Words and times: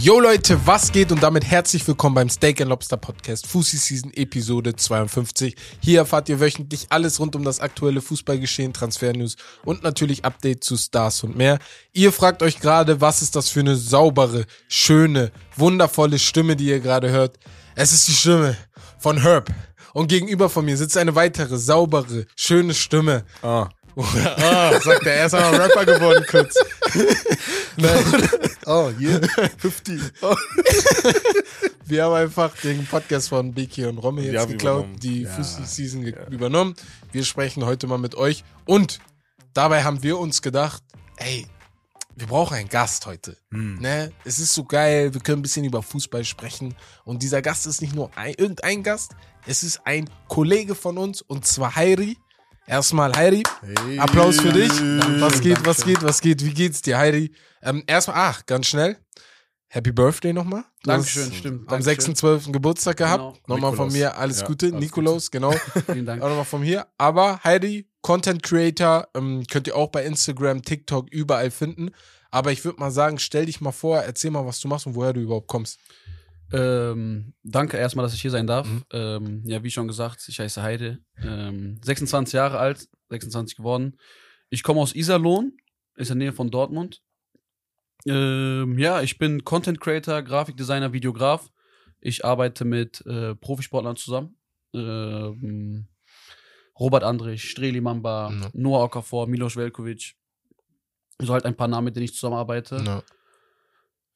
Yo 0.00 0.20
Leute, 0.20 0.58
was 0.66 0.92
geht 0.92 1.12
und 1.12 1.22
damit 1.22 1.44
herzlich 1.44 1.88
willkommen 1.88 2.14
beim 2.14 2.28
Steak 2.28 2.60
and 2.60 2.68
Lobster 2.68 2.96
Podcast 2.96 3.46
Fussi 3.46 3.78
Season 3.78 4.12
Episode 4.12 4.76
52. 4.76 5.56
Hier 5.80 6.00
erfahrt 6.00 6.28
ihr 6.28 6.40
wöchentlich 6.40 6.86
alles 6.90 7.20
rund 7.20 7.36
um 7.36 7.44
das 7.44 7.60
aktuelle 7.60 8.02
Fußballgeschehen, 8.02 8.72
Transfernews 8.72 9.36
und 9.64 9.82
natürlich 9.82 10.24
Update 10.24 10.62
zu 10.62 10.76
Stars 10.76 11.24
und 11.24 11.36
mehr. 11.36 11.58
Ihr 11.92 12.12
fragt 12.12 12.42
euch 12.42 12.60
gerade, 12.60 13.00
was 13.00 13.22
ist 13.22 13.34
das 13.34 13.48
für 13.48 13.60
eine 13.60 13.76
saubere, 13.76 14.44
schöne, 14.68 15.32
wundervolle 15.56 16.18
Stimme, 16.18 16.54
die 16.54 16.66
ihr 16.66 16.80
gerade 16.80 17.10
hört? 17.10 17.38
Es 17.74 17.92
ist 17.92 18.06
die 18.08 18.12
Stimme 18.12 18.56
von 18.98 19.22
Herb. 19.22 19.50
Und 19.94 20.08
gegenüber 20.08 20.50
von 20.50 20.64
mir 20.64 20.76
sitzt 20.76 20.96
eine 20.96 21.14
weitere, 21.14 21.56
saubere, 21.56 22.26
schöne 22.36 22.74
Stimme. 22.74 23.24
Ah. 23.42 23.68
Ah, 23.96 24.80
sagt 24.80 25.06
er, 25.06 25.14
er 25.14 25.26
ist 25.26 25.34
aber 25.34 25.58
Rapper 25.58 25.84
geworden 25.84 26.24
kurz. 26.28 26.54
Nein. 27.76 28.28
Oh, 28.66 28.90
yeah. 28.98 29.20
50. 29.58 30.00
Wir 31.86 32.04
haben 32.04 32.14
einfach 32.14 32.56
den 32.62 32.86
Podcast 32.86 33.28
von 33.28 33.52
Beki 33.52 33.86
und 33.86 33.98
Romme 33.98 34.22
jetzt 34.22 34.48
geklaut, 34.48 34.78
übernommen. 34.84 35.00
die 35.00 35.22
Ja. 35.22 35.30
Fußball-Season 35.30 36.04
ge- 36.04 36.16
übernommen. 36.30 36.74
Wir 37.12 37.24
sprechen 37.24 37.64
heute 37.66 37.86
mal 37.86 37.98
mit 37.98 38.14
euch. 38.14 38.42
Und 38.64 39.00
dabei 39.52 39.84
haben 39.84 40.02
wir 40.02 40.18
uns 40.18 40.40
gedacht, 40.42 40.82
ey, 41.16 41.46
wir 42.16 42.26
brauchen 42.26 42.54
einen 42.56 42.68
Gast 42.68 43.06
heute. 43.06 43.36
Hm. 43.50 43.80
Ne? 43.80 44.12
Es 44.24 44.38
ist 44.38 44.54
so 44.54 44.64
geil, 44.64 45.12
wir 45.14 45.20
können 45.20 45.40
ein 45.40 45.42
bisschen 45.42 45.64
über 45.64 45.82
Fußball 45.82 46.24
sprechen. 46.24 46.74
Und 47.04 47.22
dieser 47.22 47.42
Gast 47.42 47.66
ist 47.66 47.82
nicht 47.82 47.94
nur 47.94 48.10
ein, 48.16 48.34
irgendein 48.34 48.82
Gast, 48.82 49.12
es 49.46 49.62
ist 49.62 49.80
ein 49.84 50.08
Kollege 50.28 50.74
von 50.74 50.96
uns 50.96 51.20
und 51.22 51.44
zwar 51.46 51.76
Heiri. 51.76 52.16
Erstmal 52.66 53.12
Heiri, 53.14 53.42
Hey. 53.60 53.98
Applaus 53.98 54.40
für 54.40 54.52
dich. 54.52 54.70
Was 55.20 55.40
geht, 55.40 55.64
was 55.66 55.78
Dankeschön. 55.78 55.94
geht, 55.94 56.02
was 56.02 56.20
geht, 56.20 56.44
wie 56.44 56.54
geht's 56.54 56.80
dir, 56.82 56.96
Heidi? 56.98 57.34
Ähm, 57.62 57.82
erstmal, 57.86 58.16
ach, 58.18 58.46
ganz 58.46 58.66
schnell. 58.66 58.96
Happy 59.68 59.92
Birthday 59.92 60.32
nochmal. 60.32 60.64
Dankeschön, 60.84 61.32
stimmt. 61.32 61.70
Am 61.72 61.82
Dankeschön. 61.82 62.14
6.12. 62.14 62.52
Geburtstag 62.52 62.96
gehabt. 62.96 63.22
Genau. 63.22 63.38
Nochmal 63.48 63.72
von 63.74 63.88
Nikolaus. 63.88 63.92
mir 63.92 64.16
alles 64.16 64.40
Ja, 64.40 64.46
Gute. 64.46 64.66
alles 64.66 64.80
Nikolaus, 64.80 65.30
genau. 65.30 65.52
Vielen 65.86 66.06
Dank. 66.06 66.22
Auch 66.22 66.28
nochmal 66.28 66.44
von 66.44 66.60
mir. 66.60 66.86
Aber 66.96 67.42
Heidi, 67.42 67.88
Content 68.00 68.42
Creator, 68.42 69.08
ähm, 69.14 69.44
könnt 69.50 69.66
ihr 69.66 69.74
auch 69.76 69.88
bei 69.90 70.04
Instagram, 70.04 70.62
TikTok, 70.62 71.10
überall 71.10 71.50
finden. 71.50 71.90
Aber 72.30 72.52
ich 72.52 72.64
würde 72.64 72.78
mal 72.80 72.90
sagen, 72.90 73.18
stell 73.18 73.46
dich 73.46 73.60
mal 73.60 73.72
vor, 73.72 73.98
erzähl 74.00 74.30
mal, 74.30 74.46
was 74.46 74.60
du 74.60 74.68
machst 74.68 74.86
und 74.86 74.94
woher 74.94 75.12
du 75.12 75.20
überhaupt 75.20 75.48
kommst. 75.48 75.78
Ähm, 76.54 77.34
danke 77.42 77.76
erstmal, 77.76 78.04
dass 78.04 78.14
ich 78.14 78.22
hier 78.22 78.30
sein 78.30 78.46
darf. 78.46 78.68
Mhm. 78.68 78.82
Ähm, 78.92 79.42
ja, 79.44 79.62
wie 79.62 79.70
schon 79.70 79.88
gesagt, 79.88 80.24
ich 80.28 80.38
heiße 80.40 80.62
Heide. 80.62 81.00
Ähm, 81.22 81.80
26 81.84 82.34
Jahre 82.34 82.58
alt, 82.58 82.88
26 83.10 83.56
geworden. 83.56 83.98
Ich 84.50 84.62
komme 84.62 84.80
aus 84.80 84.94
Iserlohn, 84.94 85.56
ist 85.96 86.10
in 86.10 86.18
der 86.18 86.28
Nähe 86.28 86.32
von 86.36 86.50
Dortmund. 86.50 87.02
Ähm, 88.06 88.78
ja, 88.78 89.00
ich 89.02 89.18
bin 89.18 89.44
Content 89.44 89.80
Creator, 89.80 90.22
Grafikdesigner, 90.22 90.92
Videograf. 90.92 91.50
Ich 92.00 92.24
arbeite 92.24 92.64
mit 92.64 93.04
äh, 93.06 93.34
Profisportlern 93.34 93.96
zusammen. 93.96 94.36
Ähm, 94.74 95.88
Robert 96.78 97.04
Andrich, 97.04 97.48
Streli 97.50 97.80
Mamba, 97.80 98.30
Mhm. 98.30 98.46
Noah 98.52 98.84
Okafor, 98.84 99.26
Milos 99.26 99.56
Velkovic. 99.56 100.14
So 101.20 101.32
halt 101.32 101.46
ein 101.46 101.56
paar 101.56 101.68
Namen, 101.68 101.86
mit 101.86 101.96
denen 101.96 102.04
ich 102.04 102.14
zusammenarbeite. 102.14 102.82
Ja. 102.84 103.02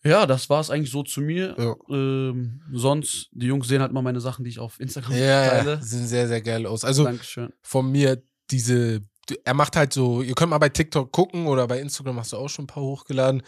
Ja, 0.05 0.27
das 0.27 0.49
war 0.49 0.61
es 0.61 0.71
eigentlich 0.71 0.91
so 0.93 1.03
zu 1.03 1.21
mir. 1.21 1.55
Ja. 1.59 1.75
Ähm, 1.91 2.63
sonst, 2.73 3.29
die 3.33 3.47
Jungs 3.47 3.67
sehen 3.69 3.81
halt 3.81 3.91
immer 3.91 4.03
meine 4.03 4.21
Sachen, 4.21 4.45
die 4.45 4.51
ich 4.51 4.59
auf 4.61 4.79
Instagram 4.81 5.13
Ja, 5.13 5.19
ja, 5.45 5.49
teile. 5.51 5.83
sehen 5.83 6.07
sehr, 6.07 6.29
sehr 6.29 6.41
geil 6.41 6.67
aus. 6.67 6.85
Also 6.85 7.05
Dankeschön. 7.05 7.53
von 7.63 7.91
mir 7.91 8.23
diese, 8.51 9.03
er 9.45 9.55
macht 9.55 9.77
halt 9.77 9.93
so, 9.93 10.23
ihr 10.23 10.35
könnt 10.35 10.51
mal 10.51 10.59
bei 10.59 10.69
TikTok 10.69 11.11
gucken 11.13 11.47
oder 11.47 11.67
bei 11.67 11.81
Instagram 11.81 12.19
hast 12.19 12.33
du 12.33 12.37
auch 12.37 12.49
schon 12.49 12.65
ein 12.65 12.69
paar 12.69 12.83
hochgeladen. 12.83 13.43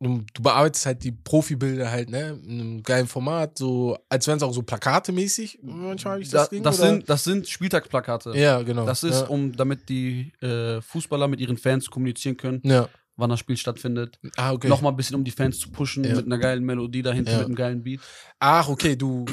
Du, 0.00 0.22
du 0.32 0.42
bearbeitest 0.42 0.86
halt 0.86 1.04
die 1.04 1.12
Profibilder 1.12 1.90
halt, 1.90 2.08
ne, 2.08 2.40
in 2.46 2.60
einem 2.60 2.82
geilen 2.82 3.06
Format, 3.06 3.58
so, 3.58 3.96
als 4.08 4.26
wären 4.26 4.38
es 4.38 4.42
auch 4.42 4.52
so 4.54 4.62
plakatemäßig. 4.62 5.58
Manchmal 5.62 6.14
habe 6.14 6.22
ich 6.22 6.30
das 6.30 6.44
Da, 6.44 6.48
Ding. 6.54 6.62
das, 6.62 6.78
oder? 6.80 6.88
sind, 6.88 7.08
das 7.10 7.24
sind 7.24 7.48
Spieltagsplakate. 7.48 8.32
ja, 8.36 8.62
genau. 8.62 8.86
Das 8.86 9.02
ist, 9.02 9.20
ja. 9.20 9.26
um, 9.26 9.54
damit 9.54 9.88
die 9.88 10.32
äh, 10.40 10.80
Fußballer 10.80 11.28
mit 11.28 11.40
ihren 11.40 11.58
Fans 11.58 11.90
kommunizieren 11.90 12.36
können, 12.36 12.60
ja. 12.64 12.88
Wann 13.16 13.30
das 13.30 13.40
Spiel 13.40 13.56
stattfindet. 13.56 14.18
Ah, 14.36 14.52
okay. 14.52 14.68
Nochmal 14.68 14.92
ein 14.92 14.96
bisschen, 14.96 15.16
um 15.16 15.24
die 15.24 15.30
Fans 15.30 15.58
zu 15.58 15.70
pushen, 15.70 16.04
Ja. 16.04 16.14
mit 16.16 16.26
einer 16.26 16.38
geilen 16.38 16.64
Melodie 16.64 17.02
dahinter, 17.02 17.32
Ja. 17.32 17.38
mit 17.38 17.46
einem 17.46 17.54
geilen 17.54 17.82
Beat. 17.82 18.00
Ach, 18.38 18.68
okay, 18.68 18.96
du, 18.96 19.24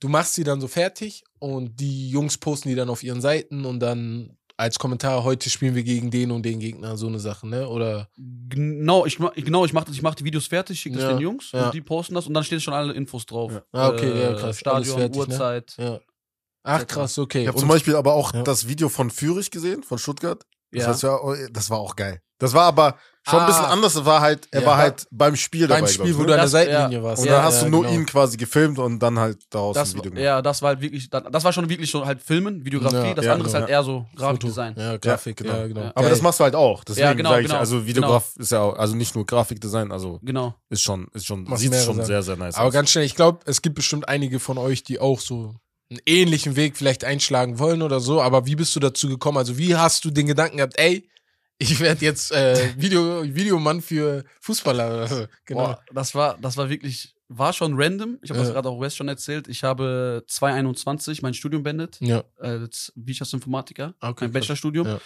du 0.00 0.08
machst 0.08 0.34
sie 0.34 0.44
dann 0.44 0.60
so 0.60 0.68
fertig 0.68 1.24
und 1.38 1.78
die 1.80 2.10
Jungs 2.10 2.38
posten 2.38 2.68
die 2.68 2.74
dann 2.74 2.88
auf 2.88 3.02
ihren 3.02 3.20
Seiten 3.20 3.64
und 3.64 3.80
dann 3.80 4.36
als 4.56 4.78
Kommentar, 4.78 5.24
heute 5.24 5.50
spielen 5.50 5.74
wir 5.74 5.82
gegen 5.82 6.10
den 6.10 6.30
und 6.30 6.44
den 6.44 6.60
Gegner, 6.60 6.96
so 6.96 7.08
eine 7.08 7.18
Sache, 7.18 7.48
ne? 7.48 7.68
Oder 7.68 8.08
Genau, 8.16 9.06
ich, 9.06 9.18
genau, 9.36 9.64
ich 9.64 9.72
mache 9.72 9.90
ich 9.90 10.02
mach 10.02 10.14
die 10.14 10.24
Videos 10.24 10.46
fertig, 10.46 10.78
schicke 10.78 10.96
das 10.96 11.04
Ja, 11.04 11.12
den 11.14 11.20
Jungs 11.22 11.50
ja. 11.52 11.64
und 11.66 11.74
die 11.74 11.80
posten 11.80 12.14
das 12.14 12.26
und 12.26 12.34
dann 12.34 12.44
stehen 12.44 12.60
schon 12.60 12.74
alle 12.74 12.92
Infos 12.92 13.26
drauf. 13.26 13.50
Ja. 13.50 13.62
Ah, 13.72 13.88
okay, 13.88 14.08
ja, 14.20 14.32
krass. 14.34 14.42
Alles 14.44 14.58
Stadion, 14.58 14.98
fertig, 14.98 15.16
ne? 15.16 15.20
Uhrzeit. 15.34 15.74
ja. 15.78 16.00
Ach, 16.64 16.86
krass, 16.86 17.18
okay. 17.18 17.42
Ich 17.42 17.48
habe 17.48 17.58
zum 17.58 17.68
Beispiel 17.68 17.96
aber 17.96 18.12
auch 18.12 18.32
Ja. 18.34 18.42
das 18.44 18.68
Video 18.68 18.88
von 18.88 19.10
Fürich 19.10 19.50
gesehen, 19.50 19.82
von 19.82 19.98
Stuttgart. 19.98 20.44
Das, 20.70 20.82
Ja. 20.82 20.88
heißt, 20.90 21.02
ja, 21.02 21.18
das 21.50 21.70
war 21.70 21.78
auch 21.78 21.96
geil. 21.96 22.20
Das 22.38 22.52
war 22.52 22.64
aber 22.64 22.98
schon 23.28 23.40
ein 23.40 23.46
bisschen 23.46 23.64
Ah. 23.64 23.70
anders. 23.70 24.04
War 24.04 24.20
halt, 24.20 24.48
er 24.50 24.60
Ja. 24.62 24.66
war 24.66 24.76
halt 24.78 25.06
beim 25.10 25.36
Spiel 25.36 25.66
dabei. 25.68 25.82
beim 25.82 25.88
Spiel, 25.90 26.14
wo 26.16 26.20
ne? 26.22 26.26
du 26.28 26.32
an 26.34 26.38
der 26.40 26.48
Seitenlinie 26.48 26.98
ja. 26.98 27.04
warst. 27.04 27.22
Und 27.22 27.28
ja, 27.28 27.36
dann 27.36 27.44
hast 27.44 27.58
ja, 27.58 27.64
du 27.64 27.70
nur 27.70 27.82
genau. 27.82 27.94
ihn 27.94 28.06
quasi 28.06 28.36
gefilmt 28.36 28.78
und 28.78 28.98
dann 28.98 29.18
halt 29.18 29.38
daraus 29.50 29.74
Das, 29.74 29.90
ein 29.92 29.96
Video 29.98 30.10
gemacht. 30.10 30.24
ja, 30.24 30.42
das 30.42 30.60
war 30.62 30.68
halt 30.70 30.80
wirklich, 30.80 31.08
das 31.10 31.44
war 31.44 31.52
schon 31.52 31.68
wirklich 31.68 31.90
so 31.90 32.04
halt 32.04 32.20
Filmen, 32.20 32.64
Videografie. 32.64 32.96
Ja, 33.08 33.14
das 33.14 33.24
ja, 33.24 33.32
andere 33.32 33.46
ist 33.48 33.52
genau. 33.52 33.60
halt 33.62 33.70
eher 33.70 33.82
so 33.84 34.06
Grafikdesign. 34.16 34.74
Ja, 34.76 34.96
Grafik, 34.96 35.40
Ja, 35.40 35.44
genau. 35.46 35.58
ja, 35.60 35.66
genau. 35.68 35.80
Ja. 35.82 35.86
Aber 35.94 36.00
Geil. 36.02 36.10
das 36.10 36.22
machst 36.22 36.40
du 36.40 36.44
halt 36.44 36.54
auch. 36.54 36.84
Deswegen 36.84 37.06
Ja, 37.06 37.12
genau, 37.12 37.30
sag 37.30 37.40
ich, 37.40 37.46
genau, 37.46 37.58
also 37.58 37.86
Videograf 37.86 38.36
ist 38.36 38.50
ja 38.52 38.60
auch, 38.62 38.76
also 38.76 38.96
nicht 38.96 39.14
nur 39.14 39.24
Grafikdesign, 39.26 39.92
also 39.92 40.18
Genau. 40.22 40.54
ist 40.68 40.82
schon, 40.82 41.06
ist 41.14 41.26
schon, 41.26 41.46
sieht 41.56 41.74
schon 41.74 41.96
Sachen. 41.96 42.04
sehr, 42.06 42.22
sehr 42.22 42.36
nice 42.36 42.56
Aber 42.56 42.68
aus. 42.68 42.72
ganz 42.74 42.90
schnell, 42.90 43.04
ich 43.04 43.14
glaube, 43.14 43.38
es 43.46 43.62
gibt 43.62 43.76
bestimmt 43.76 44.08
einige 44.08 44.40
von 44.40 44.58
euch, 44.58 44.82
die 44.82 44.98
auch 44.98 45.20
so 45.20 45.54
einen 45.90 46.00
ähnlichen 46.06 46.56
Weg 46.56 46.76
vielleicht 46.76 47.04
einschlagen 47.04 47.58
wollen 47.58 47.82
oder 47.82 48.00
so. 48.00 48.22
Aber 48.22 48.46
wie 48.46 48.56
bist 48.56 48.74
du 48.74 48.80
dazu 48.80 49.08
gekommen? 49.08 49.36
Also, 49.36 49.58
wie 49.58 49.76
hast 49.76 50.04
du 50.06 50.10
den 50.10 50.26
Gedanken 50.26 50.56
gehabt, 50.56 50.78
ey, 50.78 51.06
ich 51.58 51.78
werde 51.80 52.04
jetzt 52.04 52.32
äh, 52.32 52.74
Video, 52.76 53.22
Videomann 53.24 53.80
für 53.80 54.24
Fußballer. 54.40 55.28
Genau. 55.44 55.60
Boah, 55.60 55.84
das 55.92 56.14
war, 56.14 56.36
das 56.40 56.56
war 56.56 56.68
wirklich, 56.68 57.14
war 57.28 57.52
schon 57.52 57.74
random. 57.80 58.18
Ich 58.22 58.30
habe 58.30 58.40
das 58.40 58.48
Ja. 58.48 58.54
gerade 58.54 58.68
auch 58.68 58.80
West 58.80 58.96
schon 58.96 59.08
erzählt. 59.08 59.48
Ich 59.48 59.62
habe 59.64 60.24
2021 60.26 61.22
mein 61.22 61.34
Studium 61.34 61.62
beendet 61.62 61.98
Ja. 62.00 62.24
als 62.38 62.92
Wirtschaftsinformatiker, 62.96 63.94
Okay, 64.00 64.24
mein. 64.24 64.32
Bachelorstudium. 64.32 64.86
Ja. 64.86 65.00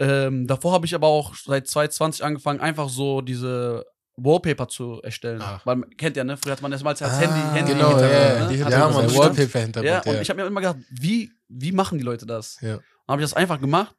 Ähm, 0.00 0.46
davor 0.46 0.72
habe 0.72 0.86
ich 0.86 0.94
aber 0.94 1.08
auch 1.08 1.34
seit 1.34 1.66
2020 1.66 2.24
angefangen, 2.24 2.60
einfach 2.60 2.88
so 2.88 3.20
diese 3.20 3.84
Wallpaper 4.16 4.68
zu 4.68 5.00
erstellen. 5.02 5.40
Ah. 5.42 5.60
Weil 5.64 5.76
man 5.76 5.90
kennt 5.96 6.16
ja, 6.16 6.24
ne? 6.24 6.36
Früher 6.36 6.52
hat 6.52 6.62
man 6.62 6.70
das 6.70 6.82
mal 6.82 6.90
als 6.90 7.02
Ah, 7.02 7.18
Handy, 7.18 7.40
Handy 7.58 7.72
Genau, 7.72 7.90
ja, 7.90 7.98
Hintergrund, 7.98 8.12
ja, 8.12 8.40
ne? 8.44 8.48
die 8.48 8.56
Hintergrund, 8.56 8.70
Ja, 8.72 8.78
der 8.78 8.88
Mann, 8.88 9.08
stimmt. 9.10 9.18
Wallpaper-Hintergrund. 9.38 9.86
Ja, 9.86 10.02
Ja, 10.04 10.16
und 10.16 10.22
ich 10.22 10.30
habe 10.30 10.40
mir 10.40 10.46
immer 10.46 10.60
gedacht, 10.60 10.78
wie, 10.90 11.32
wie 11.48 11.72
machen 11.72 11.98
die 11.98 12.04
Leute 12.04 12.26
das? 12.26 12.58
Ja. 12.60 12.76
Dann 12.76 12.82
habe 13.08 13.22
ich 13.22 13.24
das 13.28 13.34
einfach 13.34 13.60
gemacht. 13.60 13.94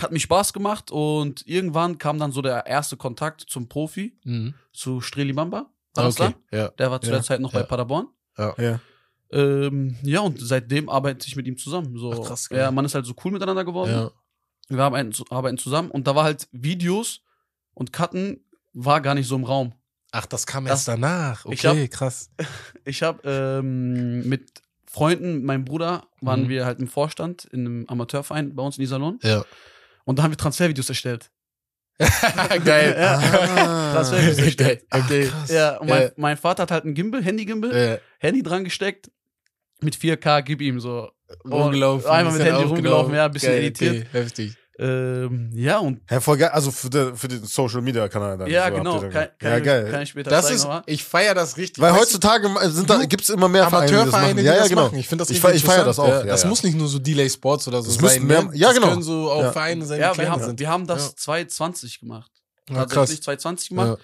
Hat 0.00 0.12
mir 0.12 0.20
Spaß 0.20 0.52
gemacht 0.52 0.90
und 0.90 1.46
irgendwann 1.46 1.96
kam 1.98 2.18
dann 2.18 2.30
so 2.32 2.42
der 2.42 2.66
erste 2.66 2.96
Kontakt 2.96 3.40
zum 3.42 3.68
Profi, 3.68 4.18
Mhm. 4.24 4.54
zu 4.72 5.00
Streli 5.00 5.32
Mamba. 5.32 5.70
War 5.94 6.04
das 6.04 6.20
Okay, 6.20 6.34
da? 6.50 6.56
ja. 6.58 6.68
Der 6.68 6.90
war 6.90 7.00
zu 7.00 7.08
Ja, 7.08 7.14
der 7.16 7.22
Zeit 7.22 7.40
noch 7.40 7.52
ja. 7.54 7.60
bei 7.60 7.64
Paderborn. 7.66 8.08
Ja. 8.36 8.80
Ähm, 9.32 9.96
ja, 10.02 10.20
und 10.20 10.38
seitdem 10.40 10.88
arbeite 10.88 11.26
ich 11.26 11.34
mit 11.36 11.46
ihm 11.46 11.56
zusammen. 11.58 11.96
So, 11.98 12.12
Ach, 12.12 12.26
krass, 12.28 12.48
ja, 12.52 12.70
man 12.70 12.84
ist 12.84 12.94
halt 12.94 13.06
so 13.06 13.14
cool 13.24 13.32
miteinander 13.32 13.64
geworden. 13.64 13.90
Ja. 13.90 14.10
Wir 14.68 14.82
arbeiten, 14.84 15.12
arbeiten 15.30 15.58
zusammen 15.58 15.90
und 15.90 16.06
da 16.06 16.14
war 16.14 16.24
halt 16.24 16.46
Videos 16.52 17.22
und 17.74 17.92
Cutten 17.92 18.44
war 18.72 19.00
gar 19.00 19.14
nicht 19.14 19.26
so 19.26 19.34
im 19.36 19.44
Raum. 19.44 19.72
Ach, 20.12 20.26
das 20.26 20.46
kam 20.46 20.64
Das- 20.64 20.72
erst 20.80 20.88
danach. 20.88 21.44
Ich 21.46 21.66
Okay, 21.66 21.84
hab- 21.84 21.90
krass. 21.90 22.30
Ich 22.84 23.02
habe 23.02 23.20
ähm, 23.24 24.28
mit 24.28 24.62
Freunden, 24.84 25.44
meinem 25.44 25.64
Bruder, 25.64 26.06
waren 26.20 26.44
Mhm. 26.44 26.48
wir 26.48 26.64
halt 26.66 26.78
im 26.78 26.86
Vorstand 26.88 27.44
in 27.46 27.60
einem 27.66 27.84
Amateurverein 27.88 28.54
bei 28.54 28.62
uns 28.62 28.76
in 28.78 28.84
Iserlohn 28.84 29.18
Ja. 29.22 29.44
Und 30.06 30.18
da 30.18 30.22
haben 30.22 30.32
wir 30.32 30.38
Transfervideos 30.38 30.88
erstellt. 30.88 31.30
Geil. 32.64 32.96
Ah. 32.98 33.92
Transfervideos 33.94 34.38
erstellt. 34.38 34.88
Geil. 34.90 35.02
Okay. 35.02 35.26
krass. 35.28 35.50
Ja, 35.50 35.76
und 35.78 35.88
mein, 35.88 36.02
Ja. 36.02 36.10
mein 36.16 36.36
Vater 36.36 36.62
hat 36.62 36.70
halt 36.70 36.84
ein 36.84 36.94
Gimbal, 36.94 37.22
Handy-Gimbal, 37.22 37.76
Ja. 37.76 37.98
Handy 38.18 38.42
dran 38.42 38.64
gesteckt, 38.64 39.10
mit 39.80 39.94
4K, 39.96 40.42
gib 40.42 40.60
ihm 40.62 40.80
so. 40.80 41.10
Rumgelaufen. 41.44 42.08
einmal 42.10 42.32
mit 42.34 42.42
Handy 42.46 42.62
rumgelaufen, 42.62 43.14
ja, 43.14 43.24
ein 43.26 43.30
bisschen 43.32 43.52
Geil, 43.52 43.64
editiert. 43.64 44.06
Okay, 44.08 44.18
heftig. 44.22 44.56
Ähm, 44.78 45.50
ja, 45.54 45.78
und 45.78 46.02
Ja, 46.10 46.20
voll 46.20 46.36
geil. 46.36 46.50
Also 46.50 46.70
für, 46.70 46.90
den- 46.90 47.16
für 47.16 47.28
den 47.28 47.44
Social 47.44 47.80
Media 47.80 48.08
Kanal 48.08 48.36
dann. 48.36 48.50
ja, 48.50 48.68
so 48.70 48.76
genau. 48.76 48.94
ihr 48.96 49.08
Kann, 49.08 49.12
dann- 49.12 49.28
kann, 49.38 49.50
ja, 49.50 49.56
ich, 49.58 49.64
geil. 49.64 49.90
kann 49.90 50.02
ich 50.02 50.08
später 50.10 50.30
Das 50.30 50.46
zeigen 50.48 50.56
ist, 50.56 50.68
ich 50.86 51.02
feiere 51.04 51.34
das 51.34 51.56
richtig. 51.56 51.82
Weil 51.82 51.92
Weißt 51.92 52.02
heutzutage 52.02 52.48
du- 52.48 53.08
gibt's 53.08 53.30
immer 53.30 53.48
mehr 53.48 53.64
das 53.64 53.72
Amateurvereine, 53.72 54.10
machen. 54.26 54.36
die 54.36 54.42
Ja, 54.42 54.52
ja, 54.54 54.58
das 54.60 54.68
genau. 54.68 54.84
machen. 54.84 54.98
Ich 54.98 55.08
finde 55.08 55.22
das 55.22 55.30
Ich 55.30 55.40
fe- 55.40 55.52
ich 55.52 55.64
feier 55.64 55.84
das 55.84 55.98
auch, 55.98 56.08
Ja, 56.08 56.18
ja, 56.20 56.26
das 56.26 56.42
ja. 56.42 56.48
muss 56.50 56.62
nicht 56.62 56.76
nur 56.76 56.88
so 56.88 56.98
Delay 56.98 57.30
Sports 57.30 57.66
oder 57.68 57.82
so 57.82 57.98
Das 57.98 58.12
sein. 58.14 58.26
mehr- 58.26 58.42
ne? 58.44 58.50
ja, 58.54 58.68
das 58.68 58.76
genau. 58.76 58.88
können 58.90 59.02
so 59.02 59.30
auch 59.30 59.42
Ja. 59.44 59.52
Vereine 59.52 59.86
sein, 59.86 59.96
die 59.98 60.02
Ja, 60.02 60.16
wir 60.18 60.30
haben, 60.30 60.42
sind. 60.44 60.60
wir 60.60 60.68
haben 60.68 60.86
das 60.86 61.06
Ja. 61.08 61.16
2020 61.16 62.00
gemacht. 62.00 62.30
Ja, 62.68 62.84
Tatsächlich 62.84 63.22
2020 63.22 63.68
gemacht. 63.70 63.98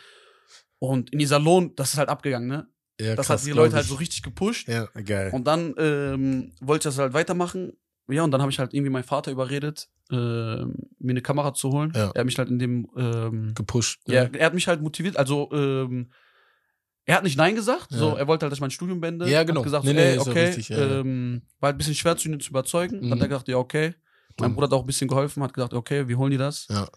Und 0.79 1.13
in 1.13 1.21
Iserlohn, 1.21 1.75
das 1.77 1.93
ist 1.93 1.99
halt 1.99 2.09
abgegangen, 2.09 2.49
ne? 2.49 2.67
Ja, 3.01 3.15
Das 3.15 3.27
krass, 3.27 3.41
hat 3.43 3.47
die 3.47 3.53
Leute 3.53 3.75
halt 3.77 3.87
so 3.87 3.97
richtig 3.97 4.23
gepusht. 4.23 4.69
Ja. 4.69 4.87
Geil. 5.05 5.31
Und 5.33 5.45
dann 5.47 5.75
ähm, 5.79 6.53
wollte 6.61 6.89
ich 6.89 6.95
das 6.95 6.99
halt 7.03 7.13
weitermachen. 7.15 7.73
Ja, 8.09 8.25
und 8.25 8.31
dann 8.33 8.41
habe 8.43 8.51
ich 8.51 8.59
halt 8.59 8.75
irgendwie 8.75 8.91
meinen 8.91 9.05
Vater 9.05 9.31
überredet, 9.31 9.89
ähm, 10.11 10.75
mir 10.99 11.11
eine 11.13 11.23
Kamera 11.23 11.55
zu 11.55 11.71
holen. 11.71 11.93
Ja. 11.95 12.11
Er 12.15 12.21
hat 12.21 12.27
mich 12.27 12.37
halt 12.39 12.49
in 12.51 12.59
dem, 12.59 12.89
ähm, 12.97 13.55
Gepusht. 13.55 14.07
ne? 14.09 14.15
ja, 14.15 14.23
er 14.25 14.47
hat 14.47 14.55
mich 14.55 14.67
halt 14.69 14.83
motiviert. 14.83 15.17
Also, 15.17 15.49
ähm, 15.53 16.11
er 17.05 17.17
hat 17.17 17.25
nicht 17.25 17.37
Nein 17.39 17.55
gesagt, 17.55 17.89
Ja. 17.91 17.99
so, 17.99 18.17
er 18.17 18.27
wollte 18.29 18.45
halt, 18.45 18.53
dass 18.53 18.59
ich 18.59 18.61
mein 18.61 18.71
Studium 18.71 19.01
beende. 19.01 19.29
Ja, 19.29 19.43
genau. 19.45 19.61
Hat 19.61 19.65
gesagt, 19.65 19.85
Nee, 19.85 19.93
nee, 19.93 20.13
ey, 20.13 20.19
okay, 20.19 20.47
richtig, 20.47 20.69
ja, 20.69 20.79
ja. 20.79 21.01
ähm, 21.01 21.43
war 21.61 21.69
halt 21.69 21.77
ein 21.77 21.79
bisschen 21.79 21.95
schwer 21.95 22.17
zu 22.17 22.29
ihn 22.29 22.39
zu 22.41 22.51
überzeugen. 22.51 22.97
Mhm. 22.99 23.03
Dann 23.03 23.13
hat 23.13 23.21
er 23.23 23.29
gesagt, 23.29 23.49
ja, 23.49 23.57
okay. 23.57 23.95
Mein 24.39 24.51
Mhm. 24.51 24.55
Bruder 24.55 24.67
hat 24.67 24.73
auch 24.75 24.81
ein 24.83 24.87
bisschen 24.87 25.09
geholfen, 25.09 25.43
hat 25.43 25.53
gesagt, 25.55 25.75
okay, 25.75 26.07
wir 26.09 26.17
holen 26.19 26.31
dir 26.33 26.39
das. 26.39 26.67
Ja. 26.71 26.89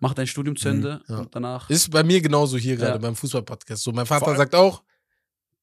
Mach 0.00 0.12
dein 0.14 0.26
Studium 0.26 0.56
zu 0.56 0.68
Ende. 0.68 1.02
ja. 1.08 1.18
Und 1.18 1.34
danach. 1.34 1.68
Ist 1.70 1.90
bei 1.90 2.02
mir 2.02 2.20
genauso 2.20 2.56
hier 2.56 2.76
gerade 2.76 2.92
Ja. 2.92 2.98
beim 2.98 3.14
Fußball-Podcast. 3.16 3.82
So, 3.82 3.92
mein 3.92 4.06
Vater 4.06 4.34
sagt 4.36 4.54
auch, 4.54 4.82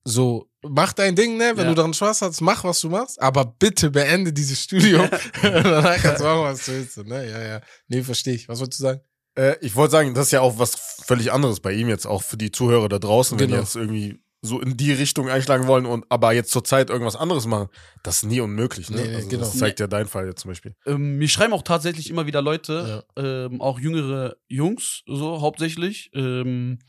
so, 0.03 0.50
mach 0.63 0.94
dein 0.94 1.15
Ding, 1.15 1.38
ne? 1.38 1.53
Wenn 1.56 1.63
Ja. 1.65 1.69
du 1.69 1.75
daran 1.75 1.94
Spaß 1.94 2.21
hast, 2.24 2.42
mach, 2.42 2.63
was 2.63 2.80
du 2.81 2.89
machst, 2.89 3.21
aber 3.21 3.45
bitte 3.45 3.92
beende 3.92 4.33
dieses 4.33 4.62
Studium. 4.63 5.07
Danach 5.42 5.98
kannst 6.01 6.21
du 6.21 6.25
machen, 6.25 6.42
was 6.44 6.65
du 6.65 6.71
willst. 6.71 6.98
Ne? 7.06 7.30
Ja, 7.30 7.42
ja. 7.42 7.62
Nee, 7.88 8.01
verstehe 8.01 8.33
ich. 8.36 8.50
Was 8.50 8.59
wolltest 8.59 8.80
du 8.80 8.83
sagen? 8.83 9.01
Äh, 9.36 9.56
ich 9.62 9.75
wollte 9.75 9.92
sagen, 9.92 10.13
das 10.13 10.27
ist 10.27 10.31
ja 10.31 10.42
auch 10.42 10.57
was 10.59 10.75
völlig 11.06 11.31
anderes 11.31 11.59
bei 11.59 11.71
ihm 11.74 11.88
jetzt, 11.88 12.06
auch 12.06 12.21
für 12.24 12.38
die 12.38 12.51
Zuhörer 12.51 12.89
da 12.89 13.00
draußen, 13.00 13.39
wenn 13.39 13.48
die 13.48 13.51
Genau. 13.53 13.63
jetzt 13.63 13.75
irgendwie 13.75 14.19
so 14.44 14.59
in 14.59 14.75
die 14.75 14.92
Richtung 14.92 15.30
einschlagen 15.30 15.68
wollen 15.68 15.86
und 15.86 16.03
aber 16.09 16.33
jetzt 16.33 16.50
zur 16.50 16.63
Zeit 16.63 16.89
irgendwas 16.89 17.15
anderes 17.15 17.45
machen, 17.45 17.69
das 18.01 18.18
ist 18.18 18.24
nie 18.24 18.39
unmöglich, 18.39 18.89
ne? 18.89 18.98
Nee, 19.03 19.07
nee, 19.09 19.15
also 19.18 19.30
genau. 19.30 19.44
Das 19.44 19.56
zeigt 19.57 19.80
ja 19.80 19.86
dein 19.86 20.07
Fall 20.07 20.25
jetzt 20.25 20.42
zum 20.42 20.50
Beispiel. 20.50 20.74
Ähm, 20.88 21.18
mir 21.19 21.30
schreiben 21.30 21.53
auch 21.53 21.62
tatsächlich 21.62 22.09
immer 22.09 22.25
wieder 22.25 22.42
Leute, 22.42 23.06
ähm, 23.15 23.62
auch 23.62 23.80
jüngere 23.80 24.36
Jungs, 24.48 25.03
so 25.06 25.42
hauptsächlich. 25.42 26.09
Ähm, 26.15 26.80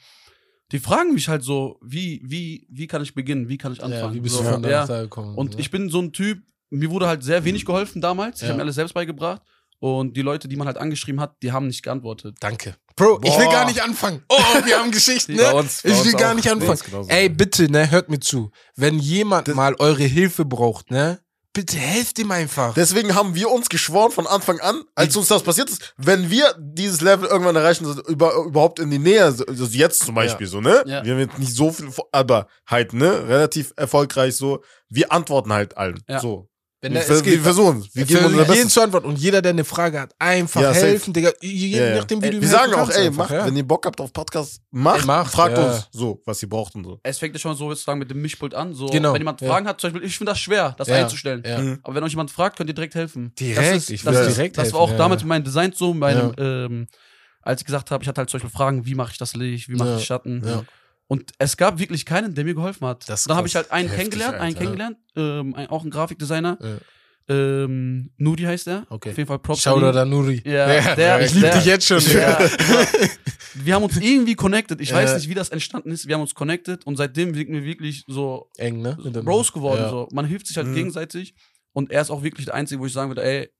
die 0.72 0.78
fragen 0.78 1.12
mich 1.12 1.28
halt 1.28 1.44
so, 1.44 1.78
wie, 1.82 2.20
wie, 2.24 2.66
wie 2.70 2.86
kann 2.86 3.02
ich 3.02 3.14
beginnen, 3.14 3.48
wie 3.48 3.58
kann 3.58 3.72
ich 3.72 3.82
anfangen? 3.82 4.02
Ja, 4.04 4.14
wie 4.14 4.20
bist 4.20 4.34
so, 4.36 4.42
du 4.42 4.48
von 4.48 4.64
ja. 4.64 4.86
da 4.86 5.02
gekommen? 5.02 5.36
Und 5.36 5.54
ne? 5.54 5.60
ich 5.60 5.70
bin 5.70 5.90
so 5.90 6.00
ein 6.00 6.12
Typ, 6.12 6.42
mir 6.70 6.90
wurde 6.90 7.06
halt 7.06 7.22
sehr 7.22 7.44
wenig 7.44 7.66
geholfen 7.66 8.00
damals. 8.00 8.36
Ich 8.36 8.42
Ja. 8.42 8.48
habe 8.48 8.56
mir 8.56 8.62
alles 8.62 8.76
selbst 8.76 8.94
beigebracht. 8.94 9.42
Und 9.78 10.16
die 10.16 10.22
Leute, 10.22 10.46
die 10.46 10.54
man 10.56 10.68
halt 10.68 10.78
angeschrieben 10.78 11.20
hat, 11.20 11.42
die 11.42 11.50
haben 11.50 11.66
nicht 11.66 11.82
geantwortet. 11.82 12.36
Danke. 12.40 12.76
Bro, 12.94 13.20
ich 13.24 13.36
will 13.36 13.46
Boah. 13.46 13.52
gar 13.52 13.66
nicht 13.66 13.82
anfangen. 13.82 14.22
Oh, 14.28 14.36
wir 14.64 14.78
haben 14.78 14.92
Geschichten, 14.92 15.32
ne? 15.36 15.42
Bei 15.42 15.52
uns- 15.54 15.82
bei 15.82 15.90
ich 15.90 16.04
will 16.04 16.12
gar 16.12 16.34
nicht 16.34 16.48
anfangen. 16.50 17.08
Ey, 17.08 17.28
bitte, 17.28 17.70
ne, 17.70 17.90
hört 17.90 18.08
mir 18.08 18.20
zu. 18.20 18.52
Wenn 18.76 18.98
jemand 19.00 19.52
mal 19.54 19.74
eure 19.80 20.04
Hilfe 20.04 20.44
braucht, 20.44 20.90
ne, 20.92 21.18
bitte 21.52 21.76
helft 21.76 22.18
ihm 22.18 22.30
einfach. 22.30 22.74
Deswegen 22.74 23.14
haben 23.14 23.34
wir 23.34 23.50
uns 23.50 23.68
geschworen 23.68 24.10
von 24.10 24.26
Anfang 24.26 24.60
an, 24.60 24.82
als 24.94 25.16
uns 25.16 25.28
das 25.28 25.42
passiert 25.42 25.70
ist, 25.70 25.94
wenn 25.96 26.30
wir 26.30 26.54
dieses 26.58 27.00
Level 27.00 27.28
irgendwann 27.28 27.56
erreichen, 27.56 27.84
so 27.84 28.02
über, 28.04 28.34
überhaupt 28.34 28.78
in 28.78 28.90
die 28.90 28.98
Nähe, 28.98 29.24
also 29.24 29.44
jetzt 29.44 30.04
zum 30.04 30.14
Beispiel 30.14 30.46
so, 30.46 30.60
ne? 30.60 30.82
Ja. 30.86 31.04
Wir 31.04 31.12
haben 31.12 31.20
jetzt 31.20 31.38
nicht 31.38 31.54
so 31.54 31.70
viel, 31.70 31.90
aber 32.10 32.46
halt, 32.66 32.92
ne? 32.92 33.28
Relativ 33.28 33.72
erfolgreich 33.76 34.36
so. 34.36 34.62
Wir 34.88 35.12
antworten 35.12 35.52
halt 35.52 35.76
allen. 35.76 36.02
Ja. 36.08 36.20
So. 36.20 36.48
Wenn 36.84 36.94
wir, 36.94 37.00
es 37.00 37.22
geht- 37.22 37.34
wir 37.34 37.42
versuchen 37.42 37.78
es. 37.78 37.94
Wir 37.94 38.06
Wir 38.08 38.16
geben 38.16 38.26
unser 38.26 38.38
jeden 38.40 38.48
Bestes. 38.48 38.72
zu 38.74 38.80
antworten 38.82 39.06
und 39.06 39.16
jeder, 39.16 39.40
der 39.40 39.50
eine 39.50 39.62
Frage 39.64 40.00
hat, 40.00 40.12
einfach 40.18 40.60
Ja, 40.60 40.74
safe. 40.74 40.86
helfen, 40.88 41.12
Digga. 41.12 41.30
Je 41.40 41.68
Ja, 41.78 41.84
ja. 41.90 41.94
nachdem, 41.96 42.20
wie 42.20 42.26
Ey, 42.26 42.30
du 42.32 42.36
ihm 42.38 42.42
wir 42.42 42.48
helfen 42.48 42.60
sagen 42.60 42.74
auch, 42.74 42.76
kannst 42.86 42.98
ey, 42.98 43.06
einfach, 43.06 43.18
macht, 43.18 43.30
ja. 43.30 43.46
wenn 43.46 43.56
ihr 43.56 43.62
Bock 43.68 43.86
habt 43.86 44.00
auf 44.00 44.12
Podcast, 44.12 44.60
macht, 44.72 45.00
Ey, 45.02 45.06
macht, 45.06 45.32
fragt 45.32 45.56
ja. 45.56 45.64
uns 45.74 45.88
so, 45.92 46.20
was 46.26 46.42
ihr 46.42 46.48
braucht 46.48 46.74
und 46.74 46.82
so. 46.82 46.98
Es 47.04 47.18
fängt 47.18 47.34
ja 47.34 47.38
schon 47.38 47.54
so 47.56 47.68
sozusagen 47.70 48.00
mit 48.00 48.10
dem 48.10 48.20
Mischpult 48.20 48.52
an. 48.54 48.74
So, 48.74 48.86
Genau, 48.86 49.12
wenn 49.12 49.20
jemand 49.20 49.40
ja. 49.40 49.48
Fragen 49.48 49.68
hat, 49.68 49.80
zum 49.80 49.92
Beispiel, 49.92 50.08
ich 50.08 50.18
finde 50.18 50.32
das 50.32 50.40
schwer, 50.40 50.74
das 50.76 50.88
Ja, 50.88 50.96
einzustellen. 50.96 51.42
ja. 51.46 51.58
Mhm. 51.60 51.78
Aber 51.84 51.94
wenn 51.94 52.02
euch 52.02 52.10
jemand 52.12 52.32
fragt, 52.32 52.56
könnt 52.56 52.68
ihr 52.68 52.74
direkt 52.74 52.96
helfen. 52.96 53.32
Direkt, 53.38 53.58
das 53.58 53.76
ist, 53.76 53.90
ich 53.90 54.02
das 54.02 54.14
will 54.16 54.22
ist, 54.26 54.36
direkt 54.36 54.58
Das 54.58 54.72
war 54.72 54.80
helfen, 54.80 54.84
auch 54.84 54.90
ja, 54.90 54.96
damals 54.98 55.22
mit 55.22 55.28
meinem 55.28 55.44
Design 55.44 55.72
so, 55.76 55.94
meinem, 55.94 56.32
ähm, 56.36 56.88
als 57.42 57.60
ich 57.60 57.64
gesagt 57.66 57.92
habe, 57.92 58.02
ich 58.02 58.08
hatte 58.08 58.18
halt 58.20 58.30
solche 58.30 58.50
Fragen, 58.50 58.86
wie 58.86 58.96
mache 58.96 59.12
ich 59.12 59.18
das 59.18 59.36
Licht, 59.36 59.68
wie 59.68 59.74
mache 59.76 59.90
Ja, 59.90 59.96
ich 59.98 60.04
Schatten. 60.04 60.42
ja. 60.44 60.64
Und 61.12 61.30
es 61.38 61.58
gab 61.58 61.78
wirklich 61.78 62.06
keinen, 62.06 62.34
der 62.34 62.44
mir 62.44 62.54
geholfen 62.54 62.86
hat. 62.86 63.06
Das 63.06 63.24
Dann 63.24 63.36
habe 63.36 63.46
ich 63.46 63.54
halt 63.54 63.70
einen 63.70 63.86
Heftig, 63.88 63.98
kennengelernt, 64.12 64.34
einen 64.36 64.44
Alter. 64.54 64.58
kennengelernt, 64.58 64.96
ähm, 65.14 65.54
ein, 65.54 65.66
auch 65.68 65.84
ein 65.84 65.90
Grafikdesigner. 65.90 66.56
Ja. 66.60 66.76
Ähm, 67.28 68.10
Nudi 68.16 68.44
heißt 68.44 68.66
er. 68.68 68.86
Okay. 68.88 69.10
Auf 69.10 69.16
jeden 69.18 69.28
Fall 69.28 69.38
Props. 69.38 69.60
Shoutout 69.62 69.98
an 69.98 70.08
Nuri. 70.08 70.42
Ja, 70.46 70.94
der- 70.94 71.20
ich 71.20 71.34
liebe 71.34 71.50
dich 71.50 71.66
jetzt 71.66 71.86
schon. 71.86 72.00
Ja, 72.00 72.38
wir 73.54 73.74
haben 73.74 73.82
uns 73.84 73.96
irgendwie 73.98 74.34
connected. 74.34 74.80
Ich 74.80 74.92
weiß 74.92 75.10
Ja. 75.10 75.16
nicht, 75.16 75.28
wie 75.28 75.34
das 75.34 75.50
entstanden 75.50 75.90
ist. 75.92 76.08
Wir 76.08 76.14
haben 76.14 76.22
uns 76.22 76.34
connected 76.34 76.84
und 76.86 76.96
seitdem 76.96 77.34
sind 77.34 77.48
wir 77.52 77.62
wirklich 77.64 78.04
so 78.08 78.48
Eng, 78.56 78.80
ne? 78.80 78.96
Bros 79.24 79.52
geworden. 79.52 79.82
Ja. 79.82 79.90
So. 79.90 80.08
Man 80.12 80.24
hilft 80.24 80.46
sich 80.46 80.56
halt 80.56 80.68
Mhm. 80.68 80.74
gegenseitig 80.74 81.34
und 81.74 81.90
er 81.90 82.00
ist 82.00 82.10
auch 82.10 82.22
wirklich 82.22 82.46
der 82.46 82.54
Einzige, 82.54 82.80
wo 82.80 82.86
ich 82.86 82.92
sagen 82.92 83.10
würde, 83.10 83.22
ey, 83.22 83.50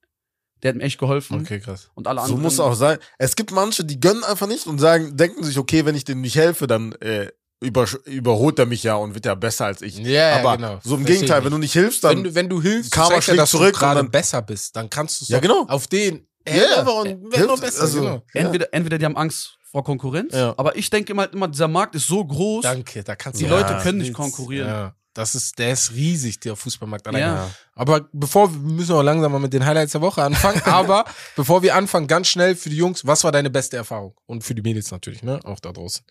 der 0.62 0.70
hat 0.70 0.76
mir 0.76 0.84
echt 0.84 0.99
geholfen. 0.99 1.40
Okay, 1.40 1.60
krass. 1.60 1.90
Und 1.94 2.06
alle 2.06 2.20
So 2.20 2.25
anderen. 2.25 2.43
muss 2.43 2.54
es 2.54 2.60
auch 2.60 2.75
sein. 2.75 2.99
Es 3.19 3.37
gibt 3.37 3.50
manche, 3.52 3.84
die 3.84 4.00
gönnen 4.00 4.25
einfach 4.25 4.46
nicht 4.49 4.66
und 4.66 4.78
sagen, 4.78 5.16
denken 5.16 5.44
sich, 5.44 5.58
okay, 5.58 5.84
wenn 5.84 5.94
ich 5.96 6.04
dem 6.04 6.20
nicht 6.20 6.37
helfe, 6.37 6.66
dann 6.66 6.93
äh, 7.00 7.28
über, 7.62 7.87
überholt 8.05 8.59
er 8.59 8.67
mich 8.67 8.82
ja 8.82 8.97
und 8.97 9.14
wird 9.14 9.25
ja 9.26 9.35
besser 9.35 9.67
als 9.67 9.81
ich. 9.82 9.97
Ja, 9.99 10.31
ja, 10.31 10.37
Aber 10.41 10.56
genau. 10.56 10.79
so 10.85 10.97
im 10.97 11.03
Versteh 11.03 11.14
Gegenteil, 11.20 11.44
wenn 11.44 11.53
du 11.53 11.59
nicht 11.59 11.73
hilfst, 11.73 12.05
dann 12.05 12.17
wenn 12.19 12.25
du, 12.25 12.35
wenn 12.35 12.49
du 12.49 12.61
hilfst, 12.62 12.91
Karma 12.93 13.14
ja, 13.14 13.23
schlägt 13.23 13.38
dass 13.41 13.50
zurück 13.50 13.73
du 13.75 13.79
gerade 13.81 14.00
dann- 14.00 14.11
besser 14.11 14.43
bist. 14.43 14.76
Dann 14.76 14.91
kannst 14.91 15.20
du 15.20 15.25
es 15.25 15.29
Ja, 15.31 15.41
genau. 15.41 15.64
auf 15.69 15.87
den 15.87 16.26
Ja, 16.47 16.55
ja. 16.56 16.76
einfach 16.81 16.94
und 16.97 17.06
Hilft, 17.32 17.47
noch 17.47 17.61
besser. 17.61 17.82
also- 17.82 18.00
genau. 18.00 18.23
entweder, 18.35 18.67
entweder 18.73 18.99
die 18.99 19.05
haben 19.05 19.17
Angst 19.17 19.59
vor 19.70 19.85
Konkurrenz, 19.85 20.35
Ja. 20.35 20.53
aber 20.59 20.76
ich 20.76 20.91
denke 20.91 21.12
immer, 21.12 21.32
immer, 21.32 21.49
dieser 21.49 21.69
Markt 21.69 21.94
ist 21.94 22.06
so 22.06 22.23
groß. 22.25 22.62
Danke, 22.62 23.03
da 23.03 23.17
kannst 23.17 23.41
Die 23.41 23.47
Leute 23.47 23.73
Ja, 23.73 23.81
können 23.81 23.99
nicht 23.99 24.12
konkurrieren. 24.12 24.69
Ja, 24.69 24.94
das 25.14 25.35
ist, 25.35 25.59
der 25.59 25.73
ist 25.73 25.93
riesig, 25.94 26.41
der 26.41 26.56
Fußballmarkt. 26.56 27.06
allein. 27.06 27.20
Ja. 27.23 27.50
Aber 27.75 28.06
bevor, 28.12 28.53
wir 28.53 28.59
müssen 28.59 28.93
auch 28.94 29.03
langsam 29.03 29.32
mal 29.32 29.38
mit 29.38 29.53
den 29.55 29.64
Highlights 29.64 29.93
der 29.93 30.00
Woche 30.03 30.23
anfangen. 30.23 30.61
Aber 30.67 31.05
bevor 31.37 31.62
wir 31.62 31.75
anfangen, 31.75 32.06
ganz 32.06 32.29
schnell 32.29 32.55
für 32.55 32.69
die 32.70 32.76
Jungs, 32.76 33.06
was 33.06 33.25
war 33.25 33.32
deine 33.32 33.49
beste 33.49 33.76
Erfahrung? 33.79 34.14
Und 34.26 34.43
für 34.44 34.55
die 34.55 34.62
Mädels 34.62 34.91
natürlich, 34.91 35.23
ne? 35.23 35.41
Auch 35.44 35.61
da 35.61 35.73
draußen. 35.73 36.05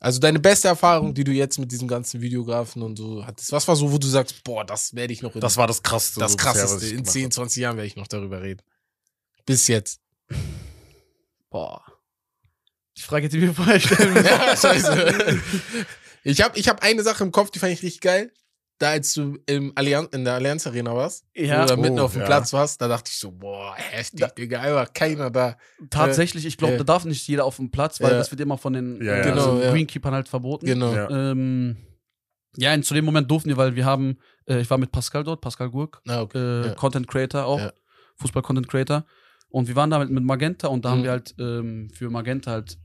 Also 0.00 0.20
deine 0.20 0.38
beste 0.38 0.68
Erfahrung, 0.68 1.12
die 1.12 1.24
du 1.24 1.32
jetzt 1.32 1.58
mit 1.58 1.72
diesem 1.72 1.88
ganzen 1.88 2.20
Videografen 2.20 2.82
und 2.82 2.96
so 2.96 3.26
hattest. 3.26 3.50
Was 3.50 3.66
war 3.66 3.74
so, 3.74 3.90
wo 3.90 3.98
du 3.98 4.06
sagst, 4.06 4.44
boah, 4.44 4.64
das 4.64 4.94
werde 4.94 5.12
ich 5.12 5.22
noch 5.22 5.34
in 5.34 5.40
das 5.40 5.56
war 5.56 5.66
das 5.66 5.82
Krasseste. 5.82 6.20
das 6.20 6.36
krasseste. 6.36 6.84
ich 6.86 6.92
In 6.92 6.98
gemacht 6.98 7.12
10, 7.12 7.30
20 7.32 7.60
Jahren 7.60 7.76
werde 7.76 7.88
ich 7.88 7.96
noch 7.96 8.06
darüber 8.06 8.40
reden. 8.40 8.62
Bis 9.44 9.66
jetzt. 9.66 10.00
Boah. 11.50 11.82
Die 12.96 13.02
Frage 13.02 13.26
ich 13.26 13.34
mir 13.34 13.54
vorher 13.54 13.80
stellen. 13.80 14.14
Ja, 14.24 14.56
scheiße. 14.56 15.40
Ich 16.24 16.42
habe 16.42 16.58
ich 16.58 16.68
hab 16.68 16.82
eine 16.82 17.02
Sache 17.02 17.24
im 17.24 17.32
Kopf, 17.32 17.50
die 17.50 17.58
fand 17.58 17.72
ich 17.72 17.82
richtig 17.82 18.00
geil. 18.00 18.32
Da, 18.80 18.90
als 18.90 19.12
du 19.14 19.36
im 19.46 19.72
Allianz, 19.74 20.08
in 20.14 20.24
der 20.24 20.34
Allianz 20.34 20.64
Arena 20.66 20.94
warst, 20.94 21.24
Ja. 21.34 21.64
oder 21.64 21.76
mitten 21.76 21.98
Oh, 21.98 22.04
auf 22.04 22.12
dem 22.12 22.20
ja. 22.20 22.26
Platz 22.26 22.52
warst, 22.52 22.80
da 22.80 22.86
dachte 22.86 23.10
ich 23.12 23.18
so, 23.18 23.32
boah, 23.32 23.74
heftig, 23.76 24.20
Da- 24.20 24.28
Digga, 24.28 24.60
einfach 24.60 24.92
keiner 24.92 25.30
da. 25.30 25.56
Tatsächlich, 25.90 26.46
ich 26.46 26.56
glaube, 26.56 26.74
Ja. 26.74 26.78
da 26.78 26.84
darf 26.84 27.04
nicht 27.04 27.26
jeder 27.26 27.44
auf 27.44 27.56
dem 27.56 27.72
Platz, 27.72 28.00
weil 28.00 28.12
Ja. 28.12 28.18
das 28.18 28.30
wird 28.30 28.40
immer 28.40 28.56
von 28.56 28.72
den 28.74 29.02
Ja, 29.04 29.16
äh, 29.16 29.22
Genau, 29.24 29.58
ja. 29.58 29.70
Greenkeepern 29.72 30.14
halt 30.14 30.28
verboten. 30.28 30.64
Genau. 30.66 30.94
Ja. 30.94 31.10
Ähm, 31.10 31.76
ja, 32.56 32.72
und 32.72 32.84
zu 32.84 32.94
dem 32.94 33.04
Moment 33.04 33.28
durften 33.28 33.48
wir, 33.48 33.56
weil 33.56 33.74
wir 33.74 33.84
haben, 33.84 34.16
äh, 34.46 34.60
ich 34.60 34.70
war 34.70 34.78
mit 34.78 34.92
Pascal 34.92 35.24
dort, 35.24 35.40
Pascal 35.40 35.70
Gurk, 35.70 36.00
Ah, 36.06 36.20
okay. 36.22 36.38
äh, 36.38 36.66
Ja. 36.68 36.74
Content 36.74 37.08
Creator 37.08 37.44
auch, 37.46 37.58
Ja. 37.60 37.72
Fußball-Content 38.18 38.68
Creator. 38.68 39.04
Und 39.50 39.66
wir 39.66 39.74
waren 39.76 39.90
damit 39.90 40.10
mit 40.10 40.22
Magenta 40.22 40.68
und 40.68 40.84
da 40.84 40.90
Mhm. 40.90 40.92
haben 40.92 41.02
wir 41.04 41.10
halt 41.10 41.34
ähm, 41.40 41.88
für 41.92 42.10
Magenta 42.10 42.52
halt 42.52 42.78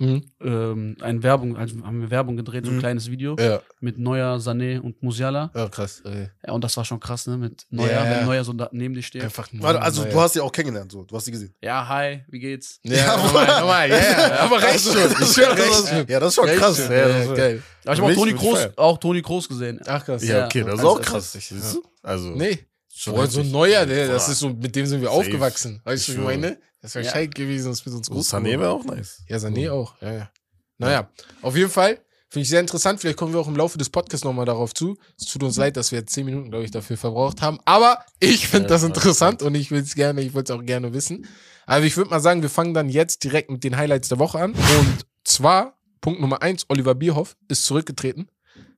Mhm. 0.00 0.24
ähm, 0.40 0.96
eine 1.00 1.22
Werbung, 1.22 1.56
also 1.56 1.76
haben 1.84 2.00
wir 2.00 2.10
Werbung 2.10 2.36
gedreht, 2.36 2.64
so 2.64 2.70
ein 2.72 2.76
Mhm. 2.76 2.80
kleines 2.80 3.08
Video 3.10 3.36
Ja. 3.38 3.60
mit 3.80 3.96
Neuer, 3.96 4.38
Sané 4.38 4.80
und 4.80 5.00
Musiala. 5.04 5.52
ja, 5.54 5.68
krass. 5.68 6.02
Okay. 6.04 6.30
Ja, 6.44 6.52
und 6.52 6.64
das 6.64 6.76
war 6.76 6.84
schon 6.84 6.98
krass, 6.98 7.28
ne? 7.28 7.36
Mit 7.36 7.64
Neuer, 7.70 7.90
Ja, 7.92 8.04
wenn 8.04 8.26
Neuer 8.26 8.42
so 8.42 8.52
da 8.52 8.68
neben 8.72 8.92
dir 8.94 9.02
steht. 9.02 9.22
Einfach 9.22 9.52
nur. 9.52 9.62
Warte, 9.62 9.80
also 9.80 10.04
du 10.04 10.20
hast 10.20 10.32
sie 10.32 10.40
auch 10.40 10.50
kennengelernt, 10.50 10.90
so. 10.90 11.04
Du 11.04 11.14
hast 11.14 11.26
sie 11.26 11.30
gesehen. 11.30 11.54
Ja, 11.62 11.86
hi, 11.88 12.24
wie 12.28 12.40
geht's? 12.40 12.80
Ja, 12.82 13.16
normal, 13.16 13.46
normal, 13.60 13.88
ja, 13.90 13.96
ja. 13.98 14.36
Aber 14.40 14.60
recht 14.60 14.80
schon. 14.80 14.96
Ich 14.96 15.28
schwör, 15.32 15.56
recht 15.56 15.88
schon. 15.88 16.06
Ja, 16.08 16.18
das 16.18 16.28
ist 16.30 16.34
schon 16.34 16.44
Recht 16.46 16.58
krass. 16.58 16.76
schon. 16.76 16.90
Ja, 16.90 16.98
Ja, 16.98 17.08
das 17.08 17.26
ist- 17.28 17.36
geil. 17.36 17.62
Aber 17.84 17.92
ich 17.92 17.98
habe 18.00 18.02
auch 18.02 18.08
Mich 18.08 18.16
Toni 18.18 18.30
würd 18.32 18.40
ich 18.42 18.48
Kroos, 18.48 18.58
feiern. 18.58 18.72
auch 18.76 18.98
Toni 18.98 19.22
Kroos 19.22 19.48
gesehen. 19.48 19.80
Ach, 19.86 20.04
krass. 20.04 20.24
Ja, 20.26 20.38
Ja. 20.38 20.44
okay, 20.46 20.60
das 20.64 20.68
ist 20.74 20.78
Also, 20.80 20.88
auch 20.90 20.98
das 20.98 21.06
krass. 21.06 21.34
ist- 21.36 21.48
Siehst 21.50 21.74
du? 21.76 21.82
Also, 22.02 22.30
Nee. 22.30 22.58
schon 22.92 23.14
Boah, 23.14 23.26
so 23.28 23.40
ein 23.40 23.50
neuer, 23.52 23.86
der, 23.86 24.08
das 24.08 24.26
Boah. 24.26 24.32
ist 24.32 24.38
so, 24.40 24.48
mit 24.50 24.74
dem 24.74 24.86
sind 24.86 25.00
wir 25.02 25.08
Safe. 25.08 25.18
aufgewachsen. 25.20 25.80
Weißt 25.84 26.08
du, 26.08 26.12
Ich 26.12 26.18
was 26.18 26.24
ich 26.24 26.30
schwöre. 26.30 26.38
meine? 26.40 26.58
Das 26.84 26.94
wäre 26.96 27.06
Ja. 27.06 27.12
Scheit 27.12 27.34
gewesen, 27.34 27.70
das 27.70 27.86
mit 27.86 27.94
uns 27.94 28.08
So 28.08 28.12
groß 28.12 28.28
Sané 28.28 28.40
geworden. 28.52 28.60
wäre 28.60 28.70
auch 28.72 28.84
nice. 28.84 29.22
Ja, 29.26 29.38
Sané 29.38 29.70
auch. 29.72 29.94
Ja, 30.02 30.12
ja. 30.12 30.30
Naja, 30.76 31.08
auf 31.40 31.56
jeden 31.56 31.70
Fall 31.70 31.98
finde 32.28 32.42
ich 32.42 32.50
sehr 32.50 32.60
interessant. 32.60 33.00
Vielleicht 33.00 33.16
kommen 33.16 33.32
wir 33.32 33.40
auch 33.40 33.48
im 33.48 33.56
Laufe 33.56 33.78
des 33.78 33.88
Podcasts 33.88 34.22
nochmal 34.22 34.44
darauf 34.44 34.74
zu. 34.74 34.94
Es 35.18 35.24
tut 35.24 35.42
uns 35.44 35.56
leid, 35.56 35.78
dass 35.78 35.92
wir 35.92 36.00
jetzt 36.00 36.12
zehn 36.12 36.26
Minuten, 36.26 36.50
glaube 36.50 36.66
ich, 36.66 36.70
dafür 36.70 36.98
verbraucht 36.98 37.40
haben. 37.40 37.58
Aber 37.64 38.04
ich 38.20 38.48
finde 38.48 38.64
Ja, 38.66 38.74
das 38.74 38.82
interessant 38.82 39.40
und 39.42 39.54
ich 39.54 39.70
will 39.70 39.80
es 39.80 39.94
gerne, 39.94 40.20
ich 40.20 40.34
würde 40.34 40.52
es 40.52 40.58
auch 40.58 40.62
gerne 40.62 40.92
wissen. 40.92 41.26
Also 41.64 41.86
ich 41.86 41.96
würde 41.96 42.10
mal 42.10 42.20
sagen, 42.20 42.42
wir 42.42 42.50
fangen 42.50 42.74
dann 42.74 42.90
jetzt 42.90 43.24
direkt 43.24 43.50
mit 43.50 43.64
den 43.64 43.78
Highlights 43.78 44.10
der 44.10 44.18
Woche 44.18 44.40
an. 44.40 44.52
Und 44.52 45.06
zwar, 45.24 45.78
Punkt 46.02 46.20
Nummer 46.20 46.42
eins, 46.42 46.66
Oliver 46.68 46.94
Bierhoff 46.94 47.34
ist 47.48 47.64
zurückgetreten. 47.64 48.28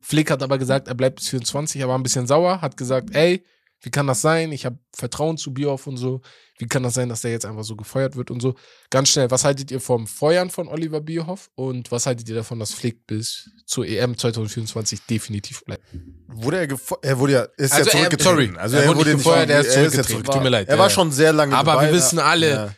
Flick 0.00 0.30
hat 0.30 0.44
aber 0.44 0.58
gesagt, 0.58 0.86
er 0.86 0.94
bleibt 0.94 1.16
bis 1.16 1.28
24, 1.30 1.80
er 1.80 1.88
war 1.88 1.98
ein 1.98 2.04
bisschen 2.04 2.28
sauer, 2.28 2.60
hat 2.60 2.76
gesagt, 2.76 3.16
ey, 3.16 3.44
wie 3.83 3.90
kann 3.90 4.06
das 4.06 4.21
sein? 4.23 4.52
Ich 4.52 4.64
habe 4.64 4.78
Vertrauen 4.95 5.37
zu 5.37 5.52
Bierhoff 5.54 5.87
und 5.87 5.97
so. 5.97 6.21
Wie 6.59 6.66
kann 6.66 6.83
das 6.83 6.95
sein, 6.95 7.09
dass 7.11 7.21
der 7.21 7.30
jetzt 7.30 7.45
einfach 7.45 7.62
so 7.64 7.76
gefeuert 7.76 8.16
wird 8.16 8.30
und 8.30 8.40
so? 8.40 8.54
Ganz 8.90 9.11
schnell, 9.11 9.30
was 9.30 9.45
haltet 9.45 9.71
ihr 9.71 9.80
vom 9.80 10.06
Feuern 10.06 10.49
von 10.50 10.66
Oliver 10.68 11.00
Bierhoff 11.02 11.50
und 11.54 11.92
was 11.92 12.06
haltet 12.06 12.28
ihr 12.28 12.35
davon, 12.35 12.59
dass 12.59 12.73
Flick 12.73 13.06
bis 13.06 13.50
zur 13.66 13.87
EM 13.87 14.16
2024 14.16 15.02
definitiv 15.02 15.62
bleibt? 15.64 15.85
Wurde 16.28 16.56
er 16.59 16.66
gefeuert? 16.66 17.04
Er 17.04 17.18
wurde 17.18 17.33
ja, 17.35 17.42
ist 17.59 17.73
Also 17.75 17.76
ja 17.76 17.80
er- 17.97 17.99
zurückgetreten. 17.99 18.25
sorry, 18.54 18.59
also 18.59 18.76
er 18.76 18.83
er, 18.85 18.88
wurde 18.97 19.11
nicht 19.14 19.18
gefeuert, 19.25 19.50
er 19.50 19.61
ist 19.61 19.73
zurückgetreten. 19.73 20.25
Tut 20.25 20.42
mir 20.42 20.49
leid. 20.49 20.68
Er 20.68 20.78
war 20.78 20.88
schon 20.90 21.12
sehr 21.12 21.33
lange 21.33 21.54
Aber 21.54 21.73
dabei. 21.73 21.87
wir 21.88 21.92
wissen 21.95 22.18
alle, 22.18 22.50
Ja, 22.50 22.75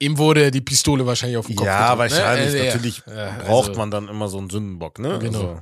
Ihm 0.00 0.16
wurde 0.16 0.50
die 0.52 0.60
Pistole 0.60 1.04
wahrscheinlich 1.04 1.36
auf 1.38 1.48
den 1.48 1.56
Kopf 1.56 1.66
ja 1.66 1.98
wahrscheinlich. 1.98 2.52
ne? 2.52 2.58
Äh, 2.60 2.66
ja. 2.66 2.72
Natürlich 2.72 3.02
Ja, 3.06 3.38
braucht 3.44 3.68
also- 3.70 3.80
man 3.80 3.90
dann 3.90 4.08
immer 4.08 4.28
so 4.28 4.38
einen 4.38 4.48
Sündenbock, 4.48 5.00
ne? 5.00 5.18
Genau. 5.18 5.38
Also, 5.40 5.60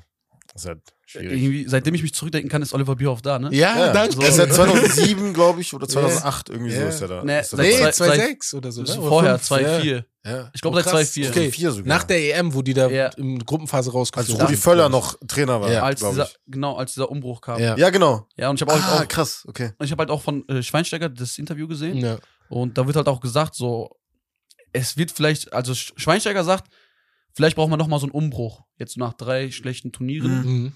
Das 0.57 0.63
ist 0.65 0.69
halt 0.69 0.81
schwierig. 1.07 1.43
Irgendwie, 1.43 1.69
seitdem 1.69 1.95
ich 1.95 2.03
mich 2.03 2.15
zurückdenken 2.15 2.51
kann, 2.51 2.63
ist 2.63 2.73
Oliver 2.73 2.97
Bierhoff 2.97 3.23
da, 3.23 3.39
ne? 3.39 3.51
Ja, 3.53 3.77
Ja, 3.79 3.93
danke. 3.93 4.21
Er 4.23 4.29
ist 4.29 4.37
seit 4.37 4.53
2007, 4.53 5.35
glaube 5.35 5.61
ich, 5.61 5.73
oder 5.75 5.87
2008, 5.87 6.49
irgendwie 6.49 6.73
so 6.73 6.81
Ja. 6.81 6.89
ist 6.89 7.01
er 7.03 7.09
da. 7.09 7.25
Nee, 7.25 7.41
ist 7.41 7.53
er 7.53 7.59
Nee, 7.59 7.79
dabei. 7.79 7.91
zwei- 7.93 8.07
2,6 8.17 8.55
oder 8.55 8.73
so. 8.73 8.83
Ne? 8.83 8.89
Oder 8.99 9.09
vorher, 9.09 9.39
fünf, 9.39 9.47
2-4. 9.61 10.05
Ja. 10.25 10.31
ja. 10.31 10.51
Ich 10.55 10.61
glaube, 10.63 10.77
Oh, 10.79 10.81
seit 10.83 10.91
krass. 10.93 11.13
2-4. 11.13 11.29
Okay. 11.29 11.51
Sogar. 11.71 11.87
Nach 11.87 12.05
der 12.05 12.19
EM, 12.39 12.55
wo 12.55 12.63
die 12.63 12.75
da 12.75 12.89
Ja. 12.89 13.09
in 13.17 13.39
Gruppenphase 13.41 13.91
Als 13.91 13.95
rausgeflogen 13.95 14.41
Rudi 14.43 14.55
sind, 14.55 14.63
Völler 14.63 14.89
glaub 14.89 15.03
noch 15.03 15.19
Trainer 15.29 15.61
war, 15.61 15.71
Ja. 15.71 15.83
als 15.83 16.01
dieser, 16.01 16.25
ich. 16.25 16.37
genau, 16.47 16.77
als 16.77 16.95
dieser 16.95 17.11
Umbruch 17.11 17.41
kam. 17.41 17.61
Ja. 17.61 17.77
Ja, 17.77 17.91
genau. 17.91 18.27
Ja, 18.37 18.51
und 18.51 18.57
ich 18.57 18.63
habe 18.63 18.73
halt 18.73 18.83
Ah, 18.85 19.03
auch, 19.03 19.09
krass, 19.09 19.45
okay. 19.49 19.73
ich 19.83 19.91
habe 19.93 20.01
halt 20.01 20.11
auch 20.11 20.23
von 20.23 20.49
äh, 20.49 20.63
Schweinsteiger 20.63 21.09
das 21.09 21.39
Interview 21.39 21.69
gesehen. 21.69 21.99
Ja. 21.99 22.19
Und 22.49 22.79
da 22.79 22.87
wird 22.87 22.97
halt 22.97 23.09
auch 23.09 23.21
gesagt, 23.21 23.55
so, 23.55 23.91
es 24.73 24.97
wird 24.97 25.11
vielleicht, 25.11 25.53
also 25.53 25.73
Sch- 25.73 25.93
Schweinsteiger 25.97 26.45
sagt, 26.45 26.71
vielleicht 27.37 27.55
braucht 27.57 27.71
man 27.71 27.79
noch 27.79 27.87
mal 27.87 28.01
so 28.01 28.07
einen 28.07 28.13
Umbruch. 28.13 28.65
Jetzt 28.79 28.95
so 28.95 29.01
nach 29.01 29.13
drei 29.15 29.51
schlechten 29.53 29.93
Turnieren. 29.93 30.43
Mhm. 30.45 30.73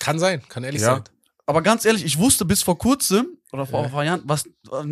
Kann 0.00 0.18
sein, 0.18 0.42
kann 0.48 0.64
ehrlich 0.64 0.82
Ja. 0.82 0.94
sein. 0.96 1.04
Aber 1.46 1.62
ganz 1.62 1.84
ehrlich, 1.84 2.04
ich 2.04 2.18
wusste 2.18 2.44
bis 2.44 2.64
vor 2.64 2.76
kurzem, 2.76 3.38
oder 3.52 3.66
vor 3.66 3.84
ein 3.84 3.90
paar 3.92 4.04
Jahren, 4.04 4.22
was, 4.24 4.46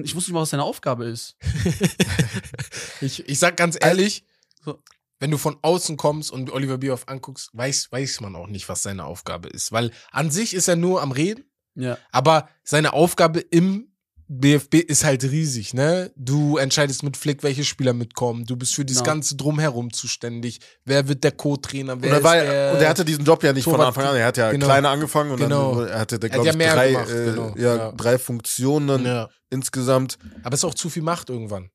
ich 0.05 0.14
wusste 0.14 0.31
nicht 0.31 0.33
mal, 0.35 0.43
was 0.43 0.50
seine 0.50 0.62
Aufgabe 0.62 1.07
ist. 1.07 1.37
Ich, 3.00 3.29
ich 3.29 3.38
sag 3.38 3.57
ganz 3.57 3.76
ehrlich, 3.81 4.25
So. 4.64 4.83
wenn 5.19 5.31
du 5.31 5.38
von 5.38 5.57
außen 5.62 5.97
kommst 5.97 6.31
und 6.31 6.50
Oliver 6.53 6.79
Bierhoff 6.79 7.09
anguckst, 7.09 7.50
weiß, 7.53 7.91
weiß 7.93 8.21
man 8.21 8.37
auch 8.37 8.47
nicht, 8.47 8.69
was 8.69 8.83
seine 8.83 9.05
Aufgabe 9.05 9.49
ist. 9.49 9.73
Weil 9.73 9.91
an 10.11 10.31
sich 10.31 10.55
ist 10.55 10.69
er 10.69 10.76
nur 10.76 11.03
am 11.03 11.12
Reden, 11.12 11.45
Ja. 11.75 11.99
aber 12.12 12.49
seine 12.62 12.93
Aufgabe 12.93 13.41
im 13.41 13.93
DFB 14.28 14.76
ist 14.76 15.04
halt 15.04 15.23
riesig, 15.25 15.75
ne? 15.75 16.11
Du 16.16 16.57
entscheidest 16.57 17.02
mit 17.02 17.16
Flick, 17.16 17.43
welche 17.43 17.62
Spieler 17.64 17.93
mitkommen. 17.93 18.47
Du 18.47 18.57
bist 18.57 18.75
für 18.75 18.85
das 18.85 18.97
Genau. 18.97 19.07
ganze 19.07 19.37
Drumherum 19.37 19.93
zuständig. 19.93 20.61
Wer 20.85 21.09
wird 21.09 21.25
der 21.25 21.33
Co-Trainer? 21.33 21.93
Und 21.95 22.02
Wer 22.02 22.11
er, 22.12 22.16
ist 22.19 22.25
war, 22.25 22.35
der 22.37 22.73
und 22.75 22.81
er 22.81 22.88
hatte 22.88 23.04
diesen 23.04 23.25
Job 23.25 23.43
ja 23.43 23.52
nicht 23.52 23.64
von 23.64 23.75
Torwart- 23.75 23.88
Anfang 23.88 24.04
an. 24.07 24.16
Er 24.16 24.26
hat 24.26 24.37
ja 24.37 24.50
Genau. 24.50 24.66
kleiner 24.66 24.88
angefangen 24.90 25.31
und 25.31 25.38
Genau. 25.38 25.81
dann 25.81 25.88
er 25.88 25.99
hatte 25.99 26.19
der, 26.19 26.31
Er 26.31 26.35
glaube 26.35 26.47
ja 26.47 26.52
ich, 26.52 26.59
mehr 26.59 26.75
drei, 26.75 26.90
gemacht, 26.93 27.11
äh, 27.11 27.25
genau. 27.26 27.54
ja, 27.59 27.76
Ja. 27.76 27.93
drei 27.93 28.19
Funktionen 28.19 29.04
ja. 29.04 29.28
insgesamt. 29.50 30.19
Aber 30.43 30.54
es 30.54 30.61
ist 30.61 30.64
auch 30.64 30.75
zu 30.75 30.88
viel 30.90 31.02
Macht 31.02 31.28
irgendwann. 31.31 31.69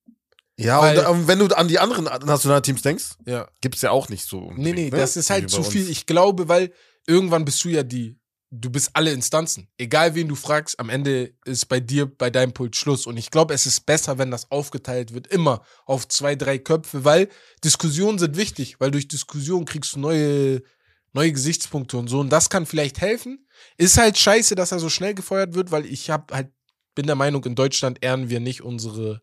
Ja, 0.57 0.81
Weil- 0.81 0.97
und 1.05 1.19
ähm, 1.21 1.27
wenn 1.27 1.39
du 1.39 1.45
an 1.55 1.67
die 1.69 1.79
anderen 1.79 2.03
Nationalteams 2.05 2.81
denkst, 2.81 3.11
Ja. 3.25 3.47
gibt's 3.61 3.81
ja 3.81 3.91
auch 3.91 4.09
nicht 4.09 4.27
so. 4.27 4.51
Nee, 4.57 4.73
nee, 4.73 4.89
ne? 4.89 4.97
das 4.97 5.15
ist 5.15 5.29
halt 5.29 5.49
zu 5.49 5.63
viel. 5.63 5.89
Ich 5.89 6.05
glaube, 6.05 6.49
weil 6.49 6.73
irgendwann 7.07 7.45
bist 7.45 7.63
du 7.63 7.69
ja 7.69 7.83
die, 7.83 8.18
du 8.51 8.69
bist 8.69 8.91
alle 8.93 9.11
Instanzen. 9.11 9.67
Egal 9.77 10.15
wen 10.15 10.27
du 10.27 10.35
fragst, 10.35 10.79
am 10.79 10.89
Ende 10.89 11.33
ist 11.45 11.67
bei 11.67 11.79
dir, 11.79 12.05
bei 12.05 12.29
deinem 12.29 12.53
Pult 12.53 12.75
Schluss. 12.75 13.05
Und 13.05 13.17
ich 13.17 13.31
glaube, 13.31 13.53
es 13.53 13.65
ist 13.65 13.85
besser, 13.85 14.17
wenn 14.17 14.31
das 14.31 14.49
aufgeteilt 14.51 15.13
wird, 15.13 15.27
immer 15.27 15.63
auf 15.85 16.07
zwei, 16.07 16.35
drei 16.35 16.57
Köpfe, 16.57 17.05
weil 17.05 17.29
Diskussionen 17.63 18.19
sind 18.19 18.37
wichtig, 18.37 18.79
weil 18.79 18.91
durch 18.91 19.07
Diskussion 19.07 19.65
kriegst 19.65 19.93
du 19.93 19.99
neue, 19.99 20.63
neue 21.13 21.31
Gesichtspunkte 21.31 21.97
und 21.97 22.07
so. 22.07 22.19
Und 22.19 22.29
das 22.29 22.49
kann 22.49 22.65
vielleicht 22.65 23.01
helfen. 23.01 23.45
Ist 23.77 23.97
halt 23.97 24.17
scheiße, 24.17 24.55
dass 24.55 24.71
er 24.71 24.79
so 24.79 24.89
schnell 24.89 25.13
gefeuert 25.13 25.53
wird, 25.53 25.71
weil 25.71 25.85
ich 25.85 26.09
hab 26.09 26.31
halt, 26.31 26.51
bin 26.95 27.05
der 27.05 27.15
Meinung, 27.15 27.43
in 27.45 27.55
Deutschland 27.55 27.99
ehren 28.01 28.29
wir 28.29 28.39
nicht 28.39 28.61
unsere, 28.61 29.21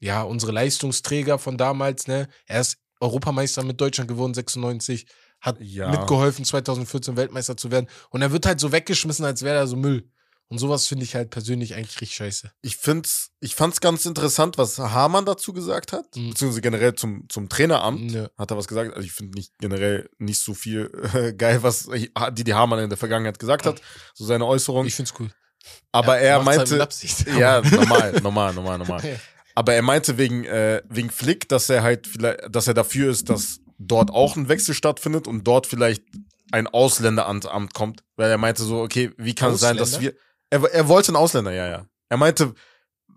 ja, 0.00 0.22
unsere 0.22 0.52
Leistungsträger 0.52 1.38
von 1.38 1.56
damals, 1.56 2.08
ne? 2.08 2.28
Er 2.46 2.62
ist 2.62 2.78
Europameister 3.00 3.62
mit 3.62 3.80
Deutschland 3.80 4.08
geworden, 4.08 4.34
96, 4.34 5.06
hat 5.40 5.56
Ja. 5.60 5.90
mitgeholfen, 5.90 6.44
2014 6.44 7.16
Weltmeister 7.16 7.56
zu 7.56 7.70
werden. 7.70 7.88
Und 8.10 8.22
er 8.22 8.32
wird 8.32 8.46
halt 8.46 8.60
so 8.60 8.72
weggeschmissen, 8.72 9.24
als 9.24 9.42
wäre 9.42 9.56
er 9.56 9.66
so 9.66 9.76
Müll. 9.76 10.08
Und 10.48 10.58
sowas 10.58 10.88
finde 10.88 11.04
ich 11.04 11.14
halt 11.14 11.30
persönlich 11.30 11.76
eigentlich 11.76 12.00
richtig 12.00 12.16
scheiße. 12.16 12.50
Ich 12.62 12.76
find's, 12.76 13.30
ich 13.38 13.54
fand's 13.54 13.80
ganz 13.80 14.04
interessant, 14.04 14.58
was 14.58 14.78
Hamann 14.80 15.24
dazu 15.24 15.52
gesagt 15.52 15.92
hat, 15.92 16.16
Mhm. 16.16 16.30
beziehungsweise 16.30 16.60
generell 16.60 16.94
zum, 16.96 17.28
zum 17.28 17.48
Traineramt. 17.48 18.10
Ja. 18.10 18.28
Hat 18.36 18.50
er 18.50 18.56
was 18.56 18.66
gesagt? 18.66 18.92
Also 18.94 19.06
ich 19.06 19.12
finde 19.12 19.36
nicht 19.38 19.52
generell 19.58 20.10
nicht 20.18 20.40
so 20.42 20.52
viel 20.54 20.90
äh, 21.14 21.32
geil, 21.34 21.62
was 21.62 21.88
die 22.32 22.42
die 22.44 22.54
Hamann 22.54 22.80
in 22.80 22.88
der 22.90 22.98
Vergangenheit 22.98 23.38
gesagt 23.38 23.64
hat, 23.64 23.80
so 24.12 24.24
seine 24.24 24.44
Äußerung. 24.44 24.86
Ich 24.86 24.96
find's 24.96 25.14
cool. 25.20 25.30
Aber 25.92 26.18
er 26.18 26.38
halt 26.44 26.46
mit 26.46 26.56
meinte, 26.56 26.82
Absicht. 26.82 27.26
ja, 27.38 27.60
normal, 27.70 28.12
normal, 28.20 28.52
normal, 28.54 28.78
normal. 28.78 29.04
Ja. 29.08 29.16
Aber 29.54 29.74
er 29.74 29.82
meinte 29.82 30.18
wegen, 30.18 30.44
äh, 30.46 30.82
wegen 30.88 31.10
Flick, 31.10 31.48
dass 31.48 31.70
er 31.70 31.84
halt 31.84 32.08
vielleicht, 32.08 32.40
dass 32.50 32.66
er 32.66 32.74
dafür 32.74 33.10
ist, 33.10 33.28
dass 33.28 33.60
dort 33.82 34.10
auch 34.10 34.36
ein 34.36 34.48
Wechsel 34.48 34.74
stattfindet 34.74 35.26
und 35.26 35.44
dort 35.44 35.66
vielleicht 35.66 36.04
ein 36.52 36.66
Ausländeramt 36.66 37.46
Amt 37.46 37.74
kommt. 37.74 38.02
Weil 38.16 38.30
er 38.30 38.38
meinte 38.38 38.62
so, 38.62 38.80
okay, 38.82 39.10
wie 39.16 39.34
kann 39.34 39.52
es 39.54 39.60
sein, 39.60 39.76
dass 39.76 39.94
Ausländer? 39.94 40.12
wir. 40.50 40.62
Er, 40.68 40.74
er 40.74 40.88
wollte 40.88 41.08
einen 41.08 41.16
Ausländer, 41.16 41.52
ja, 41.52 41.68
ja. 41.68 41.86
Er 42.08 42.16
meinte, 42.16 42.54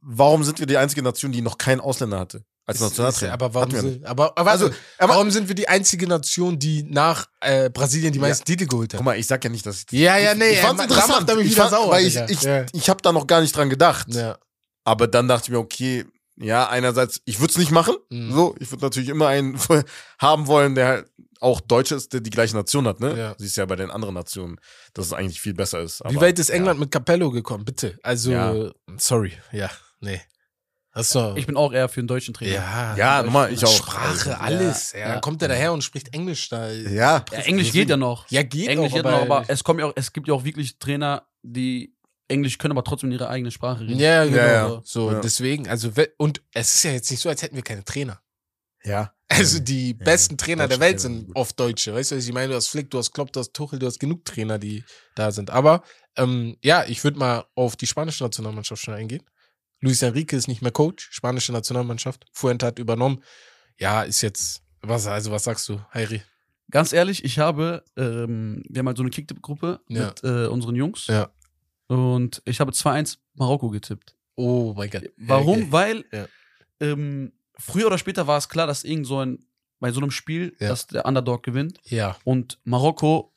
warum 0.01 0.43
sind 0.43 0.59
wir 0.59 0.65
die 0.65 0.77
einzige 0.77 1.01
Nation, 1.01 1.31
die 1.31 1.41
noch 1.41 1.57
keinen 1.57 1.81
Ausländer 1.81 2.19
hatte? 2.19 2.43
Als 2.65 2.79
Nationaltrainer. 2.79 3.33
Aber 3.33 3.53
warum, 3.53 3.71
sind, 3.71 4.05
aber, 4.05 4.37
aber 4.37 4.51
Also, 4.51 4.67
also, 4.67 4.77
er 4.97 5.07
ma- 5.07 5.13
warum 5.15 5.31
sind 5.31 5.49
wir 5.49 5.55
die 5.55 5.67
einzige 5.67 6.07
Nation, 6.07 6.57
die 6.59 6.83
nach 6.83 7.27
äh, 7.41 7.69
Brasilien 7.69 8.13
die 8.13 8.19
Ja. 8.19 8.27
meisten 8.27 8.45
Titel 8.45 8.67
geholt 8.67 8.93
hat? 8.93 8.99
Guck 8.99 9.05
mal, 9.05 9.17
ich 9.19 9.27
sag 9.27 9.43
ja 9.43 9.49
nicht, 9.49 9.65
dass 9.65 9.83
ich. 9.83 9.99
Ja, 9.99 10.15
ja, 10.17 10.33
nee, 10.33 10.51
ich 10.51 10.59
fand's 10.59 10.81
er- 10.81 10.87
da 10.87 10.95
interessant. 10.95 11.29
er 11.29 11.35
mich 11.35 11.45
ich 11.47 11.51
wieder 11.51 11.63
fand, 11.63 11.75
sauer, 11.75 11.91
Weil 11.91 12.05
ich, 12.05 12.15
ich, 12.15 12.41
Ja. 12.43 12.65
ich 12.71 12.89
habe 12.89 13.01
da 13.01 13.11
noch 13.11 13.27
gar 13.27 13.41
nicht 13.41 13.53
dran 13.53 13.69
gedacht. 13.69 14.07
Ja. 14.13 14.37
Aber 14.85 15.07
dann 15.07 15.27
dachte 15.27 15.45
ich 15.47 15.49
mir, 15.49 15.57
okay, 15.59 16.05
ja, 16.37 16.67
einerseits, 16.69 17.21
ich 17.25 17.39
würde 17.39 17.51
es 17.51 17.57
nicht 17.57 17.71
machen. 17.71 17.95
Mhm. 18.09 18.31
So, 18.33 18.55
ich 18.59 18.71
würde 18.71 18.83
natürlich 18.85 19.09
immer 19.09 19.27
einen 19.27 19.57
haben 20.19 20.47
wollen, 20.47 20.75
der 20.75 20.87
halt 20.87 21.11
auch 21.39 21.59
Deutsch 21.59 21.91
ist, 21.91 22.13
der 22.13 22.21
die 22.21 22.29
gleiche 22.29 22.55
Nation 22.55 22.87
hat, 22.87 22.99
ne? 23.01 23.17
Ja. 23.17 23.35
Siehst 23.37 23.57
ja 23.57 23.65
bei 23.65 23.75
den 23.75 23.91
anderen 23.91 24.13
Nationen, 24.15 24.57
dass 24.93 25.07
es 25.07 25.13
eigentlich 25.13 25.41
viel 25.41 25.53
besser 25.53 25.81
ist. 25.81 25.99
Wie 26.01 26.15
Aber, 26.15 26.21
weit 26.21 26.39
ist 26.39 26.49
England 26.49 26.79
mit 26.79 26.89
Capello 26.91 27.31
gekommen? 27.31 27.65
Bitte. 27.65 27.97
Also, 28.01 28.31
Ja. 28.31 28.71
sorry. 28.97 29.33
Ja, 29.51 29.69
nee. 29.99 30.21
Doch, 30.95 31.35
Ich 31.35 31.47
bin 31.47 31.57
auch 31.57 31.73
eher 31.73 31.89
für 31.89 32.01
einen 32.01 32.07
deutschen 32.07 32.35
Trainer. 32.35 32.53
ja, 32.53 32.95
Ja, 32.95 33.23
nochmal, 33.23 33.51
ich 33.51 33.65
auch. 33.65 33.75
Sprache, 33.75 34.09
Also, 34.09 34.31
alles. 34.33 34.91
Ja, 34.93 34.99
ja. 34.99 35.07
Dann 35.13 35.21
kommt 35.21 35.41
er 35.41 35.47
daher 35.47 35.73
und 35.73 35.83
spricht 35.83 36.13
Englisch 36.13 36.49
da. 36.49 36.69
Ja. 36.69 37.25
Ja, 37.31 37.39
Englisch 37.39 37.71
geht 37.71 37.89
ja 37.89 37.97
noch. 37.97 38.29
Ja, 38.29 38.43
geht 38.43 38.67
Englisch 38.69 38.91
auch, 38.91 38.95
geht 38.97 39.03
noch, 39.05 39.21
aber 39.23 39.43
es 39.47 39.63
kommt 39.63 39.79
ja 39.79 39.87
auch, 39.87 39.93
es 39.95 40.13
gibt 40.13 40.27
ja 40.27 40.35
auch 40.35 40.43
wirklich 40.43 40.77
Trainer, 40.77 41.25
die 41.41 41.92
Englisch 42.27 42.57
können, 42.57 42.71
aber 42.71 42.83
trotzdem 42.83 43.11
ihre 43.11 43.29
eigene 43.29 43.51
Sprache 43.51 43.81
reden. 43.81 43.99
Ja, 43.99 44.23
genau. 44.25 44.37
Ja, 44.37 44.45
ja. 44.75 44.81
So, 44.83 45.11
Ja. 45.11 45.19
deswegen, 45.21 45.67
also, 45.67 45.91
und 46.17 46.41
es 46.53 46.75
ist 46.75 46.83
ja 46.83 46.91
jetzt 46.91 47.11
nicht 47.11 47.19
so, 47.19 47.29
als 47.29 47.41
hätten 47.41 47.55
wir 47.55 47.63
keine 47.63 47.83
Trainer. 47.83 48.21
Ja. 48.83 49.13
Also, 49.29 49.59
die 49.59 49.93
besten 49.93 50.37
Trainer 50.37 50.67
der 50.67 50.79
Welt 50.79 50.99
sind 50.99 51.31
oft 51.35 51.59
Deutsche. 51.59 51.93
Weißt 51.93 52.11
du, 52.11 52.17
was 52.17 52.25
ich 52.25 52.33
meine? 52.33 52.49
Du 52.49 52.55
hast 52.55 52.67
Flick, 52.67 52.91
du 52.91 52.97
hast 52.99 53.11
Klopp, 53.13 53.31
du 53.33 53.39
hast 53.39 53.53
Tuchel, 53.53 53.79
du 53.79 53.87
hast 53.87 53.99
genug 53.99 54.25
Trainer, 54.25 54.59
die 54.59 54.83
da 55.15 55.31
sind. 55.31 55.49
Aber, 55.49 55.83
ähm, 56.17 56.57
ja, 56.61 56.85
ich 56.85 57.03
würde 57.03 57.17
mal 57.17 57.45
auf 57.55 57.75
die 57.75 57.87
spanische 57.87 58.23
Nationalmannschaft 58.23 58.81
schnell 58.83 58.97
eingehen. 58.97 59.23
Luis 59.79 60.01
Enrique 60.01 60.33
ist 60.35 60.47
nicht 60.47 60.61
mehr 60.61 60.71
Coach, 60.71 61.09
spanische 61.11 61.51
Nationalmannschaft. 61.51 62.25
Fuente 62.31 62.65
hat 62.65 62.77
übernommen. 62.79 63.23
Ja, 63.79 64.03
ist 64.03 64.21
jetzt, 64.21 64.61
was, 64.81 65.07
also, 65.07 65.31
was 65.31 65.43
sagst 65.45 65.67
du, 65.69 65.79
Heiri? 65.93 66.21
Ganz 66.69 66.93
ehrlich, 66.93 67.23
ich 67.25 67.39
habe, 67.39 67.83
ähm, 67.97 68.63
wir 68.69 68.79
haben 68.79 68.87
halt 68.87 68.97
so 68.97 69.03
eine 69.03 69.09
Kicktipp-Gruppe 69.09 69.81
Ja. 69.89 70.07
mit 70.07 70.23
äh, 70.23 70.45
unseren 70.47 70.75
Jungs. 70.75 71.07
Ja. 71.07 71.29
Und 71.87 72.41
ich 72.45 72.59
habe 72.59 72.71
2-1 72.71 73.17
Marokko 73.35 73.69
getippt. 73.69 74.15
Oh 74.35 74.73
mein 74.75 74.89
Gott. 74.89 75.03
Warum? 75.17 75.63
Okay. 75.63 75.67
Weil 75.71 76.05
Ja. 76.11 76.27
ähm, 76.79 77.33
früher 77.57 77.87
oder 77.87 77.97
später 77.97 78.25
war 78.27 78.37
es 78.37 78.49
klar, 78.49 78.67
dass 78.67 78.83
irgend 78.83 79.05
so 79.07 79.19
ein, 79.19 79.45
bei 79.79 79.91
so 79.91 79.99
einem 79.99 80.11
Spiel, 80.11 80.55
Ja. 80.59 80.69
dass 80.69 80.87
der 80.87 81.05
Underdog 81.05 81.43
gewinnt. 81.43 81.79
Ja. 81.85 82.17
Und 82.23 82.59
Marokko 82.63 83.33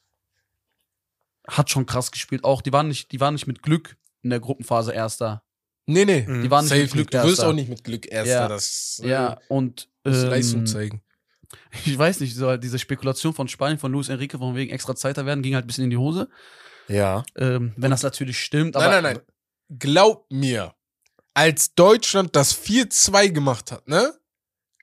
hat 1.49 1.71
schon 1.71 1.87
krass 1.87 2.11
gespielt. 2.11 2.45
Auch 2.45 2.63
die 2.63 2.73
waren 2.73 2.89
nicht, 2.89 3.13
die 3.13 3.21
waren 3.21 3.35
nicht 3.35 3.47
mit 3.47 3.63
Glück 3.63 3.97
in 4.23 4.31
der 4.31 4.41
Gruppenphase 4.41 4.93
Erster. 4.93 5.43
Nee, 5.87 6.05
nee. 6.05 6.23
Mhm. 6.27 6.43
Die 6.43 6.51
waren 6.51 6.65
nicht 6.65 6.71
Safe 6.71 6.83
mit 6.83 6.93
Glück. 6.93 7.11
Du 7.11 7.23
wirst 7.23 7.45
auch 7.45 7.53
nicht 7.53 7.69
mit 7.69 7.85
Glück 7.85 8.07
Erster. 8.11 8.31
Ja. 8.33 8.49
Das 8.49 9.01
äh, 9.05 9.09
Ja, 9.09 9.39
und 9.49 9.89
ähm, 10.05 10.13
Leistung 10.13 10.67
zeigen. 10.67 11.03
ich 11.85 11.97
weiß 11.97 12.21
nicht, 12.21 12.35
so, 12.35 12.57
diese 12.57 12.79
Spekulation 12.79 13.33
von 13.33 13.47
Spanien, 13.47 13.79
von 13.79 13.93
Luis 13.93 14.09
Enrique, 14.09 14.37
von 14.39 14.57
wegen 14.57 14.73
extra 14.73 14.97
Zeiter 14.97 15.27
werden, 15.27 15.43
ging 15.43 15.55
halt 15.55 15.65
ein 15.65 15.69
bisschen 15.69 15.85
in 15.85 15.91
die 15.91 15.97
Hose. 15.97 16.29
Ja. 16.89 17.25
Ähm, 17.37 17.73
wenn 17.77 17.91
das 17.91 18.03
natürlich 18.03 18.39
stimmt. 18.41 18.77
Aber 18.77 18.87
Nein, 18.89 19.03
nein, 19.03 19.15
nein. 19.17 19.79
Glaub 19.79 20.31
mir, 20.31 20.75
als 21.35 21.75
Deutschland 21.75 22.35
das 22.37 22.55
4-2 22.57 23.31
gemacht 23.31 23.73
hat, 23.73 23.87
ne? 23.89 24.15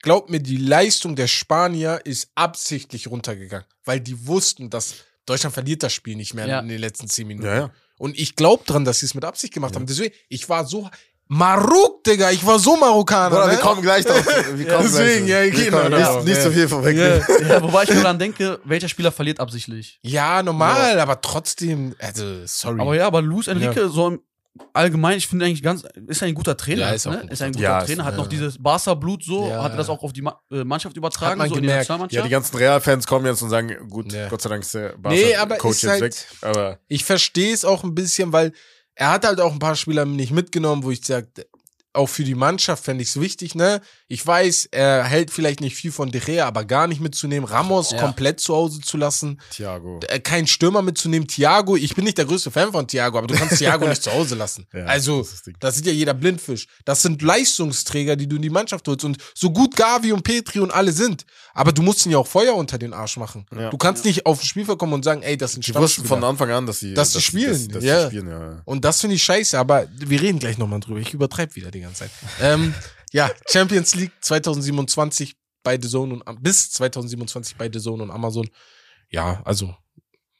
Glaub 0.01 0.29
mir, 0.29 0.39
die 0.41 0.57
Leistung 0.57 1.15
der 1.15 1.27
Spanier 1.27 2.01
ist 2.03 2.29
absichtlich 2.35 3.07
runtergegangen, 3.07 3.65
weil 3.85 4.01
die 4.01 4.27
wussten, 4.27 4.69
dass 4.69 4.95
Deutschland 5.25 5.53
verliert 5.53 5.81
das 5.83 5.93
Spiel 5.93 6.17
nicht 6.17 6.33
mehr 6.33 6.45
Ja. 6.45 6.59
in 6.59 6.67
den 6.67 6.79
letzten 6.79 7.07
10 7.07 7.25
Minuten. 7.27 7.47
Ja, 7.47 7.55
ja. 7.55 7.71
Und 7.97 8.19
ich 8.19 8.35
glaub 8.35 8.65
dran, 8.65 8.83
dass 8.83 8.99
sie 8.99 9.05
es 9.05 9.13
mit 9.13 9.23
Absicht 9.23 9.53
gemacht 9.53 9.73
Ja. 9.73 9.79
haben. 9.79 9.85
Deswegen, 9.87 10.13
ich 10.27 10.49
war 10.49 10.65
so 10.65 10.89
Marok, 11.37 12.03
Digga, 12.03 12.31
ich 12.31 12.45
war 12.45 12.59
so 12.59 12.75
Marokkaner. 12.77 13.29
Bruder, 13.31 13.45
ne? 13.47 13.51
wir 13.53 13.59
kommen 13.59 13.81
gleich 13.81 14.05
drauf. 14.05 14.25
Wir 14.25 14.67
kommen 14.67 14.83
Deswegen, 14.83 15.25
gleich 15.25 15.47
ja, 15.53 15.57
Wir 15.57 15.65
genau, 15.65 15.77
kommen 15.79 15.91
genau. 15.95 16.15
Nicht, 16.17 16.25
nicht 16.25 16.37
Ja. 16.37 16.43
so 16.43 16.51
viel 16.51 16.67
vorweg. 16.67 16.97
Ja. 16.97 17.47
Ja, 17.47 17.61
wobei 17.63 17.83
ich 17.83 17.89
nur 17.93 18.03
dann 18.03 18.19
denke, 18.19 18.59
welcher 18.63 18.87
Spieler 18.87 19.11
verliert 19.11 19.39
absichtlich. 19.39 19.99
Ja, 20.03 20.43
normal, 20.43 20.99
aber 20.99 21.19
trotzdem, 21.21 21.95
also, 21.99 22.45
sorry. 22.45 22.79
Aber 22.81 22.95
ja, 22.95 23.07
aber 23.07 23.21
Luis 23.21 23.47
Enrique, 23.47 23.89
so 23.89 24.07
im 24.09 24.21
allgemein, 24.71 25.17
ich 25.17 25.25
finde 25.27 25.45
eigentlich 25.45 25.63
ganz, 25.63 25.83
ist 26.07 26.21
ein 26.21 26.35
guter 26.35 26.55
Trainer. 26.55 26.81
Ja, 26.81 26.89
ist 26.91 27.07
ne? 27.07 27.21
ein 27.21 27.27
ist 27.29 27.41
ein 27.41 27.53
guter- 27.53 27.63
Ja, 27.63 27.83
Trainer, 27.83 28.03
ist- 28.03 28.07
hat 28.07 28.17
noch 28.17 28.25
ja. 28.25 28.29
dieses 28.29 28.61
Barca-Blut 28.61 29.23
so, 29.23 29.47
Ja. 29.49 29.63
hat 29.63 29.71
er 29.71 29.77
das 29.77 29.89
auch 29.89 30.03
auf 30.03 30.13
die 30.13 30.21
Ma 30.21 30.39
äh, 30.51 30.63
Mannschaft 30.63 30.95
übertragen, 30.95 31.31
Hat 31.31 31.37
man 31.39 31.49
so 31.49 31.55
in 31.55 31.61
die 31.63 31.67
gemerkt. 31.67 31.81
Nationalmannschaft. 31.89 32.15
Ja, 32.17 32.21
die 32.23 32.29
ganzen 32.29 32.57
Real-Fans 32.57 33.07
kommen 33.07 33.25
jetzt 33.25 33.41
und 33.41 33.49
sagen, 33.49 33.75
gut, 33.89 34.13
Ja. 34.13 34.27
Gott 34.29 34.43
sei 34.43 34.49
Dank 34.49 34.61
ist 34.61 34.75
der 34.75 34.93
Nee, 35.09 35.35
aber 35.35 35.49
Barca-Coach 35.55 35.77
ist 35.77 35.81
jetzt 35.81 35.91
halt- 35.91 36.03
weg. 36.03 36.25
Aber 36.41 36.79
Ich 36.87 37.03
verstehe 37.03 37.51
es 37.51 37.65
auch 37.65 37.83
ein 37.83 37.95
bisschen, 37.95 38.31
weil 38.31 38.53
er 38.95 39.11
hat 39.11 39.25
halt 39.25 39.39
auch 39.39 39.53
ein 39.53 39.59
paar 39.59 39.75
Spieler 39.75 40.05
nicht 40.05 40.31
mitgenommen, 40.31 40.83
wo 40.83 40.91
ich 40.91 41.05
sage, 41.05 41.27
auch 41.93 42.07
für 42.07 42.23
die 42.23 42.35
Mannschaft 42.35 42.83
fände 42.83 43.03
ich 43.03 43.09
es 43.09 43.19
wichtig, 43.19 43.55
ne? 43.55 43.81
Ich 44.13 44.25
weiß, 44.27 44.67
er 44.69 45.05
hält 45.05 45.31
vielleicht 45.31 45.59
nicht 45.59 45.75
viel 45.75 45.91
von 45.91 46.11
De 46.11 46.21
Gea, 46.21 46.45
aber 46.45 46.65
gar 46.65 46.85
nicht 46.85 47.01
mitzunehmen. 47.01 47.49
Ramos 47.49 47.89
Ja. 47.91 47.99
komplett 47.99 48.39
zu 48.39 48.53
Hause 48.53 48.79
zu 48.79 48.95
lassen. 48.95 49.41
Thiago. 49.49 50.01
Äh, 50.07 50.19
Kein 50.19 50.45
Stürmer 50.45 50.83
mitzunehmen. 50.83 51.27
Thiago, 51.27 51.75
ich 51.75 51.95
bin 51.95 52.05
nicht 52.05 52.19
der 52.19 52.25
größte 52.25 52.51
Fan 52.51 52.71
von 52.71 52.87
Thiago, 52.87 53.17
aber 53.17 53.25
du 53.25 53.33
kannst 53.33 53.57
Thiago 53.57 53.87
nicht 53.89 54.03
zu 54.03 54.11
Hause 54.13 54.35
lassen. 54.35 54.67
Ja, 54.71 54.85
also, 54.85 55.21
das 55.21 55.33
ist 55.33 55.49
das 55.59 55.75
sieht 55.77 55.87
ja 55.87 55.91
jeder 55.91 56.13
Blindfisch. 56.13 56.67
Das 56.85 57.01
sind 57.01 57.23
Leistungsträger, 57.23 58.15
die 58.15 58.27
du 58.27 58.35
in 58.35 58.43
die 58.43 58.51
Mannschaft 58.51 58.87
holst. 58.87 59.03
Und 59.03 59.17
so 59.33 59.49
gut 59.51 59.75
Gavi 59.75 60.11
und 60.11 60.21
Petri 60.23 60.59
und 60.59 60.69
alle 60.71 60.91
sind. 60.91 61.25
Aber 61.55 61.71
du 61.71 61.81
musst 61.81 62.05
ihnen 62.05 62.13
ja 62.13 62.19
auch 62.19 62.27
Feuer 62.27 62.53
unter 62.53 62.77
den 62.77 62.93
Arsch 62.93 63.17
machen. 63.17 63.47
Ja. 63.51 63.71
Du 63.71 63.77
kannst 63.77 64.05
nicht 64.05 64.27
auf 64.27 64.39
den 64.41 64.45
Spielfeld 64.45 64.77
kommen 64.77 64.93
und 64.93 65.03
sagen, 65.03 65.23
ey, 65.23 65.37
das 65.37 65.53
sind 65.53 65.65
Die 65.65 65.73
wussten 65.73 66.05
von 66.05 66.23
Anfang 66.23 66.51
an, 66.51 66.67
dass 66.67 66.79
sie, 66.81 66.93
Dass 66.93 67.13
sie 67.13 67.21
spielen, 67.21 67.51
dass, 67.51 67.67
dass 67.79 67.83
ja. 67.83 68.01
sie 68.01 68.07
spielen, 68.07 68.27
ja. 68.29 68.61
Und 68.65 68.85
das 68.85 69.01
finde 69.01 69.15
ich 69.15 69.23
scheiße, 69.23 69.57
aber 69.57 69.87
wir 69.97 70.21
reden 70.21 70.37
gleich 70.37 70.59
nochmal 70.59 70.81
drüber. 70.81 70.99
Ich 70.99 71.13
übertreibe 71.15 71.55
wieder 71.55 71.71
die 71.71 71.81
ganze 71.81 72.01
Zeit. 72.01 72.11
ähm, 72.41 72.75
ja, 73.13 73.31
Champions 73.49 73.95
League 73.95 74.11
2027 74.21 75.35
bei 75.63 75.79
The 75.81 75.87
Zone 75.87 76.15
und 76.15 76.43
bis 76.43 76.71
2027 76.71 77.55
bei 77.55 77.69
The 77.71 77.79
Zone 77.79 78.03
und 78.03 78.11
Amazon. 78.11 78.49
Ja, 79.09 79.41
also 79.45 79.75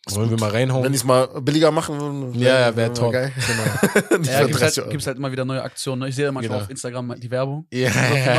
wollen 0.09 0.29
wir 0.29 0.37
mal 0.39 0.49
reinhauen. 0.49 0.83
Wenn 0.83 0.93
ich 0.93 0.99
es 0.99 1.05
mal 1.05 1.27
billiger 1.41 1.71
machen 1.71 1.99
würde, 1.99 2.37
ja, 2.37 2.59
ja, 2.59 2.75
wäre 2.75 2.91
top. 2.93 3.13
geil. 3.13 3.31
Genau. 3.47 4.23
Ja, 4.23 4.39
für 4.39 4.45
gibt's 4.45 4.59
30 4.59 4.77
halt, 4.83 4.91
gibt's 4.91 5.07
halt 5.07 5.17
immer 5.17 5.31
wieder 5.31 5.45
neue 5.45 5.61
Aktionen. 5.63 6.01
Ne? 6.01 6.09
Ich 6.09 6.15
sehe 6.15 6.31
manchmal 6.31 6.57
Genau. 6.57 6.63
auf 6.65 6.69
Instagram 6.69 7.15
die 7.19 7.31
Werbung. 7.31 7.65
Ja, 7.71 7.89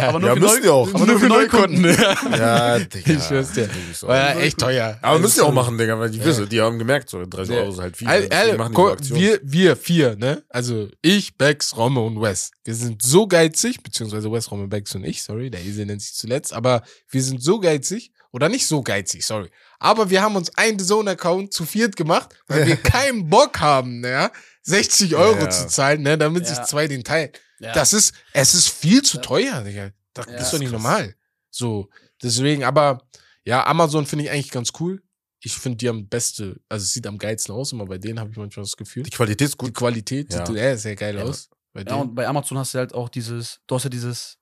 Aber 0.09 0.21
nur 0.21 0.29
Ja, 0.29 0.35
für 0.35 0.41
müsst 0.41 0.63
Neu- 0.65 0.71
auch. 0.71 0.95
Aber 0.95 1.07
nur 1.07 1.19
für 1.19 1.27
Neukunden. 1.27 1.85
Ja, 2.33 2.79
Digga. 2.79 3.13
Ich 3.13 3.23
schwör's 3.23 3.53
dir. 3.53 3.69
So. 3.95 4.09
War 4.09 4.17
ja 4.17 4.41
echt 4.41 4.59
teuer. 4.59 4.99
Aber 5.03 5.19
müssen 5.19 5.41
Also, 5.41 5.43
die 5.43 5.49
auch 5.49 5.53
machen, 5.55 5.79
Digga, 5.79 5.99
weil 5.99 6.11
die 6.11 6.19
Ja. 6.19 6.25
wissen, 6.27 6.49
die 6.49 6.61
haben 6.61 6.79
gemerkt, 6.79 7.09
so 7.11 7.25
30 7.25 7.55
Ja. 7.55 7.61
Euro 7.63 7.73
ist 7.73 7.81
halt 7.81 7.97
viel. 7.97 8.09
Al- 8.09 8.29
deswegen 8.29 8.51
al- 8.53 8.59
machen 8.59 8.71
die 8.71 8.75
guck, 8.75 9.05
so 9.05 9.15
wir, 9.15 9.41
wir 9.43 9.77
vier, 9.77 10.17
ne? 10.17 10.43
Also 10.51 10.89
ich, 11.03 11.37
Bex, 11.37 11.77
Romme 11.77 12.01
und 12.01 12.21
Wes. 12.21 12.51
Wir 12.65 12.75
sind 12.75 13.03
so 13.03 13.27
geizig, 13.27 13.83
beziehungsweise 13.83 14.31
Wes, 14.31 14.51
Romme, 14.51 14.69
Bex 14.69 14.95
und 14.95 15.05
ich, 15.05 15.23
sorry, 15.23 15.51
der 15.51 15.61
Esel 15.65 15.87
nennt 15.87 16.03
sich 16.03 16.15
zuletzt, 16.15 16.53
aber 16.53 16.83
wir 17.11 17.23
sind 17.23 17.43
so 17.43 17.59
geizig, 17.61 18.11
oder 18.33 18.49
nicht 18.49 18.67
so 18.67 18.83
geizig, 18.83 19.25
sorry. 19.25 19.49
Aber 19.85 20.09
wir 20.09 20.23
haben 20.23 20.35
uns 20.35 20.49
einen 20.57 20.79
Zone-Account 20.79 21.53
zu 21.53 21.67
viert 21.67 21.95
gemacht, 21.95 22.35
weil 22.47 22.67
wir 22.67 22.77
keinen 22.83 23.29
Bock 23.29 23.61
haben, 23.61 24.01
ne? 24.01 24.31
60 24.63 25.15
Euro 25.15 25.41
Ja. 25.41 25.51
zu 25.51 25.67
zahlen, 25.69 26.01
ne? 26.03 26.17
Damit 26.17 26.47
sich 26.47 26.57
Ja. 26.57 26.65
zwei 26.65 26.89
den 26.89 27.05
teilen. 27.05 27.31
Ja. 27.61 27.73
Das 27.75 27.93
ist, 27.93 28.15
es 28.33 28.55
ist 28.55 28.69
viel 28.69 29.03
zu 29.03 29.19
Ja. 29.19 29.23
teuer, 29.23 29.63
Digga. 29.63 29.91
Das 30.15 30.27
Ja, 30.27 30.37
ist 30.37 30.53
doch 30.53 30.59
nicht 30.59 30.71
krass. 30.73 30.83
normal. 30.83 31.15
So, 31.51 31.89
deswegen, 32.23 32.65
aber 32.65 33.03
ja, 33.45 33.67
Amazon 33.67 34.07
finde 34.07 34.25
ich 34.25 34.31
eigentlich 34.31 34.51
ganz 34.51 34.71
cool. 34.81 35.03
Ich 35.41 35.53
finde, 35.53 35.77
die 35.77 35.89
haben 35.91 36.09
beste, 36.09 36.57
also 36.71 36.83
es 36.83 36.93
sieht 36.95 37.07
am 37.07 37.19
geilsten 37.19 37.55
aus, 37.55 37.73
immer 37.73 37.85
bei 37.85 37.99
denen 37.99 38.19
habe 38.19 38.31
ich 38.31 38.37
manchmal 38.39 38.65
das 38.65 38.77
Gefühl. 38.79 39.03
Die 39.03 39.11
Qualität 39.11 39.49
ist 39.49 39.55
Die 39.55 39.59
gut. 39.67 39.75
Qualität 39.75 40.33
Ja. 40.33 40.47
sieht 40.47 40.57
ja, 40.57 40.77
sehr 40.79 40.97
geil 40.97 41.17
Ja. 41.17 41.25
aus. 41.25 41.51
Bei 41.75 41.81
Ja, 41.81 41.85
denen. 41.85 42.01
und 42.01 42.15
bei 42.15 42.27
Amazon 42.27 42.57
hast 42.57 42.73
du 42.73 42.79
halt 42.79 42.95
auch 42.95 43.11
dieses, 43.11 43.61
du 43.67 43.75
hast 43.75 43.85
ja 43.85 43.91
dieses 43.91 44.39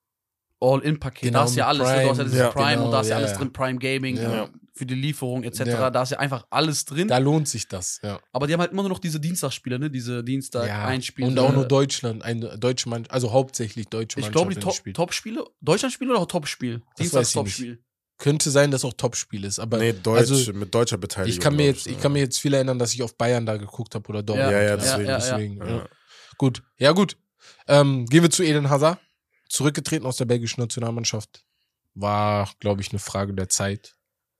All-In-Paket. 0.61 1.23
Genau, 1.23 1.39
da 1.39 1.43
hast 1.43 1.55
du 1.55 1.59
ja 1.59 1.67
alles. 1.67 1.87
ne? 1.89 2.03
Du 2.03 2.09
hast 2.09 2.17
ja 2.17 2.23
Prime. 2.23 2.23
dieses 2.23 2.39
Ja. 2.39 2.49
Prime 2.51 2.71
Genau, 2.75 2.85
und 2.85 2.91
da 2.91 2.97
hast 2.99 3.07
ja 3.07 3.11
ja, 3.11 3.17
alles 3.17 3.31
ja. 3.31 3.37
drin. 3.37 3.51
Prime 3.51 3.79
Gaming 3.79 4.15
Ja. 4.15 4.49
Für 4.75 4.85
die 4.85 4.95
Lieferung 4.95 5.43
etc. 5.43 5.59
Ja. 5.65 5.89
Da 5.91 6.01
ist 6.03 6.09
ja 6.11 6.19
einfach 6.19 6.47
alles 6.49 6.85
drin. 6.85 7.07
da 7.07 7.19
lohnt 7.19 7.47
sich 7.47 7.67
das, 7.67 7.99
ja. 8.03 8.19
Aber 8.31 8.47
die 8.47 8.53
haben 8.53 8.59
halt 8.61 8.71
immer 8.71 8.81
nur 8.81 8.89
noch 8.89 8.99
diese 8.99 9.19
Dienstagsspiele, 9.19 9.77
ne? 9.77 9.89
Diese 9.91 10.23
Dienstag 10.23 10.67
ja. 10.67 10.91
Und 11.27 11.37
auch 11.39 11.53
nur 11.53 11.65
Deutschland, 11.67 12.23
eine 12.23 12.57
deutsche 12.57 12.89
Mannschaft, 12.89 13.11
also 13.11 13.31
hauptsächlich 13.31 13.87
deutsche 13.87 14.19
Ich 14.19 14.25
Mannschaft. 14.25 14.33
glaube, 14.33 14.49
die 14.51 14.55
wenn 14.57 14.63
Top- 14.63 14.73
spielt. 14.75 14.95
Top-Spiele. 14.95 15.45
Deutschlandspiele 15.61 16.11
oder 16.15 16.27
Top-Spiel? 16.27 16.79
Das 16.79 16.95
Dienstags 16.97 17.13
weiß 17.13 17.29
ich 17.29 17.35
nicht. 17.35 17.43
Top-Spiel. 17.45 17.83
Könnte 18.19 18.51
sein, 18.51 18.71
dass 18.71 18.85
auch 18.85 18.93
Topspiel 18.93 19.43
ist, 19.43 19.59
aber 19.59 19.79
Nee, 19.79 19.91
Deutsch, 19.93 20.19
also, 20.31 20.53
mit 20.53 20.73
deutscher 20.73 20.97
Beteiligung. 20.97 21.33
ich 21.35 21.39
kann 21.41 21.55
mir 21.55 21.65
jetzt, 21.65 21.87
ich 21.87 21.99
kann 21.99 22.13
mir 22.13 22.19
jetzt 22.19 22.39
viel 22.39 22.53
erinnern, 22.53 22.77
dass 22.79 22.93
ich 22.93 23.01
auf 23.01 23.17
Bayern 23.17 23.45
da 23.45 23.57
geguckt 23.57 23.95
habe 23.95 24.07
oder 24.07 24.21
Dortmund. 24.23 24.51
Ja, 24.51 24.61
ja, 24.61 24.77
deswegen, 24.77 25.05
ja, 25.05 25.11
ja. 25.11 25.17
deswegen, 25.17 25.57
Ja. 25.57 25.67
ja. 25.67 25.87
Gut, 26.37 26.63
ja 26.77 26.91
gut. 26.91 27.17
Ähm, 27.67 28.05
gehen 28.05 28.21
wir 28.23 28.29
zu 28.29 28.43
Eden 28.43 28.69
Hazard. 28.69 28.99
Zurückgetreten 29.49 30.05
aus 30.05 30.17
der 30.17 30.25
belgischen 30.25 30.61
Nationalmannschaft. 30.61 31.43
War, 31.95 32.49
glaube 32.59 32.81
ich, 32.81 32.91
eine 32.91 32.99
Frage 32.99 33.33
der 33.33 33.49
Zeit. 33.49 33.95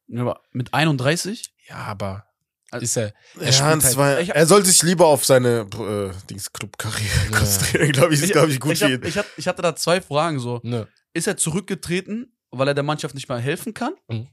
Ja, 0.07 0.39
mit 0.51 0.73
31? 0.73 1.53
Ja, 1.67 1.75
aber 1.77 2.25
Also- 2.71 2.83
ist 2.83 2.97
er. 2.97 3.13
Er 3.39 3.49
Ja, 3.51 3.73
und 3.73 3.83
halt- 3.83 4.29
er 4.29 4.45
soll 4.47 4.65
sich 4.65 4.81
lieber 4.83 5.07
auf 5.07 5.25
seine 5.25 5.61
äh, 5.73 6.11
Dings 6.29 6.51
Club-Karriere 6.51 7.25
Ja. 7.31 7.37
konzentrieren, 7.37 7.91
glaube 7.91 8.13
ich. 8.13 8.21
Ist, 8.21 8.31
glaube 8.31 8.51
ich, 8.51 8.59
gut 8.59 8.73
ich, 8.73 8.79
für 8.79 8.93
hab, 8.93 9.03
ich, 9.05 9.17
hab, 9.17 9.25
ich 9.37 9.47
hatte 9.47 9.61
da 9.61 9.75
zwei 9.75 10.01
Fragen 10.01 10.39
so. 10.39 10.59
Ne. 10.63 10.87
Ist 11.13 11.27
er 11.27 11.37
zurückgetreten, 11.37 12.35
weil 12.51 12.67
er 12.67 12.73
der 12.73 12.83
Mannschaft 12.83 13.15
nicht 13.15 13.29
mehr 13.29 13.37
helfen 13.39 13.73
kann? 13.73 13.93
Mhm. 14.07 14.27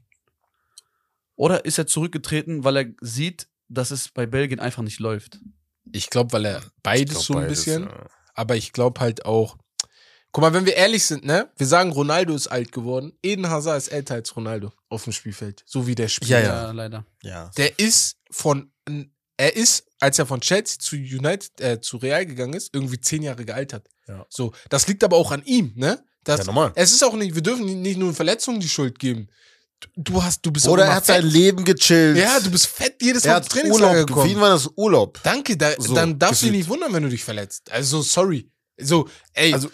Oder 1.35 1.65
ist 1.65 1.77
er 1.77 1.87
zurückgetreten, 1.87 2.63
weil 2.63 2.77
er 2.77 2.85
sieht, 3.01 3.47
dass 3.69 3.91
es 3.91 4.09
bei 4.09 4.25
Belgien 4.25 4.59
einfach 4.59 4.83
nicht 4.83 4.99
läuft? 4.99 5.39
Ich 5.91 6.09
glaube, 6.09 6.33
weil 6.33 6.45
er 6.45 6.61
beides 6.83 7.13
glaub, 7.15 7.23
so 7.23 7.33
ein 7.35 7.41
beides, 7.43 7.65
bisschen. 7.65 7.83
ja. 7.83 8.05
Aber 8.33 8.55
ich 8.55 8.73
glaube 8.73 8.99
halt 9.01 9.25
auch. 9.25 9.57
Guck 10.33 10.41
mal, 10.43 10.53
wenn 10.53 10.65
wir 10.65 10.75
ehrlich 10.75 11.03
sind, 11.05 11.25
ne? 11.25 11.49
Wir 11.57 11.67
sagen, 11.67 11.91
Ronaldo 11.91 12.33
ist 12.35 12.47
alt 12.47 12.71
geworden. 12.71 13.11
Eden 13.21 13.49
Hazard 13.49 13.77
ist 13.77 13.89
älter 13.89 14.15
als 14.15 14.33
Ronaldo 14.35 14.71
auf 14.89 15.03
dem 15.03 15.11
Spielfeld. 15.13 15.63
So 15.65 15.87
wie 15.87 15.95
der 15.95 16.07
spielt. 16.07 16.29
Ja, 16.31 16.39
ja. 16.39 16.71
leider. 16.71 17.05
Ja. 17.21 17.51
Der 17.57 17.77
ist 17.79 18.17
von. 18.29 18.71
Er 19.37 19.55
ist, 19.55 19.85
als 19.99 20.19
er 20.19 20.25
von 20.27 20.39
Chelsea 20.39 20.77
zu 20.79 20.95
United, 20.95 21.59
äh, 21.59 21.81
zu 21.81 21.97
Real 21.97 22.25
gegangen 22.25 22.53
ist, 22.53 22.69
irgendwie 22.73 22.99
zehn 23.01 23.23
Jahre 23.23 23.43
gealtert. 23.43 23.87
Ja. 24.07 24.25
So, 24.29 24.53
das 24.69 24.87
liegt 24.87 25.03
aber 25.03 25.17
auch 25.17 25.31
an 25.31 25.41
ihm, 25.45 25.73
ne? 25.75 26.03
Das, 26.23 26.39
Ja, 26.41 26.45
normal. 26.45 26.71
Es 26.75 26.91
ist 26.91 27.03
auch 27.03 27.15
nicht, 27.15 27.33
wir 27.33 27.41
dürfen 27.41 27.81
nicht 27.81 27.97
nur 27.97 28.13
Verletzungen 28.13 28.59
die 28.59 28.69
Schuld 28.69 28.99
geben. 28.99 29.27
Du- 29.95 30.21
hast, 30.21 30.45
du 30.45 30.51
bist 30.51 30.67
Oder 30.67 30.85
er 30.85 30.95
hat 30.95 31.05
fett. 31.07 31.23
sein 31.23 31.25
Leben 31.25 31.63
gechillt. 31.63 32.15
Ja, 32.17 32.39
du 32.39 32.51
bist 32.51 32.67
fett 32.67 33.01
jedes 33.01 33.23
Mal 33.25 33.37
ins 33.37 33.45
hat 33.47 33.51
Trainingslager 33.51 33.87
Urlaub. 33.93 33.99
Für 34.01 34.05
gekommen. 34.05 34.29
ihn 34.29 34.39
war 34.39 34.49
das 34.51 34.69
Urlaub. 34.75 35.19
Danke, 35.23 35.57
da, 35.57 35.71
So, 35.79 35.95
dann 35.95 36.19
darfst 36.19 36.43
du 36.43 36.45
dich 36.47 36.57
nicht 36.57 36.69
wundern, 36.69 36.93
wenn 36.93 37.01
du 37.01 37.09
dich 37.09 37.23
verletzt. 37.23 37.71
Also, 37.71 38.03
sorry. 38.03 38.47
So, 38.79 39.09
ey, 39.33 39.53
Also- 39.53 39.71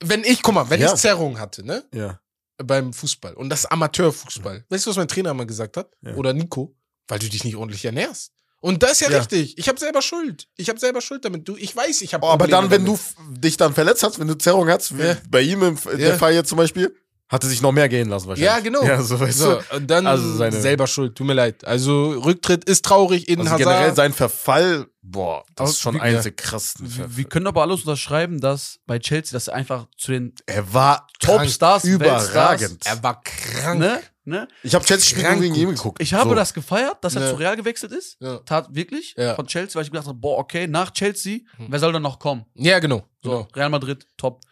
wenn 0.00 0.24
ich, 0.24 0.42
guck 0.42 0.54
mal, 0.54 0.68
wenn 0.70 0.80
Ja. 0.80 0.92
ich 0.94 1.00
Zerrung 1.00 1.38
hatte, 1.38 1.64
ne, 1.64 1.84
Ja. 1.92 2.20
beim 2.58 2.92
Fußball 2.92 3.34
und 3.34 3.48
das 3.50 3.66
Amateurfußball, 3.66 4.64
weißt 4.68 4.86
du, 4.86 4.90
was 4.90 4.96
mein 4.96 5.08
Trainer 5.08 5.34
mal 5.34 5.46
gesagt 5.46 5.76
hat? 5.76 5.90
Ja. 6.02 6.14
Oder 6.14 6.32
Nico? 6.32 6.74
Weil 7.08 7.18
du 7.18 7.28
dich 7.28 7.44
nicht 7.44 7.56
ordentlich 7.56 7.84
ernährst. 7.84 8.32
Und 8.60 8.82
das 8.82 8.92
ist 8.92 9.00
ja, 9.02 9.10
Ja. 9.10 9.18
richtig. 9.18 9.56
Ich 9.56 9.68
habe 9.68 9.78
selber 9.78 10.02
Schuld. 10.02 10.48
Ich 10.56 10.68
habe 10.68 10.80
selber 10.80 11.00
Schuld 11.00 11.24
damit. 11.24 11.46
Du, 11.48 11.56
ich 11.56 11.74
weiß, 11.74 12.02
ich 12.02 12.12
habe. 12.12 12.26
Oh, 12.26 12.30
aber 12.30 12.48
dann, 12.48 12.70
wenn 12.70 12.84
du 12.84 12.98
dich 13.30 13.56
dann 13.56 13.72
verletzt 13.72 14.02
hast, 14.02 14.18
wenn 14.18 14.26
du 14.26 14.34
Zerrung 14.36 14.68
hast, 14.68 14.98
wie 14.98 15.14
bei 15.30 15.40
ihm 15.42 15.62
im, 15.62 15.78
in 15.92 15.98
der 15.98 16.18
Fall 16.18 16.34
jetzt 16.34 16.48
zum 16.48 16.58
Beispiel, 16.58 16.94
hat 17.28 17.42
er 17.44 17.48
sich 17.50 17.60
noch 17.62 17.72
mehr 17.72 17.88
gehen 17.88 18.08
lassen 18.08 18.26
wahrscheinlich. 18.28 18.46
Ja, 18.50 18.60
genau. 18.60 18.82
Ja, 18.84 19.02
so 19.02 19.18
weißt 19.20 19.38
so, 19.38 19.54
du. 19.70 19.76
und 19.76 19.86
dann 19.90 20.06
Also 20.06 20.34
seine- 20.36 20.60
selber 20.60 20.86
Schuld. 20.86 21.14
Tut 21.16 21.26
mir 21.26 21.34
leid. 21.34 21.64
Also 21.66 22.10
Rücktritt 22.12 22.64
ist 22.64 22.84
traurig. 22.84 23.28
Eden 23.28 23.42
Also 23.42 23.52
Hazard. 23.52 23.68
generell 23.68 23.94
sein 23.94 24.12
Verfall, 24.12 24.86
boah, 25.02 25.44
das 25.54 25.70
ist 25.70 25.80
schon 25.80 25.96
wie- 25.96 26.00
eines 26.00 26.24
ja. 26.24 26.30
der 26.30 26.32
krassesten 26.32 26.86
Verfälle. 26.86 27.16
Wir 27.16 27.24
können 27.24 27.46
aber 27.46 27.62
alles 27.62 27.80
unterschreiben, 27.80 28.40
dass 28.40 28.78
bei 28.86 28.98
Chelsea, 28.98 29.32
dass 29.36 29.48
er 29.48 29.54
einfach 29.54 29.86
zu 29.96 30.12
den 30.12 30.34
Er 30.46 30.72
war 30.72 31.06
Topstars, 31.20 31.84
überragend. 31.84 32.84
er 32.86 33.02
war 33.02 33.20
krank. 33.22 33.78
Ne? 33.80 34.00
Ne? 34.24 34.46
Ich 34.62 34.74
habe 34.74 34.84
Chelsea-Spiel 34.84 35.22
Krank 35.22 35.40
gegen 35.40 35.54
ihn 35.54 35.70
geguckt. 35.70 36.02
Ich 36.02 36.12
habe 36.12 36.28
so. 36.28 36.34
das 36.36 36.52
gefeiert, 36.52 36.98
dass 37.02 37.16
er 37.16 37.22
Ja. 37.22 37.30
zu 37.30 37.36
Real 37.36 37.56
gewechselt 37.56 37.92
ist. 37.92 38.18
Ja. 38.20 38.36
Tat 38.40 38.68
wirklich. 38.74 39.14
Ja. 39.16 39.34
Von 39.34 39.46
Chelsea, 39.46 39.74
weil 39.76 39.84
ich 39.84 39.90
gedacht 39.90 40.06
habe, 40.06 40.18
boah, 40.18 40.36
okay, 40.38 40.66
nach 40.66 40.90
Chelsea, 40.90 41.38
Hm. 41.56 41.68
wer 41.70 41.78
soll 41.78 41.94
dann 41.94 42.02
noch 42.02 42.18
kommen? 42.18 42.44
Ja, 42.54 42.78
genau. 42.78 43.04
So, 43.22 43.30
genau. 43.30 43.48
Real 43.56 43.70
Madrid, 43.70 44.06
top. 44.18 44.42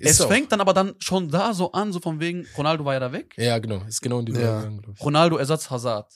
Ist 0.00 0.10
es 0.12 0.20
auch. 0.20 0.28
fängt 0.28 0.50
dann 0.52 0.60
aber 0.60 0.72
dann 0.72 0.94
schon 0.98 1.28
da 1.28 1.52
so 1.54 1.72
an, 1.72 1.92
so 1.92 2.00
von 2.00 2.20
wegen, 2.20 2.46
Ronaldo 2.56 2.84
war 2.84 2.94
ja 2.94 3.00
da 3.00 3.12
weg. 3.12 3.34
Ja, 3.36 3.58
genau. 3.58 3.82
Ist 3.86 4.00
genau 4.00 4.20
in 4.20 4.26
die 4.26 4.32
Ja. 4.32 4.68
Ich. 4.94 5.00
Ronaldo 5.04 5.36
Ersatz 5.36 5.68
Hazard. 5.70 6.12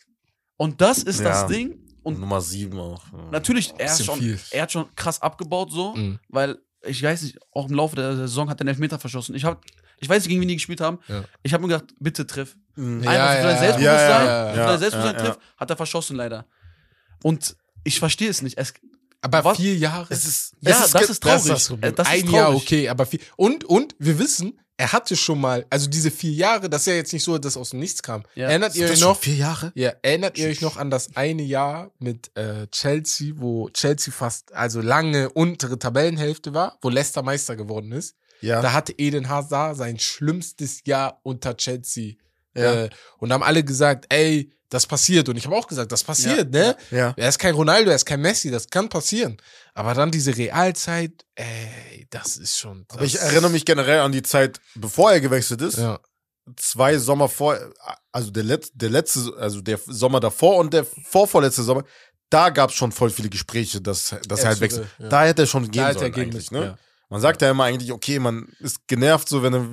Und 0.56 0.80
das 0.80 0.98
ist 1.02 1.20
Ja. 1.20 1.28
das 1.30 1.46
Ding. 1.46 1.78
Und 2.04 2.18
Nummer 2.18 2.40
7 2.40 2.78
auch. 2.80 3.02
Ja. 3.12 3.30
natürlich, 3.30 3.72
er, 3.78 3.88
schon, 3.96 4.18
viel. 4.18 4.38
er 4.50 4.62
hat 4.62 4.72
schon 4.72 4.86
krass 4.96 5.22
abgebaut, 5.22 5.70
so, 5.70 5.94
Mhm. 5.94 6.18
weil 6.28 6.58
ich 6.84 7.00
weiß 7.02 7.22
nicht, 7.22 7.38
auch 7.52 7.68
im 7.68 7.74
Laufe 7.76 7.94
der 7.94 8.16
Saison 8.16 8.48
hat 8.50 8.60
er 8.60 8.64
den 8.64 8.68
Elfmeter 8.68 8.98
verschossen. 8.98 9.36
Ich, 9.36 9.44
hab, 9.44 9.64
ich 10.00 10.08
weiß 10.08 10.22
nicht, 10.24 10.28
gegen 10.30 10.40
wen 10.40 10.48
die 10.48 10.56
gespielt 10.56 10.80
haben. 10.80 10.98
Ja. 11.06 11.22
Ich 11.44 11.54
habe 11.54 11.62
mir 11.62 11.68
gedacht, 11.72 11.94
bitte 12.00 12.26
triff. 12.26 12.56
Mhm. 12.74 13.06
Einfach 13.06 13.12
ja, 13.14 13.28
für 13.36 13.42
sein 13.42 13.42
ja. 13.52 13.58
Selbstbewusstsein, 13.60 14.26
Ja, 14.26 14.46
ja, 14.48 14.52
für 14.52 14.58
ja. 14.58 14.66
sein 14.68 14.78
Selbstbewusstsein 14.80 15.14
Ja, 15.14 15.24
ja. 15.24 15.34
trifft, 15.34 15.40
hat 15.56 15.70
er 15.70 15.76
verschossen 15.76 16.16
leider. 16.16 16.46
Und 17.22 17.56
ich 17.84 17.98
verstehe 18.00 18.28
es 18.30 18.42
nicht. 18.42 18.58
Es, 18.58 18.74
Aber 19.22 19.44
Was? 19.44 19.56
vier 19.56 19.76
Jahre. 19.76 20.06
Es 20.10 20.26
ist, 20.26 20.52
ja, 20.60 20.72
es 20.72 20.86
ist, 20.86 20.94
das 20.94 21.10
ist 21.10 21.22
traurig. 21.22 21.44
Das 21.44 21.62
ist 21.62 21.70
das. 21.70 21.78
Äh, 21.90 21.92
das 21.92 22.06
ist 22.08 22.12
Ein 22.12 22.20
traurig. 22.22 22.34
Jahr, 22.34 22.54
okay, 22.54 22.88
aber 22.88 23.06
vier. 23.06 23.20
Und, 23.36 23.64
und 23.64 23.94
wir 23.98 24.18
wissen, 24.18 24.58
er 24.76 24.92
hatte 24.92 25.16
schon 25.16 25.40
mal, 25.40 25.64
also 25.70 25.88
diese 25.88 26.10
vier 26.10 26.32
Jahre, 26.32 26.68
das 26.68 26.82
ist 26.82 26.86
ja 26.88 26.94
jetzt 26.94 27.12
nicht 27.12 27.22
so, 27.22 27.38
dass 27.38 27.56
aus 27.56 27.70
dem 27.70 27.78
Nichts 27.78 28.02
kam. 28.02 28.24
Ja. 28.34 28.48
Erinnert 28.48 28.74
ihr 28.74 28.88
das 28.88 28.96
euch 28.96 29.00
noch? 29.00 29.18
vier 29.18 29.36
Jahre? 29.36 29.72
Ja, 29.76 29.92
erinnert 30.02 30.38
ihr 30.38 30.48
euch 30.48 30.60
noch 30.60 30.76
an 30.76 30.90
das 30.90 31.14
eine 31.16 31.42
Jahr 31.42 31.92
mit 32.00 32.36
äh, 32.36 32.66
Chelsea, 32.68 33.34
wo 33.36 33.68
Chelsea 33.70 34.12
fast, 34.12 34.52
also 34.54 34.80
lange 34.80 35.30
untere 35.30 35.78
Tabellenhälfte 35.78 36.52
war, 36.52 36.78
wo 36.82 36.88
Leicester 36.88 37.22
Meister 37.22 37.54
geworden 37.54 37.92
ist? 37.92 38.16
Ja. 38.40 38.60
Da 38.60 38.72
hatte 38.72 38.92
Eden 38.98 39.28
Hazard 39.28 39.76
sein 39.76 40.00
schlimmstes 40.00 40.80
Jahr 40.84 41.20
unter 41.22 41.56
Chelsea. 41.56 42.14
Ja. 42.54 42.84
Äh, 42.84 42.90
und 43.18 43.32
haben 43.32 43.42
alle 43.42 43.64
gesagt, 43.64 44.06
ey, 44.08 44.52
das 44.68 44.86
passiert. 44.86 45.28
Und 45.28 45.36
ich 45.36 45.44
habe 45.44 45.54
auch 45.56 45.66
gesagt, 45.66 45.92
das 45.92 46.02
passiert, 46.02 46.50
ne? 46.50 46.76
ja. 46.90 47.12
Er 47.16 47.28
ist 47.28 47.38
kein 47.38 47.54
Ronaldo, 47.54 47.90
er 47.90 47.96
ist 47.96 48.06
kein 48.06 48.20
Messi, 48.22 48.50
das 48.50 48.68
kann 48.68 48.88
passieren. 48.88 49.36
Aber 49.74 49.92
dann 49.94 50.10
diese 50.10 50.34
Realzeit, 50.36 51.12
ey, 51.34 52.06
das 52.10 52.36
ist 52.38 52.58
schon. 52.58 52.86
Aber 52.90 53.04
ich 53.04 53.12
das- 53.12 53.22
erinnere 53.22 53.50
mich 53.50 53.64
generell 53.66 54.00
an 54.00 54.12
die 54.12 54.22
Zeit, 54.22 54.60
bevor 54.74 55.12
er 55.12 55.20
gewechselt 55.20 55.60
ist. 55.60 55.76
Ja. 55.78 56.00
Zwei 56.56 56.98
Sommer 56.98 57.28
vor, 57.28 57.56
also 58.10 58.30
der, 58.30 58.42
Letz, 58.44 58.70
der 58.74 58.90
letzte, 58.90 59.32
also 59.38 59.60
der 59.60 59.78
Sommer 59.86 60.18
davor 60.20 60.56
und 60.56 60.72
der 60.72 60.84
vorvorletzte 60.84 61.62
Sommer, 61.62 61.84
da 62.30 62.48
gab 62.48 62.70
es 62.70 62.76
schon 62.76 62.90
voll 62.92 63.10
viele 63.10 63.28
Gespräche, 63.28 63.80
dass, 63.80 64.14
dass 64.26 64.40
er, 64.40 64.44
Er 64.44 64.48
halt 64.48 64.60
wechselt. 64.60 64.88
ja. 64.98 65.08
Da 65.08 65.24
hätte 65.24 65.42
er 65.42 65.46
schon 65.46 65.70
gehen 65.70 65.92
sollen 65.92 66.14
eigentlich, 66.14 66.50
ne? 66.50 66.64
ja. 66.64 66.78
Man 67.10 67.20
sagt 67.20 67.42
ja 67.42 67.50
immer 67.50 67.64
eigentlich, 67.64 67.92
okay, 67.92 68.18
man 68.18 68.48
ist 68.58 68.88
genervt, 68.88 69.28
so 69.28 69.42
wenn 69.42 69.52
er 69.54 69.66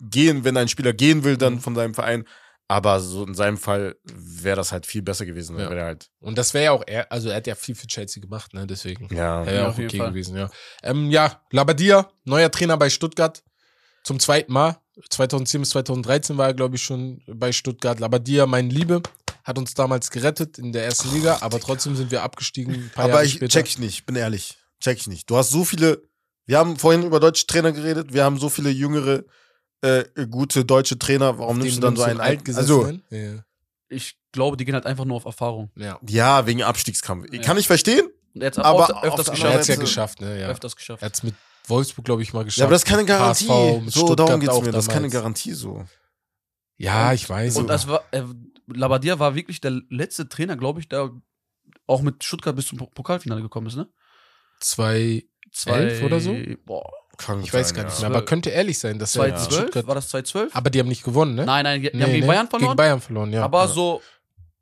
gehen, 0.00 0.44
wenn 0.44 0.56
ein 0.56 0.68
Spieler 0.68 0.92
gehen 0.92 1.24
will, 1.24 1.34
Mhm. 1.34 1.38
dann 1.38 1.60
von 1.60 1.74
seinem 1.74 1.94
Verein. 1.94 2.24
Aber 2.66 2.98
so 3.00 3.26
in 3.26 3.34
seinem 3.34 3.58
Fall 3.58 3.96
wäre 4.04 4.56
das 4.56 4.72
halt 4.72 4.86
viel 4.86 5.02
besser 5.02 5.26
gewesen, 5.26 5.58
Ja. 5.58 5.68
wenn 5.68 5.76
er 5.76 5.84
halt. 5.84 6.10
Und 6.20 6.38
das 6.38 6.54
wäre 6.54 6.64
ja 6.64 6.70
auch 6.72 6.82
er, 6.86 7.12
also 7.12 7.28
er 7.28 7.36
hat 7.36 7.46
ja 7.46 7.54
viel 7.54 7.74
für 7.74 7.86
Chelsea 7.86 8.22
gemacht, 8.22 8.54
ne, 8.54 8.66
deswegen. 8.66 9.04
Ja. 9.14 9.44
Wäre 9.44 9.56
Ja, 9.56 9.68
auf 9.68 9.74
auch 9.74 9.78
okay 9.84 9.98
Fall. 9.98 10.08
gewesen, 10.10 10.36
ja. 10.36 10.50
Ähm, 10.82 11.10
ja, 11.10 11.42
Labadia, 11.50 12.10
neuer 12.24 12.50
Trainer 12.50 12.76
bei 12.78 12.88
Stuttgart. 12.88 13.42
Zum 14.02 14.18
zweiten 14.18 14.52
Mal. 14.52 14.78
2010 15.10 15.60
bis 15.60 15.70
2013 15.70 16.38
war 16.38 16.46
er, 16.48 16.54
glaube 16.54 16.76
ich, 16.76 16.82
schon 16.82 17.20
bei 17.26 17.52
Stuttgart. 17.52 18.00
Labadia, 18.00 18.46
mein 18.46 18.70
Liebe, 18.70 19.02
hat 19.42 19.58
uns 19.58 19.74
damals 19.74 20.10
gerettet 20.10 20.58
in 20.58 20.72
der 20.72 20.84
ersten 20.84 21.12
Liga, 21.12 21.38
aber 21.42 21.60
trotzdem 21.60 21.96
sind 21.96 22.10
wir 22.10 22.22
abgestiegen. 22.22 22.74
Ein 22.74 22.90
paar 22.94 23.04
Aber 23.04 23.14
Jahre 23.14 23.26
ich 23.26 23.32
später. 23.34 23.48
check 23.58 23.66
ich 23.66 23.78
nicht, 23.78 24.06
bin 24.06 24.16
ehrlich. 24.16 24.56
Check 24.80 24.98
ich 24.98 25.06
nicht. 25.06 25.28
Du 25.28 25.36
hast 25.36 25.50
so 25.50 25.64
viele. 25.64 26.02
Wir 26.46 26.58
haben 26.58 26.76
vorhin 26.78 27.02
über 27.02 27.20
deutsche 27.20 27.46
Trainer 27.46 27.72
geredet. 27.72 28.12
Wir 28.14 28.24
haben 28.24 28.38
so 28.38 28.48
viele 28.48 28.70
jüngere, 28.70 29.24
äh, 29.84 30.26
gute 30.26 30.64
deutsche 30.64 30.98
Trainer. 30.98 31.38
Warum 31.38 31.58
nimmst 31.58 31.76
du 31.76 31.80
dann 31.80 31.96
so 31.96 32.02
einen 32.02 32.20
alten? 32.20 32.56
Also, 32.56 32.84
altgesessenen. 32.84 33.44
Ich 33.88 34.16
glaube, 34.32 34.56
die 34.56 34.64
gehen 34.64 34.74
halt 34.74 34.86
einfach 34.86 35.04
nur 35.04 35.16
auf 35.16 35.24
Erfahrung. 35.24 35.70
ja. 35.76 35.86
ja. 35.86 35.98
ja, 36.08 36.46
wegen 36.46 36.62
Abstiegskampf. 36.62 37.26
Ja. 37.32 37.42
Kann 37.42 37.56
ich 37.58 37.66
verstehen. 37.66 38.06
Und 38.34 38.42
er 38.42 38.46
hat 38.48 38.58
Aber 38.58 38.82
öfters, 38.84 39.02
öfters 39.04 39.28
auf 39.30 39.42
Er 39.44 39.52
hat 39.54 39.60
es 39.60 39.68
ja 39.68 39.76
geschafft, 39.76 40.20
ne, 40.20 40.40
ja. 40.40 40.48
öfters 40.48 40.74
geschafft. 40.74 41.02
Er 41.02 41.06
hat 41.06 41.14
es 41.14 41.22
mit 41.22 41.34
Wolfsburg, 41.68 42.04
glaube 42.04 42.22
ich, 42.22 42.32
mal 42.32 42.44
geschafft. 42.44 42.58
Ja, 42.58 42.64
aber 42.64 42.72
das 42.72 42.82
ist 42.82 42.88
keine 42.88 43.04
Garantie. 43.04 43.48
HSV, 43.48 43.84
so, 43.94 44.00
Stuttgart 44.06 44.18
darum 44.28 44.40
geht's 44.40 44.52
auch 44.52 44.62
mir. 44.62 44.72
Das 44.72 44.84
ist 44.84 44.88
keine 44.88 45.02
damals. 45.02 45.12
Garantie 45.14 45.52
so. 45.52 45.84
Ja, 46.76 47.12
ich 47.12 47.28
weiß. 47.28 47.56
Und 47.56 47.68
das 47.68 47.86
war, 47.86 48.02
äh, 48.10 48.22
Labadia 48.66 49.18
war 49.20 49.34
wirklich 49.36 49.60
der 49.60 49.80
letzte 49.88 50.28
Trainer, 50.28 50.56
glaube 50.56 50.80
ich, 50.80 50.88
der 50.88 51.10
auch 51.86 52.02
mit 52.02 52.24
Stuttgart 52.24 52.56
bis 52.56 52.66
zum 52.66 52.78
Po- 52.78 52.86
Pokalfinale 52.86 53.42
gekommen 53.42 53.66
ist, 53.68 53.76
ne? 53.76 53.88
zwei, 54.60 55.24
Zwei, 55.52 55.78
Elf 55.78 56.02
oder 56.02 56.18
so? 56.18 56.34
Boah, 56.64 56.90
Kann 57.16 57.42
ich 57.42 57.52
weiß 57.54 57.68
sein, 57.68 57.76
gar 57.76 57.84
nicht 57.84 58.00
ja. 58.02 58.08
mehr, 58.08 58.16
aber 58.18 58.24
könnte 58.26 58.50
ehrlich 58.50 58.78
sein, 58.78 58.98
dass 58.98 59.14
er 59.16 59.24
2012? 59.36 59.60
Stuttgart, 59.62 59.86
War 59.86 59.94
das 59.94 60.08
2012? 60.08 60.56
aber 60.56 60.70
die 60.70 60.78
haben 60.80 60.88
nicht 60.88 61.04
gewonnen, 61.04 61.34
ne? 61.34 61.44
Nein, 61.46 61.64
nein, 61.64 61.82
die, 61.82 61.90
die 61.90 61.96
Nee, 61.96 62.02
haben 62.04 62.10
gegen 62.12 62.20
ne? 62.22 62.26
Bayern 62.32 62.48
verloren. 62.48 62.68
Gegen 62.70 62.76
Bayern 62.76 63.00
verloren, 63.00 63.32
ja. 63.32 63.44
aber 63.44 63.60
ja. 63.62 63.68
so 63.68 64.02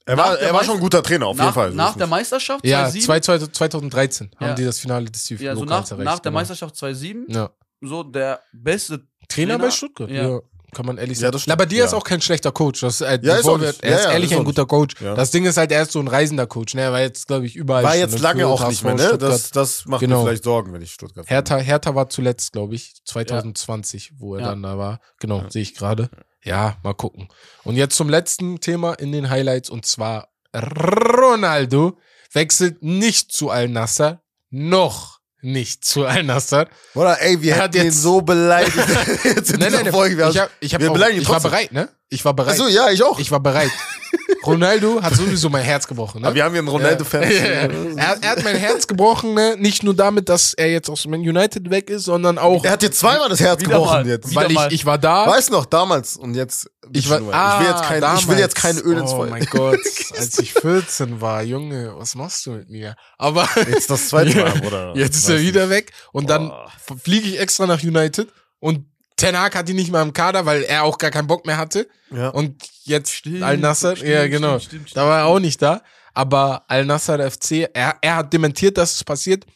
Er 0.05 0.17
war, 0.17 0.39
er 0.39 0.53
war 0.53 0.65
schon 0.65 0.75
ein 0.77 0.81
guter 0.81 1.03
Trainer, 1.03 1.27
auf 1.27 1.37
nach, 1.37 1.45
jeden 1.45 1.55
Fall. 1.55 1.71
nach 1.73 1.97
der. 1.97 2.07
Meisterschaft 2.07 2.65
Ja, 2.67 2.89
2007. 2.91 3.05
zwei- 3.07 3.21
zwei- 3.21 3.39
2013 3.49 4.31
Ja. 4.41 4.49
haben 4.49 4.57
die 4.57 4.65
das 4.65 4.79
Finale 4.81 5.11
des 5.11 5.25
DFB 5.25 5.43
ja, 5.45 5.55
so 5.55 5.65
nach, 5.65 5.89
erreicht, 5.91 6.05
nach 6.05 6.19
der 6.19 6.31
genau. 6.31 6.41
Meisterschaft 6.41 6.77
2007, 6.77 7.27
Ja. 7.29 7.51
so 7.81 8.03
der 8.03 8.41
beste 8.53 8.99
Trainer, 9.29 9.55
Trainer, 9.55 9.59
bei 9.59 9.71
Stuttgart, 9.71 10.11
ja. 10.11 10.29
ja. 10.31 10.41
Kann 10.75 10.87
man 10.87 10.97
ehrlich 10.97 11.19
Ja, 11.19 11.23
sagen. 11.23 11.33
das 11.33 11.43
stimmt, 11.43 11.51
Labadia 11.59 11.79
ja. 11.81 11.85
ist 11.85 11.93
auch 11.93 12.03
kein 12.05 12.23
schlechter 12.23 12.51
Coach. 12.51 12.81
Das, 12.81 13.03
äh, 13.03 13.19
Ja, 13.23 13.37
ist 13.37 13.47
auch 13.47 13.61
wir- 13.61 13.69
nicht. 13.69 13.83
Er 13.83 13.91
Ja, 13.91 13.97
ist 13.99 14.05
ja, 14.05 14.13
ehrlich 14.13 14.33
ist 14.33 14.39
ein 14.39 14.45
guter 14.45 14.65
Coach. 14.65 14.95
Ja. 15.03 15.15
Das 15.15 15.31
Ding 15.31 15.45
ist 15.45 15.59
halt, 15.59 15.71
er 15.71 15.83
ist 15.83 15.93
so 15.93 16.01
ein 16.01 16.09
reisender 16.09 16.47
Coach. 16.47 16.75
Ne? 16.75 16.81
Er 16.81 16.93
war 16.93 17.01
jetzt, 17.01 17.27
glaube 17.27 17.45
ich, 17.45 17.57
überall. 17.57 17.85
War 17.85 17.95
jetzt 17.95 18.19
lange 18.21 18.47
auch 18.47 18.67
nicht 18.67 18.83
mehr, 18.83 18.95
ne? 18.95 19.19
Das, 19.19 19.51
das 19.51 19.85
macht 19.85 20.01
Genau. 20.01 20.21
mir 20.23 20.29
vielleicht 20.29 20.45
Sorgen, 20.45 20.73
wenn 20.73 20.81
ich 20.81 20.93
Stuttgart 20.93 21.29
Hertha, 21.29 21.59
Hertha 21.59 21.95
war 21.95 22.09
zuletzt, 22.09 22.53
glaube 22.53 22.75
ich, 22.75 22.95
2020, 23.05 24.13
wo 24.19 24.35
er 24.37 24.41
Ja. 24.41 24.47
dann 24.49 24.63
da 24.63 24.79
war. 24.79 25.01
Genau, 25.21 25.45
sehe 25.51 25.61
ich 25.63 25.75
gerade. 25.75 26.09
Ja, 26.43 26.77
mal 26.83 26.95
gucken. 26.95 27.29
Und 27.65 27.77
jetzt 27.77 27.95
zum 27.95 28.09
letzten 28.09 28.59
Thema 28.61 28.95
in 28.95 29.13
den 29.13 29.29
Highlights 29.29 29.69
und 29.69 29.85
zwar 29.85 30.29
Ronaldo 30.57 31.99
wechselt 32.33 32.83
nicht 32.83 33.31
zu 33.33 33.51
Al 33.51 33.69
Nasser, 33.69 34.23
noch 34.51 35.12
nicht 35.43 35.85
zu 35.85 36.07
Al 36.07 36.23
Nasser. 36.23 36.69
Oder 36.95 37.21
ey, 37.21 37.43
wir 37.43 37.57
hat 37.57 37.75
hätten 37.75 37.79
ihn 37.79 37.85
jetzt- 37.87 38.03
so 38.03 38.23
beleidigt. 38.23 38.77
jetzt 39.25 39.53
in 39.53 39.61
dieser 39.61 39.87
Folge. 39.93 40.17
Wir 40.17 40.29
ich, 40.29 40.39
hab, 40.39 40.51
ich, 40.61 40.75
hab 40.75 40.81
wir 40.81 40.91
auch, 40.91 40.97
ich 41.09 41.29
war 41.29 41.41
bereit, 41.41 41.73
ne? 41.73 41.89
Ich 42.09 42.25
war 42.25 42.35
bereit. 42.35 42.53
Achso, 42.53 42.69
ja, 42.69 42.91
ich 42.91 43.03
auch. 43.03 43.19
Ich 43.19 43.31
war 43.31 43.41
bereit. 43.41 43.71
Ronaldo 44.47 45.03
hat 45.03 45.15
sowieso 45.15 45.49
mein 45.49 45.63
Herz 45.65 45.87
gebrochen. 45.87 46.21
Ne? 46.23 46.27
Aber 46.27 46.35
wir 46.35 46.45
haben 46.45 46.53
hier 46.53 46.61
einen 46.61 46.69
Ronaldo-Fan. 46.69 47.23
Ja. 47.23 47.29
er, 47.97 48.19
er 48.23 48.31
hat 48.31 48.45
mein 48.45 48.57
Herz 48.57 48.87
gebrochen, 48.87 49.35
ne? 49.35 49.57
nicht 49.59 49.83
nur 49.83 49.95
damit, 49.95 50.29
dass 50.29 50.55
er 50.55 50.71
jetzt 50.71 50.89
aus 50.91 51.07
Man 51.07 51.21
United 51.21 51.71
weg 51.71 51.91
ist, 51.91 52.05
sondern 52.05 52.39
auch, 52.39 52.65
Er 52.65 52.73
hat 52.73 52.83
dir 52.83 52.91
zweimal 52.91 53.29
das 53.29 53.41
Herz 53.41 53.61
Wieder 53.61 53.71
gebrochen 53.73 54.03
mal. 54.03 54.09
jetzt. 54.09 54.35
Weil 54.35 54.51
ich, 54.51 54.59
ich 54.71 54.87
war 54.87 54.99
da. 54.99 55.27
Weißt 55.27 55.49
du 55.49 55.53
noch, 55.53 55.67
damals 55.67 56.17
und 56.17 56.35
jetzt. 56.35 56.69
Ich, 56.93 57.09
war, 57.09 57.21
ah, 57.33 57.61
ich, 57.61 57.67
will 57.67 57.73
jetzt 57.75 57.83
kein, 57.85 58.17
ich 58.19 58.29
will 58.29 58.39
jetzt 58.39 58.55
kein 58.57 58.79
Öl 58.79 58.99
ins 58.99 59.13
Oh 59.13 59.19
Feuer. 59.19 59.31
mein 59.31 59.45
Gott, 59.47 59.79
als 60.19 60.39
ich 60.41 60.53
14 60.53 61.21
war, 61.21 61.43
Junge, 61.43 61.95
was 61.97 62.15
machst 62.17 62.45
du 62.47 62.51
mit 62.53 62.69
mir? 62.69 62.97
Aber 63.19 63.49
Jetzt 63.71 63.89
das 63.91 64.09
zweite 64.09 64.37
Mal, 64.37 64.51
Bruder. 64.61 64.93
jetzt 64.97 65.17
ist 65.17 65.29
er 65.29 65.39
wieder 65.41 65.63
nicht. 65.69 65.71
weg 65.71 65.93
und 66.13 66.29
dann 66.29 66.49
Boah. 66.49 66.71
fliege 67.03 67.29
ich 67.29 67.39
extra 67.39 67.67
nach 67.67 67.83
United 67.83 68.29
und 68.59 68.87
Ten 69.23 69.39
Hag 69.39 69.55
hat 69.55 69.69
ihn 69.69 69.77
nicht 69.77 69.91
mehr 69.93 70.03
im 70.03 70.13
Kader, 70.13 70.45
weil 70.47 70.63
er 70.65 70.83
auch 70.85 70.99
gar 70.99 71.11
keinen 71.11 71.27
Bock 71.29 71.47
mehr 71.47 71.57
hatte. 71.57 71.89
Ja. 72.11 72.29
Und 72.31 72.63
jetzt 72.85 73.13
Stimmt, 73.15 73.43
Al 73.43 73.57
Nasser, 73.59 73.97
stimmt, 73.97 74.11
ja 74.11 74.27
genau, 74.29 74.59
stimmt, 74.59 74.89
stimmt, 74.91 74.97
da 74.97 75.07
war 75.07 75.21
er 75.21 75.27
auch 75.27 75.39
nicht 75.39 75.61
da. 75.63 75.83
Aber 76.15 76.65
Al 76.69 76.85
Nasser 76.85 77.31
FC, 77.31 77.69
er, 77.73 77.97
er 78.03 78.17
hat 78.17 78.33
dementiert, 78.33 78.77
dass 78.77 78.95
es 78.97 79.05
passiert. 79.05 79.47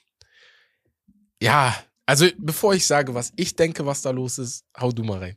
Ja, 1.42 1.76
also 2.06 2.26
bevor 2.38 2.74
ich 2.74 2.86
sage, 2.86 3.12
was 3.14 3.32
ich 3.36 3.54
denke, 3.56 3.84
was 3.84 4.02
da 4.02 4.10
los 4.10 4.38
ist, 4.38 4.64
hau 4.80 4.90
du 4.92 5.02
mal 5.04 5.18
rein. 5.18 5.36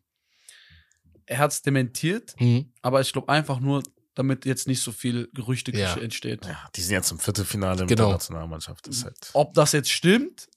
Er 1.26 1.39
hat 1.39 1.52
es 1.52 1.62
dementiert, 1.62 2.36
Mhm. 2.39 2.72
aber 2.82 3.02
ich 3.02 3.12
glaube 3.12 3.30
einfach 3.30 3.60
nur, 3.60 3.84
damit 4.15 4.46
jetzt 4.46 4.68
nicht 4.68 4.82
so 4.82 4.92
viel 4.92 5.30
Gerüchte 5.34 5.72
Ja. 5.76 5.96
entsteht. 5.96 6.46
ja, 6.46 6.58
die 6.76 6.82
sind 6.82 6.92
jetzt 6.94 7.12
im 7.12 7.20
Viertelfinale 7.20 7.82
mit 7.82 7.89
Genau. 7.89 8.06
der 8.06 8.13
Nationalmannschaft. 8.13 8.88
Halt. 9.04 9.30
Ob 9.34 9.54
das 9.54 9.72
jetzt 9.74 9.92
stimmt, 9.92 10.48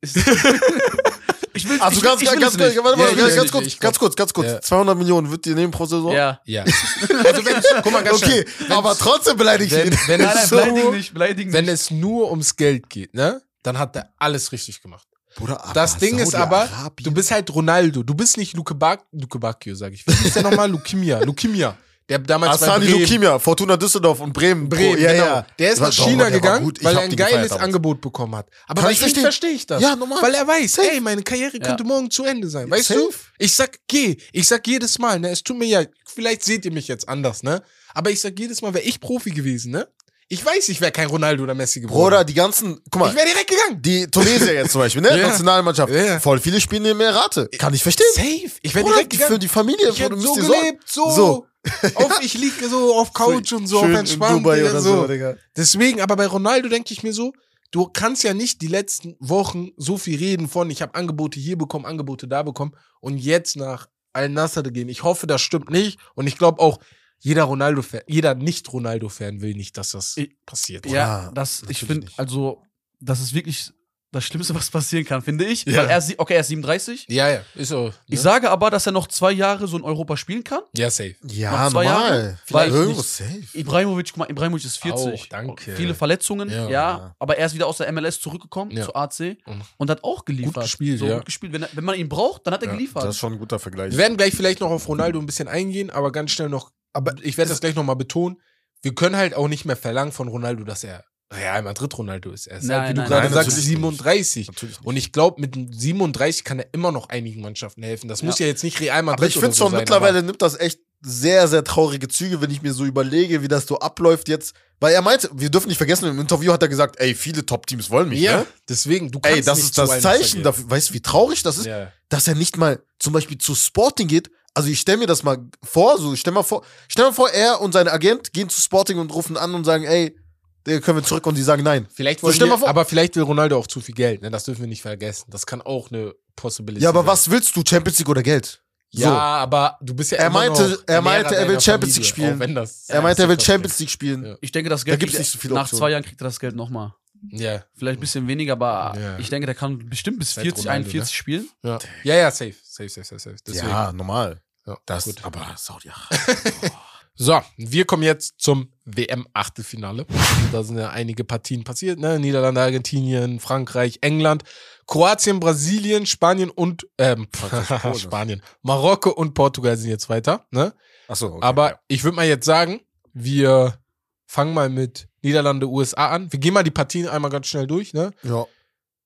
ist 0.00 0.16
ich 1.54 1.68
will, 1.68 1.80
Also 1.80 1.96
ich, 1.98 2.02
ganz, 2.02 2.22
ich 2.22 2.30
will 2.30 2.40
ganz, 2.40 2.52
es 2.54 2.58
ganz, 2.58 2.74
nicht. 2.74 2.84
warte, 2.84 3.00
Ja, 3.00 3.08
ich 3.10 3.16
will 3.16 3.24
ganz, 3.28 3.42
nicht, 3.42 3.52
kurz, 3.52 3.66
ich 3.66 3.80
ganz 3.80 3.98
kurz, 3.98 4.16
ganz 4.16 4.32
kurz. 4.32 4.46
Ja. 4.48 4.60
200 4.60 4.96
Millionen 4.98 5.30
wird 5.30 5.46
ihr 5.46 5.54
nehmen 5.54 5.70
pro 5.70 5.86
Saison? 5.86 6.12
Ja. 6.12 6.40
Ja. 6.44 6.62
Also 6.64 7.44
wenn, 7.44 7.62
guck 7.82 7.92
mal, 7.92 8.02
ganz 8.02 8.22
Okay, 8.22 8.44
schnell. 8.56 8.72
aber 8.72 8.96
trotzdem 8.96 9.36
beleidigt 9.36 9.72
wenn, 9.72 9.88
ihn. 9.92 9.98
wenn, 10.06 10.20
Nein, 10.20 10.30
nein, 10.34 10.44
es 10.44 10.50
beleidigen 10.50 10.82
so, 10.82 10.90
nicht, 10.92 11.12
beleidigen 11.14 11.52
wenn 11.52 11.64
nicht. 11.64 11.74
es 11.74 11.90
nur 11.90 12.30
ums 12.30 12.56
Geld 12.56 12.88
geht, 12.90 13.14
ne? 13.14 13.42
Dann 13.62 13.78
hat 13.78 13.94
er 13.96 14.10
alles 14.18 14.50
richtig 14.52 14.82
gemacht. 14.82 15.06
Bruder, 15.36 15.62
aber 15.64 15.72
Das 15.72 15.96
Ding 15.96 16.18
ist 16.18 16.34
aber, 16.34 16.66
Saudi-Arabien- 16.66 17.04
du 17.04 17.10
bist 17.12 17.30
halt 17.30 17.48
Ronaldo. 17.54 18.02
Du 18.02 18.14
bist 18.14 18.36
nicht 18.36 18.54
Luke, 18.54 18.74
Bak 18.74 19.04
Luke 19.12 19.38
Bacchio, 19.38 19.74
sag 19.74 19.92
ich. 19.94 20.06
Wie 20.06 20.12
hieß 20.12 20.34
der 20.34 20.42
nochmal? 20.42 20.70
Leukemia. 20.70 21.20
Leukemia. 21.20 21.74
Der 22.08 22.18
damals 22.18 22.60
Asani 22.62 22.86
Leukemia, 22.86 23.38
Fortuna 23.38 23.76
Düsseldorf 23.76 24.20
und 24.20 24.32
Bremen. 24.32 24.68
Bremen, 24.68 25.00
ja, 25.00 25.12
genau. 25.12 25.24
ja. 25.24 25.46
Der 25.58 25.72
ist 25.72 25.80
nach 25.80 25.94
doch, 25.94 26.04
China 26.04 26.24
war 26.24 26.30
gegangen, 26.30 26.72
weil 26.82 26.96
er 26.96 27.02
ein 27.02 27.16
geiles 27.16 27.48
damals. 27.48 27.62
Angebot 27.64 28.00
bekommen 28.00 28.34
hat. 28.36 28.48
Aber 28.66 28.82
Kann 28.82 28.90
ich 28.90 28.98
verstehe 28.98 29.50
ich 29.50 29.66
das. 29.66 29.80
Ja, 29.80 29.94
normal. 29.96 30.20
Weil 30.20 30.34
er 30.34 30.46
weiß, 30.46 30.72
Safe. 30.72 30.90
ey, 30.90 31.00
meine 31.00 31.22
Karriere 31.22 31.56
Ja. 31.56 31.62
könnte 31.68 31.84
morgen 31.84 32.10
zu 32.10 32.24
Ende 32.24 32.48
sein. 32.48 32.70
Weißt 32.70 32.88
Safe. 32.88 33.00
du? 33.00 33.10
Ich 33.38 33.54
sag, 33.54 33.78
geh. 33.88 34.16
Ich 34.32 34.46
sag 34.48 34.66
jedes 34.66 34.98
Mal, 34.98 35.20
ne? 35.20 35.30
Es 35.30 35.42
tut 35.42 35.56
mir 35.58 35.66
ja, 35.66 35.84
vielleicht 36.06 36.42
seht 36.44 36.64
ihr 36.64 36.72
mich 36.72 36.88
jetzt 36.88 37.08
anders, 37.08 37.42
ne? 37.42 37.62
Aber 37.94 38.10
ich 38.10 38.20
sag 38.20 38.38
jedes 38.38 38.62
Mal, 38.62 38.74
wäre 38.74 38.84
ich 38.84 39.00
Profi 39.00 39.30
gewesen, 39.30 39.70
ne? 39.72 39.88
Ich 40.28 40.44
weiß, 40.44 40.70
ich 40.70 40.80
wäre 40.80 40.92
kein 40.92 41.08
Ronaldo 41.08 41.42
oder 41.42 41.54
Messi 41.54 41.80
geworden. 41.80 42.00
Bruder, 42.04 42.24
die 42.24 42.32
ganzen, 42.32 42.80
guck 42.90 43.00
mal, 43.00 43.10
ich 43.10 43.14
wäre 43.16 43.26
direkt 43.26 43.50
gegangen. 43.50 43.82
die 43.82 44.06
Tunesier 44.06 44.54
jetzt 44.54 44.72
zum 44.72 44.80
Beispiel, 44.80 45.02
ne? 45.02 45.08
Ja. 45.18 45.28
Nationalmannschaft. 45.28 45.92
Ja. 45.92 46.20
Voll 46.20 46.40
viele 46.40 46.58
spielen 46.58 46.84
in 46.86 46.96
mehr 46.96 47.14
Rate. 47.14 47.48
Kann 47.58 47.74
ich 47.74 47.82
verstehen. 47.82 48.06
Safe. 48.14 48.50
Ich 48.62 48.74
wäre 48.74 48.86
direkt 48.86 49.10
gegangen. 49.10 49.32
für 49.32 49.38
die 49.38 49.48
Familie. 49.48 49.90
Ich 49.90 50.00
hätte 50.00 50.16
so 50.18 50.32
gelebt, 50.34 50.84
so. 50.86 51.10
So. 51.10 51.46
Auf, 51.94 52.20
ich 52.22 52.34
liege 52.34 52.68
so 52.68 52.94
auf 52.96 53.12
Couch 53.14 53.52
und 53.52 53.66
so 53.66 53.80
auf 53.80 53.88
entspannt. 53.88 54.38
Digga, 54.44 54.70
oder 54.70 54.80
so. 54.80 55.02
so, 55.02 55.06
Digga. 55.06 55.36
Deswegen, 55.56 56.00
aber 56.00 56.16
bei 56.16 56.26
Ronaldo 56.26 56.68
denke 56.68 56.92
ich 56.92 57.02
mir 57.02 57.12
so, 57.12 57.32
du 57.70 57.86
kannst 57.86 58.24
ja 58.24 58.34
nicht 58.34 58.60
die 58.62 58.66
letzten 58.68 59.16
Wochen 59.20 59.70
so 59.76 59.96
viel 59.98 60.18
reden 60.18 60.48
von, 60.48 60.70
ich 60.70 60.82
habe 60.82 60.94
Angebote 60.94 61.38
hier 61.40 61.56
bekommen, 61.56 61.86
Angebote 61.86 62.26
da 62.28 62.42
bekommen 62.42 62.72
und 63.00 63.18
jetzt 63.18 63.56
nach 63.56 63.88
Al-Nassr 64.12 64.62
gehen. 64.64 64.88
Ich 64.88 65.02
hoffe, 65.04 65.26
das 65.26 65.40
stimmt 65.40 65.70
nicht 65.70 65.98
und 66.14 66.26
ich 66.26 66.36
glaube 66.36 66.60
auch, 66.60 66.78
jeder 67.24 67.44
Ronaldo-Fan, 67.44 68.00
jeder 68.08 68.34
Nicht-Ronaldo-Fan 68.34 69.40
will 69.40 69.54
nicht, 69.54 69.76
dass 69.78 69.90
das 69.90 70.16
Ich- 70.16 70.34
passiert. 70.44 70.86
Ja, 70.86 71.26
Boah, 71.26 71.32
das, 71.34 71.62
ich 71.68 71.78
finde, 71.78 72.08
also, 72.16 72.62
das 73.00 73.20
ist 73.20 73.32
wirklich 73.32 73.70
das 74.12 74.24
Schlimmste, 74.24 74.54
was 74.54 74.70
passieren 74.70 75.04
kann, 75.04 75.22
finde 75.22 75.44
ich. 75.46 75.64
Ja. 75.64 75.78
Weil 75.78 75.88
er, 75.90 76.02
okay, 76.18 76.34
er 76.34 76.40
ist 76.40 76.48
37. 76.48 77.06
Ja, 77.08 77.30
ja, 77.30 77.40
ist 77.54 77.68
so. 77.70 77.86
Ne? 77.88 77.94
Ich 78.08 78.20
sage 78.20 78.50
aber, 78.50 78.70
dass 78.70 78.86
er 78.86 78.92
noch 78.92 79.06
zwei 79.08 79.32
Jahre 79.32 79.66
so 79.66 79.76
in 79.78 79.82
Europa 79.82 80.16
spielen 80.16 80.44
kann. 80.44 80.60
ja, 80.76 80.90
safe. 80.90 81.16
Ja, 81.24 81.50
Noch 81.64 81.70
zwei 81.72 81.84
normal. 81.84 82.10
Jahre? 82.10 82.38
Vielleicht 82.44 82.72
Weil- 82.72 82.78
irgendwo 82.80 83.02
safe. 83.02 83.40
Ibrahimovic, 83.54 84.08
guck 84.10 84.16
mal, 84.18 84.30
Ibrahimovic 84.30 84.64
ist 84.64 84.76
40. 84.78 85.22
Auch, 85.22 85.26
danke. 85.28 85.74
Viele 85.74 85.94
Verletzungen, 85.94 86.48
Ja. 86.50 86.64
ja, 86.64 86.68
Ja. 86.70 87.16
aber 87.18 87.38
er 87.38 87.46
ist 87.46 87.54
wieder 87.54 87.66
aus 87.66 87.78
der 87.78 87.88
MLS 87.90 88.20
zurückgekommen 88.20 88.70
Ja. 88.70 88.84
zu 88.84 88.94
AC 88.94 89.38
Und- 89.46 89.62
und 89.78 89.90
hat 89.90 90.04
auch 90.04 90.24
geliefert. 90.24 90.54
Gut 90.54 90.62
gespielt, 90.64 90.98
so, 90.98 91.06
ja. 91.06 91.16
Gut 91.16 91.24
gespielt. 91.24 91.52
Wenn, 91.52 91.62
er, 91.62 91.68
wenn 91.72 91.84
man 91.84 91.98
ihn 91.98 92.08
braucht, 92.08 92.46
dann 92.46 92.52
hat 92.54 92.62
er 92.62 92.68
Ja, 92.68 92.74
geliefert. 92.74 93.02
das 93.04 93.14
ist 93.14 93.18
schon 93.18 93.32
ein 93.32 93.38
guter 93.38 93.58
Vergleich. 93.58 93.92
Wir 93.92 93.98
werden 93.98 94.16
gleich 94.16 94.34
vielleicht 94.34 94.60
noch 94.60 94.70
auf 94.70 94.86
Ronaldo 94.88 95.18
ein 95.18 95.26
bisschen 95.26 95.48
eingehen, 95.48 95.90
aber 95.90 96.12
ganz 96.12 96.30
schnell 96.32 96.50
noch, 96.50 96.70
aber 96.92 97.14
ich 97.22 97.38
werde 97.38 97.48
das 97.48 97.60
gleich 97.60 97.74
nochmal 97.74 97.96
betonen. 97.96 98.36
Wir 98.82 98.94
können 98.94 99.16
halt 99.16 99.34
auch 99.34 99.48
nicht 99.48 99.64
mehr 99.64 99.76
verlangen 99.76 100.12
von 100.12 100.28
Ronaldo, 100.28 100.64
dass 100.64 100.84
er 100.84 101.04
Real 101.32 101.62
Madrid 101.62 101.96
Ronaldo 101.96 102.30
ist. 102.30 102.46
Er 102.46 102.58
ist 102.58 102.64
Nein, 102.64 102.80
halt, 102.80 102.90
wie 102.90 102.94
du 102.94 103.00
nein, 103.00 103.08
gerade 103.10 103.24
nein, 103.26 103.34
sagst, 103.34 103.48
natürlich 103.48 103.68
nicht. 103.68 103.76
37. 103.76 104.46
Natürlich 104.48 104.78
nicht. 104.78 104.86
Und 104.86 104.96
ich 104.96 105.12
glaube, 105.12 105.40
mit 105.40 105.56
einem 105.56 105.72
37 105.72 106.44
kann 106.44 106.58
er 106.58 106.66
immer 106.72 106.92
noch 106.92 107.08
einigen 107.08 107.40
Mannschaften 107.40 107.82
helfen. 107.82 108.08
Das 108.08 108.22
muss 108.22 108.38
ja 108.38 108.46
jetzt 108.46 108.62
nicht 108.62 108.80
Real 108.80 109.02
Madrid 109.02 109.20
Aber 109.20 109.26
ich 109.28 109.34
finde 109.34 109.52
so 109.52 109.64
schon, 109.64 109.72
sein, 109.72 109.80
mittlerweile 109.80 110.22
nimmt 110.22 110.42
das 110.42 110.58
echt 110.58 110.80
sehr, 111.00 111.48
sehr 111.48 111.64
traurige 111.64 112.08
Züge, 112.08 112.40
wenn 112.40 112.50
ich 112.50 112.62
mir 112.62 112.72
so 112.72 112.84
überlege, 112.84 113.42
wie 113.42 113.48
das 113.48 113.66
so 113.66 113.78
abläuft 113.78 114.28
jetzt. 114.28 114.54
Weil 114.78 114.94
er 114.94 115.02
meinte, 115.02 115.28
wir 115.32 115.50
dürfen 115.50 115.68
nicht 115.68 115.76
vergessen, 115.76 116.08
im 116.08 116.20
Interview 116.20 116.52
hat 116.52 116.62
er 116.62 116.68
gesagt, 116.68 116.98
ey, 116.98 117.14
viele 117.14 117.44
Top-Teams 117.44 117.90
wollen 117.90 118.06
Aber, 118.06 118.10
mich, 118.10 118.20
ja, 118.20 118.38
ne? 118.38 118.46
deswegen, 118.68 119.10
du 119.10 119.20
kannst 119.20 119.36
Ey, 119.36 119.42
das 119.44 119.58
nicht 119.58 119.64
ist 119.66 119.78
das 119.78 120.00
Zeichen 120.00 120.42
dafür. 120.42 120.70
Weißt 120.70 120.90
du, 120.90 120.94
wie 120.94 121.00
traurig 121.00 121.42
das 121.42 121.58
ist? 121.58 121.66
Ja. 121.66 121.92
Dass 122.08 122.28
er 122.28 122.34
nicht 122.34 122.56
mal 122.56 122.80
zum 122.98 123.12
Beispiel 123.12 123.38
zu 123.38 123.54
Sporting 123.54 124.08
geht. 124.08 124.30
Also 124.54 124.68
ich 124.68 124.80
stell 124.80 124.96
mir 124.98 125.06
das 125.06 125.22
mal 125.22 125.38
vor, 125.62 125.98
so 125.98 126.14
stell 126.14 126.32
mal 126.32 126.42
vor, 126.42 126.64
stell 126.88 127.06
mal 127.06 127.12
vor, 127.12 127.30
er 127.30 127.60
und 127.60 127.72
sein 127.72 127.88
Agent 127.88 128.32
gehen 128.32 128.48
zu 128.48 128.60
Sporting 128.60 128.98
und 128.98 129.12
rufen 129.14 129.36
an 129.36 129.54
und 129.54 129.64
sagen, 129.64 129.84
ey, 129.84 130.16
können 130.64 130.98
wir 130.98 131.02
zurück 131.04 131.26
und 131.26 131.36
die 131.36 131.42
sagen 131.42 131.62
nein. 131.62 131.86
Vielleicht 131.92 132.20
So, 132.20 132.26
wollen 132.28 132.60
wir, 132.60 132.68
aber 132.68 132.84
vielleicht 132.84 133.16
will 133.16 133.22
Ronaldo 133.24 133.56
auch 133.58 133.66
zu 133.66 133.80
viel 133.80 133.94
Geld, 133.94 134.22
ne? 134.22 134.30
Das 134.30 134.44
dürfen 134.44 134.60
wir 134.62 134.68
nicht 134.68 134.82
vergessen. 134.82 135.26
Das 135.30 135.44
kann 135.46 135.60
auch 135.62 135.90
eine 135.90 136.14
Possibility 136.36 136.82
Ja, 136.84 136.90
aber 136.90 137.00
sein. 137.00 137.06
was 137.08 137.30
willst 137.30 137.56
du? 137.56 137.62
Champions 137.66 137.98
League 137.98 138.08
oder 138.08 138.22
Geld? 138.22 138.62
Ja, 138.94 139.10
aber 139.16 139.78
du 139.80 139.94
bist 139.94 140.12
ja 140.12 140.18
Er 140.18 140.26
immer 140.26 140.40
meinte- 140.40 140.68
noch 140.68 140.78
er 140.86 141.00
meinte, 141.00 141.34
er 141.34 141.48
will 141.48 141.58
Champions 141.60 141.94
Familie, 141.94 141.96
League 141.96 142.04
spielen. 142.06 142.34
Auch 142.34 142.38
wenn 142.40 142.54
das 142.54 142.88
Er 142.90 143.00
meinte, 143.02 143.22
er 143.22 143.28
will 143.28 143.40
Champions 143.40 143.78
League 143.78 143.90
spielen. 143.90 144.24
Ja. 144.24 144.36
Ich 144.42 144.52
denke, 144.52 144.68
das 144.68 144.84
Geld 144.84 145.00
gibt's 145.00 145.14
kriegt 145.14 145.20
nicht 145.24 145.32
so 145.32 145.38
viele 145.38 145.54
nach 145.54 145.62
Optionen. 145.62 145.80
zwei 145.80 145.90
Jahren 145.90 146.02
kriegt 146.04 146.20
er 146.20 146.24
das 146.24 146.38
Geld 146.38 146.54
nochmal. 146.56 146.94
Ja, 147.30 147.64
Vielleicht 147.76 147.98
ein 147.98 148.00
bisschen 148.00 148.26
weniger, 148.28 148.52
aber 148.52 148.94
Ja. 148.98 149.18
ich 149.18 149.30
denke, 149.30 149.46
der 149.46 149.54
kann 149.54 149.88
bestimmt 149.88 150.18
bis 150.18 150.34
Seit 150.34 150.42
40, 150.42 150.64
Ronaldo, 150.66 150.86
41 150.88 151.16
spielen. 151.16 151.48
ja. 151.62 151.78
Ja, 152.02 152.14
ja, 152.16 152.30
safe. 152.30 152.54
Safe, 152.64 152.88
safe, 152.88 153.04
safe, 153.06 153.18
safe. 153.20 153.36
Deswegen. 153.46 153.68
Ja, 153.68 153.92
normal. 153.92 154.42
Ja, 154.66 154.76
Das, 154.86 155.04
gut. 155.04 155.24
aber 155.24 155.54
Saudi 155.56 155.88
So, 157.22 157.40
wir 157.56 157.84
kommen 157.84 158.02
jetzt 158.02 158.40
zum 158.40 158.72
WM-Achtelfinale. 158.84 160.06
Da 160.50 160.64
sind 160.64 160.76
ja 160.76 160.90
einige 160.90 161.22
Partien 161.22 161.62
passiert, 161.62 162.00
ne? 162.00 162.18
Niederlande, 162.18 162.60
Argentinien, 162.60 163.38
Frankreich, 163.38 163.98
England, 164.00 164.42
Kroatien, 164.88 165.38
Brasilien, 165.38 166.04
Spanien 166.04 166.50
und 166.50 166.88
ähm. 166.98 167.28
Spanien. 167.96 168.42
Marokko 168.62 169.10
und 169.10 169.34
Portugal 169.34 169.76
sind 169.76 169.88
jetzt 169.88 170.08
weiter, 170.08 170.46
ne? 170.50 170.74
Achso, 171.06 171.28
okay. 171.28 171.46
Aber 171.46 171.78
ich 171.86 172.02
würde 172.02 172.16
mal 172.16 172.26
jetzt 172.26 172.44
sagen, 172.44 172.80
wir 173.12 173.78
fangen 174.26 174.52
mal 174.52 174.68
mit 174.68 175.06
Niederlande, 175.22 175.68
USA 175.68 176.08
an. 176.08 176.32
Wir 176.32 176.40
gehen 176.40 176.54
mal 176.54 176.64
die 176.64 176.72
Partien 176.72 177.06
einmal 177.06 177.30
ganz 177.30 177.46
schnell 177.46 177.68
durch, 177.68 177.94
ne? 177.94 178.10
ja. 178.24 178.46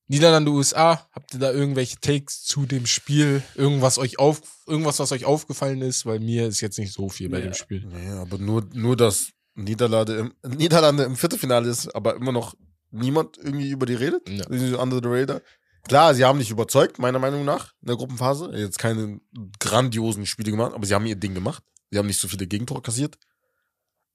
Niederlande, 0.09 0.51
USA, 0.53 1.09
habt 1.13 1.35
ihr 1.35 1.41
da 1.41 1.51
irgendwelche 1.53 1.99
Takes 2.01 2.43
zu 2.45 2.65
dem 2.65 2.87
Spiel? 2.87 3.43
Irgendwas 3.57 3.99
euch 3.99 4.19
auf, 4.21 4.41
irgendwas, 4.67 4.99
was 5.01 5.11
euch 5.13 5.25
aufgefallen 5.25 5.83
ist? 5.83 6.07
Weil 6.07 6.21
mir 6.21 6.47
ist 6.47 6.61
jetzt 6.61 6.79
nicht 6.79 6.93
so 6.93 7.09
viel 7.09 7.29
bei 7.29 7.39
Ja. 7.39 7.45
dem 7.47 7.55
Spiel. 7.55 7.85
Nee, 7.87 8.11
aber 8.11 8.39
nur, 8.39 8.65
nur 8.73 8.97
dass 8.97 9.31
Niederlande 9.55 10.17
im, 10.45 10.57
Niederlande 10.57 11.03
im 11.05 11.17
Viertelfinale 11.17 11.69
ist, 11.69 11.89
aber 11.95 12.15
immer 12.17 12.31
noch 12.33 12.55
niemand 12.91 13.37
irgendwie 13.39 13.71
über 13.71 13.85
die 13.87 13.95
redet. 13.95 14.29
Ja. 14.29 14.47
Under 14.81 14.97
the 15.03 15.09
radar. 15.09 15.41
Klar, 15.89 16.15
sie 16.15 16.25
haben 16.25 16.39
nicht 16.39 16.51
überzeugt, 16.51 16.99
meiner 16.99 17.19
Meinung 17.19 17.45
nach, 17.45 17.73
in 17.81 17.89
der 17.89 17.97
Gruppenphase. 17.97 18.51
Jetzt 18.55 18.79
keine 18.79 19.21
grandiosen 19.59 20.27
Spiele 20.27 20.51
gemacht, 20.51 20.73
aber 20.75 20.87
sie 20.87 20.95
haben 20.95 21.07
ihr 21.07 21.17
Ding 21.17 21.35
gemacht. 21.35 21.63
Sie 21.91 21.99
haben 21.99 22.07
nicht 22.07 22.21
so 22.21 22.29
viele 22.29 22.47
Gegentore 22.47 22.83
kassiert. 22.83 23.17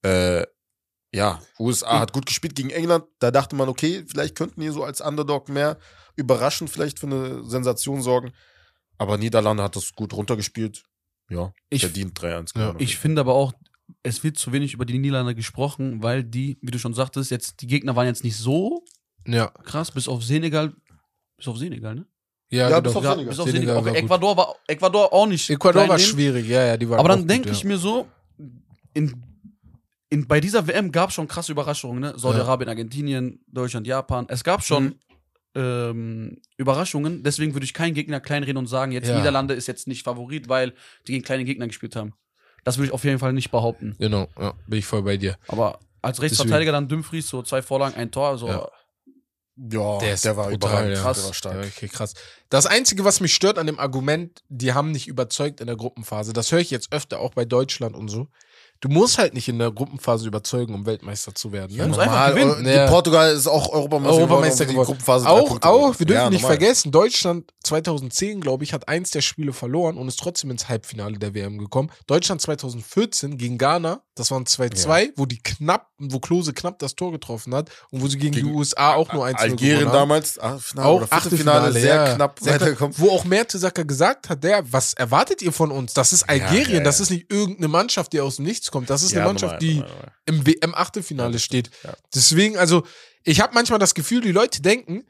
Äh, 0.04 0.46
ja, 1.14 1.42
USA 1.60 2.00
hat 2.00 2.14
gut 2.14 2.26
gespielt 2.26 2.56
gegen 2.56 2.70
England. 2.70 3.04
Da 3.20 3.32
dachte 3.32 3.56
man, 3.56 3.68
okay, 3.70 4.04
vielleicht 4.08 4.36
könnten 4.36 4.62
die 4.62 4.70
so 4.70 4.84
als 4.84 5.02
Underdog 5.02 5.50
mehr 5.50 5.78
überraschend 6.16 6.70
vielleicht 6.70 7.00
für 7.00 7.08
eine 7.08 7.44
Sensation 7.44 8.02
sorgen. 8.02 8.32
Aber 8.98 9.18
Niederlande 9.18 9.64
hat 9.64 9.76
das 9.76 9.94
gut 9.94 10.14
runtergespielt. 10.14 10.84
Ja, 11.30 11.54
Ich- 11.70 11.82
verdient 11.82 12.20
3-1. 12.22 12.58
Ja. 12.58 12.76
Ich 12.78 12.98
finde 12.98 13.22
aber 13.22 13.34
auch, 13.34 13.54
es 14.04 14.24
wird 14.24 14.38
zu 14.38 14.52
wenig 14.54 14.74
über 14.74 14.86
die 14.86 15.00
Niederlande 15.00 15.36
gesprochen, 15.36 16.02
weil 16.04 16.24
die, 16.24 16.58
wie 16.62 16.72
du 16.72 16.80
schon 16.80 16.94
sagtest, 16.94 17.32
jetzt 17.32 17.62
die 17.62 17.68
Gegner 17.68 17.96
waren 17.96 18.08
jetzt 18.08 18.24
nicht 18.24 18.38
so 18.38 18.84
Ja. 19.28 19.48
krass, 19.48 19.92
bis 19.92 20.08
auf 20.08 20.24
Senegal. 20.24 20.74
Bis 21.38 21.48
auf 21.48 21.58
Senegal, 21.58 21.96
ne? 21.96 22.06
Ja, 22.50 22.70
Ja, 22.70 22.80
bis 22.82 22.96
auf 22.96 23.04
Senegal. 23.04 23.26
bis 23.26 23.40
auf 23.40 23.46
Senegal 23.50 23.76
Senegal. 23.76 23.86
war 23.86 23.92
Okay. 23.92 24.04
Ecuador 24.06 24.38
war 24.38 24.56
Ecuador 24.68 25.14
auch 25.14 25.26
nicht. 25.28 25.50
Ecuador 25.50 25.88
war 25.88 26.00
schwierig, 26.00 26.48
ja, 26.48 26.66
ja, 26.68 26.78
die 26.78 26.90
waren 26.90 27.00
Aber 27.00 27.10
dann 27.10 27.28
denke 27.28 27.48
ja. 27.50 27.54
ich 27.56 27.64
mir 27.64 27.78
so, 27.78 28.08
in, 28.94 29.24
in, 30.12 30.28
bei 30.28 30.40
dieser 30.40 30.68
WM 30.68 30.92
gab 30.92 31.10
es 31.10 31.16
schon 31.16 31.28
krasse 31.28 31.52
Überraschungen, 31.52 32.00
ne? 32.02 32.14
Saudi-Arabien, 32.16 32.70
Argentinien, 32.70 33.44
Deutschland, 33.48 33.88
Japan. 33.88 34.26
Es 34.30 34.44
gab 34.44 34.64
schon 34.64 34.84
Mhm. 34.84 34.96
ähm, 35.56 36.42
Überraschungen. 36.58 37.24
Deswegen 37.24 37.54
würde 37.54 37.66
ich 37.66 37.74
keinen 37.74 37.94
Gegner 37.94 38.20
kleinreden 38.20 38.58
und 38.58 38.68
sagen, 38.68 38.92
jetzt 38.92 39.08
Ja. 39.10 39.18
Niederlande 39.18 39.54
ist 39.54 39.68
jetzt 39.68 39.88
nicht 39.88 40.04
Favorit, 40.04 40.48
weil 40.48 40.74
die 41.08 41.14
gegen 41.14 41.24
kleine 41.24 41.44
Gegner 41.46 41.68
gespielt 41.68 41.96
haben. 41.96 42.14
Das 42.64 42.78
würde 42.78 42.88
ich 42.88 42.94
auf 42.94 43.04
jeden 43.04 43.18
Fall 43.20 43.34
nicht 43.34 43.50
behaupten. 43.52 43.96
Genau, 44.00 44.28
ja, 44.40 44.54
bin 44.68 44.80
ich 44.80 44.86
voll 44.86 45.02
bei 45.02 45.18
dir. 45.18 45.38
Aber 45.48 45.80
als 46.02 46.22
Rechtsverteidiger 46.22 46.72
dann 46.72 46.88
Dumfries, 46.88 47.28
so 47.28 47.42
zwei 47.44 47.62
Vorlagen, 47.62 47.96
ein 47.96 48.12
Tor, 48.12 48.38
so. 48.38 48.48
Ja. 48.48 48.70
Ja, 49.58 49.98
Der 50.00 50.14
ist 50.14 50.26
war 50.26 50.50
brutal, 50.50 50.54
überragend. 50.56 50.96
ja. 50.96 51.02
krass. 51.02 51.18
Der 51.18 51.26
war 51.28 51.34
stark. 51.34 51.56
Ja, 51.56 51.62
okay, 51.62 51.88
krass. 51.88 52.14
Das 52.50 52.66
Einzige, 52.66 53.04
was 53.04 53.20
mich 53.20 53.34
stört 53.34 53.58
an 53.60 53.68
dem 53.68 53.78
Argument, 53.80 54.42
die 54.48 54.74
haben 54.74 54.92
nicht 54.92 55.08
überzeugt 55.08 55.60
in 55.60 55.68
der 55.68 55.76
Gruppenphase, 55.76 56.34
das 56.34 56.52
höre 56.52 56.60
ich 56.60 56.72
jetzt 56.72 56.92
öfter 56.94 57.20
auch 57.20 57.34
bei 57.34 57.46
Deutschland 57.46 57.96
und 57.96 58.08
so. 58.08 58.28
Du 58.82 58.90
musst 58.90 59.20
halt 59.20 59.36
nicht 59.36 59.48
in 59.48 59.60
der 59.60 59.72
Gruppenphase 59.72 60.28
überzeugen, 60.28 60.74
um 60.74 60.88
Weltmeister 60.88 61.36
zu 61.36 61.52
werden. 61.52 61.76
Ja, 61.76 61.86
Ne? 61.88 61.98
einfach 62.00 62.30
gewinnen. 62.34 62.66
äh, 62.66 62.76
Ja. 62.78 62.88
Portugal 62.88 63.32
ist 63.32 63.46
auch 63.48 63.72
Europameister, 63.72 64.18
Europameister 64.18 64.66
geworden, 64.66 64.86
Gruppenphase 64.88 65.30
Auch, 65.30 65.62
auch, 65.62 66.00
wir 66.00 66.06
dürfen 66.08 66.20
Ja, 66.24 66.30
nicht 66.32 66.42
normal. 66.42 66.58
vergessen, 66.58 66.92
Deutschland 66.92 67.54
2010, 67.64 68.42
glaube 68.42 68.64
ich, 68.64 68.74
hat 68.74 68.88
eins 68.88 69.12
der 69.12 69.22
Spiele 69.22 69.54
verloren 69.54 69.98
und 69.98 70.08
ist 70.08 70.20
trotzdem 70.20 70.50
ins 70.50 70.68
Halbfinale 70.68 71.20
der 71.20 71.36
WM 71.36 71.60
gekommen. 71.60 71.92
Deutschland 72.08 72.42
2014 72.42 73.38
gegen 73.38 73.58
Ghana, 73.60 74.02
das 74.16 74.30
waren 74.30 74.44
2-2, 74.46 75.12
wo 75.16 75.26
die 75.26 75.42
knapp, 75.42 75.88
wo 75.98 76.20
Klose 76.20 76.54
knapp 76.54 76.80
das 76.80 76.96
Tor 76.96 77.12
getroffen 77.14 77.56
hat 77.56 77.70
und 77.92 78.02
wo 78.02 78.08
sie 78.08 78.18
gegen, 78.18 78.34
Gegen 78.36 78.48
die 78.48 78.54
USA 78.54 78.94
auch 78.96 79.12
nur 79.14 79.26
1 79.26 79.40
Algerien 79.40 79.88
haben. 79.88 79.94
damals, 79.94 80.38
Achtelfinale 80.38 80.88
Auch 80.90 81.02
oder 81.02 81.08
Achtelfinale, 81.14 81.72
sehr 81.74 81.96
ja. 81.96 82.16
knapp 82.16 82.40
Sehr 82.40 82.52
knapp. 82.52 82.62
weitergekommen. 82.62 82.96
Wo 82.98 83.10
auch 83.12 83.24
Mertesacker 83.24 83.86
gesagt 83.86 84.30
hat, 84.30 84.44
der, 84.44 84.70
was 84.72 84.94
erwartet 84.94 85.42
ihr 85.42 85.54
von 85.54 85.72
uns? 85.72 85.94
Das 85.94 86.12
ist 86.14 86.28
Algerien, 86.30 86.70
ja, 86.72 86.78
ja. 86.80 86.84
das 86.84 87.00
ist 87.00 87.10
nicht 87.10 87.32
irgendeine 87.32 87.70
Mannschaft, 87.70 88.12
die 88.14 88.20
aus 88.20 88.36
dem 88.36 88.46
Nichts 88.46 88.70
kommt. 88.70 88.90
Das 88.90 89.02
ist 89.02 89.12
eine 89.14 89.22
Ja, 89.22 89.28
Mannschaft, 89.28 89.54
normal, 89.54 89.60
die 89.60 89.74
normal, 89.76 89.90
normal. 89.96 90.12
im 90.26 90.46
WM-Achtelfinale 90.48 91.40
steht. 91.40 91.72
ja. 91.84 91.94
Deswegen, 92.14 92.58
also, 92.58 92.84
ich 93.24 93.40
habe 93.40 93.54
manchmal 93.54 93.80
das 93.80 93.94
Gefühl, 93.94 94.22
die 94.22 94.32
Leute 94.32 94.62
denken, 94.62 95.04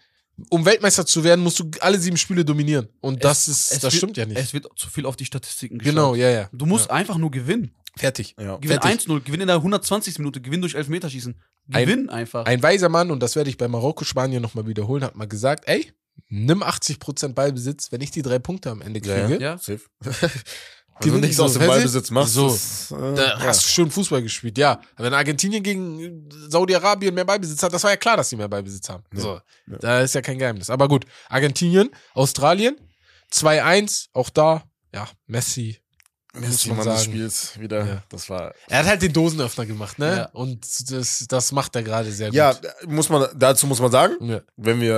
um 0.49 0.65
Weltmeister 0.65 1.05
zu 1.05 1.23
werden, 1.23 1.41
musst 1.43 1.59
du 1.59 1.69
alle 1.79 1.99
sieben 1.99 2.17
Spiele 2.17 2.43
dominieren. 2.45 2.87
Und 3.01 3.23
das 3.23 3.47
ist, 3.47 3.71
Es 3.71 3.79
das 3.79 3.83
wird- 3.83 3.93
stimmt 3.93 4.17
ja 4.17 4.25
nicht. 4.25 4.37
Es 4.37 4.53
wird 4.53 4.67
zu 4.75 4.89
viel 4.89 5.05
auf 5.05 5.15
die 5.15 5.25
Statistiken 5.25 5.77
geschaut. 5.77 5.93
Genau, 5.93 6.15
ja, 6.15 6.29
ja. 6.29 6.49
Du 6.51 6.65
musst 6.65 6.89
einfach 6.89 7.17
nur 7.17 7.31
gewinnen. 7.31 7.71
Fertig. 7.97 8.35
Ja. 8.39 8.55
Gewinn 8.57 8.79
Fertig. 8.81 9.07
1-0, 9.07 9.21
gewinn 9.21 9.41
in 9.41 9.47
der 9.47 9.57
120. 9.57 10.17
Minute, 10.19 10.39
gewinn 10.41 10.61
durch 10.61 10.75
Elfmeterschießen. 10.75 11.35
Gewinn 11.67 12.09
einfach. 12.09 12.45
Ein 12.45 12.63
weiser 12.63 12.89
Mann, 12.89 13.11
und 13.11 13.21
das 13.21 13.35
werde 13.35 13.49
ich 13.49 13.57
bei 13.57 13.67
Marokko-Spanien 13.67 14.41
nochmal 14.41 14.65
wiederholen, 14.67 15.03
hat 15.03 15.15
mal 15.15 15.27
gesagt, 15.27 15.65
ey, 15.67 15.91
nimm 16.27 16.63
80% 16.63 17.33
Ballbesitz, 17.33 17.91
wenn 17.91 18.01
ich 18.01 18.11
die 18.11 18.21
drei 18.21 18.39
Punkte 18.39 18.69
am 18.71 18.81
Ende 18.81 19.01
Ja, 19.05 19.27
kriege, 19.27 19.41
ja. 19.43 19.57
Safe. 21.01 21.05
Wenn 21.07 21.13
du 21.13 21.19
nichts 21.27 21.37
so, 21.37 21.43
aus 21.45 21.53
dem? 21.53 21.67
Ballbesitz 21.67 22.11
machst, 22.11 22.33
So. 22.33 22.49
das, 22.49 22.91
äh, 22.91 23.15
Da 23.15 23.23
ja. 23.23 23.39
hast 23.39 23.63
du 23.65 23.69
schön 23.69 23.91
Fußball 23.91 24.21
gespielt, 24.21 24.57
ja. 24.57 24.79
Aber 24.95 25.05
Wenn 25.05 25.13
Argentinien 25.13 25.61
gegen 25.63 26.29
Saudi-Arabien 26.49 27.13
mehr 27.13 27.25
Beibesitz 27.25 27.61
hat, 27.63 27.73
das 27.73 27.83
war 27.83 27.91
ja 27.91 27.97
klar, 27.97 28.17
dass 28.17 28.29
die 28.29 28.35
mehr 28.35 28.47
Beibesitz 28.49 28.87
haben. 28.89 29.03
Ja. 29.13 29.19
So, 29.19 29.41
Ja. 29.67 29.77
da 29.79 30.01
ist 30.01 30.15
ja 30.15 30.21
kein 30.21 30.37
Geheimnis. 30.39 30.69
Aber 30.69 30.87
gut, 30.87 31.05
Argentinien, 31.29 31.89
Australien, 32.13 32.75
2-1, 33.31 34.07
auch 34.13 34.29
da, 34.29 34.63
ja, 34.93 35.07
Messi. 35.27 35.77
Messi, 36.33 36.69
man 36.69 36.77
des 36.77 36.85
sagen. 36.85 36.99
Spiels 37.11 37.59
wieder. 37.59 37.85
Ja. 37.85 38.03
Das 38.07 38.29
war. 38.29 38.53
Er 38.69 38.79
hat 38.79 38.85
halt 38.85 39.01
den 39.01 39.11
Dosenöffner 39.11 39.65
gemacht, 39.65 39.99
ne? 39.99 40.15
Ja. 40.15 40.25
Und 40.31 40.65
das, 40.89 41.25
das 41.27 41.51
macht 41.51 41.75
er 41.75 41.83
gerade 41.83 42.09
sehr 42.09 42.29
Ja, 42.31 42.53
gut. 42.53 42.69
muss 42.87 43.09
man, 43.09 43.27
dazu 43.35 43.67
muss 43.67 43.81
man 43.81 43.91
sagen, 43.91 44.15
Ja. 44.21 44.39
wenn 44.55 44.79
wir 44.79 44.95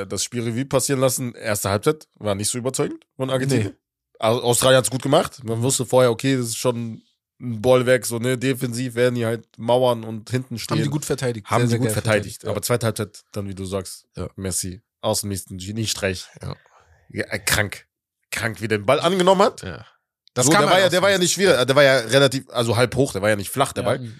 äh, 0.00 0.06
das 0.08 0.24
Spiel 0.24 0.42
Revue 0.42 0.64
passieren 0.64 1.00
lassen, 1.00 1.32
erste 1.36 1.70
Halbzeit 1.70 2.08
war 2.16 2.34
nicht 2.34 2.48
so 2.50 2.58
überzeugend 2.58 3.04
von 3.16 3.30
Argentinien. 3.30 3.68
Nee. 3.68 3.74
Au- 4.18 4.40
Australien 4.42 4.78
hat's 4.78 4.90
gut 4.90 5.02
gemacht. 5.02 5.42
Man 5.44 5.62
wusste 5.62 5.84
vorher, 5.86 6.10
okay, 6.10 6.36
das 6.36 6.46
ist 6.48 6.56
schon 6.58 7.02
ein 7.40 7.60
Bollwerk, 7.60 8.06
so, 8.06 8.18
ne, 8.18 8.38
defensiv 8.38 8.94
werden 8.94 9.16
die 9.16 9.26
halt 9.26 9.46
mauern 9.58 10.04
und 10.04 10.30
hinten 10.30 10.58
stehen. 10.58 10.76
Haben 10.78 10.84
die 10.84 10.90
gut 10.90 11.04
verteidigt. 11.04 11.46
Haben 11.48 11.62
Sehr, 11.62 11.66
die 11.66 11.70
sehr 11.70 11.78
gut 11.80 12.02
verteidigt. 12.02 12.44
ja. 12.44 12.50
Aber 12.50 12.62
zweite 12.62 12.86
Halbzeit, 12.86 13.24
dann 13.32 13.48
wie 13.48 13.54
du 13.54 13.64
sagst, 13.64 14.06
Ja. 14.16 14.28
Messi, 14.36 14.82
außenmäßigen 15.00 15.58
Geniestreich. 15.58 16.26
Ja. 16.40 16.54
Ja, 17.10 17.24
äh, 17.26 17.38
krank. 17.38 17.86
Krank, 18.30 18.60
wie 18.60 18.68
der 18.68 18.78
den 18.78 18.86
Ball 18.86 19.00
angenommen 19.00 19.42
hat. 19.42 19.62
ja. 19.62 19.84
Das 20.32 20.46
so, 20.46 20.52
kann 20.52 20.62
der, 20.62 20.70
war 20.70 20.80
ja, 20.80 20.88
der 20.88 21.00
war 21.00 21.10
ja 21.12 21.18
nicht 21.18 21.32
schwer, 21.32 21.64
der 21.64 21.76
war 21.76 21.84
ja 21.84 21.98
relativ, 21.98 22.48
also 22.50 22.76
halb 22.76 22.96
hoch, 22.96 23.12
der 23.12 23.22
war 23.22 23.28
ja 23.28 23.36
nicht 23.36 23.50
flach, 23.50 23.72
der 23.72 23.84
Ja. 23.84 23.90
Ball. 23.90 24.12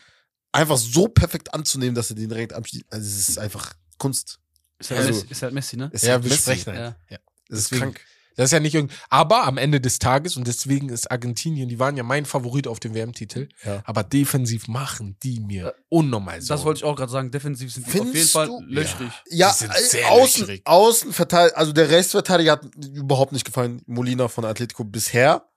Einfach 0.52 0.76
so 0.76 1.08
perfekt 1.08 1.52
anzunehmen, 1.52 1.96
dass 1.96 2.10
er 2.10 2.14
den 2.16 2.28
direkt 2.28 2.52
abschließt. 2.52 2.84
Also, 2.90 3.04
es 3.04 3.28
ist 3.30 3.38
einfach 3.38 3.72
Kunst. 3.98 4.38
Ist 4.78 4.90
halt, 4.92 5.00
Also- 5.00 5.12
Messi, 5.12 5.26
ist 5.32 5.42
halt 5.42 5.54
Messi, 5.54 5.76
ne? 5.76 5.90
Es 5.92 6.02
Ja, 6.02 6.16
ist 6.16 6.22
wir 6.22 6.30
Messi. 6.30 6.42
sprechen 6.42 6.66
halt. 6.66 6.78
Ja. 6.78 6.96
Ja. 7.10 7.18
Es 7.48 7.58
ist 7.58 7.70
Deswegen- 7.72 7.92
krank. 7.94 8.00
Das 8.36 8.46
ist 8.46 8.52
ja 8.52 8.60
nicht 8.60 8.74
irgendwie. 8.74 8.94
Aber 9.10 9.44
am 9.44 9.58
Ende 9.58 9.80
des 9.80 9.98
Tages, 9.98 10.36
und 10.36 10.46
deswegen 10.46 10.88
ist 10.88 11.10
Argentinien, 11.10 11.68
die 11.68 11.78
waren 11.78 11.96
ja 11.96 12.02
mein 12.02 12.24
Favorit 12.24 12.66
auf 12.66 12.80
dem 12.80 12.94
WM-Titel, 12.94 13.48
Ja. 13.64 13.82
aber 13.84 14.02
defensiv 14.02 14.68
machen 14.68 15.16
die 15.22 15.40
mir 15.40 15.74
unnormal 15.88 16.40
so. 16.42 16.52
Das 16.54 16.64
wollte 16.64 16.78
ich 16.78 16.84
auch 16.84 16.96
gerade 16.96 17.12
sagen. 17.12 17.30
Defensiv 17.30 17.72
sind 17.72 17.86
die 17.92 18.00
auf 18.00 18.14
jeden 18.14 18.28
Fall 18.28 18.46
du? 18.48 18.60
löchrig. 18.66 19.10
Ja, 19.28 19.50
Die 19.52 19.58
sind 19.58 19.70
äh, 19.70 19.80
sehr 19.80 20.10
außen, 20.10 20.40
löchrig. 20.42 20.62
Außenverteidiger, 20.64 21.56
also 21.58 21.72
der 21.72 21.90
Rechtsverteidiger 21.90 22.52
hat 22.52 22.64
überhaupt 22.92 23.32
nicht 23.32 23.44
gefallen. 23.44 23.82
Molina 23.86 24.28
von 24.28 24.44
Atletico 24.44 24.84
bisher. 24.84 25.48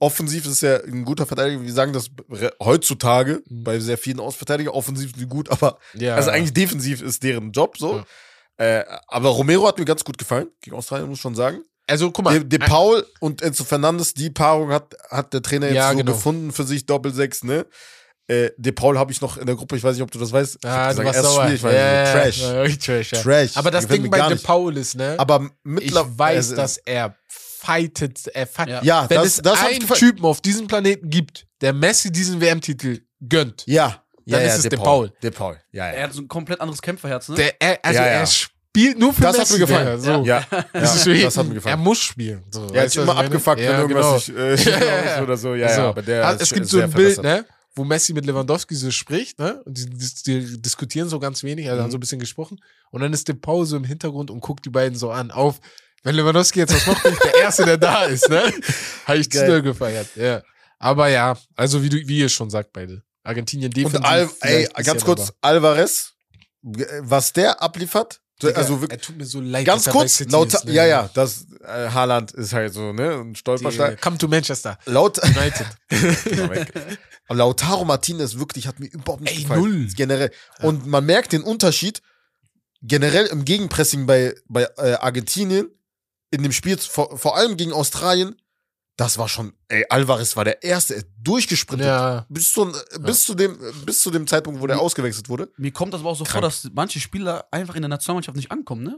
Offensiv 0.00 0.46
ist 0.46 0.62
er 0.62 0.84
ein 0.84 1.04
guter 1.04 1.26
Verteidiger. 1.26 1.60
Wir 1.60 1.72
sagen 1.72 1.92
das 1.92 2.08
heutzutage 2.62 3.42
Mhm. 3.48 3.64
bei 3.64 3.80
sehr 3.80 3.98
vielen 3.98 4.20
Außenverteidigern. 4.20 4.72
Offensiv 4.74 5.10
sind 5.10 5.20
die 5.20 5.26
gut, 5.26 5.50
aber 5.50 5.78
ja. 5.94 6.14
also 6.14 6.30
eigentlich 6.30 6.52
defensiv 6.52 7.02
ist 7.02 7.22
deren 7.22 7.50
Job 7.52 7.76
so. 7.78 8.04
Äh, 8.58 8.84
aber 9.06 9.30
Romero 9.30 9.66
hat 9.66 9.78
mir 9.78 9.84
ganz 9.84 10.04
gut 10.04 10.18
gefallen 10.18 10.48
gegen 10.60 10.76
Australien, 10.76 11.08
muss 11.08 11.18
ich 11.18 11.22
schon 11.22 11.34
sagen. 11.34 11.62
Also 11.88 12.10
guck 12.10 12.24
mal. 12.24 12.38
De, 12.38 12.58
De 12.58 12.58
Paul 12.68 13.04
und 13.20 13.42
Enzo 13.42 13.64
Fernandes, 13.64 14.14
die 14.14 14.30
Paarung 14.30 14.70
hat, 14.70 14.94
hat 15.10 15.32
der 15.32 15.42
Trainer 15.42 15.66
jetzt 15.66 15.76
Ja, 15.76 15.90
so 15.90 15.96
genau. 15.98 16.12
gefunden 16.12 16.52
für 16.52 16.64
sich, 16.64 16.86
Doppel-Sechs, 16.86 17.44
ne? 17.44 17.66
Äh, 18.26 18.50
De 18.58 18.72
Paul 18.72 18.98
habe 18.98 19.10
ich 19.10 19.22
noch 19.22 19.38
in 19.38 19.46
der 19.46 19.56
Gruppe, 19.56 19.76
ich 19.76 19.82
weiß 19.82 19.94
nicht, 19.94 20.02
ob 20.02 20.10
du 20.10 20.18
das 20.18 20.30
weißt. 20.30 20.58
Ich 20.62 20.68
hab 20.68 20.76
ah, 20.78 20.92
du 20.92 20.98
gesagt, 21.02 21.06
warst 21.06 21.16
er 21.16 21.22
ist 21.22 21.30
sauer. 21.34 21.44
schwierig, 21.46 21.62
weil 21.62 21.74
ja, 21.74 22.06
so 22.06 22.12
Trash. 22.12 22.40
Ja, 22.42 22.76
Trash, 22.76 23.12
ja. 23.12 23.22
Trash. 23.22 23.56
Aber 23.56 23.70
das 23.70 23.86
Ding 23.88 24.10
bei 24.10 24.28
De. 24.28 24.36
Paul 24.38 24.76
ist, 24.76 24.96
ne? 24.96 25.14
Aber 25.18 25.40
ich 25.44 25.50
mittlerweile. 25.64 26.38
weiß, 26.38 26.54
dass 26.54 26.76
er 26.78 27.14
fightet. 27.28 28.26
Er 28.28 28.46
fight 28.46 28.68
Ja. 28.68 28.82
Ja, 28.82 29.08
Wenn 29.10 29.16
das, 29.18 29.26
es 29.26 29.36
das 29.42 29.58
einen. 29.64 29.86
Typen 29.88 30.24
auf 30.26 30.40
diesem 30.42 30.66
Planeten 30.66 31.08
gibt, 31.08 31.46
der 31.62 31.72
Messi 31.72 32.12
diesen 32.12 32.40
WM-Titel 32.40 33.00
gönnt, 33.26 33.64
Ja, 33.66 34.02
dann 34.26 34.42
ist 34.42 34.58
es 34.58 34.62
De 34.68 34.78
Paul. 34.78 35.10
De 35.22 35.30
Paul, 35.30 35.56
ja, 35.72 35.86
Er 35.86 35.96
ja. 36.00 36.04
hat 36.04 36.12
so 36.12 36.20
ein 36.20 36.28
komplett 36.28 36.60
anderes 36.60 36.82
Kämpferherz, 36.82 37.28
ne? 37.30 37.36
Der, 37.36 37.60
er, 37.62 37.78
also 37.82 37.98
Ja, 37.98 38.06
ja. 38.06 38.12
er 38.12 38.26
spielt 38.80 38.98
nur 38.98 39.12
für 39.12 39.22
Das 39.22 39.32
hat 39.38 39.40
Messi. 39.40 39.52
mir 39.54 39.58
gefallen. 39.66 40.00
So. 40.00 40.24
Ja, 40.24 40.46
Das, 40.72 40.96
ist 40.96 41.06
ja, 41.06 41.14
das 41.24 41.36
hat 41.36 41.46
mir 41.46 41.52
Er 41.52 41.54
gefallen. 41.54 41.80
muss 41.80 41.98
spielen. 41.98 42.44
So, 42.50 42.66
Er 42.72 42.82
hat 42.84 42.94
du, 42.96 43.00
immer 43.02 43.16
abgefuckt, 43.16 43.60
Ja, 43.60 43.72
wenn 43.72 43.80
irgendwas 43.80 44.26
genau. 44.26 44.50
nicht 44.50 44.66
äh, 44.66 44.70
Ja, 44.86 45.14
ist 45.16 45.22
oder 45.22 45.36
so. 45.36 45.54
Ja, 45.54 45.68
So. 45.74 45.80
ja, 45.80 45.88
aber 45.88 46.02
der 46.02 46.30
ist 46.34 46.42
es 46.42 46.52
gibt 46.52 46.66
so 46.68 46.80
ein 46.80 46.90
Bild, 46.90 47.22
ne, 47.22 47.44
wo 47.74 47.84
Messi 47.84 48.12
mit 48.12 48.26
Lewandowski 48.26 48.74
so 48.74 48.90
spricht, 48.90 49.38
ne, 49.38 49.62
und 49.64 49.76
die, 49.78 49.86
die, 49.86 50.44
die 50.46 50.62
diskutieren 50.62 51.08
so 51.08 51.18
ganz 51.18 51.42
wenig, 51.42 51.68
also 51.68 51.80
haben 51.82 51.88
Mhm. 51.88 51.92
so 51.92 51.96
ein 51.98 52.00
bisschen 52.00 52.18
gesprochen, 52.20 52.58
und 52.90 53.00
dann 53.02 53.12
ist 53.12 53.26
De 53.28 53.34
Paul 53.34 53.66
so 53.66 53.76
im 53.76 53.84
Hintergrund 53.84 54.30
und 54.30 54.40
guckt 54.40 54.64
die 54.64 54.70
beiden 54.70 54.98
so 54.98 55.10
an, 55.10 55.30
auf, 55.30 55.60
wenn 56.04 56.14
Lewandowski 56.14 56.60
jetzt 56.60 56.74
was 56.74 56.86
macht, 56.86 57.02
bin 57.02 57.12
ich 57.12 57.18
der 57.18 57.34
Erste, 57.40 57.64
der 57.64 57.76
da 57.78 58.04
ist, 58.04 58.28
ne, 58.28 58.42
habe 59.06 59.18
ich 59.18 59.30
zu 59.30 59.62
gefeiert, 59.62 60.08
ja. 60.16 60.42
Aber 60.80 61.08
ja, 61.08 61.36
also 61.56 61.82
wie, 61.82 61.88
du, 61.88 61.96
wie 62.06 62.18
ihr 62.20 62.28
schon 62.28 62.50
sagt, 62.50 62.72
beide. 62.72 63.02
Argentinien 63.24 63.70
defensiv. 63.72 63.98
Und 63.98 64.04
Al 64.06 64.28
ey, 64.42 64.68
ganz 64.84 65.04
kurz, 65.04 65.20
aber- 65.22 65.32
Alvarez, 65.42 66.12
was 67.02 67.32
der 67.32 67.60
abliefert, 67.62 68.20
Digga, 68.42 68.54
also 68.58 68.80
wirklich, 68.80 69.00
er 69.00 69.04
tut 69.04 69.16
mir 69.16 69.24
so 69.24 69.40
leid. 69.40 69.66
ganz 69.66 69.86
kurz, 69.86 70.20
laut, 70.26 70.54
ist, 70.54 70.64
ne? 70.64 70.72
ja, 70.72 70.86
ja, 70.86 71.10
das 71.12 71.46
äh, 71.64 71.88
Haaland 71.90 72.30
ist 72.32 72.52
halt 72.52 72.72
so, 72.72 72.92
ne, 72.92 73.14
ein 73.20 73.32
Die, 73.34 73.38
Stolperstein. 73.40 73.96
come 74.00 74.16
to 74.18 74.28
Manchester 74.28 74.78
Laut, 74.86 75.18
United. 75.24 75.66
Aber 77.26 77.36
Lautaro 77.36 77.84
Martinez 77.84 78.38
wirklich 78.38 78.66
hat 78.66 78.80
mir 78.80 78.86
überhaupt 78.86 79.22
nicht 79.22 79.34
Ey, 79.36 79.42
gefallen. 79.42 79.60
null. 79.60 79.88
Generell. 79.94 80.30
Und 80.60 80.86
man 80.86 81.04
merkt 81.04 81.32
den 81.32 81.42
Unterschied 81.42 82.00
generell 82.80 83.26
im 83.26 83.44
Gegenpressing 83.44 84.06
bei, 84.06 84.34
bei 84.48 84.68
äh, 84.78 84.94
Argentinien 84.94 85.68
in 86.30 86.42
dem 86.42 86.52
Spiel, 86.52 86.78
vor, 86.78 87.18
vor 87.18 87.36
allem 87.36 87.56
gegen 87.56 87.72
Australien. 87.72 88.36
Das 88.98 89.16
war 89.16 89.28
schon, 89.28 89.52
ey, 89.68 89.84
Alvarez 89.90 90.34
war 90.36 90.44
der 90.44 90.62
Erste, 90.64 90.96
er 90.96 91.02
durchgesprintet. 91.22 91.86
ja. 91.86 92.26
Bis, 92.28 92.52
zu, 92.52 92.70
bis, 93.00 93.24
zu 93.24 93.34
dem, 93.34 93.56
bis 93.86 94.00
zu 94.00 94.10
dem 94.10 94.26
Zeitpunkt, 94.26 94.60
wo 94.60 94.66
der 94.66 94.80
ausgewechselt 94.80 95.28
wurde. 95.28 95.50
Mir 95.56 95.70
kommt 95.72 95.94
das 95.94 96.00
aber 96.00 96.10
auch 96.10 96.16
so 96.16 96.24
vor, 96.24 96.40
Krank. 96.40 96.42
dass 96.42 96.68
manche 96.74 96.98
Spieler 96.98 97.46
einfach 97.52 97.76
in 97.76 97.82
der 97.82 97.88
Nationalmannschaft 97.88 98.36
nicht 98.36 98.50
ankommen, 98.50 98.82
ne? 98.82 98.90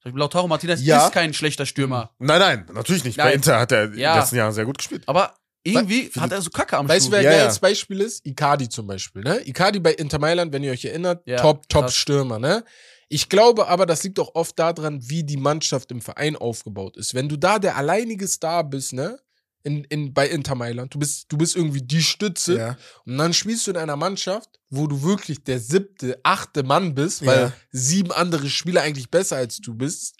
Zum 0.00 0.04
Beispiel 0.04 0.18
Lautaro 0.20 0.46
Martinez 0.48 0.82
Ja. 0.82 1.06
ist 1.06 1.12
kein 1.14 1.32
schlechter 1.32 1.64
Stürmer. 1.66 2.10
Nein, 2.18 2.38
nein, 2.38 2.66
natürlich 2.74 3.04
nicht. 3.04 3.16
Bei 3.16 3.24
Nein. 3.24 3.34
Inter 3.36 3.58
hat 3.58 3.72
er 3.72 3.84
in 3.84 3.90
den 3.92 4.00
Ja. 4.00 4.18
letzten 4.18 4.36
Jahren 4.36 4.52
sehr 4.52 4.66
gut 4.66 4.76
gespielt. 4.78 5.02
Aber 5.06 5.34
irgendwie 5.64 6.10
hat 6.20 6.30
er 6.30 6.42
so 6.42 6.50
Kacke 6.50 6.76
am 6.76 6.86
Weißt 6.86 7.06
du, 7.08 7.12
wer 7.12 7.22
Ja, 7.22 7.30
geil 7.30 7.38
ja. 7.40 7.46
als 7.46 7.58
Beispiel 7.58 8.02
ist? 8.02 8.24
Icardi 8.26 8.68
zum 8.68 8.86
Beispiel, 8.86 9.22
ne? 9.22 9.40
Icardi 9.48 9.80
bei 9.80 9.94
Inter 9.94 10.18
Mailand, 10.18 10.52
wenn 10.52 10.62
ihr 10.62 10.72
euch 10.72 10.84
erinnert, 10.84 11.22
Ja, 11.26 11.38
top, 11.40 11.66
top 11.70 11.84
krass. 11.84 11.96
Stürmer, 11.96 12.38
ne? 12.38 12.64
Ich 13.08 13.30
glaube 13.30 13.66
aber, 13.68 13.86
das 13.86 14.02
liegt 14.04 14.20
auch 14.20 14.34
oft 14.34 14.58
daran, 14.58 15.00
wie 15.08 15.24
die 15.24 15.38
Mannschaft 15.38 15.90
im 15.90 16.02
Verein 16.02 16.36
aufgebaut 16.36 16.98
ist. 16.98 17.14
Wenn 17.14 17.30
du 17.30 17.38
da 17.38 17.58
der 17.58 17.76
alleinige 17.78 18.28
Star 18.28 18.62
bist, 18.62 18.92
ne? 18.92 19.18
In, 19.64 19.84
in, 19.84 20.14
bei 20.14 20.28
Inter 20.28 20.54
Mailand, 20.54 20.94
du 20.94 20.98
bist, 20.98 21.26
du 21.30 21.36
bist 21.36 21.56
irgendwie 21.56 21.82
die 21.82 22.02
Stütze 22.02 22.56
Ja. 22.56 22.76
und 23.04 23.18
dann 23.18 23.34
spielst 23.34 23.66
du 23.66 23.72
in 23.72 23.76
einer 23.76 23.96
Mannschaft, 23.96 24.48
wo 24.70 24.86
du 24.86 25.02
wirklich 25.02 25.42
der 25.44 25.58
siebte, 25.58 26.18
achte 26.22 26.62
Mann 26.62 26.94
bist, 26.94 27.26
weil 27.26 27.38
Ja. 27.40 27.52
sieben 27.72 28.12
andere 28.12 28.48
Spieler 28.48 28.82
eigentlich 28.82 29.10
besser 29.10 29.36
als 29.36 29.58
du 29.58 29.74
bist. 29.74 30.14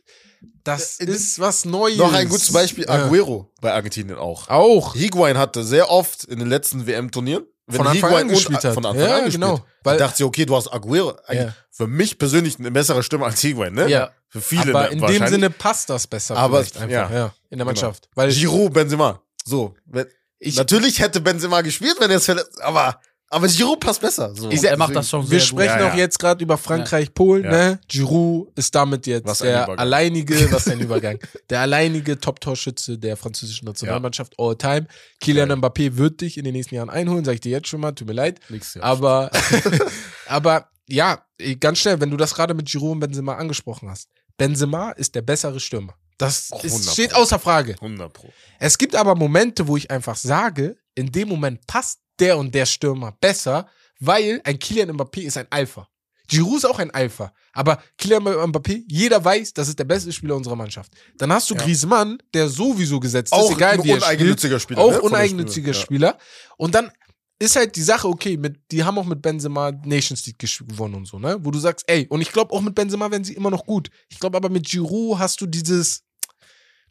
Das 0.64 0.98
Äh, 1.00 1.04
ist 1.06 1.38
was 1.38 1.64
Neues. 1.64 1.96
Noch 1.98 2.12
ein 2.12 2.28
gutes 2.28 2.52
Beispiel, 2.52 2.84
Ja. 2.84 3.06
Aguero 3.06 3.50
bei 3.60 3.72
Argentinien 3.72 4.18
auch. 4.18 4.48
Auch. 4.48 4.94
Higuain 4.94 5.38
hatte 5.38 5.64
sehr 5.64 5.88
oft 5.88 6.24
in 6.24 6.40
den 6.40 6.48
letzten 6.48 6.86
WM-Turnieren, 6.86 7.44
wenn 7.66 7.76
Von 7.76 7.86
Anfang 7.86 8.10
Higuain 8.10 8.22
an 8.24 8.28
gespielt 8.34 8.64
hat. 8.64 8.74
Von 8.74 8.86
Anfang 8.86 9.02
Ja, 9.04 9.16
an 9.18 9.24
gespielt. 9.24 9.34
genau. 9.42 9.64
Weil- 9.84 9.94
ich 9.96 9.98
dachte, 10.00 10.24
okay, 10.26 10.44
du 10.46 10.56
hast 10.56 10.68
Aguero. 10.68 11.16
Ja. 11.30 11.54
Für 11.70 11.86
mich 11.86 12.18
persönlich 12.18 12.58
eine 12.58 12.70
bessere 12.72 13.02
Stimme 13.02 13.24
als 13.24 13.40
Higuain, 13.40 13.72
ne? 13.72 13.88
Ja. 13.88 14.10
Für 14.28 14.40
viele 14.42 14.74
aber 14.74 14.82
ne, 14.82 14.88
in 14.88 15.00
dem. 15.20 15.26
Sinne 15.28 15.48
passt 15.48 15.88
das 15.88 16.06
besser 16.06 16.36
Aber 16.36 16.58
einfach, 16.58 16.82
ja. 16.82 16.88
ja. 16.88 17.06
in 17.08 17.10
der 17.10 17.32
Genau. 17.50 17.64
Mannschaft. 17.64 18.08
Weil 18.14 18.30
Giroud, 18.30 18.74
Benzema. 18.74 19.22
So. 19.48 19.74
wenn- 19.86 20.06
ich, 20.40 20.56
Natürlich 20.56 21.00
hätte 21.00 21.20
Benzema 21.20 21.62
gespielt, 21.62 21.96
wenn 21.98 22.10
er 22.10 22.18
es 22.18 22.24
verletzt, 22.26 22.60
aber, 22.62 23.00
aber 23.28 23.48
Giroud 23.48 23.80
passt 23.80 24.00
besser. 24.00 24.32
So. 24.36 24.48
Ich- 24.50 24.62
er 24.62 24.76
macht 24.76 24.94
das 24.94 25.10
schon 25.10 25.22
wir 25.22 25.40
sehr 25.40 25.40
sprechen 25.40 25.78
Ja, 25.80 25.86
ja. 25.86 25.92
auch 25.92 25.96
jetzt 25.96 26.16
gerade 26.20 26.44
über 26.44 26.56
Frankreich, 26.56 27.12
Polen, 27.12 27.42
Ja. 27.44 27.50
ne? 27.50 27.80
Giroud 27.88 28.52
ist 28.56 28.72
damit 28.74 29.06
jetzt 29.08 29.26
Was 29.26 29.38
der 29.38 29.68
alleinige, 29.68 30.34
was 30.52 30.68
ein 30.68 30.78
Übergang, 30.78 31.18
der 31.50 31.60
alleinige 31.60 32.20
Top-Torschütze 32.20 32.98
der 32.98 33.16
französischen 33.16 33.64
Nationalmannschaft 33.64 34.34
all 34.38 34.54
time. 34.56 34.86
Kylian. 35.20 35.50
Mbappé 35.50 35.96
wird 35.96 36.20
dich 36.20 36.38
in 36.38 36.44
den 36.44 36.52
nächsten 36.54 36.76
Jahren 36.76 36.90
einholen, 36.90 37.24
sag 37.24 37.34
ich 37.34 37.40
dir 37.40 37.50
jetzt 37.50 37.66
schon 37.68 37.80
mal, 37.80 37.90
tut 37.92 38.06
mir 38.06 38.14
leid. 38.14 38.38
Nix, 38.48 38.74
ja. 38.74 38.82
Aber, 38.84 39.30
aber 40.26 40.68
ja, 40.86 41.22
ganz 41.60 41.78
schnell, 41.80 42.00
wenn 42.00 42.10
du 42.10 42.16
das 42.16 42.34
gerade 42.34 42.54
mit 42.54 42.66
Giroud 42.68 42.92
und 42.92 43.00
Benzema 43.00 43.34
angesprochen 43.34 43.90
hast. 43.90 44.08
Benzema 44.36 44.92
ist 44.92 45.14
der 45.16 45.22
bessere 45.22 45.58
Stürmer. 45.60 45.94
Das 46.18 46.50
Och, 46.52 46.64
ist, 46.64 46.72
100 46.72 46.92
steht 46.92 47.14
außer 47.14 47.38
Frage. 47.38 47.74
100 47.74 48.12
Pro. 48.12 48.28
Es 48.58 48.76
gibt 48.76 48.94
aber 48.96 49.14
Momente, 49.14 49.66
wo 49.68 49.76
ich 49.76 49.90
einfach 49.90 50.16
sage, 50.16 50.76
in 50.94 51.10
dem 51.12 51.28
Moment 51.28 51.66
passt 51.66 52.00
der 52.18 52.36
und 52.36 52.54
der 52.54 52.66
Stürmer 52.66 53.12
besser, 53.20 53.68
weil 54.00 54.40
ein 54.44 54.58
Kylian 54.58 54.90
Mbappé 54.90 55.20
ist 55.22 55.36
ein 55.36 55.46
Alpha. 55.50 55.88
Giroud 56.26 56.58
ist 56.58 56.64
auch 56.66 56.78
ein 56.78 56.90
Alpha. 56.90 57.32
Aber 57.52 57.80
Kylian 57.96 58.22
Mbappé, 58.24 58.82
jeder 58.88 59.24
weiß, 59.24 59.54
das 59.54 59.68
ist 59.68 59.78
der 59.78 59.84
beste 59.84 60.12
Spieler 60.12 60.36
unserer 60.36 60.56
Mannschaft. 60.56 60.92
Dann 61.16 61.32
hast 61.32 61.48
du 61.48 61.54
Ja. 61.54 61.62
Griezmann, 61.62 62.18
der 62.34 62.48
sowieso 62.48 63.00
gesetzt 63.00 63.32
Auch 63.32 63.50
ist, 63.50 63.56
egal 63.56 63.74
ein 63.74 63.84
wie 63.84 63.90
er 63.90 63.96
spielt. 64.00 64.02
uneigennütziger 64.04 64.60
Spieler. 64.60 64.80
Auch 64.80 64.90
ne, 64.92 65.00
uneigennütziger. 65.00 65.72
Spieler. 65.72 66.18
Und 66.56 66.74
dann 66.74 66.90
ist 67.38 67.54
halt 67.56 67.76
die 67.76 67.82
Sache, 67.82 68.08
okay, 68.08 68.36
mit, 68.36 68.60
die 68.72 68.82
haben 68.82 68.98
auch 68.98 69.04
mit 69.06 69.22
Benzema 69.22 69.70
Nations 69.70 70.26
League 70.26 70.38
gewonnen 70.40 70.96
und 70.96 71.06
so, 71.06 71.18
ne? 71.20 71.38
Wo 71.40 71.52
du 71.52 71.58
sagst, 71.60 71.84
ey, 71.88 72.06
und 72.08 72.20
ich 72.20 72.32
glaube 72.32 72.52
auch 72.52 72.60
mit 72.60 72.74
Benzema 72.74 73.10
werden 73.10 73.22
sie 73.24 73.34
immer 73.34 73.50
noch 73.50 73.64
gut. 73.64 73.90
Ich 74.08 74.18
glaube 74.18 74.36
aber 74.36 74.48
mit 74.48 74.66
Giroud 74.68 75.18
hast 75.20 75.40
du 75.40 75.46
dieses, 75.46 76.02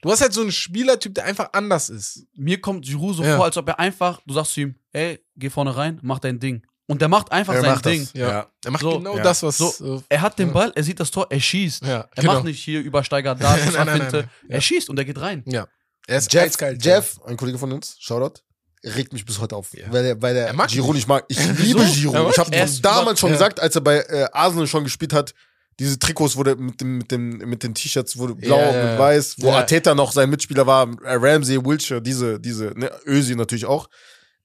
du 0.02 0.12
hast 0.12 0.22
halt 0.22 0.34
so 0.34 0.42
einen 0.42 0.52
Spielertyp, 0.52 1.16
der 1.16 1.26
einfach 1.26 1.50
anders 1.54 1.90
ist. 1.90 2.26
Mir 2.36 2.60
kommt 2.62 2.86
Giroud 2.86 3.16
so 3.18 3.24
Ja. 3.24 3.36
vor, 3.38 3.46
als 3.46 3.58
ob 3.58 3.68
er 3.68 3.80
einfach, 3.80 4.20
du 4.26 4.34
sagst 4.34 4.54
zu 4.54 4.62
ihm, 4.62 4.76
ey, 4.94 5.20
geh 5.36 5.50
vorne 5.50 5.76
rein, 5.76 6.00
mach 6.04 6.20
dein 6.20 6.40
Ding. 6.40 6.66
Und 6.90 7.02
der 7.02 7.10
macht 7.10 7.32
einfach 7.34 7.54
Er 7.54 7.62
sein 7.62 7.72
macht 7.72 7.86
Ding. 7.86 8.02
das. 8.02 8.14
Ja. 8.14 8.30
Ja. 8.30 8.48
Er 8.64 8.72
macht 8.72 8.82
So, 8.82 8.98
genau 8.98 9.18
ja. 9.18 9.24
das, 9.24 9.44
was. 9.44 9.58
So, 9.58 9.98
äh, 9.98 10.02
Er 10.08 10.22
hat 10.22 10.40
den. 10.40 10.54
Ball, 10.54 10.72
er 10.74 10.84
sieht 10.84 11.00
das 11.02 11.12
Tor, 11.12 11.28
er 11.30 11.40
schießt. 11.40 11.84
ja, 11.84 12.00
Er 12.00 12.10
genau. 12.22 12.34
macht 12.36 12.46
nicht 12.46 12.64
hier 12.64 12.80
übersteigert 12.82 13.42
da, 13.42 13.58
Nein, 13.58 13.70
nein, 13.74 13.86
nein, 13.88 14.02
Finte. 14.02 14.18
nein. 14.18 14.30
Ja. 14.48 14.56
Er 14.56 14.62
schießt 14.62 14.90
und 14.90 14.98
er 14.98 15.04
geht 15.06 15.20
rein. 15.20 15.44
Ja. 15.48 15.68
Er 16.08 16.18
ist 16.20 16.32
Jeff, 16.32 16.44
eiskalt. 16.44 16.84
Jeff, 16.86 17.20
ein 17.26 17.36
Kollege 17.36 17.58
von 17.58 17.74
uns, 17.74 17.98
Shoutout, 18.00 18.40
regt 18.86 19.12
mich 19.12 19.26
bis 19.26 19.38
heute 19.42 19.58
auf. 19.58 19.74
Ja. 19.74 19.92
Weil 19.92 20.04
der, 20.04 20.22
weil 20.22 20.34
der 20.34 20.48
Er 20.48 20.54
mag 20.54 20.70
Giroud 20.70 20.96
nicht 20.96 21.10
mag. 21.10 21.26
Ich 21.28 21.38
liebe 21.60 21.82
Er 21.84 21.90
Giroud. 21.90 22.14
mag 22.24 22.32
Ich 22.32 22.38
habe 22.40 22.54
Er 22.54 22.64
ist 22.64 22.82
damals 22.86 23.20
schon 23.20 23.32
ja. 23.32 23.36
gesagt, 23.36 23.60
als 23.60 23.76
er 23.76 23.82
bei 23.82 23.98
äh, 23.98 24.30
Arsenal 24.32 24.68
schon 24.68 24.86
gespielt 24.86 25.12
hat, 25.12 25.34
diese 25.80 26.00
Trikots, 26.00 26.36
wo 26.36 26.44
der 26.44 26.56
mit, 26.56 26.82
dem, 26.82 26.98
mit, 26.98 27.12
dem, 27.12 27.38
mit 27.38 27.62
den 27.64 27.74
T-Shirts, 27.76 28.18
wo 28.18 28.34
blau 28.34 28.58
Ja, 28.60 28.70
und 28.70 28.76
ja. 28.76 28.90
mit 28.92 29.00
weiß, 29.00 29.36
wo 29.40 29.48
Ja. 29.48 29.58
Arteta 29.58 29.94
noch 29.94 30.12
sein 30.12 30.30
Mitspieler 30.30 30.66
war, 30.66 30.88
äh, 31.04 31.14
Ramsey, 31.16 31.64
Wilshire, 31.64 32.02
diese, 32.02 32.40
diese, 32.40 32.74
ne, 32.78 32.92
Ösi 33.06 33.36
natürlich 33.36 33.66
auch. 33.66 33.88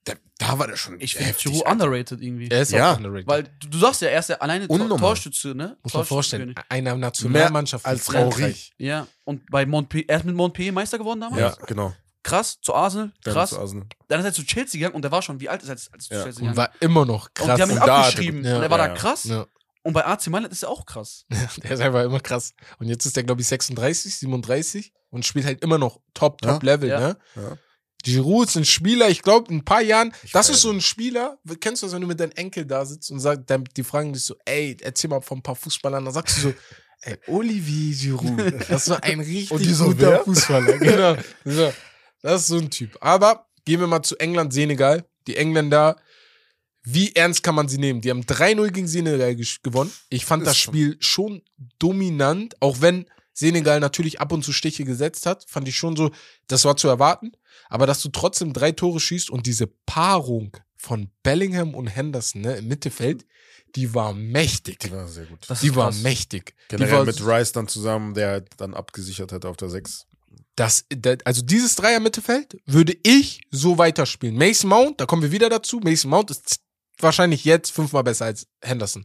Da, 0.04 0.14
da 0.38 0.58
war 0.58 0.66
der 0.66 0.76
schon 0.76 1.00
Ich 1.00 1.14
finde 1.14 1.32
Giroud 1.32 1.64
underrated 1.70 2.20
irgendwie. 2.20 2.48
Er 2.50 2.62
ist 2.62 2.72
Ja. 2.72 2.92
auch 2.92 2.96
underrated. 2.96 3.28
Weil 3.28 3.44
du, 3.60 3.68
du 3.68 3.78
sagst 3.78 4.02
ja, 4.02 4.08
er 4.08 4.18
ist 4.18 4.28
der 4.30 4.42
alleine 4.42 4.66
Tor, 4.66 4.74
Unnormal. 4.74 4.98
Torschütze, 5.10 5.54
ne? 5.54 5.76
Muss 5.82 5.94
man 5.94 6.04
vorstellen, 6.04 6.54
einer 6.68 6.96
Nationalmannschaft 6.96 7.86
als 7.86 8.04
Frankreich. 8.06 8.72
Ja, 8.78 9.06
und 9.24 9.48
bei 9.50 9.64
Montpellier, 9.64 10.06
er 10.08 10.18
ist 10.18 10.24
mit 10.24 10.34
Montpellier 10.34 10.72
Meister 10.72 10.98
geworden 10.98 11.20
damals. 11.20 11.40
Ja, 11.40 11.64
genau. 11.66 11.94
Krass, 12.24 12.58
zu 12.60 12.74
Arsenal, 12.74 13.12
Dann 13.24 13.34
krass. 13.34 13.50
zu 13.50 13.58
Arsenal. 13.58 13.86
Dann 14.08 14.20
ist 14.20 14.26
er 14.26 14.32
zu 14.32 14.44
Chelsea 14.44 14.78
gegangen 14.78 14.94
und 14.94 15.02
der 15.02 15.10
war 15.12 15.22
schon, 15.22 15.40
wie 15.40 15.48
alt 15.48 15.62
ist 15.62 15.68
er 15.68 15.72
als, 15.72 15.90
als 15.92 16.04
zu 16.06 16.14
Ja. 16.14 16.22
Chelsea 16.24 16.42
Und 16.42 16.48
gegangen? 16.50 16.56
war 16.56 16.70
immer 16.80 17.04
noch 17.06 17.32
krass. 17.34 17.48
und 17.48 17.56
die 17.56 17.62
haben 17.62 17.70
ihn 17.70 17.78
Und 17.78 17.88
er- 17.88 17.94
abgeschrieben 17.94 18.44
ja, 18.44 18.56
und 18.56 18.62
er 18.62 18.70
war 18.70 18.78
ja, 18.78 18.86
da 18.88 18.92
ja. 18.94 18.98
krass. 18.98 19.24
ja. 19.24 19.46
Und 19.82 19.92
bei 19.94 20.06
AC 20.06 20.28
Mailand 20.28 20.52
ist 20.52 20.62
er 20.62 20.68
auch 20.70 20.86
krass. 20.86 21.24
Der 21.62 21.70
ist 21.72 21.80
einfach 21.80 22.04
immer 22.04 22.20
krass. 22.20 22.52
Und 22.78 22.88
jetzt 22.88 23.04
ist 23.04 23.16
der, 23.16 23.24
glaube 23.24 23.40
ich, 23.40 23.48
36, 23.48 24.16
37 24.18 24.92
und 25.10 25.26
spielt 25.26 25.44
halt 25.44 25.62
immer 25.62 25.78
noch 25.78 26.00
Top, 26.14 26.38
Ja. 26.44 26.52
Top 26.54 26.62
Level, 26.62 26.88
Ja. 26.88 27.00
ne? 27.00 27.16
Ja. 27.36 27.58
Giroud 28.04 28.48
ist 28.48 28.56
ein 28.56 28.64
Spieler, 28.64 29.08
ich 29.10 29.22
glaube, 29.22 29.48
in 29.52 29.58
ein 29.58 29.64
paar 29.64 29.80
Jahren, 29.80 30.12
Ich 30.24 30.32
das 30.32 30.48
ist 30.48 30.62
so 30.62 30.70
ein 30.72 30.80
Spieler, 30.80 31.38
kennst 31.60 31.82
du 31.82 31.86
das, 31.86 31.94
wenn 31.94 32.00
du 32.02 32.08
mit 32.08 32.18
deinem 32.18 32.32
Enkel 32.32 32.64
da 32.66 32.84
sitzt 32.84 33.12
und 33.12 33.20
sagst, 33.20 33.44
die 33.76 33.84
fragen 33.84 34.12
dich 34.12 34.24
so, 34.24 34.34
ey, 34.44 34.76
erzähl 34.80 35.08
mal 35.08 35.20
von 35.20 35.38
ein 35.38 35.42
paar 35.42 35.54
Fußballern, 35.54 36.04
dann 36.04 36.12
sagst 36.12 36.38
du 36.38 36.40
so, 36.40 36.54
ey, 37.02 37.16
Olivier 37.28 37.94
Giroud, 37.94 38.54
das 38.68 38.70
ist 38.70 38.84
so 38.86 38.94
ein 39.00 39.20
richtig 39.20 39.76
so, 39.76 39.84
guter 39.86 40.10
wer? 40.10 40.24
Fußballer, 40.24 40.78
genau. 40.78 41.16
So, 41.44 41.72
das 42.22 42.40
ist 42.42 42.46
so 42.48 42.58
ein 42.58 42.70
Typ. 42.70 42.98
Aber 43.00 43.46
gehen 43.64 43.78
wir 43.78 43.86
mal 43.86 44.02
zu 44.02 44.16
England, 44.18 44.52
Senegal. 44.52 45.04
Die 45.28 45.36
Engländer, 45.36 45.96
wie 46.84 47.14
ernst 47.14 47.42
kann 47.42 47.54
man 47.54 47.68
sie 47.68 47.78
nehmen? 47.78 48.00
Die 48.00 48.10
haben 48.10 48.22
3-0 48.22 48.70
gegen 48.70 48.88
Senegal 48.88 49.36
gewonnen. 49.62 49.92
Ich 50.08 50.24
fand 50.24 50.46
das 50.46 50.56
schon- 50.58 50.72
Spiel 50.74 50.96
schon 51.00 51.42
dominant, 51.78 52.54
auch 52.60 52.80
wenn 52.80 53.06
Senegal 53.34 53.80
natürlich 53.80 54.20
ab 54.20 54.32
und 54.32 54.44
zu 54.44 54.52
Stiche 54.52 54.84
gesetzt 54.84 55.26
hat, 55.26 55.44
fand 55.48 55.66
ich 55.68 55.76
schon 55.76 55.96
so, 55.96 56.10
das 56.48 56.64
war 56.64 56.76
zu 56.76 56.88
erwarten. 56.88 57.32
Aber 57.68 57.86
dass 57.86 58.02
du 58.02 58.08
trotzdem 58.10 58.52
drei 58.52 58.72
Tore 58.72 59.00
schießt 59.00 59.30
und 59.30 59.46
diese 59.46 59.66
Paarung 59.66 60.56
von 60.76 61.08
Bellingham 61.22 61.74
und 61.74 61.86
Henderson 61.86 62.42
ne, 62.42 62.56
im 62.56 62.68
Mittelfeld, 62.68 63.24
die 63.74 63.94
war 63.94 64.12
mächtig. 64.12 64.80
Die 64.80 64.92
war 64.92 65.08
sehr 65.08 65.24
gut. 65.24 65.38
Das 65.48 65.60
Die 65.60 65.74
war 65.74 65.86
krass. 65.90 66.02
mächtig. 66.02 66.54
Die 66.70 66.76
Generell 66.76 66.98
war, 66.98 67.04
mit 67.06 67.24
Rice 67.24 67.52
dann 67.52 67.68
zusammen, 67.68 68.12
der 68.14 68.28
halt 68.28 68.48
dann 68.58 68.74
abgesichert 68.74 69.32
hat 69.32 69.46
auf 69.46 69.56
der 69.56 69.70
6. 69.70 70.06
das, 70.56 70.84
das, 70.90 71.18
also 71.24 71.40
dieses 71.40 71.74
Dreier-Mittelfeld 71.76 72.58
würde 72.66 72.94
ich 73.02 73.40
so 73.50 73.78
weiterspielen. 73.78 74.36
Mason 74.36 74.68
Mount, 74.68 75.00
da 75.00 75.06
kommen 75.06 75.22
wir 75.22 75.32
wieder 75.32 75.48
dazu. 75.48 75.80
Mason 75.82 76.10
Mount 76.10 76.30
ist 76.30 76.56
wahrscheinlich 76.98 77.44
jetzt 77.44 77.70
fünfmal 77.72 78.04
besser 78.04 78.26
als 78.26 78.46
Henderson. 78.62 79.04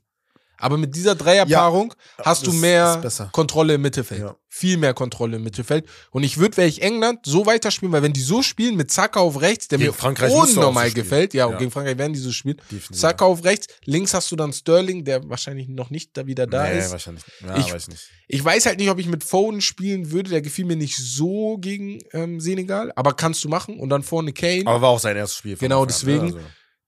Aber 0.59 0.77
mit 0.77 0.95
dieser 0.95 1.13
Dreierpaarung 1.13 1.93
hast 2.23 2.47
du 2.47 2.51
mehr. 2.51 2.99
Kontrolle 3.31 3.75
im 3.75 3.81
Mittelfeld. 3.83 4.21
Ja. 4.21 4.35
Viel 4.49 4.77
mehr 4.77 4.95
Kontrolle 4.95 5.35
im 5.35 5.43
Mittelfeld. 5.43 5.85
Und 6.09 6.23
ich 6.23 6.39
würde, 6.39 6.57
wäre 6.57 6.67
ich 6.67 6.81
England, 6.81 7.19
so 7.27 7.45
weiterspielen, 7.45 7.91
weil 7.93 8.01
wenn 8.01 8.11
die 8.13 8.21
so 8.23 8.41
spielen 8.41 8.75
mit 8.75 8.89
Saka 8.89 9.19
auf 9.19 9.39
rechts, 9.39 9.67
der 9.67 9.77
Gegen 9.77 9.91
mir 9.91 9.93
Frankreich 9.93 10.33
unnormal 10.33 10.87
so 10.89 10.95
gefällt, 10.95 11.35
ja, 11.35 11.47
Ja. 11.47 11.55
gegen 11.59 11.69
Frankreich 11.69 11.99
werden 11.99 12.13
die 12.13 12.19
so 12.19 12.31
spielen. 12.31 12.57
Definitiv. 12.71 12.97
Saka 12.97 13.25
auf 13.25 13.43
rechts, 13.43 13.67
links 13.85 14.15
hast 14.15 14.31
du 14.31 14.35
dann 14.35 14.51
Sterling, 14.51 15.05
der 15.05 15.29
wahrscheinlich 15.29 15.67
noch 15.67 15.91
nicht 15.91 16.17
da 16.17 16.25
wieder 16.25 16.47
da 16.47 16.67
nee, 16.67 16.79
ist. 16.79 16.89
wahrscheinlich. 16.89 17.23
Ja, 17.45 17.55
Ich- 17.59 17.71
weiß 17.71 17.87
nicht. 17.89 18.09
Ich 18.27 18.43
weiß 18.43 18.65
halt 18.65 18.79
nicht, 18.79 18.89
ob 18.89 18.97
ich 18.97 19.05
mit 19.05 19.23
Foden 19.23 19.61
spielen 19.61 20.09
würde. 20.09 20.31
Der 20.31 20.41
gefiel 20.41 20.65
mir 20.65 20.75
nicht 20.75 20.97
so 20.97 21.59
gegen 21.59 21.99
ähm, 22.13 22.39
Senegal, 22.39 22.91
aber 22.95 23.13
kannst 23.13 23.43
du 23.43 23.47
machen. 23.49 23.79
Und 23.79 23.89
dann 23.89 24.01
vorne 24.01 24.33
Kane. 24.33 24.63
Aber 24.65 24.81
war 24.81 24.89
auch 24.89 24.99
sein 24.99 25.15
erstes 25.17 25.37
Spiel. 25.37 25.55
Genau, 25.55 25.83
an, 25.83 25.87
deswegen. 25.87 26.29
ne? 26.29 26.33
Also, 26.33 26.39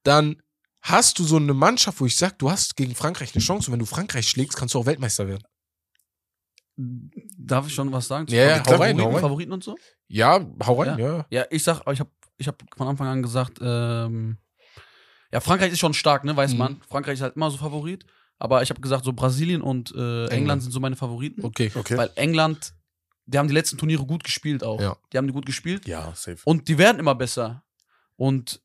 Dann 0.03 0.41
hast 0.81 1.19
du 1.19 1.23
so 1.23 1.37
eine 1.37 1.53
Mannschaft, 1.53 1.99
wo 1.99 2.05
ich 2.05 2.15
sag, 2.17 2.37
du 2.39 2.49
hast 2.49 2.75
gegen 2.75 2.95
Frankreich 2.95 3.33
eine 3.35 3.43
Chance. 3.43 3.67
Und 3.69 3.73
wenn 3.73 3.79
du 3.79 3.85
Frankreich 3.85 4.27
schlägst, 4.29 4.57
kannst 4.57 4.73
du 4.75 4.79
auch 4.79 4.85
Weltmeister 4.85 5.27
werden. 5.27 5.43
Darf 7.37 7.67
ich 7.67 7.73
schon 7.73 7.91
was 7.91 8.07
sagen? 8.07 8.27
zu 8.27 8.35
Ja, 8.35 8.43
ja, 8.57 8.63
Favoriten, 8.63 8.77
hau 8.77 8.81
rein, 8.83 8.99
hau 9.01 9.09
rein. 9.11 9.21
Favoriten 9.21 9.51
und 9.51 9.63
so? 9.63 9.75
Ja, 10.07 10.39
hau 10.65 10.81
rein, 10.81 10.97
ja. 10.97 11.25
Ja, 11.29 11.45
ich 11.49 11.63
sag, 11.63 11.81
ich 11.91 11.99
habe 11.99 12.09
ich 12.37 12.47
hab 12.47 12.63
von 12.77 12.87
Anfang 12.87 13.07
an 13.07 13.21
gesagt, 13.21 13.59
ähm, 13.61 14.37
ja, 15.31 15.41
Frankreich 15.41 15.73
ist 15.73 15.79
schon 15.79 15.93
stark, 15.93 16.23
ne, 16.23 16.35
weiß 16.37 16.53
Mhm. 16.53 16.57
man. 16.57 16.81
Frankreich 16.87 17.15
ist 17.15 17.21
halt 17.21 17.35
immer 17.35 17.51
so 17.51 17.57
Favorit. 17.57 18.05
Aber 18.41 18.63
ich 18.63 18.69
habe 18.69 18.79
gesagt, 18.79 19.03
so 19.03 19.11
Brasilien 19.11 19.61
und 19.61 19.93
äh, 19.93 20.27
England. 20.27 20.63
sind 20.63 20.71
so 20.71 20.79
meine 20.79 20.95
Favoriten. 20.95 21.43
Okay. 21.43 21.69
Okay. 21.75 21.97
Weil 21.97 22.09
England, 22.15 22.73
die 23.25 23.37
haben 23.37 23.49
die 23.49 23.53
letzten 23.53 23.77
Turniere 23.77 24.05
gut 24.05 24.23
gespielt 24.23 24.63
auch. 24.63 24.79
Ja. 24.79 24.95
Die 25.11 25.17
haben 25.17 25.27
die 25.27 25.33
gut 25.33 25.45
gespielt. 25.45 25.85
ja, 25.85 26.13
safe. 26.15 26.37
Und 26.45 26.69
die 26.69 26.77
werden 26.77 26.99
immer 26.99 27.15
besser. 27.15 27.65
Und 28.15 28.61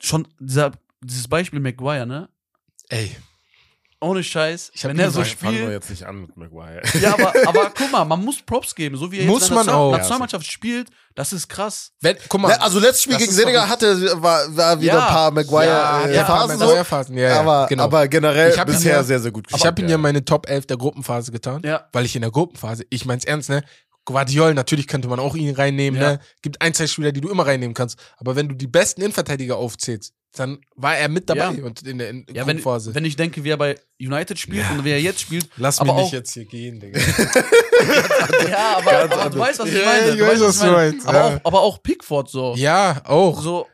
schon 0.00 0.26
dieser, 0.38 0.72
dieses 1.02 1.28
Beispiel 1.28 1.60
Maguire, 1.60 2.06
ne? 2.06 2.28
Ey, 2.88 3.14
Ohne 4.02 4.24
Scheiß. 4.24 4.70
Ich 4.74 4.82
hab 4.84 4.90
wenn 4.92 4.98
er 4.98 5.10
so 5.10 5.22
Fang- 5.22 5.36
Fangen 5.36 5.52
wir 5.54 5.58
spielt. 5.60 5.72
jetzt 5.74 5.90
nicht 5.90 6.04
an 6.04 6.22
mit 6.22 6.34
Maguire. 6.36 6.80
Ja, 7.00 7.12
aber, 7.12 7.34
aber 7.46 7.70
guck 7.76 7.92
mal, 7.92 8.04
man 8.06 8.24
muss 8.24 8.40
Props 8.40 8.74
geben. 8.74 8.96
So 8.96 9.12
wie 9.12 9.18
er 9.20 9.26
Muss 9.26 9.42
jetzt 9.42 9.50
in 9.50 9.56
der 9.56 9.64
man 9.64 9.66
Nation- 9.66 9.80
auch. 9.82 9.92
Nationalmannschaft 9.92 10.50
spielt, 10.50 10.88
das 11.14 11.32
ist 11.34 11.48
krass. 11.48 11.92
wenn, 12.00 12.16
guck 12.28 12.40
mal. 12.40 12.52
Also 12.54 12.78
letztes 12.78 13.02
Spiel 13.02 13.18
gegen 13.18 13.30
Senegal 13.30 13.68
hatte, 13.68 14.22
war, 14.22 14.56
war 14.56 14.80
wieder 14.80 14.94
Ja. 14.94 15.06
ein 15.06 15.12
paar 15.12 15.30
Maguire 15.32 15.66
ja, 15.66 16.02
äh, 16.06 16.14
ja, 16.14 16.24
Phasen 16.24 16.58
so. 16.58 16.64
Maguire-Phasen, 16.64 17.16
ja, 17.18 17.28
ja, 17.28 17.40
aber, 17.40 17.66
genau. 17.68 17.84
aber 17.84 18.08
generell 18.08 18.50
Ich 18.50 18.58
hab 18.58 18.68
ihn 18.68 18.72
bisher 18.74 18.92
ja- 18.96 19.02
sehr, 19.04 19.20
sehr 19.20 19.32
gut 19.32 19.46
ich 19.54 19.66
habe 19.66 19.80
ihn 19.82 19.88
ja 19.90 19.96
in 19.96 20.00
meine 20.00 20.24
Top 20.24 20.48
11 20.48 20.64
der 20.66 20.78
Gruppenphase 20.78 21.30
getan, 21.30 21.60
Ja. 21.64 21.86
weil 21.92 22.06
ich 22.06 22.16
in 22.16 22.22
der 22.22 22.30
Gruppenphase, 22.30 22.84
ich 22.88 23.04
mein's 23.04 23.24
ernst, 23.24 23.50
ne? 23.50 23.62
Guardiol, 24.06 24.54
natürlich 24.54 24.88
könnte 24.88 25.08
man 25.08 25.20
auch 25.20 25.36
ihn 25.36 25.54
reinnehmen, 25.54 26.00
Ja. 26.00 26.12
ne? 26.12 26.20
Gibt 26.40 26.62
ein, 26.62 26.72
zwei 26.72 26.86
Spieler, 26.86 27.12
die 27.12 27.20
du 27.20 27.28
immer 27.28 27.46
reinnehmen 27.46 27.74
kannst. 27.74 27.98
Aber 28.16 28.34
wenn 28.34 28.48
du 28.48 28.54
die 28.54 28.66
besten 28.66 29.02
Innenverteidiger 29.02 29.56
aufzählst, 29.58 30.14
dann 30.32 30.58
war 30.76 30.96
er 30.96 31.08
mit 31.08 31.28
dabei 31.28 31.52
Ja. 31.56 31.64
und 31.64 31.82
in 31.82 31.98
der 31.98 32.10
in 32.10 32.18
Ja, 32.28 32.46
wenn, 32.46 32.56
Gruppenphase. 32.58 32.94
wenn 32.94 33.04
ich 33.04 33.16
denke, 33.16 33.42
wie 33.44 33.50
er 33.50 33.56
bei 33.56 33.76
United 34.00 34.38
spielt 34.38 34.62
Ja. 34.64 34.70
und 34.70 34.84
wie 34.84 34.90
er 34.90 35.00
jetzt 35.00 35.20
spielt. 35.20 35.48
Lass 35.56 35.80
aber 35.80 35.92
mich 35.94 36.00
auch, 36.00 36.04
nicht 36.04 36.12
jetzt 36.12 36.32
hier 36.32 36.44
gehen, 36.44 36.78
Digga. 36.80 37.00
Ja, 38.50 38.78
aber, 38.78 38.92
aber 39.12 39.30
du 39.30 39.38
weißt, 39.38 39.58
was 39.60 39.68
ich 39.68 39.74
Ja, 39.78 39.84
meine. 39.84 40.10
ich 40.10 40.16
Du 40.18 40.22
weiß, 40.24 40.30
weißt, 40.32 40.42
was 40.42 40.58
du 40.60 40.66
meinst, 40.72 41.06
Aber, 41.08 41.18
ja. 41.18 41.36
auch, 41.36 41.40
aber 41.44 41.60
auch 41.62 41.82
Pickford 41.82 42.28
so. 42.30 42.54
ja, 42.56 43.02
auch. 43.06 43.40
So, 43.42 43.66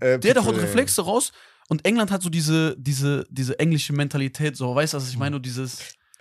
Äh, 0.00 0.18
der 0.18 0.34
Pickford, 0.34 0.56
Reflexe 0.58 1.02
raus. 1.02 1.32
Und 1.68 1.84
England 1.86 2.10
hat 2.10 2.22
so 2.22 2.28
diese, 2.28 2.74
diese, 2.78 3.24
diese 3.30 3.58
englische 3.58 3.92
Mentalität, 3.92 4.56
so, 4.56 4.74
weißt 4.74 4.92
du, 4.94 4.98
was 4.98 5.08
ich 5.08 5.16
meine? 5.16 5.36
Und 5.36 5.46
dieses 5.46 5.78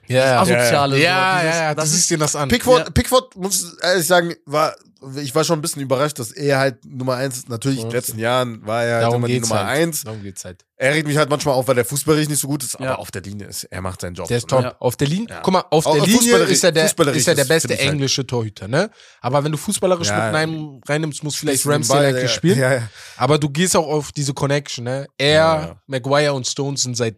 ja, 0.08 0.42
Asoziale. 0.42 0.98
ja, 1.00 1.40
so, 1.40 1.46
ja, 1.46 1.50
dieses, 1.50 1.56
ja, 1.60 1.76
das 1.76 1.90
das 1.92 2.00
ist 2.00 2.10
dir 2.10 2.18
das 2.18 2.36
an. 2.36 2.50
Pickford, 2.50 2.86
Ja. 2.86 2.90
Pickford, 2.92 3.36
muss 3.36 3.78
ehrlich 3.82 4.06
sagen, 4.08 4.34
war, 4.46 4.76
ich 5.18 5.36
war 5.36 5.44
schon 5.44 5.60
ein 5.60 5.62
bisschen 5.62 5.82
überrascht, 5.82 6.18
dass 6.20 6.32
er 6.32 6.60
halt 6.60 6.86
Nummer 6.86 7.16
eins 7.16 7.38
ist. 7.40 7.50
Natürlich, 7.50 7.80
in 7.80 7.90
den 7.90 7.92
letzten 7.92 8.20
Jahren 8.20 8.66
war 8.66 8.84
er 8.86 9.04
halt 9.04 9.14
immer 9.14 9.28
die 9.28 9.34
geht's 9.34 9.50
Nummer 9.50 9.66
halt. 9.66 9.78
eins. 9.80 10.04
Darum 10.06 10.24
geht's 10.24 10.46
halt. 10.46 10.64
Er 10.78 10.94
regt 10.94 11.08
mich 11.08 11.18
halt 11.18 11.30
manchmal 11.30 11.56
auf, 11.56 11.68
weil 11.68 11.76
der 11.76 11.84
fußballerisch 11.86 12.30
nicht 12.30 12.40
so 12.40 12.48
gut 12.48 12.64
ist, 12.64 12.74
Ja. 12.80 12.92
aber 12.92 13.00
auf 13.00 13.12
der 13.12 13.22
Linie 13.22 13.48
ist, 13.48 13.64
er 13.66 13.82
macht 13.82 14.00
seinen 14.02 14.16
Job. 14.16 14.28
Der 14.28 14.38
ist 14.38 14.48
top. 14.48 14.62
ne? 14.62 14.68
Ja. 14.68 14.76
Auf 14.80 14.96
der 14.96 15.08
Linie, 15.08 15.28
Ja. 15.30 15.40
guck 15.44 15.54
mal, 15.54 15.64
auf 15.72 15.86
Auch 15.86 15.94
der 15.96 16.04
Linie 16.06 16.20
fußballerisch- 16.22 16.50
ist 16.52 16.64
er 16.64 16.72
der, 16.72 16.86
ist 17.16 17.28
er 17.28 17.36
der 17.36 17.46
beste 17.46 17.70
halt. 17.70 17.80
englische 17.82 18.26
Torhüter, 18.26 18.68
ne? 18.70 18.90
Aber 19.22 19.44
wenn 19.44 19.52
du 19.52 19.58
fußballerisch 19.58 20.08
Ja. 20.08 20.26
mit 20.26 20.36
rein, 20.36 20.82
reinnimmst, 20.88 21.22
muss 21.24 21.36
vielleicht 21.36 21.66
Ramsey 21.66 22.22
ja. 22.22 22.28
spielen. 22.30 22.60
Ja, 22.60 22.74
ja. 22.74 22.90
Aber 23.18 23.38
du 23.38 23.50
gehst 23.50 23.76
auch 23.76 23.88
auf 23.88 24.12
diese 24.14 24.34
Connection, 24.34 24.86
ne? 24.86 25.08
Er, 25.18 25.32
Ja, 25.34 25.62
ja. 25.62 25.82
Maguire 25.88 26.34
und 26.34 26.48
Stones 26.48 26.82
sind 26.84 26.96
seit 26.96 27.18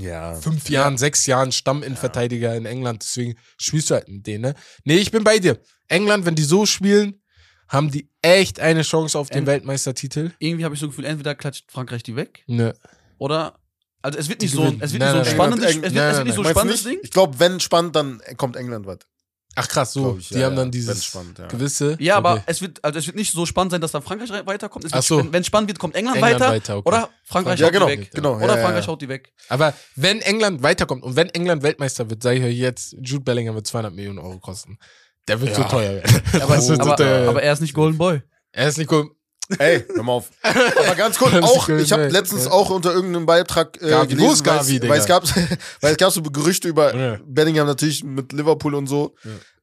ja. 0.00 0.34
fünf 0.34 0.68
Jahren, 0.70 0.96
sechs 0.98 1.26
Jahren 1.26 1.52
Stamminnenverteidiger 1.52 2.54
in 2.56 2.66
England, 2.66 3.02
deswegen 3.02 3.34
spielst 3.58 3.90
du 3.90 3.94
halt 3.94 4.08
mit 4.08 4.26
denen, 4.26 4.42
ne? 4.42 4.54
Nee, 4.84 4.96
ich 4.98 5.10
bin 5.10 5.24
bei 5.24 5.38
dir. 5.38 5.58
England, 5.88 6.26
wenn 6.26 6.34
die 6.34 6.42
so 6.44 6.66
spielen, 6.66 7.20
haben 7.68 7.90
die 7.90 8.08
echt 8.22 8.60
eine 8.60 8.82
Chance 8.82 9.18
auf 9.18 9.28
den 9.28 9.40
Ähm, 9.40 9.46
Weltmeistertitel. 9.46 10.30
irgendwie 10.38 10.64
habe 10.64 10.74
ich 10.74 10.80
so 10.80 10.86
ein 10.86 10.90
Gefühl, 10.90 11.04
entweder 11.04 11.34
klatscht 11.34 11.70
Frankreich 11.70 12.02
die 12.02 12.16
weg 12.16 12.42
Ne. 12.46 12.74
oder. 13.18 13.58
Also 14.00 14.16
es 14.18 14.28
wird 14.28 14.40
Die 14.42 14.46
nicht 14.46 14.54
so, 14.54 14.60
ein- 14.60 14.66
gewinnen. 14.66 14.82
es 14.82 14.92
wird 14.92 15.00
Nein, 15.02 15.16
nicht 15.18 15.24
so 15.26 15.30
ein 15.32 15.36
nein, 15.38 15.50
nein. 15.50 15.58
spannendes, 15.58 15.70
es 15.70 15.82
wird, 15.82 15.82
Nein, 15.82 15.92
es 15.92 15.94
nein, 15.94 16.16
wird 16.18 16.26
nicht 16.26 16.36
so 16.36 16.44
spannendes? 16.44 16.84
Ding. 16.84 16.98
Ich 17.02 17.10
glaube, 17.10 17.40
wenn 17.40 17.58
spannend, 17.60 17.96
dann 17.96 18.22
kommt 18.36 18.54
England 18.56 18.86
weit. 18.86 19.06
Ach 19.54 19.66
krass, 19.66 19.92
so. 19.92 20.16
Ich, 20.18 20.28
die 20.28 20.36
ja, 20.38 20.46
haben 20.46 20.54
dann 20.56 20.68
ja. 20.68 20.70
dieses 20.70 21.04
spannend, 21.04 21.38
ja. 21.38 21.46
gewisse. 21.48 21.96
Ja, 21.98 22.16
aber 22.16 22.34
Okay. 22.34 22.42
es 22.46 22.60
wird, 22.62 22.84
also 22.84 22.98
es 22.98 23.06
wird 23.06 23.16
nicht 23.16 23.32
so 23.32 23.44
spannend 23.44 23.72
sein, 23.72 23.80
dass 23.80 23.90
dann 23.90 24.02
Frankreich 24.02 24.30
rei- 24.30 24.46
weiterkommt. 24.46 24.84
Es 24.84 24.92
wird, 24.92 24.98
Ach 25.02 25.06
so. 25.06 25.32
Wenn 25.32 25.40
es 25.40 25.46
spannend 25.48 25.68
wird, 25.68 25.78
kommt 25.80 25.96
England, 25.96 26.16
England 26.18 26.40
weiter, 26.40 26.52
weiter, 26.52 26.76
okay. 26.76 26.88
oder 26.88 27.08
Frankreich 27.24 27.58
Ja, 27.58 27.66
haut 27.66 27.72
genau, 27.72 27.86
die 27.86 27.98
weg. 27.98 28.10
genau. 28.14 28.36
Oder 28.36 28.46
ja, 28.46 28.56
ja, 28.56 28.62
Frankreich 28.62 28.84
ja. 28.84 28.90
haut 28.92 29.02
die 29.02 29.08
weg. 29.08 29.32
Aber 29.48 29.74
wenn 29.96 30.20
England 30.20 30.62
weiterkommt 30.62 31.02
und 31.02 31.16
wenn 31.16 31.28
England 31.30 31.62
Weltmeister 31.64 32.08
wird, 32.08 32.22
sage 32.22 32.38
ich 32.38 32.44
euch 32.44 32.56
jetzt, 32.56 32.94
Jude 33.02 33.24
Bellingham 33.24 33.54
wird 33.56 33.66
200 33.66 33.92
Millionen 33.94 34.18
Euro 34.20 34.38
kosten. 34.38 34.78
Der 35.26 35.40
wird 35.40 35.50
Ja. 35.50 35.56
so 35.56 35.62
teuer 35.64 35.94
werden. 35.94 36.22
Aber, 36.40 36.48
wird 36.54 36.62
so 36.62 36.72
aber, 36.74 36.96
teuer 36.96 37.28
aber 37.28 37.42
er 37.42 37.52
ist 37.52 37.60
nicht 37.60 37.74
Golden 37.74 37.98
Boy. 37.98 38.22
er 38.52 38.68
ist 38.68 38.78
nicht 38.78 38.88
gut. 38.88 39.10
Ey, 39.58 39.84
hör 39.94 40.02
mal 40.02 40.12
auf. 40.12 40.30
Aber 40.42 40.94
ganz 40.94 41.16
kurz, 41.18 41.32
auch, 41.42 41.68
ich 41.70 41.90
habe 41.92 42.02
ja. 42.02 42.08
letztens 42.08 42.44
Ja. 42.44 42.50
auch 42.50 42.68
unter 42.70 42.92
irgendeinem 42.92 43.24
Beitrag 43.26 43.80
äh, 43.80 43.88
Gavi, 43.90 44.08
gelesen, 44.08 44.44
weil 44.46 44.56
Gavi, 44.56 44.74
es- 44.74 44.80
Digga? 44.80 44.88
weil 44.92 45.00
es 45.00 45.06
gab, 45.06 45.24
weil 45.80 45.92
es 45.92 45.96
gab 45.96 46.12
so 46.12 46.22
Gerüchte 46.22 46.68
über 46.68 46.94
Ja. 46.94 47.18
Bellingham 47.24 47.66
natürlich 47.66 48.04
mit 48.04 48.32
Liverpool 48.32 48.74
und 48.74 48.86
so. 48.86 49.14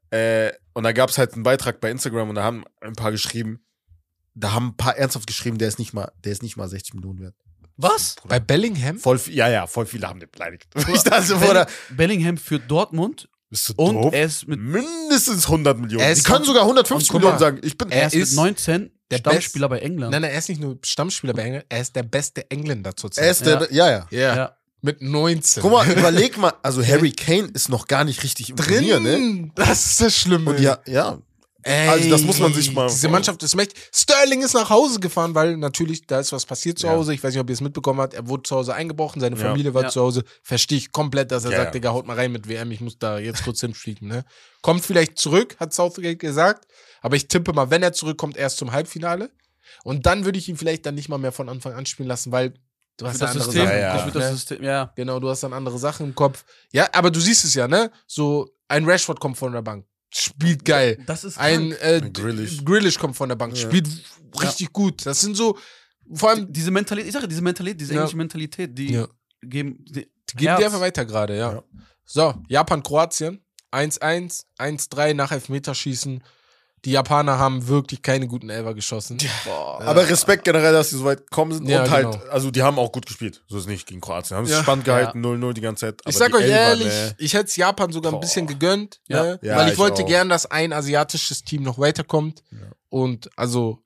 Äh, 0.09 0.51
und 0.73 0.83
da 0.83 0.91
gab 0.91 1.09
es 1.09 1.17
halt 1.17 1.33
einen 1.33 1.43
Beitrag 1.43 1.79
bei 1.81 1.91
Instagram 1.91 2.29
und 2.29 2.35
da 2.35 2.43
haben 2.43 2.63
ein 2.81 2.93
paar 2.93 3.11
geschrieben, 3.11 3.59
da 4.33 4.53
haben 4.53 4.69
ein 4.69 4.77
paar 4.77 4.97
ernsthaft 4.97 5.27
geschrieben, 5.27 5.57
der 5.57 5.67
ist 5.67 5.79
nicht 5.79 5.93
mal, 5.93 6.11
der 6.23 6.31
ist 6.31 6.43
nicht 6.43 6.57
mal 6.57 6.67
60 6.67 6.93
Millionen 6.95 7.19
wert. 7.19 7.35
Was? 7.77 8.15
Bei 8.27 8.39
Bellingham? 8.39 8.97
Voll, 8.97 9.19
ja, 9.31 9.49
ja, 9.49 9.67
voll 9.67 9.85
viele 9.85 10.07
haben 10.07 10.19
den 10.19 10.29
beleidigt. 10.31 10.65
Ich 10.93 11.03
dachte, 11.03 11.35
oder, 11.35 11.67
Bellingham 11.89 12.37
für 12.37 12.57
Dortmund 12.59 13.27
bist 13.49 13.69
du 13.69 13.73
und 13.75 13.95
doof? 13.95 14.13
er 14.13 14.25
ist 14.25 14.47
mit, 14.47 14.59
Mindestens 14.59 15.45
100 15.45 15.77
Millionen. 15.77 16.15
Die 16.15 16.21
können 16.23 16.45
sogar 16.45 16.63
150 16.63 17.09
und 17.09 17.13
guck 17.13 17.21
Millionen 17.21 17.39
sagen. 17.39 17.59
Ich 17.63 17.77
bin, 17.77 17.91
er 17.91 18.01
er 18.03 18.07
ist 18.07 18.13
ist 18.15 18.29
mit 18.31 18.37
19 18.37 18.91
der 19.11 19.17
Stammspieler 19.17 19.69
bei 19.69 19.79
England. 19.79 20.11
Nein, 20.11 20.21
nein, 20.21 20.31
er 20.31 20.37
ist 20.39 20.49
nicht 20.49 20.61
nur 20.61 20.77
Stammspieler 20.83 21.33
bei 21.33 21.43
England, 21.43 21.65
er 21.69 21.81
ist 21.81 21.95
der 21.95 22.03
beste 22.03 22.49
Engländer 22.49 22.95
zurzeit. 22.95 23.25
er 23.25 23.31
ist 23.31 23.45
der, 23.45 23.67
ja, 23.71 23.89
ja. 23.89 24.07
ja. 24.09 24.35
Ja. 24.35 24.57
Mit 24.81 25.01
19. 25.01 25.63
Guck 25.63 25.71
mal, 25.71 25.89
überleg 25.97 26.37
mal, 26.37 26.53
also 26.61 26.85
Harry 26.85 27.11
Kane 27.11 27.49
ist 27.53 27.69
noch 27.69 27.87
gar 27.87 28.03
nicht 28.03 28.23
richtig 28.23 28.51
im 28.51 28.55
drin. 28.55 28.87
Turnier, 28.87 28.99
ne? 28.99 29.51
Das 29.55 29.85
ist 29.85 30.01
das 30.01 30.15
Schlimme. 30.15 30.51
Und 30.51 30.59
ja, 30.59 30.79
ja. 30.85 31.19
Ey, 31.67 31.89
Also 31.89 32.09
das 32.11 32.21
muss 32.21 32.37
man 32.39 32.53
sich 32.53 32.71
mal 32.71 32.87
Diese 32.87 33.09
Mannschaft 33.09 33.41
ist 33.41 33.55
mächtig. 33.55 33.75
Sterling 33.91 34.43
ist 34.43 34.53
nach 34.53 34.69
Hause 34.69 34.99
gefahren, 34.99 35.33
weil 35.33 35.57
natürlich 35.57 36.05
da 36.05 36.19
ist 36.19 36.31
was 36.31 36.45
passiert 36.45 36.77
zu 36.77 36.85
Ja. 36.85 36.93
Hause. 36.93 37.11
Ich 37.15 37.23
weiß 37.23 37.33
nicht, 37.33 37.41
ob 37.41 37.49
ihr 37.49 37.53
es 37.53 37.61
mitbekommen 37.61 37.99
habt. 38.01 38.13
Er 38.13 38.27
wurde 38.27 38.43
zu 38.43 38.55
Hause 38.55 38.75
eingebrochen, 38.75 39.19
seine 39.19 39.35
Ja. 39.35 39.47
Familie 39.47 39.73
war 39.73 39.83
Ja. 39.83 39.89
zu 39.89 39.99
Hause. 40.01 40.23
Verstehe 40.43 40.77
ich 40.77 40.91
komplett, 40.91 41.31
dass 41.31 41.43
er 41.43 41.49
Ja, 41.51 41.57
sagt, 41.57 41.67
ja. 41.69 41.71
Digga, 41.71 41.91
haut 41.91 42.05
mal 42.05 42.15
rein 42.15 42.31
mit 42.31 42.47
WM, 42.47 42.69
ich 42.69 42.81
muss 42.81 42.99
da 42.99 43.17
jetzt 43.17 43.43
kurz 43.43 43.61
hinfliegen. 43.61 44.07
Ne? 44.07 44.25
Kommt 44.61 44.85
vielleicht 44.85 45.17
zurück, 45.17 45.55
hat 45.59 45.73
Southgate 45.73 46.17
gesagt. 46.17 46.67
Aber 47.01 47.15
ich 47.15 47.27
tippe 47.27 47.51
mal, 47.51 47.71
wenn 47.71 47.81
er 47.81 47.93
zurückkommt, 47.93 48.37
erst 48.37 48.57
zum 48.57 48.71
Halbfinale. 48.71 49.31
Und 49.83 50.05
dann 50.05 50.23
würde 50.23 50.37
ich 50.37 50.47
ihn 50.47 50.57
vielleicht 50.57 50.85
dann 50.85 50.93
nicht 50.93 51.09
mal 51.09 51.17
mehr 51.17 51.31
von 51.31 51.49
Anfang 51.49 51.73
an 51.73 51.87
spielen 51.87 52.07
lassen, 52.07 52.31
weil 52.31 52.53
du 52.97 53.07
hast 53.07 53.19
ja 53.19 53.25
das 53.27 53.31
andere 53.31 53.45
System. 53.51 53.65
Sachen. 53.65 53.79
Ja, 53.79 53.97
ja. 53.97 54.05
Das 54.05 54.13
ne? 54.13 54.31
System, 54.33 54.63
ja. 54.63 54.93
Genau, 54.95 55.19
du 55.19 55.29
hast 55.29 55.41
dann 55.41 55.53
andere 55.53 55.79
Sachen 55.79 56.05
im 56.07 56.13
Kopf. 56.15 56.45
Ja, 56.71 56.87
aber 56.93 57.09
du 57.09 57.19
siehst 57.19 57.43
es 57.43 57.55
ja, 57.55 57.67
ne? 57.67 57.91
So 58.05 58.49
ein 58.67 58.85
Rashford 58.87 59.19
kommt 59.19 59.37
von 59.37 59.51
der 59.51 59.63
Bank, 59.63 59.85
spielt 60.17 60.63
geil. 60.65 60.97
Das 61.05 61.23
ist 61.23 61.37
Ein 61.37 61.71
äh, 61.73 62.01
Ein 62.03 62.13
Grealish. 62.13 62.63
Grealish 62.63 62.97
kommt 62.97 63.15
von 63.15 63.29
der 63.29 63.35
Bank, 63.35 63.55
Ja. 63.55 63.61
spielt 63.67 63.87
richtig 64.41 64.71
gut. 64.73 65.05
Das 65.05 65.21
sind 65.21 65.35
so, 65.35 65.57
vor 66.13 66.29
allem, 66.29 66.51
diese 66.51 66.71
Mentalität, 66.71 67.07
ich 67.09 67.13
sage, 67.13 67.27
diese 67.27 67.41
Mentalität, 67.41 67.81
diese 67.81 67.93
Ja. 67.93 67.99
englische 68.01 68.17
Mentalität, 68.17 68.77
die 68.77 68.93
Ja. 68.93 69.07
geben, 69.41 69.83
die, 69.85 69.93
die 70.29 70.35
geben 70.35 70.47
Herz. 70.47 70.59
die 70.59 70.65
einfach 70.65 70.79
weiter 70.81 71.05
gerade, 71.05 71.37
ja. 71.37 71.53
Ja. 71.53 71.63
So, 72.05 72.33
Japan, 72.47 72.83
Kroatien, 72.83 73.43
1-1, 73.71 74.45
1-3 74.57 75.13
nach 75.13 75.31
Elfmeterschießen. 75.31 76.23
Die 76.85 76.91
Japaner 76.91 77.39
haben 77.39 77.67
wirklich 77.67 78.01
keine 78.03 78.27
guten 78.27 78.49
Elfer 78.49 78.73
geschossen. 78.75 79.17
boah. 79.43 79.81
Aber 79.81 80.07
Respekt 80.07 80.43
generell, 80.45 80.71
dass 80.71 80.89
die 80.91 80.95
so 80.97 81.03
weit 81.05 81.19
gekommen 81.27 81.51
sind. 81.53 81.67
Ja, 81.67 81.83
und 81.83 81.89
halt, 81.89 82.11
genau. 82.11 82.23
also 82.31 82.51
die 82.51 82.61
haben 82.61 82.77
auch 82.77 82.91
gut 82.91 83.05
gespielt. 83.07 83.43
So 83.47 83.57
ist 83.57 83.63
es 83.63 83.67
nicht 83.67 83.87
gegen 83.87 84.01
Kroatien. 84.01 84.37
Haben 84.37 84.45
es 84.45 84.51
Ja. 84.51 84.61
spannend 84.61 84.85
gehalten, 84.85 85.19
0-0 85.25 85.53
die 85.53 85.61
ganze 85.61 85.87
Zeit. 85.87 86.01
Ich 86.07 86.15
sag 86.15 86.33
euch 86.35 86.43
Elfer, 86.43 86.55
ehrlich, 86.59 86.85
ne. 86.87 87.15
ich 87.17 87.33
hätte 87.33 87.45
es 87.45 87.55
Japan 87.55 87.91
sogar 87.91 88.11
ein 88.11 88.15
Boah. 88.15 88.21
bisschen 88.21 88.45
gegönnt, 88.47 89.01
Ja. 89.07 89.23
ne? 89.23 89.39
Ja, 89.41 89.57
weil 89.57 89.67
ich, 89.67 89.73
ich 89.73 89.79
wollte 89.79 90.03
auch. 90.03 90.07
gern, 90.07 90.29
dass 90.29 90.45
ein 90.45 90.71
asiatisches 90.73 91.43
Team 91.43 91.63
noch 91.63 91.79
weiterkommt. 91.79 92.43
Ja. 92.51 92.57
Und 92.89 93.29
also, 93.35 93.79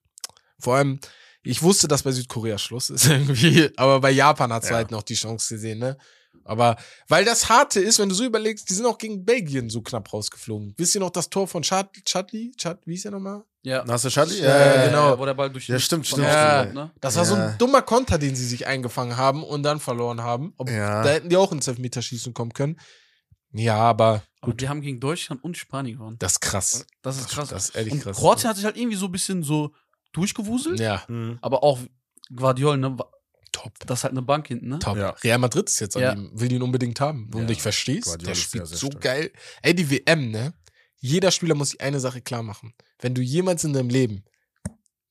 vor 0.59 0.75
allem, 0.75 0.99
ich 1.41 1.63
wusste, 1.63 1.87
dass 1.87 2.03
bei 2.03 2.11
Südkorea 2.11 2.57
Schluss 2.57 2.89
ist 2.89 3.05
irgendwie, 3.07 3.71
aber 3.77 4.01
bei 4.01 4.11
Japan 4.11 4.51
hat 4.51 4.63
es 4.63 4.69
Ja. 4.69 4.75
halt 4.75 4.91
noch 4.91 5.03
die 5.03 5.15
Chance 5.15 5.55
gesehen, 5.55 5.79
ne? 5.79 5.97
Aber 6.49 6.75
weil 7.07 7.23
das 7.25 7.47
Harte 7.49 7.79
ist, 7.79 7.99
wenn 7.99 8.09
du 8.09 8.15
so 8.15 8.23
überlegst, 8.25 8.69
die 8.69 8.73
sind 8.73 8.85
auch 8.85 8.97
gegen 8.97 9.23
Belgien 9.23 9.69
so 9.69 9.81
knapp 9.81 10.11
rausgeflogen. 10.11 10.73
Wisst 10.77 10.95
ihr 10.95 11.01
noch 11.01 11.11
das 11.11 11.29
Tor 11.29 11.47
von 11.47 11.61
Chad, 11.63 11.89
Chadli? 12.05 12.51
Chad, 12.57 12.79
wie 12.85 12.95
ist 12.95 13.05
er 13.05 13.11
nochmal? 13.11 13.43
Ja. 13.61 13.85
Hast 13.87 14.05
du 14.05 14.09
Charlie? 14.09 14.39
Ja, 14.41 14.85
genau. 14.87 15.19
Wo 15.19 15.25
der 15.25 15.33
Ball 15.33 15.49
durch 15.49 15.67
Ja, 15.67 15.77
stimmt, 15.79 16.07
stimmt, 16.07 16.25
kommt, 16.27 16.73
ne? 16.73 16.91
Das 17.01 17.15
war 17.17 17.25
so 17.25 17.35
Ja. 17.35 17.49
ein 17.49 17.57
dummer 17.57 17.81
Konter, 17.81 18.17
den 18.17 18.35
sie 18.35 18.45
sich 18.45 18.65
eingefangen 18.67 19.17
haben 19.17 19.43
und 19.43 19.63
dann 19.63 19.79
verloren 19.79 20.21
haben. 20.21 20.53
Ob, 20.57 20.69
Ja. 20.69 21.03
Da 21.03 21.09
hätten 21.09 21.29
die 21.29 21.35
auch 21.37 21.51
ins 21.51 21.67
Elfmeterschießen 21.67 22.33
kommen 22.33 22.53
können. 22.53 22.79
Ja, 23.51 23.77
aber 23.77 24.23
Aber 24.41 24.53
die 24.53 24.69
haben 24.69 24.79
gegen 24.81 24.99
Deutschland 24.99 25.43
und 25.43 25.57
Spanien 25.57 25.97
gewonnen. 25.97 26.15
das 26.19 26.33
ist 26.33 26.39
krass. 26.41 26.85
Das 27.01 27.17
ist 27.19 27.29
krass. 27.29 27.49
Das 27.49 27.69
ist 27.69 27.75
ehrlich 27.75 27.93
und 27.93 28.01
krass. 28.03 28.17
Kroatien 28.17 28.49
hat 28.49 28.55
sich 28.55 28.65
halt 28.65 28.77
irgendwie 28.77 28.95
so 28.97 29.07
ein 29.07 29.11
bisschen 29.11 29.43
so 29.43 29.73
durchgewuselt. 30.13 30.79
Ja, 30.79 31.03
Mhm. 31.07 31.37
Aber 31.41 31.63
auch 31.63 31.79
Guardiola, 32.33 32.77
ne? 32.77 32.97
Top. 33.51 33.73
Das 33.85 33.99
ist 33.99 34.03
halt 34.03 34.11
eine 34.13 34.21
Bank 34.21 34.47
hinten, 34.47 34.67
ne? 34.69 34.79
Top. 34.79 34.97
Ja. 34.97 35.11
Real 35.23 35.37
Madrid 35.39 35.69
ist 35.69 35.79
jetzt 35.79 35.95
an 35.97 36.01
Ja. 36.03 36.13
ihm, 36.13 36.29
will 36.33 36.51
ihn 36.51 36.61
unbedingt 36.61 36.99
haben. 37.01 37.29
Und 37.33 37.43
Ja. 37.43 37.49
ich 37.49 37.61
versteh's, 37.61 38.05
Guardiola 38.05 38.25
der 38.27 38.33
ist 38.33 38.41
spielt 38.43 38.67
sehr, 38.67 38.77
sehr 38.77 38.77
so 38.77 38.87
stark. 38.87 39.01
geil. 39.03 39.31
Ey, 39.61 39.73
die 39.75 39.89
WM, 39.89 40.31
ne? 40.31 40.53
Jeder 41.01 41.31
Spieler 41.31 41.55
muss 41.55 41.69
sich 41.69 41.81
eine 41.81 41.99
Sache 41.99 42.21
klar 42.21 42.43
machen. 42.43 42.73
Wenn 42.99 43.13
du 43.15 43.21
jemals 43.21 43.63
in 43.63 43.73
deinem 43.73 43.89
Leben 43.89 44.23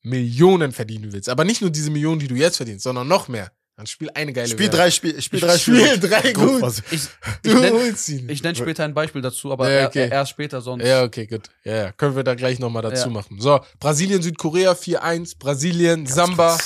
Millionen 0.01 0.71
verdienen 0.71 1.11
willst, 1.11 1.27
aber 1.29 1.43
nicht 1.43 1.61
nur 1.61 1.69
diese 1.71 1.89
Millionen, 1.91 2.19
die 2.19 2.27
du 2.27 2.35
jetzt 2.35 2.57
verdienst, 2.57 2.83
sondern 2.83 3.07
noch 3.07 3.27
mehr, 3.27 3.51
dann 3.75 3.85
spiel 3.87 4.09
eine 4.13 4.31
geile 4.33 4.47
Spiel 4.47 4.67
WM. 4.67 4.71
drei 4.71 4.91
Spiel, 4.91 5.21
Spiel 5.21 5.39
drei 5.39 5.57
Spiel 5.57 5.79
Spiele. 5.85 5.99
drei 6.09 6.33
gut. 6.33 6.61
Was- 6.61 6.83
Ich, 6.91 7.01
Du 7.43 7.49
ich 7.51 7.55
nenne 7.55 7.71
holst 7.77 8.09
ihn. 8.09 8.29
ich 8.29 8.43
nenn 8.43 8.55
später 8.55 8.83
ein 8.83 8.93
Beispiel 8.93 9.21
dazu, 9.21 9.51
aber 9.51 9.69
Ja, 9.69 9.77
er- 9.79 9.87
okay. 9.87 9.99
er, 10.03 10.11
erst 10.11 10.31
später 10.31 10.61
sonst. 10.61 10.85
Ja, 10.85 11.03
okay, 11.03 11.27
gut. 11.27 11.49
Ja, 11.63 11.75
ja, 11.75 11.91
können 11.93 12.15
wir 12.15 12.23
da 12.23 12.35
gleich 12.35 12.59
nochmal 12.59 12.81
dazu 12.81 13.07
Ja. 13.07 13.13
machen. 13.13 13.39
So, 13.39 13.61
Brasilien, 13.79 14.21
Südkorea 14.21 14.73
4-1, 14.73 15.37
Brasilien, 15.37 16.05
Samba. 16.07 16.57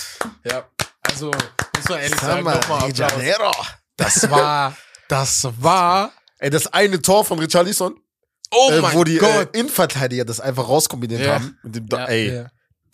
Ja, 0.44 0.68
also, 1.10 1.32
muss 1.32 1.90
man 1.90 2.00
ehrlich 2.00 2.20
sagen, 2.20 2.44
Samba, 2.46 2.56
nochmal 2.56 2.92
de 2.92 3.04
Applaus. 3.04 3.22
Janeiro. 3.24 3.52
Das 3.98 4.30
war, 4.30 4.76
das 5.08 5.48
war, 5.60 6.12
Ey, 6.40 6.50
das 6.50 6.68
eine 6.68 7.02
Tor 7.02 7.24
von 7.24 7.40
Richarlison, 7.40 7.96
oh 8.52 8.70
äh, 8.72 8.82
mein 8.82 8.94
wo 8.96 9.04
die 9.04 9.16
äh, 9.18 9.20
Gott. 9.20 9.56
Innenverteidiger 9.56 10.26
das 10.26 10.40
einfach 10.40 10.68
rauskombiniert 10.68 11.22
Ja. 11.22 11.36
haben. 11.36 11.58
Mit 11.64 11.76
dem, 11.76 11.88
Ja. 11.92 12.06
ey, 12.06 12.36
Ja. 12.36 12.42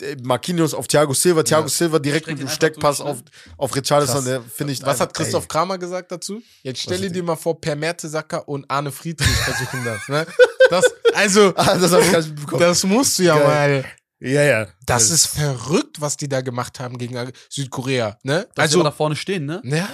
äh, 0.01 0.15
Marquinhos 0.21 0.73
auf 0.73 0.87
Thiago 0.87 1.13
Silva, 1.13 1.41
Thiago 1.43 1.63
Ja. 1.63 1.69
Silva 1.69 1.99
direkt 1.99 2.27
mit 2.27 2.39
dem 2.39 2.47
Steckpass 2.49 2.97
durch, 2.97 3.09
auf, 3.09 3.17
ne? 3.17 3.23
auf 3.57 3.75
Richarlison, 3.75 4.23
der 4.25 4.41
finde 4.41 4.73
ich 4.73 4.81
Was 4.81 4.89
einfach- 4.89 5.05
hat 5.05 5.13
Christoph 5.13 5.43
ey. 5.43 5.47
Kramer 5.47 5.77
gesagt 5.77 6.11
dazu? 6.11 6.41
Jetzt 6.63 6.81
stell 6.81 7.01
Was 7.03 7.11
dir 7.11 7.23
mal 7.23 7.35
vor, 7.37 7.59
Per 7.59 7.75
Mertesacker 7.75 8.47
und 8.47 8.69
Arne 8.69 8.91
Friedrich 8.91 9.27
versuchen 9.37 9.83
das, 9.85 10.07
ne? 10.09 10.27
Das, 10.69 10.85
also, 11.15 11.53
Ah, 11.55 11.75
das 11.77 11.91
hab 11.91 12.01
ich 12.01 12.11
gar 12.11 12.19
nicht 12.19 12.29
mitbekommen. 12.29 12.61
das 12.61 12.83
musst 12.83 13.17
du 13.19 13.23
ja 13.23 13.37
Geil. 13.37 13.47
mal. 13.81 13.85
Ja, 14.19 14.43
ja. 14.43 14.67
Das 14.85 15.09
ist 15.09 15.27
verrückt, 15.27 16.01
was 16.01 16.17
die 16.17 16.27
da 16.27 16.41
gemacht 16.41 16.79
haben 16.79 16.97
gegen 16.97 17.31
Südkorea, 17.49 18.17
ne? 18.23 18.47
Dass 18.55 18.63
Also, 18.63 18.83
da 18.83 18.91
vorne 18.91 19.15
stehen, 19.15 19.45
ne? 19.45 19.61
Ja. 19.63 19.89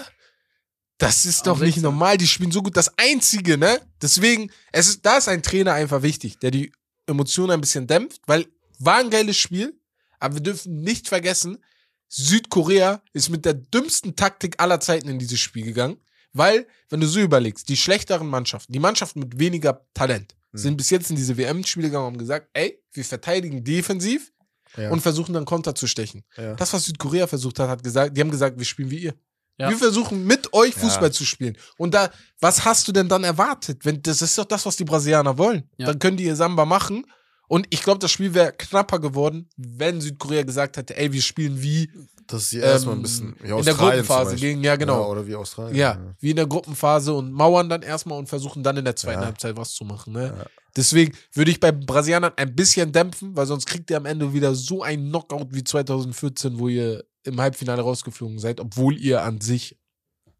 Das 0.97 1.25
ist 1.25 1.45
doch 1.45 1.59
nicht 1.59 1.75
16. 1.75 1.83
normal. 1.83 2.17
Die 2.17 2.27
spielen 2.27 2.51
so 2.51 2.63
gut. 2.63 2.77
Das 2.77 2.97
Einzige, 2.97 3.57
ne? 3.57 3.81
Deswegen, 4.01 4.49
es 4.71 4.87
ist, 4.87 5.05
da 5.05 5.17
ist 5.17 5.27
ein 5.27 5.43
Trainer 5.43 5.73
einfach 5.73 6.01
wichtig, 6.01 6.39
der 6.39 6.51
die 6.51 6.71
Emotionen 7.05 7.51
ein 7.51 7.61
bisschen 7.61 7.85
dämpft, 7.85 8.21
weil 8.27 8.47
war 8.79 8.97
ein 8.97 9.09
geiles 9.09 9.37
Spiel, 9.37 9.79
aber 10.19 10.35
wir 10.35 10.41
dürfen 10.41 10.81
nicht 10.81 11.07
vergessen, 11.07 11.63
Südkorea 12.07 13.01
ist 13.13 13.29
mit 13.29 13.45
der 13.45 13.53
dümmsten 13.53 14.15
Taktik 14.15 14.55
aller 14.59 14.79
Zeiten 14.79 15.09
in 15.09 15.19
dieses 15.19 15.39
Spiel 15.39 15.65
gegangen, 15.65 15.97
weil, 16.33 16.67
wenn 16.89 16.99
du 16.99 17.07
so 17.07 17.19
überlegst, 17.19 17.69
die 17.69 17.77
schlechteren 17.77 18.27
Mannschaften, 18.27 18.73
die 18.73 18.79
Mannschaften 18.79 19.19
mit 19.19 19.39
weniger 19.39 19.85
Talent. 19.93 20.35
Sind 20.57 20.77
bis 20.77 20.89
jetzt 20.89 21.09
in 21.09 21.15
diese 21.15 21.37
WM-Spiele 21.37 21.87
gegangen 21.87 22.05
und 22.07 22.11
haben 22.13 22.17
gesagt, 22.19 22.49
ey, 22.53 22.81
wir 22.93 23.03
verteidigen 23.05 23.63
defensiv 23.63 24.31
Ja. 24.77 24.89
und 24.91 25.01
versuchen 25.01 25.33
dann 25.33 25.45
Konter 25.45 25.75
zu 25.75 25.87
stechen. 25.87 26.23
Ja. 26.37 26.53
Das, 26.55 26.73
was 26.73 26.85
Südkorea 26.85 27.27
versucht 27.27 27.59
hat, 27.59 27.69
hat 27.69 27.83
gesagt, 27.83 28.15
die 28.15 28.21
haben 28.21 28.31
gesagt, 28.31 28.57
wir 28.57 28.65
spielen 28.65 28.89
wie 28.91 28.99
ihr. 28.99 29.13
Ja. 29.57 29.69
Wir 29.69 29.77
versuchen 29.77 30.25
mit 30.25 30.53
euch 30.53 30.73
Ja. 30.75 30.81
Fußball 30.81 31.11
zu 31.13 31.23
spielen. 31.25 31.57
Und 31.77 31.93
da, 31.93 32.11
was 32.41 32.65
hast 32.65 32.87
du 32.87 32.91
denn 32.91 33.07
dann 33.07 33.23
erwartet? 33.23 33.85
Wenn, 33.85 34.01
das 34.01 34.21
ist 34.21 34.37
doch 34.37 34.43
das, 34.45 34.65
was 34.65 34.75
die 34.75 34.83
Brasilianer 34.83 35.37
wollen. 35.37 35.69
Ja. 35.77 35.87
Dann 35.87 35.99
können 35.99 36.17
die 36.17 36.25
ihr 36.25 36.35
Samba 36.35 36.65
machen. 36.65 37.05
Und 37.47 37.67
ich 37.69 37.81
glaube, 37.83 37.99
das 37.99 38.11
Spiel 38.11 38.33
wäre 38.33 38.53
knapper 38.53 38.99
geworden, 38.99 39.49
wenn 39.57 40.01
Südkorea 40.01 40.43
gesagt 40.43 40.77
hätte, 40.77 40.97
ey, 40.97 41.11
wir 41.11 41.21
spielen 41.21 41.61
wie 41.61 41.89
Das 42.27 42.43
ist 42.43 42.49
hier 42.49 42.63
erstmal 42.63 42.95
ähm, 42.95 42.99
ein 42.99 43.03
bisschen 43.03 43.35
wie 43.39 43.43
in 43.43 43.47
der 43.47 43.55
Australien 43.55 44.05
Gruppenphase 44.05 44.35
gegen, 44.35 44.63
ja 44.63 44.75
genau. 44.75 45.01
Ja, 45.01 45.07
oder 45.07 45.27
wie 45.27 45.35
Australien. 45.35 45.75
Ja, 45.75 46.15
wie 46.19 46.31
in 46.31 46.35
der 46.35 46.47
Gruppenphase 46.47 47.13
und 47.13 47.31
mauern 47.31 47.69
dann 47.69 47.83
erstmal 47.83 48.17
und 48.17 48.27
versuchen 48.27 48.63
dann 48.63 48.77
in 48.77 48.85
der 48.85 48.95
zweiten 48.95 49.19
Ja. 49.21 49.27
Halbzeit 49.27 49.55
was 49.57 49.73
zu 49.73 49.85
machen. 49.85 50.13
Ne? 50.13 50.33
Ja. 50.37 50.45
Deswegen 50.75 51.15
würde 51.33 51.51
ich 51.51 51.59
bei 51.59 51.71
Brasilianern 51.71 52.33
ein 52.35 52.55
bisschen 52.55 52.91
dämpfen, 52.91 53.35
weil 53.35 53.45
sonst 53.45 53.65
kriegt 53.65 53.89
ihr 53.91 53.97
am 53.97 54.05
Ende 54.05 54.33
wieder 54.33 54.55
so 54.55 54.83
ein 54.83 55.07
Knockout 55.07 55.49
wie 55.51 55.63
2014, 55.63 56.59
wo 56.59 56.67
ihr 56.67 57.05
im 57.23 57.39
Halbfinale 57.39 57.81
rausgeflogen 57.81 58.39
seid, 58.39 58.59
obwohl 58.59 58.97
ihr 58.97 59.23
an 59.23 59.39
sich 59.39 59.77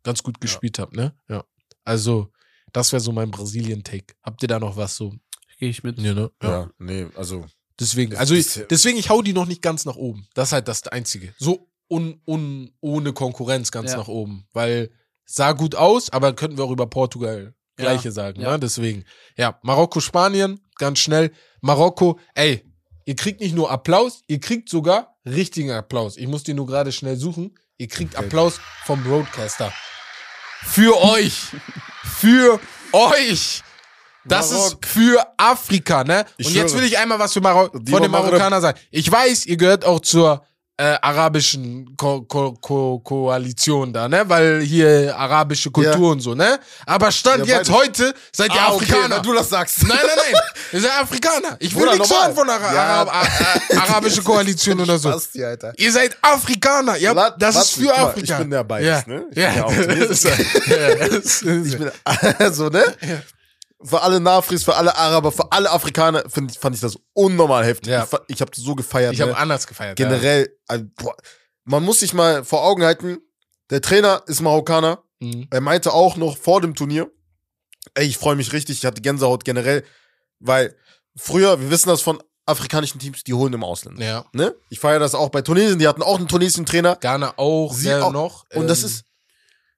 ganz 0.04 0.24
gut 0.24 0.42
gespielt 0.42 0.80
habt. 0.80 0.96
Ne? 0.96 1.14
Ja. 1.30 1.46
Also, 1.84 2.32
das 2.74 2.92
wäre 2.92 3.00
so 3.00 3.12
mein 3.12 3.32
Brasilien-Take. 3.32 4.16
Habt 4.22 4.42
ihr 4.42 4.48
da 4.48 4.60
noch 4.60 4.76
was 4.76 4.98
so? 4.98 5.14
Gehe 5.60 5.70
ich 5.70 5.84
mit. 5.84 6.00
Ja, 6.00 6.14
ne? 6.14 6.32
Ja. 6.42 6.70
nee, 6.78 7.08
also. 7.16 7.46
Deswegen, 7.80 8.16
also 8.16 8.36
ja- 8.36 8.66
deswegen, 8.70 8.98
ich 8.98 9.10
hau 9.10 9.22
die 9.22 9.34
noch 9.34 9.46
nicht 9.48 9.62
ganz 9.62 9.84
nach 9.86 9.96
oben. 9.98 10.28
Das 10.34 10.50
ist 10.50 10.52
halt 10.54 10.68
das 10.70 10.88
Einzige. 10.88 11.34
So 11.38 11.68
un, 11.90 12.22
un, 12.26 12.72
ohne 12.80 13.12
Konkurrenz 13.14 13.72
ganz 13.72 13.92
Ja. 13.92 13.98
nach 13.98 14.08
oben. 14.08 14.48
Weil 14.54 14.92
sah 15.26 15.52
gut 15.52 15.76
aus, 15.76 16.10
aber 16.12 16.34
könnten 16.34 16.58
wir 16.58 16.64
auch 16.64 16.72
über 16.72 16.88
Portugal 16.88 17.54
Ja. 17.78 17.84
gleiche 17.86 18.12
sagen. 18.14 18.40
Ja. 18.42 18.52
Ne? 18.52 18.60
Deswegen, 18.60 19.04
ja, 19.38 19.60
Marokko, 19.62 20.00
Spanien, 20.00 20.62
ganz 20.78 21.00
schnell. 21.00 21.32
Marokko, 21.62 22.18
ey, 22.34 22.64
ihr 23.06 23.16
kriegt 23.18 23.42
nicht 23.42 23.54
nur 23.56 23.70
Applaus, 23.72 24.24
ihr 24.28 24.40
kriegt 24.40 24.70
sogar 24.70 25.18
richtigen 25.26 25.72
Applaus. 25.72 26.16
Ich 26.16 26.28
muss 26.28 26.44
den 26.44 26.56
nur 26.56 26.68
gerade 26.68 26.92
schnell 26.94 27.18
suchen. 27.18 27.58
Ihr 27.78 27.90
kriegt 27.90 28.16
Okay. 28.16 28.26
Applaus 28.26 28.62
vom 28.86 29.04
Broadcaster. 29.04 29.74
Für 30.64 30.98
euch. 31.02 31.42
Für 32.06 32.60
euch. 32.94 33.64
Das 34.28 34.52
Marok- 34.52 34.84
ist 34.84 34.86
für 34.92 35.26
Afrika, 35.38 36.04
ne? 36.04 36.26
Ich 36.38 36.48
Und 36.48 36.54
jetzt 36.56 36.72
schwöre. 36.72 36.82
will 36.84 36.88
ich 36.90 36.98
einmal 36.98 37.20
was 37.20 37.34
für 37.34 37.42
Maro 37.42 37.70
Die 37.70 37.92
von 37.92 38.02
den 38.02 38.12
Marokkanern 38.12 38.62
sagen. 38.62 38.80
Ich 38.92 39.12
weiß, 39.12 39.46
ihr 39.46 39.58
gehört 39.58 39.86
auch 39.86 40.00
zur 40.00 40.44
äh, 40.78 40.98
arabischen 41.02 41.96
Ko 41.96 42.24
Ko 42.24 42.52
Ko 42.60 43.00
Koalition 43.00 43.94
da, 43.94 44.10
ne? 44.10 44.24
Weil 44.28 44.60
hier 44.62 45.16
arabische 45.18 45.72
Kultur 45.72 45.94
Ja. 46.08 46.12
und 46.12 46.20
so, 46.20 46.36
ne? 46.36 46.60
Aber 46.86 47.14
Stand 47.14 47.46
Ja, 47.48 47.60
jetzt 47.60 47.70
heute 47.72 48.14
seid 48.34 48.54
ihr 48.54 48.60
Ah, 48.60 48.74
okay, 48.74 48.84
Afrikaner. 48.92 49.16
wenn 49.16 49.24
du 49.24 49.34
das 49.36 49.48
sagst. 49.50 49.84
Nein, 49.88 49.98
nein, 50.02 50.10
nein. 50.34 50.42
Ihr 50.74 50.82
seid 50.82 50.92
Afrikaner. 51.02 51.56
Ich 51.60 51.74
will 51.74 51.84
Bruder, 51.84 51.94
nichts 51.94 52.10
normal. 52.10 52.26
hören 52.28 52.36
von 52.36 52.50
Ara 52.50 52.74
Ja. 52.74 52.82
Arab 52.84 53.16
Ar 53.16 53.22
Ar 53.78 53.82
arabische 53.90 54.22
Koalition 54.22 54.78
oder 54.82 55.00
so. 55.00 55.12
Basti, 55.12 55.46
Alter. 55.46 55.72
Ihr 55.78 55.92
seid 55.94 56.18
Afrikaner. 56.22 56.98
Ja, 56.98 57.14
La- 57.14 57.30
das 57.30 57.56
Basti, 57.56 57.80
ist 57.84 57.88
für 57.90 57.98
Afrika. 57.98 58.34
Ich 58.34 58.40
bin 58.44 58.52
ja 58.52 58.64
beides, 58.64 58.88
ja. 59.08 59.14
ne? 59.14 59.26
Ich 59.32 59.38
ja, 59.38 59.50
bin 59.52 59.58
ja 59.58 59.64
auch 59.64 59.72
Ich 61.66 61.78
bin, 61.78 61.92
also, 62.40 62.68
ne? 62.68 62.84
Für 63.84 64.02
alle 64.02 64.20
Nafris, 64.20 64.64
für 64.64 64.76
alle 64.76 64.96
Araber, 64.96 65.32
für 65.32 65.52
alle 65.52 65.70
Afrikaner 65.70 66.24
find, 66.30 66.56
fand 66.56 66.76
ich 66.76 66.82
das 66.82 66.98
unnormal 67.14 67.66
heftig. 67.66 67.92
Ja. 67.92 68.04
Ich, 68.28 68.36
ich 68.36 68.42
habe 68.42 68.52
das 68.52 68.64
so 68.64 68.74
gefeiert. 68.76 69.14
ich 69.14 69.22
habe 69.22 69.32
ne? 69.32 69.38
anders 69.38 69.68
gefeiert. 69.68 69.98
Generell, 69.98 70.50
also, 70.68 70.86
boah, 70.96 71.16
man 71.66 71.84
muss 71.84 72.00
sich 72.00 72.14
mal 72.14 72.44
vor 72.46 72.64
Augen 72.64 72.84
halten, 72.84 73.18
der 73.70 73.82
Trainer 73.82 74.24
ist 74.28 74.42
Marokkaner. 74.42 75.04
Ja. 75.20 75.28
Mhm. 75.28 75.48
Er 75.52 75.62
meinte 75.62 75.94
auch 75.94 76.16
noch 76.18 76.38
vor 76.38 76.62
dem 76.62 76.76
Turnier, 76.76 77.10
ey, 77.96 78.06
ich 78.06 78.18
freue 78.18 78.36
mich 78.36 78.54
richtig, 78.54 78.78
ich 78.80 78.86
hatte 78.86 79.02
Gänsehaut 79.02 79.44
generell, 79.46 79.84
weil 80.40 80.76
früher, 81.16 81.60
wir 81.60 81.70
wissen 81.70 81.90
das 81.90 82.02
von 82.02 82.22
afrikanischen 82.46 83.00
Teams, 83.00 83.24
die 83.24 83.34
holen 83.34 83.54
im 83.54 83.64
Ausland. 83.64 84.00
ja. 84.00 84.26
Ne? 84.34 84.56
Ich 84.70 84.80
feiere 84.80 85.00
das 85.00 85.16
auch 85.16 85.30
bei 85.30 85.42
Tunesien, 85.42 85.80
die 85.80 85.88
hatten 85.88 86.04
auch 86.04 86.18
einen 86.18 86.28
tunesischen 86.28 86.66
Trainer. 86.66 86.96
Ghana 86.98 87.34
auch. 87.38 87.74
Sie 87.74 87.94
auch. 87.94 88.12
noch? 88.12 88.46
Und 88.54 88.68
das 88.68 88.82
Ähm, 88.82 88.86
ist 88.86 89.06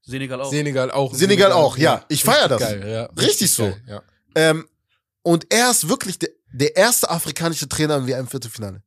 Senegal 0.08 0.41
auch. 0.41 0.49
Senegal 0.49 0.91
auch. 0.91 1.14
Senegal 1.14 1.51
auch, 1.51 1.78
ja. 1.78 2.03
Ich 2.08 2.24
feier 2.24 2.47
das. 2.47 2.62
Geil, 2.62 2.88
ja. 2.89 3.03
Richtig 3.22 3.51
so. 3.51 3.64
geil, 3.64 3.82
ja. 3.88 4.01
Ähm, 4.36 4.66
und 5.22 5.45
er 5.53 5.70
ist 5.72 5.89
wirklich 5.89 6.18
der, 6.18 6.30
der 6.53 6.76
erste 6.78 7.10
afrikanische 7.10 7.68
Trainer 7.68 7.97
im 7.97 8.08
WM-Viertelfinale. 8.08 8.82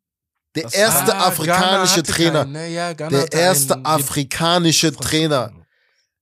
Der 0.57 0.63
Das- 0.65 0.75
erste 0.75 1.15
Ah, 1.15 1.27
afrikanische 1.29 2.03
Trainer. 2.03 2.41
keinen, 2.45 2.53
ne? 2.53 2.69
ja, 2.71 2.95
Der 2.95 3.31
erste 3.33 3.75
einen- 3.75 3.85
afrikanische 3.87 4.93
Trainer. 4.93 5.53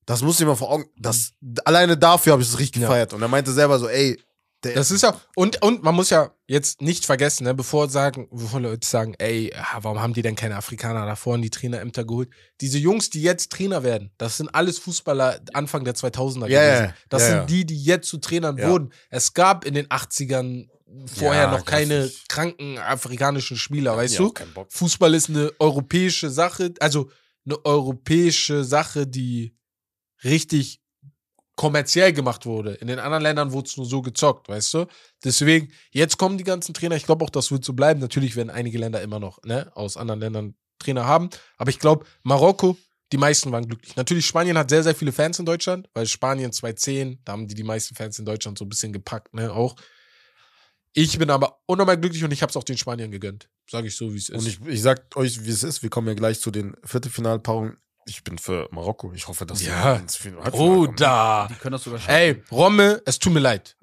Das 0.04 0.20
muss 0.22 0.40
ich 0.40 0.46
mal 0.46 0.56
vor 0.56 0.70
Augen. 0.70 0.86
Das, 0.98 1.30
alleine 1.64 1.96
dafür 1.96 2.32
habe 2.32 2.42
ich 2.42 2.48
es 2.48 2.58
richtig 2.58 2.82
Ja. 2.82 2.88
gefeiert. 2.88 3.12
Und 3.12 3.22
er 3.22 3.28
meinte 3.28 3.52
selber 3.52 3.78
so, 3.78 3.88
ey, 3.88 4.18
der, 4.64 4.74
Das 4.74 4.90
ist 4.90 5.02
ja, 5.02 5.20
und, 5.36 5.62
und 5.62 5.82
man 5.82 5.94
muss 5.94 6.10
ja 6.10 6.32
jetzt 6.46 6.80
nicht 6.82 7.06
vergessen, 7.06 7.44
ne, 7.44 7.54
bevor 7.54 7.88
sagen, 7.88 8.28
bevor 8.32 8.60
Leute 8.60 8.86
sagen, 8.86 9.14
ey, 9.18 9.52
warum 9.80 10.00
haben 10.00 10.14
die 10.14 10.22
denn 10.22 10.34
keine 10.34 10.56
Afrikaner 10.56 11.06
davor 11.06 11.36
in 11.36 11.42
die 11.42 11.50
Trainerämter 11.50 12.04
geholt? 12.04 12.30
Diese 12.60 12.78
Jungs, 12.78 13.10
die 13.10 13.22
jetzt 13.22 13.52
Trainer 13.52 13.82
werden, 13.84 14.10
das 14.18 14.38
sind 14.38 14.48
alles 14.54 14.78
Fußballer 14.78 15.40
Anfang 15.52 15.84
der 15.84 15.94
2000er 15.94 16.48
Ja, 16.48 16.60
gewesen. 16.64 16.94
Das 17.08 17.22
ja, 17.22 17.28
sind 17.28 17.36
ja. 17.38 17.44
die, 17.44 17.66
die 17.66 17.82
jetzt 17.84 18.08
zu 18.08 18.18
Trainern 18.18 18.56
Ja. 18.56 18.68
wurden. 18.70 18.92
Es 19.10 19.32
gab 19.34 19.64
in 19.64 19.74
den 19.74 19.86
80ern 19.88 20.68
vorher 21.06 21.44
Ja, 21.44 21.50
noch 21.52 21.64
keine 21.64 22.04
richtig. 22.04 22.28
kranken 22.28 22.78
afrikanischen 22.78 23.56
Spieler, 23.56 23.96
weißt 23.96 24.18
du? 24.18 24.32
Fußball 24.70 25.14
ist 25.14 25.28
eine 25.28 25.52
europäische 25.58 26.30
Sache, 26.30 26.72
also 26.80 27.10
eine 27.44 27.64
europäische 27.64 28.64
Sache, 28.64 29.06
die 29.06 29.54
richtig 30.24 30.80
kommerziell 31.58 32.12
gemacht 32.12 32.46
wurde. 32.46 32.74
In 32.74 32.86
den 32.86 33.00
anderen 33.00 33.22
Ländern 33.24 33.52
wurde 33.52 33.66
es 33.66 33.76
nur 33.76 33.84
so 33.84 34.00
gezockt, 34.00 34.48
weißt 34.48 34.74
du? 34.74 34.86
Deswegen, 35.24 35.72
jetzt 35.90 36.16
kommen 36.16 36.38
die 36.38 36.44
ganzen 36.44 36.72
Trainer. 36.72 36.94
Ich 36.94 37.04
glaube 37.04 37.24
auch, 37.24 37.30
das 37.30 37.50
wird 37.50 37.64
so 37.64 37.72
bleiben. 37.72 37.98
Natürlich 38.00 38.36
werden 38.36 38.48
einige 38.48 38.78
Länder 38.78 39.02
immer 39.02 39.18
noch 39.18 39.42
ne, 39.42 39.70
aus 39.74 39.96
anderen 39.96 40.20
Ländern 40.20 40.54
Trainer 40.78 41.04
haben. 41.04 41.28
Aber 41.56 41.70
ich 41.70 41.80
glaube, 41.80 42.06
Marokko, 42.22 42.76
Die 43.12 43.16
meisten 43.16 43.50
waren 43.52 43.66
glücklich. 43.66 43.96
Natürlich, 43.96 44.26
Spanien 44.26 44.58
hat 44.58 44.68
sehr, 44.68 44.82
sehr 44.82 44.94
viele 44.94 45.12
Fans 45.12 45.38
in 45.38 45.46
Deutschland, 45.46 45.88
weil 45.94 46.06
Spanien 46.06 46.52
2010, 46.52 47.20
da 47.24 47.32
haben 47.32 47.48
die 47.48 47.54
die 47.54 47.62
meisten 47.62 47.94
Fans 47.94 48.18
in 48.18 48.26
Deutschland 48.26 48.58
so 48.58 48.64
ein 48.64 48.68
bisschen 48.68 48.92
gepackt, 48.92 49.32
ne, 49.34 49.50
auch. 49.52 49.76
Ich 50.92 51.18
bin 51.18 51.30
aber 51.30 51.60
unnormal 51.66 51.98
glücklich 51.98 52.22
und 52.24 52.32
ich 52.32 52.42
habe 52.42 52.50
es 52.50 52.56
auch 52.56 52.64
den 52.64 52.76
Spaniern 52.76 53.10
gegönnt. 53.10 53.48
Sage 53.70 53.88
ich 53.88 53.96
so, 53.96 54.12
wie 54.12 54.18
es 54.18 54.28
ist. 54.28 54.38
Und 54.38 54.46
ich, 54.46 54.60
ich 54.66 54.82
sag 54.82 55.16
euch, 55.16 55.44
wie 55.44 55.50
es 55.50 55.62
ist. 55.62 55.82
Wir 55.82 55.90
kommen 55.90 56.08
ja 56.08 56.14
gleich 56.14 56.40
zu 56.40 56.50
den 56.50 56.76
Viertelfinalpaarungen. 56.84 57.78
Ich 58.08 58.24
bin 58.24 58.38
für 58.38 58.68
Marokko. 58.72 59.12
Ich 59.14 59.28
hoffe, 59.28 59.44
dass 59.46 59.62
Ja. 59.64 60.00
oh, 60.52 60.84
kommen. 60.84 60.96
da. 60.96 61.46
Die 61.50 61.54
können 61.54 61.72
das 61.72 61.84
sogar 61.84 61.98
schaffen. 62.00 62.14
Ey, 62.14 62.42
Romme, 62.50 63.02
es 63.04 63.18
tut 63.18 63.32
mir 63.32 63.40
leid. 63.40 63.76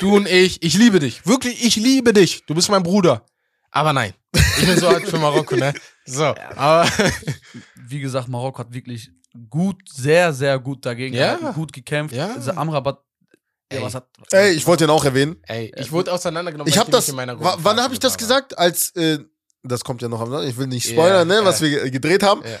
Du 0.00 0.16
und 0.16 0.26
ich, 0.28 0.62
ich 0.62 0.74
liebe 0.74 0.98
dich. 0.98 1.26
Wirklich, 1.26 1.64
ich 1.64 1.76
liebe 1.76 2.12
dich. 2.12 2.44
Du 2.46 2.54
bist 2.54 2.70
mein 2.70 2.82
Bruder. 2.82 3.24
Aber 3.70 3.92
nein. 3.92 4.14
Ich 4.58 4.66
bin 4.66 4.78
so 4.78 4.88
alt 4.88 5.06
für 5.08 5.18
Marokko, 5.18 5.56
ne? 5.56 5.72
So. 6.06 6.24
Aber 6.56 6.88
Wie 7.76 8.00
gesagt, 8.00 8.28
Marokko 8.28 8.58
hat 8.60 8.72
wirklich 8.72 9.10
gut, 9.48 9.76
sehr, 9.92 10.32
sehr 10.32 10.58
gut 10.58 10.84
dagegen 10.86 11.14
Ja. 11.14 11.36
gehalten, 11.36 11.54
gut 11.54 11.72
gekämpft. 11.72 12.14
Ja. 12.14 12.32
Also 12.34 12.52
Amrabat, 12.52 12.98
ja, 13.72 13.78
Ey. 13.78 13.84
was 13.84 13.94
hat. 13.94 14.08
Ey, 14.32 14.52
ich 14.52 14.66
wollte 14.66 14.84
ihn 14.84 14.90
auch 14.90 15.04
erwähnen. 15.04 15.36
ey, 15.46 15.72
ich 15.76 15.92
wurde 15.92 16.12
auseinandergenommen. 16.12 16.68
Ich 16.72 16.78
habe 16.78 16.90
das. 16.90 17.04
nicht 17.04 17.10
in 17.10 17.16
meiner 17.16 17.38
wa- 17.38 17.56
wann 17.58 17.78
habe 17.80 17.92
ich 17.94 18.00
das 18.00 18.16
gesagt? 18.18 18.58
Als 18.58 18.90
äh, 18.96 19.18
das 19.62 19.84
kommt 19.84 20.00
ja 20.02 20.08
noch 20.08 20.20
am. 20.20 20.42
Ich 20.48 20.56
will 20.56 20.66
nicht 20.66 20.88
spoilern, 20.88 21.28
Ja, 21.28 21.40
ne, 21.42 21.44
was 21.44 21.60
ja. 21.60 21.66
wir 21.66 21.90
gedreht 21.90 22.22
haben. 22.22 22.42
Ja. 22.44 22.58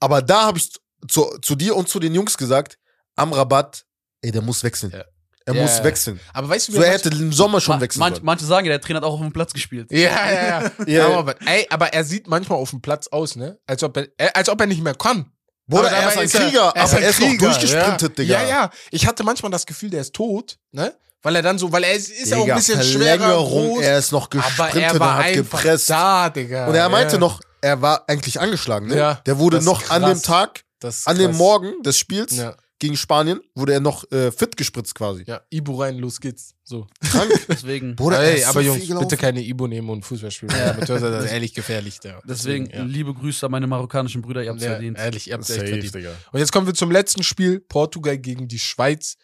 Aber 0.00 0.22
da 0.22 0.46
habe 0.46 0.58
ich 0.58 0.70
zu, 1.08 1.38
zu 1.42 1.54
dir 1.54 1.76
und 1.76 1.88
zu 1.88 2.00
den 2.00 2.14
Jungs 2.14 2.36
gesagt, 2.36 2.78
am 3.16 3.32
Rabatt, 3.32 3.84
ey, 4.22 4.30
der 4.32 4.42
muss 4.42 4.62
wechseln. 4.64 4.92
Ja. 4.92 5.04
Er 5.46 5.54
Ja, 5.54 5.62
muss 5.62 5.82
wechseln. 5.82 6.20
Aber 6.34 6.48
weißt 6.50 6.68
du, 6.68 6.72
So, 6.72 6.82
er 6.82 6.92
hätte 6.92 7.08
im 7.08 7.32
Sommer 7.32 7.60
schon 7.60 7.80
wechseln 7.80 8.00
manch, 8.00 8.16
sollen. 8.16 8.26
manche 8.26 8.44
sagen 8.44 8.66
ja, 8.66 8.72
der 8.72 8.80
Trainer 8.80 8.98
hat 8.98 9.04
auch 9.04 9.14
auf 9.14 9.20
dem 9.20 9.32
Platz 9.32 9.52
gespielt. 9.52 9.90
Ja, 9.90 9.98
ja, 9.98 10.62
ja. 10.86 10.86
Ja. 10.86 11.08
Aber, 11.18 11.34
ey, 11.46 11.66
aber 11.70 11.92
er 11.92 12.04
sieht 12.04 12.28
manchmal 12.28 12.58
auf 12.58 12.70
dem 12.70 12.80
Platz 12.82 13.08
aus, 13.08 13.36
ne? 13.36 13.58
Als 13.66 13.82
ob 13.82 13.96
er, 13.96 14.08
äh, 14.18 14.30
als 14.34 14.48
ob 14.50 14.60
er 14.60 14.66
nicht 14.66 14.82
mehr 14.82 14.94
kann. 14.94 15.32
Bruder, 15.66 15.86
Aber 15.88 15.90
er 15.96 16.08
ist 16.08 16.18
ein 16.18 16.28
Krieger, 16.42 16.72
er 16.74 16.82
aber 16.82 17.00
er 17.00 17.08
ist 17.10 17.20
noch 17.20 17.28
Krieger, 17.28 17.46
durchgesprintet, 17.46 18.18
ja. 18.18 18.24
Digga. 18.24 18.42
Ja, 18.42 18.48
ja. 18.48 18.70
Ich 18.90 19.06
hatte 19.06 19.22
manchmal 19.24 19.50
das 19.52 19.64
Gefühl, 19.66 19.88
der 19.90 20.00
ist 20.02 20.14
tot, 20.14 20.58
ne? 20.72 20.94
Weil 21.22 21.36
er 21.36 21.42
dann 21.42 21.58
so, 21.58 21.70
weil 21.70 21.84
er 21.84 21.94
ist, 21.94 22.10
ist 22.10 22.30
ja 22.30 22.36
auch 22.38 22.40
ein 22.40 22.44
Digga, 22.46 22.56
bisschen 22.56 22.82
schwerer, 22.82 23.36
groß, 23.36 23.82
er 23.82 23.98
ist 23.98 24.10
noch 24.12 24.28
aber 24.30 24.40
gesprintet 24.42 24.82
er 24.82 24.92
und 24.94 25.00
war 25.00 25.16
hat 25.18 25.24
einfach 25.26 25.58
gepresst. 25.62 25.90
da, 25.90 26.28
Digga. 26.30 26.66
Und 26.66 26.74
er 26.74 26.88
meinte 26.88 27.14
ja. 27.14 27.18
noch, 27.20 27.40
er 27.60 27.82
war 27.82 28.08
eigentlich 28.08 28.40
angeschlagen, 28.40 28.88
ne? 28.88 28.96
Ja, 28.96 29.14
der 29.26 29.38
wurde 29.38 29.62
noch 29.62 29.90
an 29.90 30.02
krass. 30.02 30.20
dem 30.20 30.24
Tag, 30.24 30.64
an 31.04 31.18
dem. 31.18 31.36
Morgen 31.36 31.82
des 31.82 31.98
Spiels 31.98 32.36
Ja, 32.36 32.56
gegen 32.78 32.96
Spanien, 32.96 33.40
wurde 33.54 33.74
er 33.74 33.80
noch 33.80 34.10
äh, 34.10 34.32
fit 34.32 34.56
gespritzt 34.56 34.94
quasi. 34.94 35.24
ja, 35.26 35.42
Ibu 35.50 35.80
rein, 35.82 35.98
los 35.98 36.18
geht's. 36.20 36.54
So. 36.64 36.86
Krank. 37.02 37.30
Deswegen, 37.48 37.94
Bruder, 37.96 38.22
er 38.22 38.36
Ey, 38.36 38.44
aber 38.44 38.62
so 38.62 38.74
Jungs, 38.74 39.00
bitte 39.00 39.16
keine 39.18 39.42
Ibu 39.42 39.66
nehmen 39.66 39.90
und 39.90 40.02
Fußball 40.04 40.30
spielen. 40.30 40.52
Ja. 40.52 40.72
Das 40.72 40.88
ist 41.02 41.30
ehrlich 41.32 41.52
gefährlich, 41.52 42.00
der. 42.04 42.22
deswegen 42.24 42.70
ja. 42.70 42.82
liebe 42.82 43.12
Grüße 43.12 43.44
an 43.44 43.52
meine 43.52 43.66
marokkanischen 43.66 44.22
Brüder, 44.22 44.42
ihr 44.42 44.50
habt's 44.50 44.62
Ja, 44.62 44.70
verdient. 44.70 44.98
ehrlich, 44.98 45.28
ihr 45.28 45.34
habt 45.34 45.42
echt 45.42 45.58
Safe, 45.60 45.66
verdient. 45.68 45.94
Digga. 45.94 46.12
Und 46.32 46.38
jetzt 46.40 46.52
kommen 46.52 46.66
wir 46.66 46.74
zum 46.74 46.90
letzten 46.90 47.22
Spiel, 47.22 47.60
Portugal 47.60 48.16
gegen 48.16 48.48
die 48.48 48.58
Schweiz. 48.58 49.16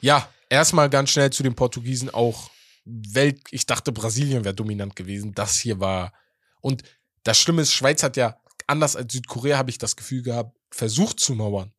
Ja, 0.00 0.28
erstmal 0.48 0.88
ganz 0.88 1.10
schnell 1.10 1.30
zu 1.30 1.42
den 1.42 1.54
Portugiesen 1.54 2.10
auch 2.10 2.50
Welt, 2.84 3.40
ich 3.50 3.66
dachte 3.66 3.92
Brasilien 3.92 4.44
wäre 4.44 4.54
dominant 4.54 4.94
gewesen. 4.96 5.32
Das 5.34 5.58
hier 5.58 5.80
war 5.80 6.12
und 6.60 6.82
das 7.24 7.38
Schlimme 7.38 7.62
ist, 7.62 7.72
Schweiz 7.72 8.02
hat 8.02 8.16
ja 8.16 8.36
anders 8.66 8.96
als 8.96 9.12
Südkorea 9.12 9.58
habe 9.58 9.70
ich 9.70 9.78
das 9.78 9.96
Gefühl 9.96 10.22
gehabt, 10.22 10.56
versucht 10.70 11.18
zu 11.20 11.34
mauern. 11.34 11.72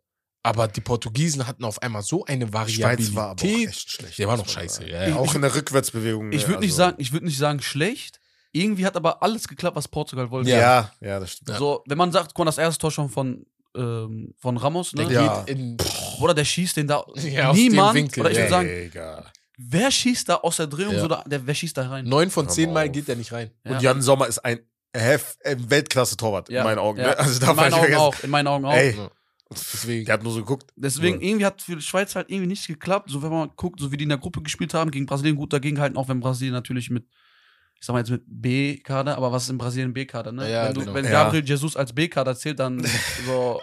Aber 0.43 0.67
die 0.67 0.81
Portugiesen 0.81 1.45
hatten 1.45 1.63
auf 1.63 1.81
einmal 1.83 2.01
so 2.01 2.25
eine 2.25 2.51
Variabilität. 2.51 3.05
Schweiz 3.07 3.15
war 3.15 3.29
aber 3.29 3.41
auch 3.43 3.45
echt 3.47 3.91
schlecht. 3.91 4.17
Der 4.17 4.27
war 4.27 4.37
noch 4.37 4.49
scheiße. 4.49 4.87
Ja, 4.89 5.07
ja. 5.09 5.15
Auch 5.15 5.35
in 5.35 5.41
der 5.41 5.53
Rückwärtsbewegung. 5.53 6.31
Ich 6.31 6.47
würde 6.47 6.61
nicht 6.61 6.71
also- 6.71 6.77
sagen, 6.77 6.95
ich 6.99 7.13
würde 7.13 7.25
nicht 7.27 7.37
sagen 7.37 7.61
schlecht. 7.61 8.19
Irgendwie 8.51 8.85
hat 8.85 8.97
aber 8.97 9.21
alles 9.23 9.47
geklappt, 9.47 9.77
was 9.77 9.87
Portugal 9.87 10.29
wollte. 10.31 10.49
Ja. 10.49 10.57
Ja, 10.59 10.91
ja, 11.07 11.19
das 11.19 11.33
stimmt. 11.33 11.57
So, 11.57 11.83
wenn 11.87 11.97
man 11.97 12.11
sagt, 12.11 12.33
guck 12.33 12.39
mal, 12.39 12.45
das 12.45 12.57
erste 12.57 12.81
Tor 12.81 12.91
schon 12.91 13.07
von, 13.09 13.45
ähm, 13.77 14.33
von 14.39 14.57
Ramos, 14.57 14.93
ne? 14.93 15.05
Der 15.05 15.21
Ja. 15.23 15.43
geht 15.43 15.57
in 15.57 15.77
Oder 16.19 16.33
der 16.33 16.43
schießt 16.43 16.75
den 16.75 16.87
da. 16.87 17.05
Ja, 17.15 17.49
aus 17.51 17.55
dem 17.55 17.67
Niemand, 17.71 17.93
Winkel, 17.95 18.19
oder 18.21 18.31
ich 18.31 18.37
würde 18.37 18.49
sagen, 18.49 18.67
Digga. 18.67 19.31
wer 19.57 19.89
schießt 19.91 20.27
da 20.27 20.35
aus 20.37 20.57
der 20.57 20.67
Drehung 20.67 20.95
Ja. 20.95 20.99
so 21.01 21.07
da, 21.07 21.23
der, 21.25 21.45
wer 21.47 21.53
schießt 21.55 21.77
da 21.77 21.87
rein? 21.87 22.05
neun 22.05 22.29
von 22.29 22.49
zehn 22.49 22.73
mal 22.73 22.89
geht 22.89 23.07
der 23.07 23.15
nicht 23.15 23.31
rein. 23.31 23.51
Ja. 23.63 23.71
Und 23.71 23.81
Jan 23.83 24.01
Sommer 24.01 24.27
ist 24.27 24.39
ein 24.39 24.59
Weltklasse-Torwart, 24.93 26.49
Ja, 26.49 26.61
in 26.61 26.63
meinen 26.65 26.79
Augen. 26.79 26.99
ja. 26.99 27.07
Ne? 27.09 27.19
Also 27.19 27.33
in 27.33 27.39
darf 27.39 27.55
man 27.55 27.69
meinen 27.71 27.81
nicht 27.81 27.95
Augen 27.95 27.95
auch, 28.15 28.23
in 28.23 28.29
meinen 28.29 28.47
Augen 28.47 28.65
auch. 28.65 28.73
Ey, 28.73 28.95
Deswegen. 29.49 30.05
der 30.05 30.13
hat 30.13 30.23
nur 30.23 30.31
so 30.33 30.39
geguckt. 30.39 30.71
Deswegen, 30.75 31.19
Ja. 31.21 31.27
irgendwie 31.27 31.45
hat 31.45 31.61
für 31.61 31.75
die 31.75 31.81
Schweiz 31.81 32.15
halt 32.15 32.29
irgendwie 32.29 32.47
nichts 32.47 32.67
geklappt. 32.67 33.09
So, 33.09 33.21
wenn 33.21 33.31
man 33.31 33.49
guckt, 33.55 33.79
so 33.79 33.91
wie 33.91 33.97
die 33.97 34.03
in 34.03 34.09
der 34.09 34.17
Gruppe 34.17 34.41
gespielt 34.41 34.73
haben, 34.73 34.91
gegen 34.91 35.05
Brasilien 35.05 35.35
gut 35.35 35.51
dagegen 35.53 35.79
halten, 35.79 35.97
auch 35.97 36.07
wenn 36.07 36.19
Brasilien 36.21 36.53
natürlich 36.53 36.89
mit, 36.89 37.05
ich 37.79 37.85
sag 37.85 37.93
mal 37.93 37.99
jetzt 37.99 38.11
mit 38.11 38.23
B-Kader, 38.27 39.17
aber 39.17 39.31
was 39.31 39.43
ist 39.43 39.49
in 39.49 39.57
Brasilien 39.57 39.93
B-Kader, 39.93 40.31
ne? 40.31 40.49
Ja, 40.49 40.67
wenn, 40.67 40.73
du, 40.73 40.79
genau. 40.81 40.93
wenn 40.93 41.05
Ja. 41.05 41.11
Gabriel 41.23 41.43
Jesus 41.45 41.75
als 41.75 41.93
B-Kader 41.93 42.35
zählt, 42.35 42.59
dann 42.59 42.79
so. 43.25 43.59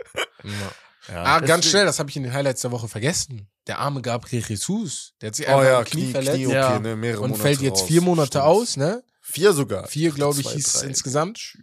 Ja. 1.09 1.22
Ah, 1.22 1.39
ganz 1.41 1.47
Deswegen- 1.49 1.62
schnell, 1.70 1.85
das 1.87 1.99
habe 1.99 2.11
ich 2.11 2.16
in 2.16 2.24
den 2.24 2.35
Highlights 2.35 2.61
der 2.61 2.70
Woche 2.70 2.87
vergessen. 2.87 3.49
Der 3.66 3.79
arme 3.79 4.03
Gabriel 4.03 4.43
Jesus, 4.47 5.14
der 5.22 5.29
hat 5.29 5.37
sich 5.37 5.49
oh 5.49 5.53
einfach 5.53 5.64
ja, 5.64 5.85
Knie, 5.85 6.03
Knie, 6.03 6.12
verletzt 6.12 6.37
Knie, 6.37 6.53
Ja. 6.53 6.74
okay, 6.74 6.81
ne, 6.83 6.97
mehrere 6.97 7.22
und 7.22 7.31
Monate 7.31 7.43
fällt 7.43 7.61
jetzt 7.62 7.81
raus. 7.81 7.89
vier 7.89 8.01
Monate 8.03 8.26
Stimmt. 8.29 8.45
aus, 8.45 8.76
ne? 8.76 9.03
Vier 9.31 9.53
sogar. 9.53 9.87
Vier, 9.87 10.11
glaube 10.11 10.41
ich, 10.41 10.49
hieß 10.49 10.74
es 10.74 10.83
insgesamt. 10.83 11.59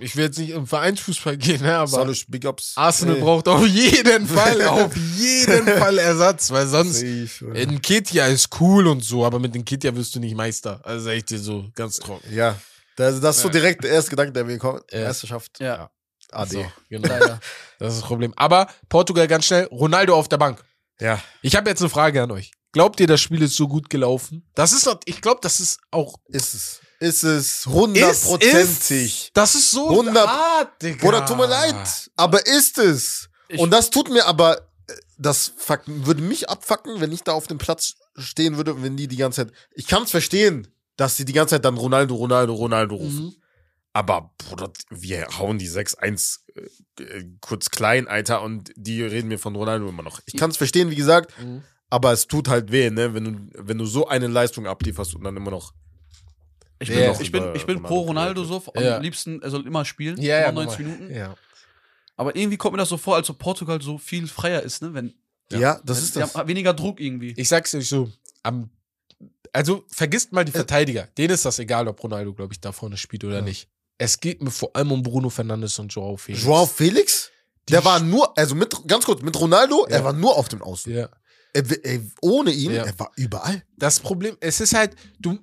Ich 0.00 0.16
will 0.16 0.24
jetzt 0.24 0.38
nicht 0.38 0.50
im 0.50 0.66
Vereinsfußball 0.66 1.36
gehen, 1.36 1.62
ne? 1.62 1.76
aber 1.76 1.86
Salisch, 1.86 2.26
Big 2.26 2.44
Ups. 2.44 2.72
Arsenal 2.74 3.16
Ey. 3.16 3.20
braucht 3.22 3.46
auf 3.46 3.64
jeden 3.64 4.26
Fall, 4.36 4.62
auf 4.66 4.96
jeden 4.96 5.64
Fall 5.64 5.98
Ersatz, 5.98 6.50
weil 6.50 6.66
sonst 6.66 7.02
in 7.02 7.80
Ketia 7.80 8.26
ist 8.26 8.48
cool 8.60 8.88
und 8.88 9.04
so, 9.04 9.24
aber 9.24 9.38
mit 9.38 9.54
den 9.54 9.64
Ketia 9.64 9.94
wirst 9.94 10.16
du 10.16 10.20
nicht 10.20 10.34
Meister. 10.34 10.80
Also 10.82 11.04
sag 11.04 11.12
ich 11.12 11.24
dir 11.24 11.38
so 11.38 11.66
ganz 11.74 11.98
trocken. 11.98 12.34
Ja. 12.34 12.58
Das, 12.96 13.20
das 13.20 13.36
ist 13.36 13.42
so 13.42 13.48
direkt 13.48 13.84
der 13.84 13.92
erste 13.92 14.10
Gedanke, 14.10 14.32
der 14.32 14.44
mir 14.44 14.58
kommt. 14.58 14.82
Ja. 14.90 15.06
Meisterschaft. 15.06 15.60
Ja, 15.60 15.90
AD. 16.32 16.50
So, 16.50 16.66
genau. 16.88 17.38
Das 17.78 17.94
ist 17.94 18.00
das 18.00 18.08
Problem. 18.08 18.32
Aber 18.36 18.68
Portugal 18.88 19.28
ganz 19.28 19.44
schnell, 19.44 19.64
Ronaldo 19.66 20.16
auf 20.16 20.28
der 20.28 20.38
Bank. 20.38 20.64
Ja. 20.98 21.22
Ich 21.42 21.54
habe 21.54 21.68
jetzt 21.70 21.80
eine 21.80 21.90
Frage 21.90 22.22
an 22.22 22.30
euch. 22.32 22.50
Glaubt 22.76 23.00
ihr, 23.00 23.06
das 23.06 23.22
Spiel 23.22 23.40
ist 23.40 23.56
so 23.56 23.66
gut 23.68 23.88
gelaufen? 23.88 24.42
Das 24.54 24.74
ist 24.74 24.86
doch, 24.86 25.00
ich 25.06 25.22
glaube, 25.22 25.38
das 25.40 25.60
ist 25.60 25.78
auch 25.90 26.18
Ist 26.28 26.52
es. 26.52 26.80
Ist 27.00 27.22
es 27.22 27.64
hundertprozentig. 27.66 29.30
Das 29.32 29.54
ist 29.54 29.70
so 29.70 29.88
100 29.88 30.26
hart, 30.28 30.82
Digga. 30.82 30.98
Bruder, 31.04 31.24
tut 31.24 31.38
mir 31.38 31.46
leid. 31.46 32.10
Aber 32.16 32.46
ist 32.46 32.76
es. 32.76 33.30
Ich- 33.48 33.58
Und 33.60 33.70
das 33.70 33.88
tut 33.88 34.10
mir 34.10 34.26
aber, 34.26 34.58
äh, 34.88 34.92
das 35.16 35.52
fuck, 35.56 35.82
würde 35.86 36.20
mich 36.20 36.50
abfacken, 36.50 37.00
wenn 37.00 37.12
ich 37.12 37.22
da 37.22 37.32
auf 37.32 37.46
dem 37.46 37.56
Platz 37.56 37.94
stehen 38.18 38.58
würde 38.58 38.74
und 38.74 38.82
wenn 38.82 38.94
die 38.96 39.08
die 39.08 39.16
ganze 39.16 39.46
Zeit, 39.46 39.54
ich 39.74 39.86
kann 39.86 40.02
es 40.02 40.10
verstehen, 40.10 40.68
dass 40.98 41.16
sie 41.16 41.24
die 41.24 41.32
ganze 41.32 41.54
Zeit 41.54 41.64
dann 41.64 41.78
Ronaldo, 41.78 42.14
Ronaldo, 42.14 42.52
Ronaldo 42.54 42.96
rufen. 42.96 43.24
Mhm. 43.26 43.34
Aber, 43.94 44.34
Bruder, 44.36 44.70
wir 44.90 45.26
hauen 45.38 45.58
die 45.58 45.68
6-1 45.70 46.40
äh, 46.98 47.02
äh, 47.02 47.24
kurz 47.40 47.70
klein, 47.70 48.06
Alter, 48.08 48.42
und 48.42 48.70
die 48.76 49.02
reden 49.02 49.28
mir 49.28 49.38
von 49.38 49.56
Ronaldo 49.56 49.88
immer 49.88 50.02
noch. 50.02 50.20
Ich 50.26 50.36
kann 50.36 50.50
es 50.50 50.58
verstehen, 50.58 50.90
wie 50.90 50.96
gesagt, 50.96 51.32
Mhm. 51.40 51.62
Aber 51.90 52.12
es 52.12 52.26
tut 52.26 52.48
halt 52.48 52.72
weh, 52.72 52.90
ne, 52.90 53.14
wenn 53.14 53.24
du, 53.24 53.50
wenn 53.54 53.78
du 53.78 53.86
so 53.86 54.08
eine 54.08 54.26
Leistung 54.26 54.66
ablieferst 54.66 55.14
und 55.14 55.24
dann 55.24 55.36
immer 55.36 55.50
noch. 55.50 55.72
Ich 56.78 56.88
Ja. 56.88 56.94
bin, 56.96 57.06
Noch 57.08 57.20
ich 57.20 57.32
bin, 57.32 57.54
ich 57.54 57.66
bin 57.66 57.82
pro 57.82 58.00
Ronaldo 58.00 58.44
so, 58.44 58.62
am 58.74 58.82
Ja. 58.82 58.98
liebsten, 58.98 59.40
er 59.42 59.50
soll 59.50 59.66
immer 59.66 59.84
spielen, 59.84 60.20
Ja, 60.20 60.40
ja, 60.40 60.52
90 60.52 60.78
nochmal. 60.80 60.96
Minuten. 60.98 61.14
Ja. 61.16 61.34
Aber 62.16 62.34
irgendwie 62.36 62.56
kommt 62.56 62.72
mir 62.72 62.78
das 62.78 62.88
so 62.88 62.96
vor, 62.96 63.16
als 63.16 63.28
ob 63.30 63.38
Portugal 63.38 63.80
so 63.80 63.98
viel 63.98 64.26
freier 64.26 64.62
ist, 64.62 64.82
ne? 64.82 64.92
Wenn, 64.94 65.14
Ja, 65.50 65.80
das 65.84 65.98
wenn, 65.98 66.04
ist 66.04 66.16
die 66.16 66.20
das. 66.20 66.34
haben 66.34 66.48
weniger 66.48 66.74
Druck 66.74 67.00
irgendwie. 67.00 67.32
Ich 67.36 67.48
sag's 67.48 67.74
euch 67.74 67.88
so, 67.88 68.10
am, 68.42 68.68
also 69.52 69.84
vergisst 69.88 70.32
mal 70.32 70.44
die 70.44 70.52
Verteidiger. 70.52 71.08
Denen 71.16 71.34
ist 71.34 71.44
das 71.44 71.58
egal, 71.58 71.88
ob 71.88 72.02
Ronaldo, 72.02 72.32
glaube 72.34 72.52
ich, 72.52 72.60
da 72.60 72.72
vorne 72.72 72.96
spielt 72.96 73.24
oder 73.24 73.36
Ja. 73.36 73.42
nicht. 73.42 73.68
Es 73.98 74.20
geht 74.20 74.42
mir 74.42 74.50
vor 74.50 74.70
allem 74.74 74.92
um 74.92 75.02
Bruno 75.02 75.30
Fernandes 75.30 75.78
und 75.78 75.88
Joao 75.94 76.16
Felix. 76.18 76.44
Joao 76.44 76.66
Felix? 76.66 77.30
Der 77.70 77.84
war 77.84 78.00
nur, 78.00 78.36
also 78.36 78.54
mit, 78.54 78.74
ganz 78.86 79.04
kurz, 79.06 79.22
mit 79.22 79.38
Ronaldo, 79.40 79.86
Ja. 79.88 79.96
er 79.96 80.04
war 80.04 80.12
nur 80.12 80.36
auf 80.36 80.48
dem 80.48 80.62
Außen. 80.62 80.92
Ja. 80.94 81.08
Er, 81.56 82.00
ohne 82.22 82.50
ihn, 82.50 82.72
Ja. 82.72 82.84
er 82.84 82.98
war 82.98 83.10
überall. 83.16 83.62
Das 83.78 84.00
Problem, 84.00 84.36
es 84.40 84.60
ist 84.60 84.74
halt, 84.74 84.96
du, 85.18 85.38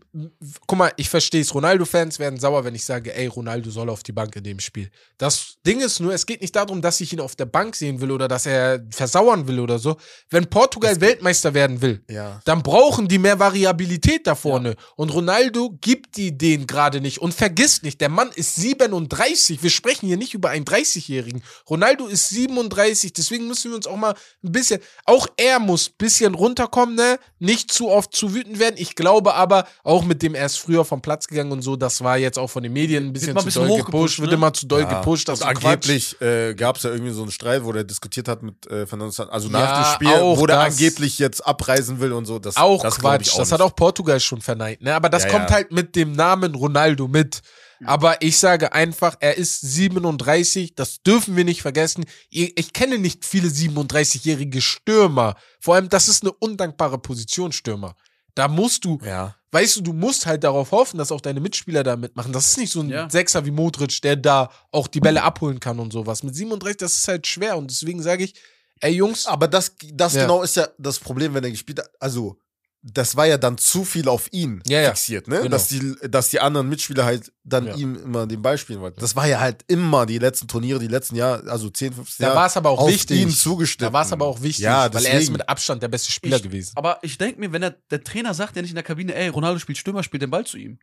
guck 0.65 0.77
mal, 0.79 0.91
ich 0.97 1.07
verstehe 1.07 1.41
es. 1.41 1.53
Ronaldo-Fans 1.53 2.17
werden 2.17 2.39
sauer, 2.39 2.63
wenn 2.65 2.73
ich 2.73 2.83
sage, 2.83 3.13
ey, 3.15 3.27
Ronaldo 3.27 3.69
soll 3.69 3.89
auf 3.91 4.01
die 4.01 4.11
Bank 4.11 4.35
in 4.35 4.43
dem 4.43 4.59
Spiel. 4.59 4.89
Das 5.19 5.55
Ding 5.67 5.79
ist 5.81 5.99
nur, 5.99 6.13
es 6.15 6.25
geht 6.25 6.41
nicht 6.41 6.55
darum, 6.55 6.81
dass 6.81 6.99
ich 6.99 7.13
ihn 7.13 7.19
auf 7.19 7.35
der 7.35 7.45
Bank 7.45 7.75
sehen 7.75 8.01
will 8.01 8.09
oder 8.09 8.27
dass 8.27 8.47
er 8.47 8.83
versauern 8.89 9.47
will 9.47 9.59
oder 9.59 9.77
so. 9.77 9.97
Wenn 10.31 10.49
Portugal 10.49 10.99
Weltmeister 10.99 11.53
werden 11.53 11.81
will, 11.83 12.01
Ja. 12.09 12.41
dann 12.45 12.63
brauchen 12.63 13.07
die 13.07 13.19
mehr 13.19 13.37
Variabilität 13.37 14.25
da 14.25 14.33
vorne. 14.33 14.75
Und 14.95 15.13
Ronaldo 15.13 15.77
gibt 15.81 16.17
die 16.17 16.35
denen 16.35 16.65
gerade 16.65 17.01
nicht. 17.01 17.19
Und 17.19 17.35
vergiss 17.35 17.83
nicht, 17.83 18.01
der 18.01 18.09
Mann 18.09 18.31
ist 18.33 18.55
37. 18.55 19.61
Wir 19.61 19.69
sprechen 19.69 20.07
hier 20.07 20.17
nicht 20.17 20.33
über 20.33 20.49
einen 20.49 20.65
30-Jährigen. 20.65 21.43
Ronaldo 21.69 22.07
ist 22.07 22.29
37. 22.29 23.13
Deswegen 23.13 23.47
müssen 23.47 23.69
wir 23.69 23.75
uns 23.75 23.85
auch 23.85 23.95
mal 23.97 24.15
ein 24.43 24.51
bisschen, 24.51 24.79
auch 25.05 25.27
er 25.37 25.59
muss 25.59 25.89
bisschen 26.03 26.35
runterkommen, 26.35 26.95
ne? 26.95 27.17
Nicht 27.39 27.71
zu 27.71 27.89
oft 27.89 28.13
zu 28.13 28.33
wütend 28.35 28.59
werden. 28.59 28.75
Ich 28.77 28.95
glaube 28.95 29.33
aber, 29.35 29.65
auch 29.83 30.03
mit 30.03 30.21
dem 30.21 30.35
er 30.35 30.45
ist 30.47 30.57
früher 30.57 30.83
vom 30.83 31.01
Platz 31.01 31.27
gegangen 31.27 31.53
und 31.53 31.61
so, 31.61 31.77
das 31.77 32.03
war 32.03 32.17
jetzt 32.17 32.37
auch 32.37 32.49
von 32.49 32.61
den 32.61 32.73
Medien 32.73 33.05
ein 33.07 33.13
bisschen 33.13 33.33
mal 33.33 33.39
ein 33.39 33.43
zu 33.43 33.45
bisschen 33.45 33.61
doll 33.67 33.71
hochgepusht, 33.79 33.91
gepusht, 34.17 34.19
wird 34.19 34.29
ne? 34.31 34.35
immer 34.35 34.53
zu 34.53 34.65
doll 34.67 34.81
Ja. 34.81 34.99
gepusht. 34.99 35.29
Das 35.29 35.39
Quatsch. 35.39 35.63
angeblich 35.65 36.21
äh, 36.21 36.53
gab 36.55 36.75
es 36.75 36.83
ja 36.83 36.89
irgendwie 36.91 37.13
so 37.13 37.21
einen 37.21 37.31
Streit, 37.31 37.63
wo 37.63 37.71
der 37.71 37.85
diskutiert 37.85 38.27
hat 38.27 38.43
mit 38.43 38.67
äh, 38.67 38.85
Fernando 38.85 39.11
San- 39.11 39.29
also 39.29 39.47
Ja, 39.47 39.53
nach 39.59 39.81
dem 39.83 39.93
Spiel, 39.95 40.19
auch 40.21 40.37
wo 40.37 40.45
der 40.45 40.59
angeblich 40.59 41.17
jetzt 41.19 41.39
abreisen 41.47 41.99
will 42.01 42.11
und 42.11 42.25
so. 42.25 42.37
Das, 42.39 42.57
Auch 42.57 42.81
das 42.83 42.99
Quatsch. 42.99 43.21
ich 43.27 43.29
das 43.29 43.39
nicht. 43.39 43.51
hat 43.53 43.61
auch 43.61 43.75
Portugal 43.75 44.19
schon 44.19 44.41
verneint. 44.41 44.81
Ne? 44.81 44.93
Aber 44.93 45.07
das 45.09 45.23
Ja, 45.23 45.29
kommt 45.29 45.49
ja. 45.49 45.55
halt 45.55 45.71
mit 45.71 45.95
dem 45.95 46.11
Namen 46.11 46.53
Ronaldo 46.55 47.07
mit. 47.07 47.41
Aber 47.85 48.21
ich 48.21 48.37
sage 48.37 48.73
einfach, 48.73 49.15
er 49.19 49.37
ist 49.37 49.61
37, 49.61 50.75
das 50.75 51.01
dürfen 51.03 51.35
wir 51.35 51.43
nicht 51.45 51.61
vergessen. 51.61 52.05
Ich, 52.29 52.73
kenne 52.73 52.97
nicht 52.99 53.25
viele 53.25 53.49
37-jährige 53.49 54.61
Stürmer. 54.61 55.35
Vor 55.59 55.75
allem, 55.75 55.89
das 55.89 56.07
ist 56.07 56.23
eine 56.23 56.31
undankbare 56.33 56.97
Position, 56.99 57.51
Stürmer. 57.51 57.95
Da 58.35 58.47
musst 58.47 58.85
du, 58.85 58.99
Ja. 59.03 59.35
weißt 59.51 59.75
du, 59.77 59.81
du 59.81 59.93
musst 59.93 60.25
halt 60.25 60.43
darauf 60.43 60.71
hoffen, 60.71 60.97
dass 60.97 61.11
auch 61.11 61.21
deine 61.21 61.39
Mitspieler 61.39 61.83
da 61.83 61.95
mitmachen. 61.95 62.33
Das 62.33 62.47
ist 62.51 62.57
nicht 62.57 62.71
so 62.71 62.79
ein 62.81 62.89
Ja. 62.89 63.09
Sechser 63.09 63.45
wie 63.45 63.51
Modric, 63.51 64.01
der 64.01 64.15
da 64.15 64.49
auch 64.71 64.87
die 64.87 64.99
Bälle 64.99 65.21
abholen 65.23 65.59
kann 65.59 65.79
und 65.79 65.93
sowas. 65.93 66.23
Mit 66.23 66.35
37, 66.35 66.77
das 66.77 66.93
ist 66.93 67.07
halt 67.07 67.27
schwer 67.27 67.57
und 67.57 67.69
deswegen 67.69 68.01
sage 68.01 68.23
ich, 68.23 68.33
ey 68.81 68.91
Jungs, 68.93 69.27
Aber 69.27 69.47
das, 69.47 69.73
das 69.93 70.13
Ja. 70.13 70.23
genau 70.23 70.41
ist 70.41 70.55
ja 70.55 70.67
das 70.79 70.97
Problem, 70.99 71.33
wenn 71.35 71.43
er 71.43 71.51
gespielt 71.51 71.79
hat. 71.79 71.89
Also, 71.99 72.37
das 72.85 73.15
war 73.15 73.25
ja 73.25 73.37
dann 73.37 73.57
zu 73.57 73.85
viel 73.85 74.09
auf 74.09 74.27
ihn 74.33 74.61
Ja, 74.67 74.81
ja. 74.81 74.89
fixiert, 74.89 75.29
ne? 75.29 75.37
Genau. 75.37 75.49
Dass, 75.49 75.69
die, 75.69 75.95
dass 76.09 76.29
die 76.29 76.41
anderen 76.41 76.67
Mitspieler 76.67 77.05
halt 77.05 77.31
dann 77.45 77.65
Ja. 77.67 77.75
ihm 77.75 77.95
immer 77.95 78.27
den 78.27 78.41
Ball 78.41 78.57
spielen 78.57 78.81
wollten. 78.81 78.99
Das 78.99 79.15
war 79.15 79.25
ja 79.25 79.39
halt 79.39 79.63
immer 79.67 80.05
die 80.05 80.17
letzten 80.19 80.49
Turniere, 80.49 80.79
die 80.79 80.87
letzten 80.87 81.15
Jahre, 81.15 81.49
also 81.49 81.69
10, 81.69 81.93
15 81.93 82.23
da 82.23 82.27
Jahre. 82.27 82.39
war 82.39 82.47
es 82.47 82.57
aber 82.57 82.69
auch 82.71 82.79
auf 82.79 82.89
wichtig. 82.89 83.21
ihn 83.21 83.29
zugestimmt. 83.29 83.87
Da 83.89 83.93
war 83.93 84.03
es 84.05 84.11
aber 84.11 84.25
auch 84.25 84.41
wichtig, 84.41 84.65
Ja, 84.65 84.93
weil 84.93 85.05
er 85.05 85.17
ist 85.19 85.31
mit 85.31 85.47
Abstand 85.47 85.81
der 85.81 85.87
beste 85.87 86.11
Spieler 86.11 86.35
Ich- 86.37 86.43
gewesen. 86.43 86.73
Aber 86.75 86.99
ich 87.03 87.17
denke 87.17 87.39
mir, 87.39 87.53
wenn 87.53 87.61
der, 87.61 87.75
der 87.89 88.03
Trainer 88.03 88.33
sagt 88.33 88.55
ja 88.57 88.61
nicht 88.61 88.71
in 88.71 88.75
der 88.75 88.83
Kabine, 88.83 89.15
ey, 89.15 89.29
Ronaldo 89.29 89.59
spielt 89.59 89.77
Stürmer, 89.77 90.03
spielt 90.03 90.21
den 90.23 90.29
Ball 90.31 90.45
zu 90.45 90.57
ihm. 90.57 90.77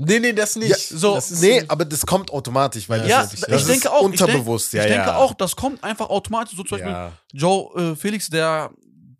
Nee, 0.00 0.20
nee, 0.20 0.32
das 0.32 0.54
nicht. 0.54 0.68
Ja, 0.90 0.96
so, 0.98 1.14
das 1.16 1.30
Nee, 1.40 1.64
aber 1.66 1.84
das 1.84 2.06
kommt 2.06 2.30
automatisch, 2.30 2.88
weil 2.88 3.08
Ja, 3.08 3.22
das, 3.22 3.32
ist, 3.34 3.40
ich 3.40 3.46
das 3.48 3.66
denke 3.66 3.88
ist 3.88 3.90
auch. 3.90 4.08
ich 4.08 4.16
denk- 4.18 4.28
unterbewusst. 4.28 4.72
ja, 4.74 4.82
ich 4.82 4.90
denke 4.90 5.08
ja. 5.08 5.16
auch, 5.16 5.34
das 5.34 5.56
kommt 5.56 5.82
einfach 5.82 6.08
automatisch. 6.10 6.56
So 6.56 6.62
zum 6.62 6.78
Beispiel. 6.78 7.10
Joe 7.32 7.92
äh, 7.92 7.96
Felix, 7.96 8.28
der, 8.30 8.70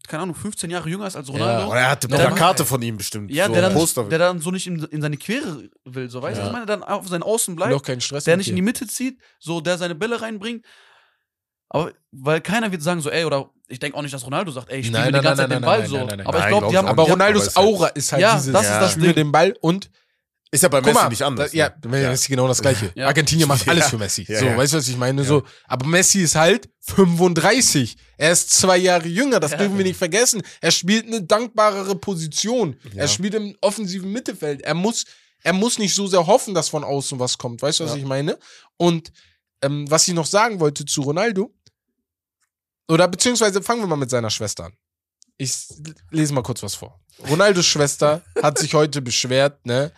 keine 0.09 0.23
Ahnung, 0.25 0.35
15 0.35 0.71
Jahre 0.71 0.89
jünger 0.89 1.07
ist 1.07 1.17
als 1.17 1.29
Ronaldo. 1.29 1.71
Oder 1.71 1.81
er 1.81 1.91
hatte 1.91 2.09
Der 2.09 2.17
Plakate 2.17 2.65
von 2.65 2.81
ihm 2.83 2.97
bestimmt. 2.97 3.31
Ja, 3.31 3.47
so 3.47 3.53
der, 3.53 3.63
dann, 3.63 3.75
Poster. 3.75 4.05
der 4.05 4.19
dann 4.19 4.41
so 4.41 4.51
nicht 4.51 4.67
in, 4.67 4.83
in 4.85 5.01
seine 5.03 5.17
Quere 5.17 5.69
will, 5.85 6.09
so 6.11 6.21
weißt 6.23 6.39
du, 6.39 6.41
Ja. 6.43 6.47
ich 6.49 6.53
meine, 6.53 6.67
dann 6.67 6.83
auf 6.83 7.07
seinen 7.09 7.23
Außen 7.23 7.55
bleibt, 7.57 7.85
keinen 7.85 8.01
Stress 8.01 8.25
der 8.25 8.37
nicht 8.37 8.49
in 8.49 8.55
dir. 8.57 8.63
die 8.63 8.65
Mitte 8.65 8.87
zieht, 8.87 9.21
so 9.39 9.61
der 9.61 9.79
seine 9.79 9.95
Bälle 9.95 10.21
reinbringt. 10.21 10.65
Aber 11.69 11.93
weil 12.13 12.41
keiner 12.41 12.73
wird 12.73 12.83
sagen 12.83 13.01
so, 13.01 13.11
ey, 13.11 13.25
oder 13.25 13.51
ich 13.69 13.79
denke 13.79 13.97
auch 13.99 14.03
nicht, 14.03 14.15
dass 14.15 14.25
Ronaldo 14.25 14.51
sagt, 14.51 14.71
ey, 14.71 14.81
ich 14.81 14.87
spiele 14.87 15.07
die 15.07 15.13
ganze 15.13 15.27
nein, 15.29 15.37
Zeit 15.37 15.51
den 15.51 15.61
nein, 15.61 15.63
Ball 15.63 15.81
nein, 15.81 15.89
so. 15.89 15.99
Aber 16.27 16.39
ich 16.39 16.47
glaube, 16.47 16.69
die 16.71 16.77
haben, 16.79 16.89
Aber 16.89 17.03
Ronaldos 17.03 17.57
Aura 17.57 17.89
ist 17.89 18.13
halt 18.13 18.23
Ja, 18.23 18.35
dieses, 18.37 18.53
das 18.53 18.63
ist 18.63 18.71
das 18.71 18.93
spiele 18.93 19.09
Ding. 19.09 19.27
den 19.27 19.33
Ball 19.33 19.55
und 19.61 19.91
ist 20.51 20.63
ja 20.63 20.69
bei 20.69 20.81
Messi 20.81 20.95
mal, 20.95 21.09
nicht 21.09 21.23
anders. 21.23 21.51
da, 21.51 21.57
ja, 21.57 21.69
ne? 21.85 21.89
Messi 21.89 22.13
ist 22.15 22.29
genau 22.29 22.49
das 22.49 22.61
Gleiche. 22.63 22.91
Ja. 22.95 23.07
Argentinien 23.09 23.47
macht 23.49 23.69
alles 23.69 23.85
Ja. 23.85 23.91
für 23.91 23.99
Messi. 23.99 24.25
Ja, 24.29 24.39
so, 24.41 24.47
ja. 24.47 24.57
weißt 24.57 24.73
du, 24.73 24.77
was 24.79 24.89
ich 24.89 24.97
meine? 24.97 25.25
So, 25.25 25.43
aber 25.67 25.87
Messi 25.87 26.21
ist 26.23 26.35
halt 26.37 26.69
35. 26.81 27.97
Er 28.17 28.33
ist 28.33 28.51
zwei 28.53 28.79
Jahre 28.79 29.07
jünger, 29.09 29.41
das 29.41 29.53
Ja. 29.53 29.59
dürfen 29.59 29.77
wir 29.77 29.85
nicht 29.85 29.99
vergessen. 29.99 30.43
Er 30.61 30.71
spielt 30.71 31.07
eine 31.07 31.23
dankbarere 31.23 31.95
Position. 31.97 32.77
Ja. 32.93 33.03
Er 33.03 33.09
spielt 33.09 33.35
im 33.35 33.57
offensiven 33.61 34.11
Mittelfeld. 34.13 34.63
Er 34.63 34.75
muss, 34.75 35.05
er 35.43 35.53
muss 35.53 35.79
nicht 35.79 35.95
so 35.95 36.07
sehr 36.07 36.27
hoffen, 36.27 36.55
dass 36.55 36.69
von 36.71 36.85
außen 36.85 37.19
was 37.19 37.37
kommt. 37.39 37.61
Weißt 37.63 37.81
du, 37.81 37.85
was 37.85 37.93
Ja. 37.93 37.99
ich 37.99 38.05
meine? 38.07 38.39
Und 38.77 39.13
ähm, 39.63 39.91
was 39.91 40.07
ich 40.09 40.15
noch 40.15 40.27
sagen 40.27 40.61
wollte 40.61 40.85
zu 40.85 41.03
Ronaldo, 41.03 41.53
oder 42.89 43.07
beziehungsweise 43.09 43.61
fangen 43.63 43.83
wir 43.83 43.87
mal 43.87 43.97
mit 43.97 44.11
seiner 44.11 44.31
Schwester 44.31 44.65
an. 44.67 44.73
Ich 45.37 45.53
lese 46.11 46.33
mal 46.33 46.43
kurz 46.43 46.63
was 46.63 46.75
vor. 46.75 47.01
Ronaldos 47.29 47.67
Schwester 47.67 48.23
hat 48.43 48.59
sich 48.59 48.75
heute 48.75 49.03
beschwert, 49.03 49.65
ne? 49.67 49.93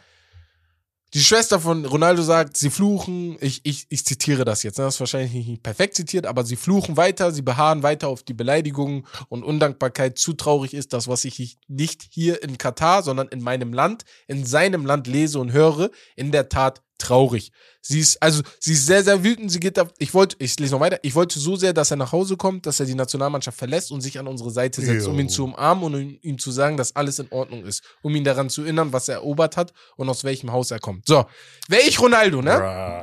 Die 1.13 1.25
Schwester 1.25 1.59
von 1.59 1.85
Ronaldo 1.85 2.23
sagt, 2.23 2.57
sie 2.57 2.71
fluchen, 2.71 3.37
ich, 3.41 3.63
ich, 3.65 3.87
ich 3.89 4.05
zitiere 4.05 4.45
das 4.45 4.63
jetzt, 4.63 4.79
ne? 4.79 4.85
das 4.85 4.95
ist 4.95 5.01
wahrscheinlich 5.01 5.33
nicht 5.33 5.61
perfekt 5.61 5.97
zitiert, 5.97 6.25
aber 6.25 6.45
sie 6.45 6.55
fluchen 6.55 6.97
weiter, 6.97 7.33
sie 7.33 7.43
beharren 7.43 7.83
weiter 7.83 8.07
auf 8.07 8.23
die 8.23 8.33
Beleidigungen 8.33 9.05
und 9.29 9.43
Undankbarkeit. 9.43 10.19
Zu 10.19 10.35
traurig 10.35 10.73
ist 10.73 10.93
das, 10.93 11.09
was 11.09 11.25
ich 11.25 11.59
nicht 11.67 12.07
hier 12.11 12.45
in 12.45 12.59
Katar, 12.59 13.03
sondern 13.03 13.27
in 13.27 13.43
meinem 13.43 13.73
Land, 13.73 14.05
in 14.29 14.45
seinem 14.47 14.87
Land 14.87 15.09
lese 15.09 15.41
und 15.41 15.51
höre, 15.51 15.91
in 16.15 16.31
der 16.31 16.49
Tat 16.49 16.81
traurig. 17.01 17.51
Sie 17.83 17.99
ist, 17.99 18.23
also, 18.23 18.43
sie 18.59 18.73
ist 18.75 18.87
sehr, 18.87 19.03
sehr 19.03 19.25
wütend. 19.25 19.51
Sie 19.51 19.61
geht 19.61 19.77
da, 19.77 19.89
ich 19.99 20.13
wollte, 20.13 20.37
ich 20.39 20.59
lese 20.59 20.73
noch 20.75 20.81
weiter, 20.81 20.99
ich 21.03 21.15
wollte 21.15 21.39
so 21.39 21.57
sehr, 21.57 21.73
dass 21.73 21.91
er 21.91 21.97
nach 21.97 22.13
Hause 22.13 22.37
kommt, 22.37 22.67
dass 22.67 22.79
er 22.79 22.87
die 22.87 22.95
Nationalmannschaft 22.95 23.59
verlässt 23.59 23.91
und 23.91 24.01
sich 24.01 24.19
an 24.19 24.27
unsere 24.27 24.51
Seite 24.51 24.83
setzt, 24.83 25.07
um 25.07 25.15
Jo. 25.15 25.21
ihn 25.21 25.29
zu 25.29 25.45
umarmen 25.45 25.85
und 25.85 25.95
um 25.95 26.19
ihm 26.23 26.39
zu 26.39 26.51
sagen, 26.51 26.77
dass 26.77 26.95
alles 26.95 27.19
in 27.19 27.29
Ordnung 27.31 27.65
ist, 27.65 27.83
um 28.03 28.15
ihn 28.15 28.25
daran 28.25 28.51
zu 28.51 28.63
erinnern, 28.63 28.93
was 28.93 29.09
er 29.09 29.17
erobert 29.17 29.57
hat 29.57 29.73
und 29.97 30.09
aus 30.09 30.25
welchem 30.25 30.53
Haus 30.53 30.71
er 30.71 30.79
kommt. 30.79 31.07
So, 31.07 31.25
wäre 31.69 31.83
ich 31.83 31.99
Ronaldo, 32.01 32.43
ne? 32.43 32.51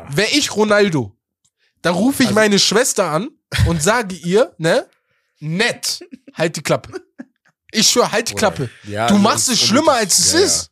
Wäre 0.10 0.30
ich 0.32 0.56
Ronaldo, 0.56 1.12
dann 1.82 1.95
rufe 1.95 2.24
ich 2.24 2.32
meine 2.32 2.60
Schwester 2.60 3.12
an 3.12 3.30
und 3.68 3.82
sage 3.82 4.16
ihr, 4.16 4.54
ne? 4.58 4.88
Nett, 5.39 6.00
halt 6.34 6.56
die 6.56 6.62
Klappe. 6.64 7.02
Ich 7.72 7.89
schwör, 7.89 8.12
halt 8.12 8.30
die 8.30 8.34
Klappe. 8.34 8.70
Ja, 8.84 9.08
Du 9.08 9.16
also 9.16 9.24
machst 9.28 9.50
es 9.50 9.62
schlimmer, 9.62 9.93
als 9.93 10.18
es 10.18 10.34
ja. 10.34 10.39
ist. 10.39 10.72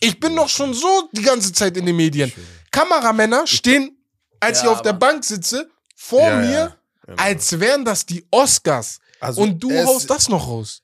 Ich 0.00 0.18
bin 0.20 0.34
doch 0.36 0.48
schon 0.48 0.74
so 0.74 1.08
die 1.12 1.22
ganze 1.22 1.52
Zeit 1.52 1.76
in 1.76 1.86
den 1.86 1.96
Medien. 1.96 2.32
Kameramänner 2.70 3.46
stehen, 3.46 3.96
als 4.40 4.58
Ja, 4.58 4.64
ich 4.64 4.70
auf 4.70 4.82
der 4.82 4.92
Bank 4.92 5.24
sitze, 5.24 5.68
vor 5.96 6.20
Ja, 6.28 6.36
mir, 6.40 6.50
ja. 6.52 6.76
Genau. 7.06 7.22
als 7.22 7.58
wären 7.58 7.84
das 7.84 8.04
die 8.06 8.26
Oscars. 8.30 8.98
Also 9.20 9.42
und 9.42 9.58
du 9.62 9.70
es- 9.70 9.86
haust 9.86 10.10
das 10.10 10.28
noch 10.28 10.46
raus. 10.46 10.82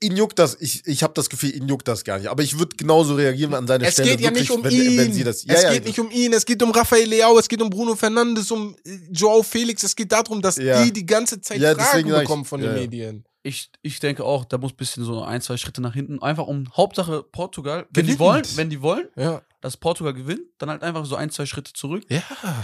Ihn 0.00 0.16
juckt 0.16 0.38
das, 0.38 0.56
ich, 0.60 0.86
ich 0.86 1.02
habe 1.02 1.14
das 1.14 1.30
Gefühl, 1.30 1.54
ihn 1.54 1.66
juckt 1.68 1.88
das 1.88 2.04
gar 2.04 2.18
nicht. 2.18 2.28
Aber 2.28 2.42
ich 2.42 2.58
würde 2.58 2.76
genauso 2.76 3.14
reagieren 3.14 3.54
an 3.54 3.66
seine 3.66 3.86
Es 3.86 3.94
Stelle. 3.94 4.10
geht 4.10 4.20
ja 4.20 4.26
wirklich, 4.28 4.48
nicht 4.50 4.58
um 4.58 4.62
wenn, 4.64 4.72
ihn. 4.72 4.98
Wenn 4.98 5.12
sie 5.14 5.24
das, 5.24 5.44
ja, 5.44 5.54
es 5.54 5.62
ja, 5.62 5.72
geht 5.72 5.86
nicht 5.86 5.98
um 5.98 6.10
ihn. 6.10 6.32
Es 6.34 6.44
geht 6.44 6.62
um 6.62 6.70
Rafael 6.70 7.08
Leao. 7.08 7.38
Es 7.38 7.48
geht 7.48 7.62
um 7.62 7.70
Bruno 7.70 7.96
Fernandes, 7.96 8.50
um 8.50 8.76
äh, 8.84 8.98
Joao 9.10 9.42
Felix. 9.42 9.82
Es 9.82 9.96
geht 9.96 10.12
darum, 10.12 10.42
dass 10.42 10.56
Ja. 10.56 10.82
die 10.84 10.92
die 10.92 11.06
ganze 11.06 11.40
Zeit 11.40 11.60
Ja, 11.60 11.74
Fragen 11.74 11.88
sag 12.10 12.16
ich- 12.16 12.20
bekommen 12.20 12.44
von 12.44 12.60
ja, 12.60 12.66
den 12.68 12.74
ja. 12.76 12.82
Medien. 12.82 13.24
Ich, 13.46 13.70
ich 13.82 14.00
denke 14.00 14.24
auch, 14.24 14.44
da 14.44 14.58
muss 14.58 14.72
ein 14.72 14.76
bisschen 14.76 15.04
so 15.04 15.22
ein, 15.22 15.40
zwei 15.40 15.56
Schritte 15.56 15.80
nach 15.80 15.94
hinten. 15.94 16.20
Einfach 16.22 16.46
um 16.46 16.64
Hauptsache 16.76 17.22
Portugal, 17.22 17.86
wenn 17.90 18.06
die 18.06 18.12
Gewinnt. 18.12 18.18
wollen, 18.18 18.44
wenn 18.56 18.70
die 18.70 18.82
wollen, 18.82 19.08
Ja. 19.16 19.42
dass 19.60 19.76
Portugal 19.76 20.12
gewinnt, 20.14 20.42
dann 20.58 20.68
halt 20.70 20.82
einfach 20.82 21.04
so 21.06 21.16
ein, 21.16 21.30
zwei 21.30 21.46
Schritte 21.46 21.72
zurück 21.72 22.04
Ja. 22.08 22.22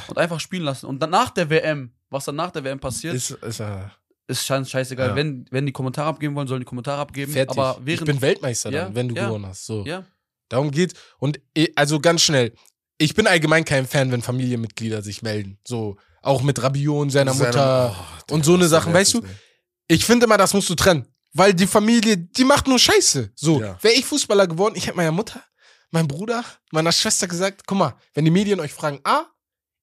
und 0.08 0.18
einfach 0.18 0.40
spielen 0.40 0.64
lassen. 0.64 0.86
Und 0.86 1.00
dann 1.00 1.10
nach 1.10 1.30
der 1.30 1.48
WM, 1.50 1.92
was 2.10 2.24
dann 2.24 2.36
nach 2.36 2.50
der 2.50 2.64
WM 2.64 2.80
passiert, 2.80 3.14
Ist, 3.14 3.30
ist 3.30 3.60
äh, 3.60 3.84
ist 4.26 4.44
scheiß- 4.48 4.68
scheißegal. 4.68 5.10
Ja. 5.10 5.16
Wenn, 5.16 5.46
wenn 5.50 5.66
die 5.66 5.72
Kommentare 5.72 6.08
abgeben 6.08 6.34
wollen, 6.34 6.48
sollen 6.48 6.60
die 6.60 6.66
Kommentare 6.66 7.00
abgeben. 7.00 7.32
fertig. 7.32 7.56
Aber 7.58 7.78
ich 7.80 7.86
während. 7.86 8.06
bin 8.06 8.20
Weltmeister 8.20 8.70
dann, 8.70 8.94
wenn 8.94 9.08
du 9.08 9.14
gewonnen 9.14 9.46
hast. 9.46 9.64
So. 9.66 9.84
Darum 10.48 10.70
geht's. 10.70 10.94
Und 11.18 11.40
also 11.76 12.00
ganz 12.00 12.22
schnell. 12.22 12.52
Ich 12.98 13.14
bin 13.14 13.26
allgemein 13.26 13.64
kein 13.64 13.86
Fan, 13.86 14.12
wenn 14.12 14.22
Familienmitglieder 14.22 15.02
sich 15.02 15.22
melden. 15.22 15.58
So, 15.66 15.96
auch 16.22 16.42
mit 16.42 16.62
Rabiot 16.62 17.02
und 17.02 17.10
seiner 17.10 17.32
Seine- 17.32 17.48
Mutter. 17.48 17.96
Oh, 18.30 18.34
und 18.34 18.44
so 18.44 18.54
eine 18.54 18.68
Sachen, 18.68 18.92
nervt 18.92 19.00
weißt 19.00 19.14
du? 19.14 19.20
mich, 19.22 19.30
ne? 19.30 19.36
Ich 19.92 20.04
finde 20.04 20.26
immer, 20.26 20.38
das 20.38 20.54
musst 20.54 20.68
du 20.70 20.74
trennen. 20.74 21.06
Weil 21.34 21.54
die 21.54 21.66
Familie, 21.66 22.16
die 22.18 22.44
macht 22.44 22.66
nur 22.68 22.78
Scheiße. 22.78 23.30
So, 23.34 23.60
Ja. 23.60 23.78
wäre 23.82 23.94
ich 23.94 24.04
Fußballer 24.04 24.46
geworden, 24.46 24.74
ich 24.76 24.86
hätte 24.86 24.96
meiner 24.96 25.12
Mutter, 25.12 25.42
meinem 25.90 26.08
Bruder, 26.08 26.44
meiner 26.72 26.92
Schwester 26.92 27.26
gesagt, 27.26 27.62
guck 27.66 27.78
mal, 27.78 27.94
wenn 28.14 28.24
die 28.24 28.30
Medien 28.30 28.60
euch 28.60 28.72
fragen, 28.72 29.00
A, 29.04 29.24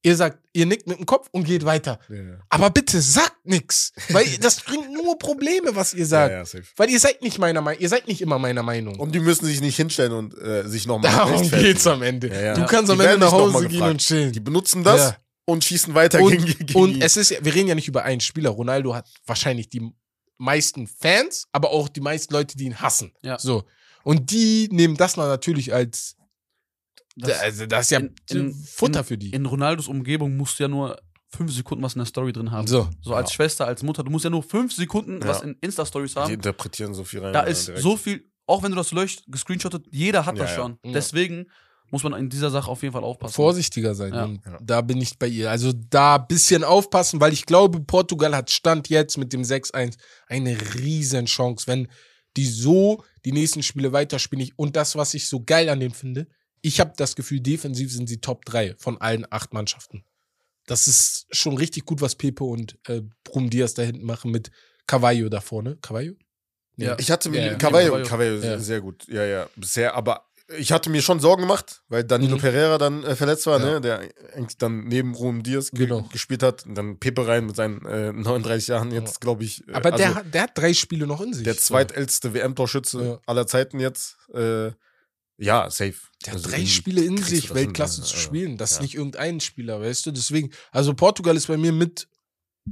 ihr 0.04 0.16
sagt, 0.16 0.40
ihr 0.54 0.66
nickt 0.68 0.88
mit 0.88 0.98
dem 1.00 1.06
Kopf 1.08 1.28
und 1.32 1.44
geht 1.46 1.66
weiter. 1.66 2.00
Ja. 2.08 2.40
Aber 2.50 2.70
bitte 2.70 3.02
sagt 3.02 3.36
nix. 3.46 3.92
Weil 4.10 4.26
das 4.42 4.62
bringt 4.62 4.94
nur 4.94 5.18
Probleme, 5.18 5.76
was 5.76 5.94
ihr 5.96 6.06
sagt. 6.06 6.54
Ja, 6.54 6.60
ja. 6.60 6.66
Weil 6.78 6.90
ihr 6.92 7.00
seid 7.00 7.22
nicht 7.24 7.38
meiner 7.40 7.62
Meinung, 7.62 7.82
ihr 7.82 7.90
seid 7.90 8.08
nicht 8.08 8.22
immer 8.22 8.38
meiner 8.40 8.64
Meinung. 8.64 9.00
Und 9.00 9.14
die 9.14 9.20
müssen 9.20 9.46
sich 9.46 9.60
nicht 9.60 9.76
hinstellen 9.76 10.14
und 10.14 10.38
äh, 10.38 10.68
sich 10.70 10.86
nochmal 10.88 11.12
Darum 11.12 11.50
geht's 11.50 11.86
am 11.88 12.02
Ende. 12.04 12.30
Du 12.30 12.66
kannst 12.68 12.90
Die 12.90 12.94
am 12.94 13.00
Ende 13.02 13.18
nach 13.20 13.32
Hause 13.32 13.68
gehen 13.68 13.82
und 13.82 13.98
chillen. 14.02 14.32
Die 14.32 14.40
benutzen 14.40 14.84
das 14.84 15.16
und 15.46 15.64
schießen 15.64 15.94
weiter 15.96 16.22
Und- 16.22 16.32
gegen, 16.32 16.46
gegen 16.46 16.80
Und 16.80 16.94
die- 16.94 17.02
es 17.02 17.18
ist, 17.18 17.32
wir 17.44 17.54
reden 17.56 17.68
ja 17.70 17.76
nicht 17.76 17.88
über 17.88 18.04
einen 18.04 18.22
Spieler. 18.22 18.52
Ronaldo 18.52 18.94
hat 18.94 19.10
wahrscheinlich 19.26 19.68
die 19.70 19.92
meisten 20.40 20.88
Fans, 20.88 21.48
aber 21.52 21.70
auch 21.70 21.88
die 21.90 22.02
meisten 22.02 22.34
Leute, 22.34 22.58
die 22.58 22.66
ihn 22.66 22.80
hassen. 22.82 23.14
Ja. 23.22 23.38
So. 23.38 23.66
Und 24.04 24.32
die 24.32 24.68
nehmen 24.72 24.96
das 24.98 25.14
dann 25.14 25.28
natürlich 25.28 25.74
als, 25.74 26.16
Das- 27.16 27.40
also 27.40 27.66
das 27.66 27.86
ist 27.86 27.92
ja 27.92 28.00
in- 28.00 28.16
in- 28.30 28.54
Futter 28.54 29.00
in, 29.02 29.06
für 29.06 29.18
die. 29.18 29.30
In 29.32 29.46
Ronaldos 29.46 29.88
Umgebung 29.88 30.38
musst 30.38 30.58
du 30.60 30.64
ja 30.64 30.68
nur 30.70 30.98
fünf 31.32 31.52
Sekunden 31.54 31.84
was 31.84 31.94
in 31.94 32.00
der 32.00 32.06
Story 32.08 32.32
drin 32.34 32.50
haben. 32.52 32.66
so. 32.68 32.90
So 33.02 33.14
als 33.14 33.32
Schwester, 33.34 33.68
als 33.68 33.84
Mutter, 33.84 34.04
du 34.04 34.10
musst 34.10 34.24
ja 34.24 34.32
nur 34.32 34.42
fünf 34.42 34.74
Sekunden 34.74 35.22
Ja. 35.22 35.28
was 35.28 35.42
in 35.42 35.56
Insta-Stories 35.62 36.14
die 36.14 36.20
haben. 36.20 36.34
interpretieren 36.34 36.94
so 36.94 37.04
viel 37.04 37.20
rein. 37.20 37.34
Da 37.34 37.44
ja, 37.44 37.48
ist 37.48 37.68
direkt. 37.68 37.84
so 37.84 37.98
viel, 37.98 38.32
auch 38.48 38.64
wenn 38.64 38.72
du 38.72 38.78
das 38.78 38.92
löscht, 38.92 39.24
gescreenshottet, 39.28 39.86
jeder 39.92 40.26
hat 40.26 40.38
Ja, 40.38 40.44
das 40.46 40.52
ja. 40.52 40.56
schon. 40.56 40.80
Ja. 40.84 40.94
Deswegen 40.94 41.46
muss 41.92 42.04
man 42.04 42.14
in 42.14 42.30
dieser 42.30 42.50
Sache 42.52 42.70
auf 42.70 42.82
jeden 42.82 42.94
Fall 42.94 43.04
aufpassen. 43.04 43.34
Vorsichtiger 43.34 43.96
sein. 43.96 44.42
Ja. 44.46 44.58
Da 44.62 44.82
bin 44.82 45.00
ich 45.02 45.18
bei 45.18 45.28
ihr. 45.28 45.50
Also 45.50 45.72
da 45.74 46.16
ein 46.18 46.28
bisschen 46.28 46.64
aufpassen, 46.64 47.20
weil 47.22 47.34
ich 47.34 47.46
glaube, 47.46 47.80
Portugal 47.82 48.36
hat 48.36 48.52
Stand 48.52 48.90
jetzt 48.90 49.18
mit 49.18 49.34
dem 49.34 49.44
6-1 49.44 49.98
eine 50.28 50.58
riesen 50.76 51.26
Chance, 51.26 51.68
wenn 51.68 51.88
die 52.38 52.46
so 52.48 53.04
die 53.26 53.32
nächsten 53.32 53.64
Spiele 53.64 53.92
weiterspielen. 53.92 54.44
Ich- 54.46 54.58
Und 54.58 54.76
das, 54.76 54.96
was 54.96 55.14
ich 55.14 55.28
so 55.28 55.44
geil 55.44 55.70
an 55.70 55.80
dem 55.80 55.92
finde, 55.94 56.28
ich 56.62 56.80
habe 56.80 56.94
das 56.98 57.16
Gefühl, 57.16 57.40
defensiv 57.40 57.92
sind 57.92 58.08
sie 58.08 58.20
Top 58.22 58.46
3 58.46 58.76
von 58.78 59.00
allen 59.00 59.26
acht 59.30 59.54
Mannschaften. 59.54 60.04
Das 60.68 60.88
ist 60.88 61.26
schon 61.32 61.58
richtig 61.58 61.86
gut, 61.86 62.02
was 62.02 62.16
Pepe 62.16 62.44
und 62.44 62.78
äh, 62.88 63.02
Brum 63.24 63.50
Diaz 63.50 63.74
da 63.74 63.82
hinten 63.82 64.06
machen 64.06 64.30
mit 64.32 64.52
Cavallo 64.86 65.30
da 65.30 65.42
vorne. 65.42 65.78
Cavallo? 65.82 66.14
Nee. 66.76 66.86
Ja. 66.86 66.98
Ich 67.00 67.10
hatte 67.12 67.30
mir 67.30 67.44
Ja. 67.46 67.54
Cavallo, 67.56 67.88
Cavallo. 67.88 68.06
Cavallo 68.08 68.36
Ja. 68.36 68.42
sehr, 68.42 68.60
sehr 68.60 68.82
gut. 68.82 69.06
Ja, 69.08 69.26
ja, 69.26 69.50
bisher, 69.56 69.96
aber 69.96 70.29
ich 70.58 70.72
hatte 70.72 70.90
mir 70.90 71.02
schon 71.02 71.20
Sorgen 71.20 71.44
gemacht, 71.44 71.84
weil 71.90 72.04
Danilo 72.04 72.36
Mhm. 72.38 72.42
Pereira 72.42 72.78
dann 72.78 73.04
äh, 73.04 73.16
verletzt 73.16 73.46
war, 73.46 73.60
Ja. 73.60 73.66
ne, 73.74 73.82
der 73.82 74.00
eigentlich 74.36 74.58
dann 74.58 74.86
neben 74.86 75.14
Ruhm 75.14 75.44
Diaz 75.44 75.72
ge 75.72 75.86
Genau. 75.86 76.02
gespielt 76.12 76.42
hat 76.44 76.66
und 76.66 76.76
dann 76.76 76.98
Pepe 77.00 77.28
rein 77.28 77.46
mit 77.46 77.56
seinen 77.56 77.86
äh, 77.86 78.12
39 78.14 78.68
Jahren 78.68 78.92
jetzt, 78.92 79.22
glaube 79.22 79.44
ich. 79.44 79.68
äh, 79.68 79.74
Aber 79.74 79.92
der, 79.92 80.08
also 80.08 80.16
hat- 80.20 80.34
der 80.34 80.42
hat 80.44 80.58
drei 80.58 80.74
Spiele 80.74 81.06
noch 81.08 81.22
in 81.22 81.34
sich. 81.34 81.44
der 81.44 81.58
zweitälteste 81.58 82.34
WM-Torschütze 82.34 83.04
Ja. 83.04 83.20
aller 83.26 83.46
Zeiten 83.48 83.80
jetzt. 83.80 84.18
Äh, 84.34 84.72
Ja, 85.42 85.70
safe. 85.70 85.94
Der 86.26 86.34
Also 86.34 86.46
hat 86.50 86.52
drei 86.58 86.66
Spiele 86.66 87.02
in 87.02 87.16
sich, 87.18 87.54
Weltklasse 87.54 88.02
zu 88.02 88.14
ja. 88.16 88.22
spielen. 88.22 88.58
Das 88.58 88.72
ist 88.72 88.78
Ja. 88.78 88.82
nicht 88.84 88.96
irgendein 88.96 89.40
Spieler, 89.40 89.80
weißt 89.80 90.06
du? 90.08 90.12
Deswegen, 90.12 90.52
also 90.72 90.94
Portugal 90.94 91.38
ist 91.38 91.48
bei 91.48 91.56
mir 91.56 91.72
mit 91.72 92.10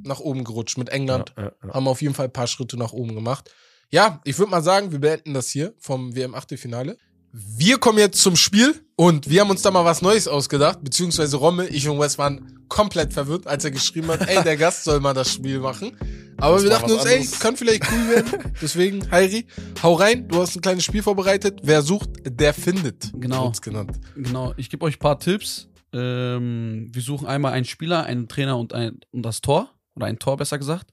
nach 0.04 0.20
oben 0.20 0.44
gerutscht. 0.44 0.78
Mit 0.78 0.90
England 0.90 1.34
Ja, 1.38 1.44
ja, 1.44 1.52
ja. 1.64 1.74
haben 1.74 1.88
auf 1.88 2.02
jeden 2.02 2.14
Fall 2.14 2.26
ein 2.26 2.34
paar 2.34 2.48
Schritte 2.48 2.76
nach 2.76 2.92
oben 2.92 3.16
gemacht. 3.16 3.50
Ja, 3.90 4.20
ich 4.26 4.38
würde 4.38 4.52
mal 4.52 4.62
sagen, 4.62 4.92
wir 4.92 5.00
beenden 5.00 5.34
das 5.34 5.48
hier 5.48 5.74
vom 5.80 6.14
WM-Achtelfinale. 6.14 6.98
Wir 7.32 7.78
kommen 7.78 8.00
jetzt 8.00 8.22
zum 8.22 8.36
Spiel 8.36 8.74
und 8.96 9.30
wir 9.30 9.42
haben 9.42 9.50
uns 9.50 9.62
da 9.62 9.70
mal 9.72 9.86
was 9.86 10.02
Neues 10.02 10.28
ausgedacht, 10.28 10.84
beziehungsweise 10.84 11.38
Rommel, 11.38 11.68
ich 11.74 11.88
und 11.88 12.00
Wes 12.00 12.18
waren 12.18 12.66
komplett 12.68 13.14
verwirrt, 13.14 13.48
als 13.48 13.64
er 13.64 13.72
geschrieben 13.72 14.08
hat, 14.10 14.28
ey, 14.28 14.44
der 14.44 14.58
Gast 14.58 14.84
soll 14.86 15.00
mal 15.00 15.14
das 15.14 15.32
Spiel 15.32 15.60
machen. 15.60 15.96
Aber 16.38 16.56
Das 16.56 16.64
wir 16.64 16.70
dachten 16.70 16.92
uns, 16.92 17.06
ey, 17.06 17.18
anderes. 17.18 17.40
kann 17.40 17.56
vielleicht 17.58 17.84
cool 17.92 18.10
werden. 18.16 18.54
Deswegen, 18.62 19.10
Heiri, 19.12 19.46
hau 19.84 19.94
rein, 19.96 20.28
du 20.28 20.42
hast 20.42 20.56
ein 20.56 20.62
kleines 20.62 20.84
Spiel 20.84 21.04
vorbereitet. 21.04 21.60
Wer 21.64 21.82
sucht, 21.82 22.10
der 22.26 22.54
findet. 22.54 23.12
Genau. 23.14 23.52
Genannt. 23.62 24.00
Genau, 24.16 24.54
ich 24.58 24.70
gebe 24.70 24.86
euch 24.86 24.96
ein 24.96 25.00
paar 25.00 25.20
Tipps. 25.20 25.68
Ähm, 25.94 26.90
wir 26.92 27.02
suchen 27.02 27.28
einmal 27.28 27.54
einen 27.54 27.66
Spieler, 27.66 28.04
einen 28.04 28.28
Trainer 28.28 28.58
und, 28.58 28.74
ein, 28.74 29.00
und 29.12 29.24
das 29.24 29.42
Tor. 29.42 29.74
Oder 29.96 30.06
ein 30.08 30.20
Tor, 30.20 30.38
besser 30.38 30.58
gesagt. 30.58 30.92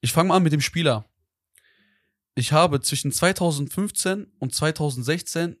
Ich 0.00 0.12
fange 0.12 0.28
mal 0.28 0.36
an 0.36 0.42
mit 0.42 0.52
dem 0.52 0.60
Spieler. 0.60 1.06
Ich 2.38 2.52
habe 2.52 2.80
zwischen 2.80 3.10
2015 3.10 4.28
und 4.38 4.54
2016 4.54 5.56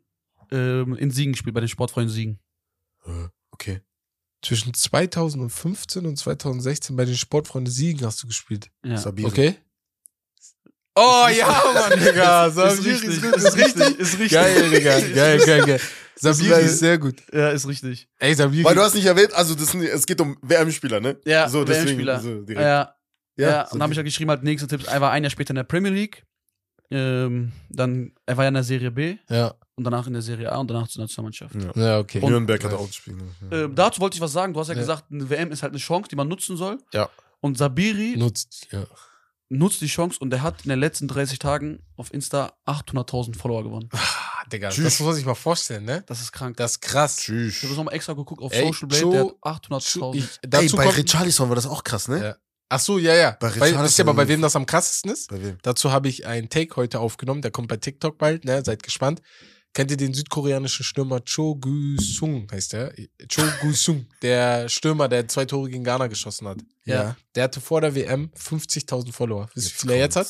ähm, 0.52 0.94
in 0.94 1.10
Siegen 1.10 1.32
gespielt, 1.32 1.52
bei 1.52 1.60
den 1.60 1.68
Sportfreunden 1.68 2.14
Siegen. 2.14 2.38
Okay. 3.50 3.80
Zwischen 4.42 4.72
2015 4.72 6.06
und 6.06 6.16
2016 6.16 6.94
bei 6.94 7.04
den 7.04 7.16
Sportfreunde 7.16 7.68
Siegen 7.72 8.06
hast 8.06 8.22
du 8.22 8.28
gespielt. 8.28 8.70
Ja. 8.84 8.96
Sabiri. 8.96 9.26
Okay. 9.26 9.54
Oh 10.94 11.26
ja, 11.36 11.62
Mann, 11.74 11.98
Digga. 11.98 12.46
Ist 12.46 12.54
Sabiri 12.54 12.90
richtig, 12.90 13.22
ist 13.22 13.56
richtig? 13.56 13.98
Ist 13.98 14.12
richtig. 14.14 14.30
Geil, 14.30 14.70
Digga. 14.70 15.00
Geil, 15.00 15.38
geil, 15.44 15.64
geil. 15.66 15.80
Sabiri 16.14 16.62
ist 16.62 16.78
sehr 16.78 16.98
gut. 16.98 17.16
Ja, 17.32 17.50
ist 17.50 17.66
richtig. 17.66 18.08
Ey, 18.18 18.34
Sabiri. 18.34 18.64
Weil 18.64 18.76
du 18.76 18.82
hast 18.82 18.94
nicht 18.94 19.06
erwähnt, 19.06 19.32
also 19.32 19.56
das, 19.56 19.74
es 19.74 20.06
geht 20.06 20.20
um 20.20 20.36
WM-Spieler, 20.42 21.00
ne? 21.00 21.20
Ja, 21.24 21.48
so, 21.48 21.66
WM-Spieler. 21.66 22.20
So. 22.20 22.44
Ja, 22.48 22.60
ja, 22.60 22.94
Ja, 23.36 23.62
und 23.62 23.74
dann 23.74 23.82
habe 23.82 23.92
ich 23.92 23.96
ja 23.96 24.02
geschrieben, 24.04 24.30
halt 24.30 24.44
nächste 24.44 24.68
Tipps. 24.68 24.84
Er 24.84 25.00
war 25.00 25.10
ein 25.10 25.24
Jahr 25.24 25.30
später 25.30 25.50
in 25.50 25.56
der 25.56 25.64
Premier 25.64 25.90
League. 25.90 26.24
Ähm, 26.90 27.52
dann, 27.68 28.12
er 28.24 28.36
war 28.36 28.44
ja 28.44 28.48
in 28.48 28.54
der 28.54 28.64
Serie 28.64 28.90
B 28.90 29.16
ja. 29.28 29.54
und 29.74 29.84
danach 29.84 30.06
in 30.06 30.14
der 30.14 30.22
Serie 30.22 30.50
A 30.50 30.56
und 30.56 30.68
danach 30.70 30.88
zur 30.88 31.02
Nationalmannschaft. 31.02 31.54
Ja. 31.54 31.82
ja, 31.82 31.98
okay. 31.98 32.20
Nürnberg 32.26 32.62
hat 32.64 32.72
auch 32.72 32.86
gespielt. 32.86 33.18
ne? 33.18 33.24
Ja. 33.50 33.64
Ähm, 33.64 33.74
dazu 33.74 34.00
wollte 34.00 34.16
ich 34.16 34.20
was 34.22 34.32
sagen. 34.32 34.54
Du 34.54 34.60
hast 34.60 34.68
ja, 34.68 34.74
Ja. 34.74 34.80
gesagt, 34.80 35.04
eine 35.12 35.28
WM 35.28 35.52
ist 35.52 35.62
halt 35.62 35.72
eine 35.72 35.80
Chance, 35.80 36.08
die 36.08 36.16
man 36.16 36.28
nutzen 36.28 36.56
soll. 36.56 36.78
Ja. 36.94 37.08
Und 37.40 37.58
Sabiri 37.58 38.16
Nutzt, 38.16 38.68
ja. 38.72 38.84
nutzt 39.50 39.80
die 39.82 39.86
Chance 39.86 40.18
und 40.20 40.32
er 40.32 40.42
hat 40.42 40.64
in 40.64 40.70
den 40.70 40.80
letzten 40.80 41.08
30 41.08 41.38
Tagen 41.38 41.80
auf 41.96 42.12
Insta 42.12 42.52
800.000 42.66 43.36
Follower 43.36 43.62
gewonnen. 43.62 43.88
Ah, 43.92 44.44
Digga, 44.50 44.70
Tschüss. 44.70 44.84
das 44.84 44.98
muss 45.00 45.06
man 45.08 45.14
sich 45.14 45.26
mal 45.26 45.34
vorstellen, 45.34 45.84
ne? 45.84 46.02
Das 46.06 46.22
ist 46.22 46.32
krank. 46.32 46.56
Das 46.56 46.72
ist 46.72 46.80
krass. 46.80 47.18
Tschüss. 47.18 47.56
Ich 47.56 47.62
habe 47.64 47.68
das 47.68 47.76
nochmal 47.76 47.94
extra 47.94 48.14
geguckt 48.14 48.42
auf 48.42 48.52
Ey, 48.52 48.66
Social 48.66 48.88
Blade, 48.88 49.10
der 49.42 49.50
hat 49.52 49.62
800.000. 49.70 50.14
Ich, 50.14 50.24
Ey, 50.24 50.48
dazu 50.48 50.76
bei 50.76 50.84
kommt, 50.84 50.96
Richarlison 50.96 51.48
war 51.50 51.54
das 51.56 51.66
auch 51.66 51.84
krass, 51.84 52.08
ne? 52.08 52.24
Ja. 52.24 52.36
Ach 52.70 52.80
so, 52.80 52.98
ja, 52.98 53.14
ja. 53.14 53.36
Bei 53.40 53.58
Weil, 53.58 53.78
wisst 53.82 53.98
ihr 53.98 54.04
aber, 54.04 54.14
bei 54.14 54.28
wem 54.28 54.42
das 54.42 54.54
am 54.54 54.66
krassesten 54.66 55.10
ist? 55.10 55.30
Bei 55.30 55.42
wem? 55.42 55.58
Dazu 55.62 55.90
habe 55.90 56.08
ich 56.08 56.26
einen 56.26 56.48
Take 56.50 56.76
heute 56.76 57.00
aufgenommen, 57.00 57.40
der 57.40 57.50
kommt 57.50 57.68
bei 57.68 57.78
TikTok 57.78 58.18
bald, 58.18 58.44
ne? 58.44 58.62
Seid 58.64 58.82
gespannt. 58.82 59.22
Kennt 59.74 59.90
ihr 59.90 59.96
den 59.96 60.12
südkoreanischen 60.14 60.84
Stürmer 60.84 61.20
Cho 61.24 61.54
Gu-sung, 61.54 62.48
heißt 62.50 62.72
der? 62.72 62.92
Cho 63.28 63.42
Gu-sung, 63.60 64.06
der 64.22 64.68
Stürmer, 64.68 65.08
der 65.08 65.28
zwei 65.28 65.44
Tore 65.44 65.70
gegen 65.70 65.84
Ghana 65.84 66.06
geschossen 66.08 66.48
hat. 66.48 66.58
Ja. 66.84 67.16
Der 67.34 67.44
hatte 67.44 67.60
vor 67.60 67.80
der 67.80 67.94
WM 67.94 68.30
50.000 68.36 69.12
Follower. 69.12 69.48
Wisst 69.54 69.68
ihr, 69.68 69.74
wie 69.74 69.78
viel 69.78 69.90
er 69.90 69.98
jetzt 69.98 70.16
hat? 70.16 70.26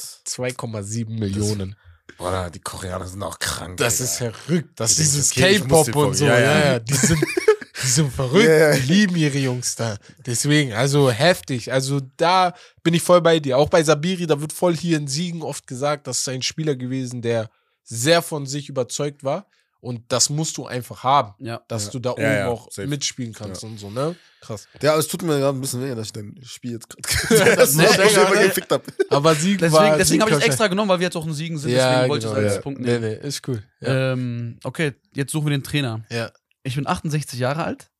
kommt's. 0.56 0.90
2,7 0.90 1.18
Millionen. 1.18 1.76
Boah, 2.16 2.50
die 2.50 2.60
Koreaner 2.60 3.06
sind 3.06 3.22
auch 3.22 3.38
krank. 3.38 3.76
Das 3.76 3.98
Digga. 3.98 4.04
ist 4.04 4.16
verrückt. 4.16 4.70
Das 4.80 4.90
ist 4.92 4.98
dieses 4.98 5.30
K-Pop 5.30 5.94
und 5.94 6.14
so. 6.14 6.26
Ja, 6.26 6.38
Ja, 6.38 6.58
ja, 6.58 6.64
ja. 6.72 6.78
Die 6.80 6.94
sind, 6.94 7.22
die 7.82 7.86
sind 7.88 8.12
verrückt. 8.12 8.48
Ja. 8.48 8.74
Die 8.74 8.80
lieben 8.92 9.16
ihre 9.16 9.38
Jungs 9.38 9.74
da. 9.76 9.96
Deswegen, 10.26 10.72
also 10.72 11.10
heftig. 11.10 11.72
Also 11.72 12.00
da 12.16 12.54
bin 12.82 12.94
ich 12.94 13.02
voll 13.02 13.20
bei 13.20 13.38
dir. 13.40 13.58
Auch 13.58 13.68
bei 13.68 13.82
Sabiri, 13.82 14.26
da 14.26 14.40
wird 14.40 14.52
voll 14.52 14.76
hier 14.76 14.96
in 14.98 15.06
Siegen 15.08 15.42
oft 15.42 15.66
gesagt, 15.66 16.06
das 16.06 16.20
ist 16.20 16.28
ein 16.28 16.42
Spieler 16.42 16.76
gewesen, 16.76 17.22
der 17.22 17.50
sehr 17.84 18.22
von 18.22 18.46
sich 18.46 18.68
überzeugt 18.68 19.24
war. 19.24 19.46
Und 19.80 20.02
das 20.08 20.28
musst 20.28 20.56
du 20.56 20.66
einfach 20.66 21.04
haben, 21.04 21.34
ja. 21.38 21.60
dass 21.68 21.84
Ja. 21.84 21.90
du 21.92 21.98
da 22.00 22.10
oben 22.10 22.22
Ja, 22.22 22.32
ja, 22.34 22.48
auch 22.48 22.66
safe. 22.68 22.88
mitspielen 22.88 23.32
kannst 23.32 23.62
und 23.62 23.78
so, 23.78 23.88
ne? 23.90 24.16
Krass. 24.40 24.66
Ja, 24.82 24.96
es 24.98 25.06
tut 25.06 25.22
mir 25.22 25.38
gerade 25.38 25.56
ein 25.56 25.60
bisschen 25.60 25.80
weh, 25.84 25.94
dass 25.94 26.06
ich 26.08 26.12
dein 26.12 26.34
Spiel 26.44 26.72
jetzt 26.72 26.88
gerade 26.88 27.54
das 27.56 27.76
Nee, 27.76 27.86
schnell 27.86 28.26
nee. 28.34 28.46
gefickt 28.48 28.72
hab. 28.72 28.82
Aber 29.10 29.36
Sieg 29.36 29.60
Deswegen, 29.60 29.72
war. 29.80 29.96
deswegen 29.96 30.22
habe 30.22 30.32
ich 30.32 30.42
extra 30.44 30.66
genommen, 30.66 30.88
weil 30.88 30.98
wir 30.98 31.04
jetzt 31.06 31.16
auch 31.16 31.24
in 31.24 31.32
Siegen 31.32 31.58
sind. 31.58 31.70
Ja, 31.70 31.90
deswegen 31.92 32.08
wollte 32.10 32.26
genau, 32.26 32.38
ich 32.40 32.44
es 32.44 32.46
als 32.48 32.56
ja. 32.56 32.60
Punkt 32.62 32.80
Nee, 32.80 32.98
nehmen. 32.98 33.18
nee, 33.22 33.28
ist 33.28 33.46
cool. 33.48 33.62
Ja. 33.80 34.12
Ähm, 34.14 34.58
okay, 34.64 34.94
jetzt 35.14 35.30
suchen 35.30 35.46
wir 35.46 35.50
den 35.56 35.62
Trainer. 35.62 36.04
ja. 36.10 36.28
Ich 36.68 36.74
bin 36.74 36.86
68 36.86 37.38
Jahre 37.38 37.64
alt. 37.64 37.90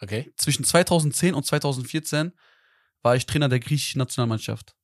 Okay. 0.00 0.32
Zwischen 0.36 0.64
2010 0.64 1.34
und 1.34 1.44
2014 1.44 2.32
war 3.02 3.16
ich 3.16 3.26
Trainer 3.26 3.48
der 3.48 3.58
griechischen 3.58 3.98
Nationalmannschaft. 3.98 4.76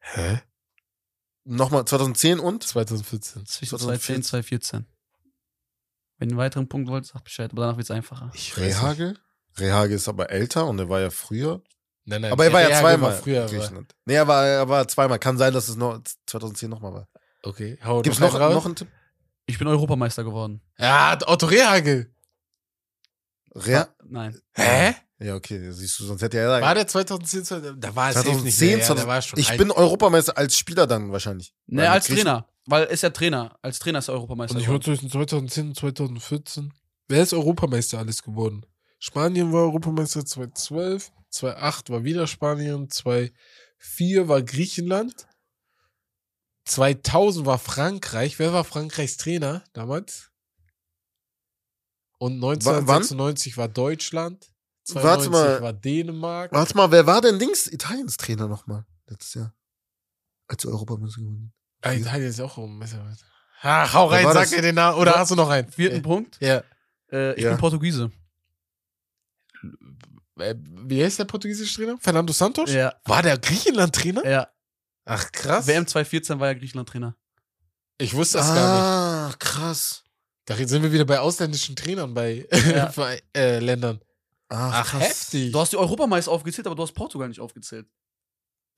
Hä? 0.00 0.42
Nochmal 1.44 1.86
2010 1.86 2.38
und? 2.38 2.62
2014. 2.62 3.46
Zwischen 3.46 3.78
2014. 3.78 3.78
2010 3.78 4.16
und 4.16 4.24
2014. 4.24 4.86
Wenn 6.18 6.28
ihr 6.28 6.32
einen 6.32 6.38
weiteren 6.38 6.68
Punkt 6.68 6.90
wollt, 6.90 7.06
sagt 7.06 7.24
Bescheid, 7.24 7.50
aber 7.52 7.62
danach 7.62 7.76
wird 7.78 7.86
es 7.86 7.90
einfacher. 7.90 8.30
Ich. 8.34 8.56
Rehage? 8.58 9.14
Rehage 9.58 9.94
ist 9.94 10.08
aber 10.08 10.30
älter 10.30 10.66
und 10.66 10.78
er 10.78 10.88
war 10.90 11.00
ja 11.00 11.10
früher. 11.10 11.62
Nein, 12.04 12.20
nein, 12.20 12.32
Aber 12.32 12.44
er 12.44 12.52
war 12.52 12.60
ja 12.60 12.66
Rehage 12.68 12.82
zweimal 12.82 13.14
früher. 13.14 13.44
in 13.46 13.50
War. 13.50 13.58
Griechenland. 13.58 13.94
Nee, 14.04 14.14
er 14.14 14.28
war, 14.28 14.44
er 14.46 14.68
war 14.68 14.86
zweimal. 14.86 15.18
Kann 15.18 15.38
sein, 15.38 15.54
dass 15.54 15.68
es 15.68 15.76
noch 15.76 16.02
2010 16.26 16.68
nochmal 16.68 16.92
war. 16.92 17.08
Okay. 17.42 17.78
Hau 17.82 18.02
Gibt's 18.02 18.18
noch, 18.20 18.38
noch 18.38 18.66
einen 18.66 18.76
Tipp? 18.76 18.88
Ich 19.46 19.58
bin 19.58 19.68
Europameister 19.68 20.24
geworden. 20.24 20.60
Ja, 20.78 21.18
Otto 21.26 21.46
Rehagel. 21.46 22.14
Rea 23.54 23.88
Nein. 24.08 24.38
Hä? 24.52 24.94
ja, 25.20 25.34
okay, 25.36 25.70
siehst 25.70 25.98
du, 26.00 26.04
sonst 26.04 26.22
hätte 26.22 26.38
er 26.38 26.60
War 26.60 26.74
der 26.74 26.86
2010? 26.88 27.44
2000? 27.44 27.84
Da 27.84 27.94
war 27.94 28.08
es 28.10 28.14
safe 28.16 28.28
nicht 28.42 28.56
2010, 28.56 28.68
mehr. 28.68 28.78
Ja, 28.78 28.84
2000 28.84 28.98
der 29.00 29.06
war 29.08 29.22
schon 29.22 29.38
Ich 29.38 29.50
alt. 29.50 29.58
bin 29.58 29.70
Europameister 29.70 30.36
als 30.36 30.56
Spieler 30.58 30.86
dann 30.86 31.12
wahrscheinlich. 31.12 31.54
Nee, 31.66 31.82
Weil 31.82 31.88
als 31.88 32.06
Trainer. 32.06 32.48
Weil 32.66 32.84
ist 32.86 33.02
ja 33.02 33.10
Trainer. 33.10 33.56
Als 33.62 33.78
Trainer 33.78 33.98
ist 34.00 34.08
er 34.08 34.14
Europameister 34.14 34.56
Und 34.56 34.60
ich 34.62 34.68
war 34.68 34.78
geworden. 34.78 34.96
zwischen 34.98 35.10
2010 35.10 35.68
und 35.68 35.76
2014. 35.76 36.72
Wer 37.08 37.22
ist 37.22 37.32
Europameister 37.34 37.98
alles 37.98 38.22
geworden? 38.22 38.64
Spanien 38.98 39.52
war 39.52 39.62
Europameister 39.64 40.24
2012, 40.24 41.12
2008 41.30 41.90
war 41.90 42.04
wieder 42.04 42.26
Spanien, 42.26 42.88
2004 42.90 44.28
war 44.28 44.42
Griechenland, 44.42 45.26
2000 46.64 47.46
war 47.46 47.58
Frankreich. 47.58 48.38
Wer 48.38 48.52
war 48.52 48.64
Frankreichs 48.64 49.16
Trainer 49.16 49.62
damals? 49.72 50.30
Und 52.18 52.34
1996 52.34 53.56
war 53.56 53.68
Deutschland, 53.68 54.50
Warte 54.88 55.24
92 55.24 55.30
mal. 55.30 55.62
war 55.62 55.72
Dänemark. 55.72 56.52
Warte 56.52 56.76
mal, 56.76 56.90
wer 56.90 57.06
war 57.06 57.20
denn 57.20 57.38
Dings? 57.38 57.66
Italiens 57.66 58.16
Trainer 58.16 58.48
nochmal 58.48 58.86
letztes 59.06 59.34
Jahr. 59.34 59.54
Als 60.48 60.64
Europameister 60.64 61.20
gewonnen. 61.20 61.52
Ah, 61.82 61.92
Italien 61.92 62.28
ist 62.28 62.40
auch 62.40 62.56
Europameister. 62.56 63.04
Ach, 63.62 63.92
hau 63.94 64.06
rein, 64.06 64.24
sag 64.24 64.34
das? 64.34 64.50
mir 64.52 64.62
den 64.62 64.74
Namen. 64.74 64.98
Oder 64.98 65.14
hast 65.16 65.30
du 65.30 65.34
noch 65.36 65.48
einen? 65.48 65.70
Vierten 65.70 66.02
Punkt. 66.02 66.38
Ja. 66.40 66.62
Äh, 67.10 67.34
ich 67.34 67.42
Ja. 67.42 67.50
bin 67.50 67.58
Portugiese. 67.58 68.10
Äh, 70.38 70.54
Wie 70.58 71.02
heißt 71.02 71.18
der 71.18 71.24
portugiesische 71.24 71.74
Trainer? 71.76 71.96
Fernando 71.98 72.32
Santos? 72.32 72.70
Ja. 72.72 72.94
War 73.04 73.22
der 73.22 73.38
Griechenland-Trainer? 73.38 74.26
Ja. 74.26 74.48
Ach, 75.06 75.30
krass. 75.32 75.66
WM 75.66 75.86
2014 75.86 76.40
war 76.40 76.48
ja 76.48 76.54
Griechenland-Trainer. 76.54 77.14
Ich 77.98 78.14
wusste 78.14 78.38
das 78.38 78.48
gar 78.48 78.54
nicht. 78.54 79.34
Ah, 79.34 79.36
krass. 79.38 80.02
Da 80.46 80.56
sind 80.56 80.82
wir 80.82 80.92
wieder 80.92 81.04
bei 81.04 81.20
ausländischen 81.20 81.76
Trainern 81.76 82.12
bei, 82.14 82.46
Ja. 82.74 82.92
bei 82.96 83.22
äh, 83.36 83.58
Ländern. 83.60 84.00
Ach, 84.48 84.72
Ach, 84.74 84.90
krass. 84.90 85.02
heftig. 85.02 85.52
Du 85.52 85.60
hast 85.60 85.72
die 85.72 85.76
Europameister 85.76 86.30
aufgezählt, 86.30 86.66
aber 86.66 86.76
du 86.76 86.82
hast 86.82 86.92
Portugal 86.92 87.28
nicht 87.28 87.40
aufgezählt. 87.40 87.86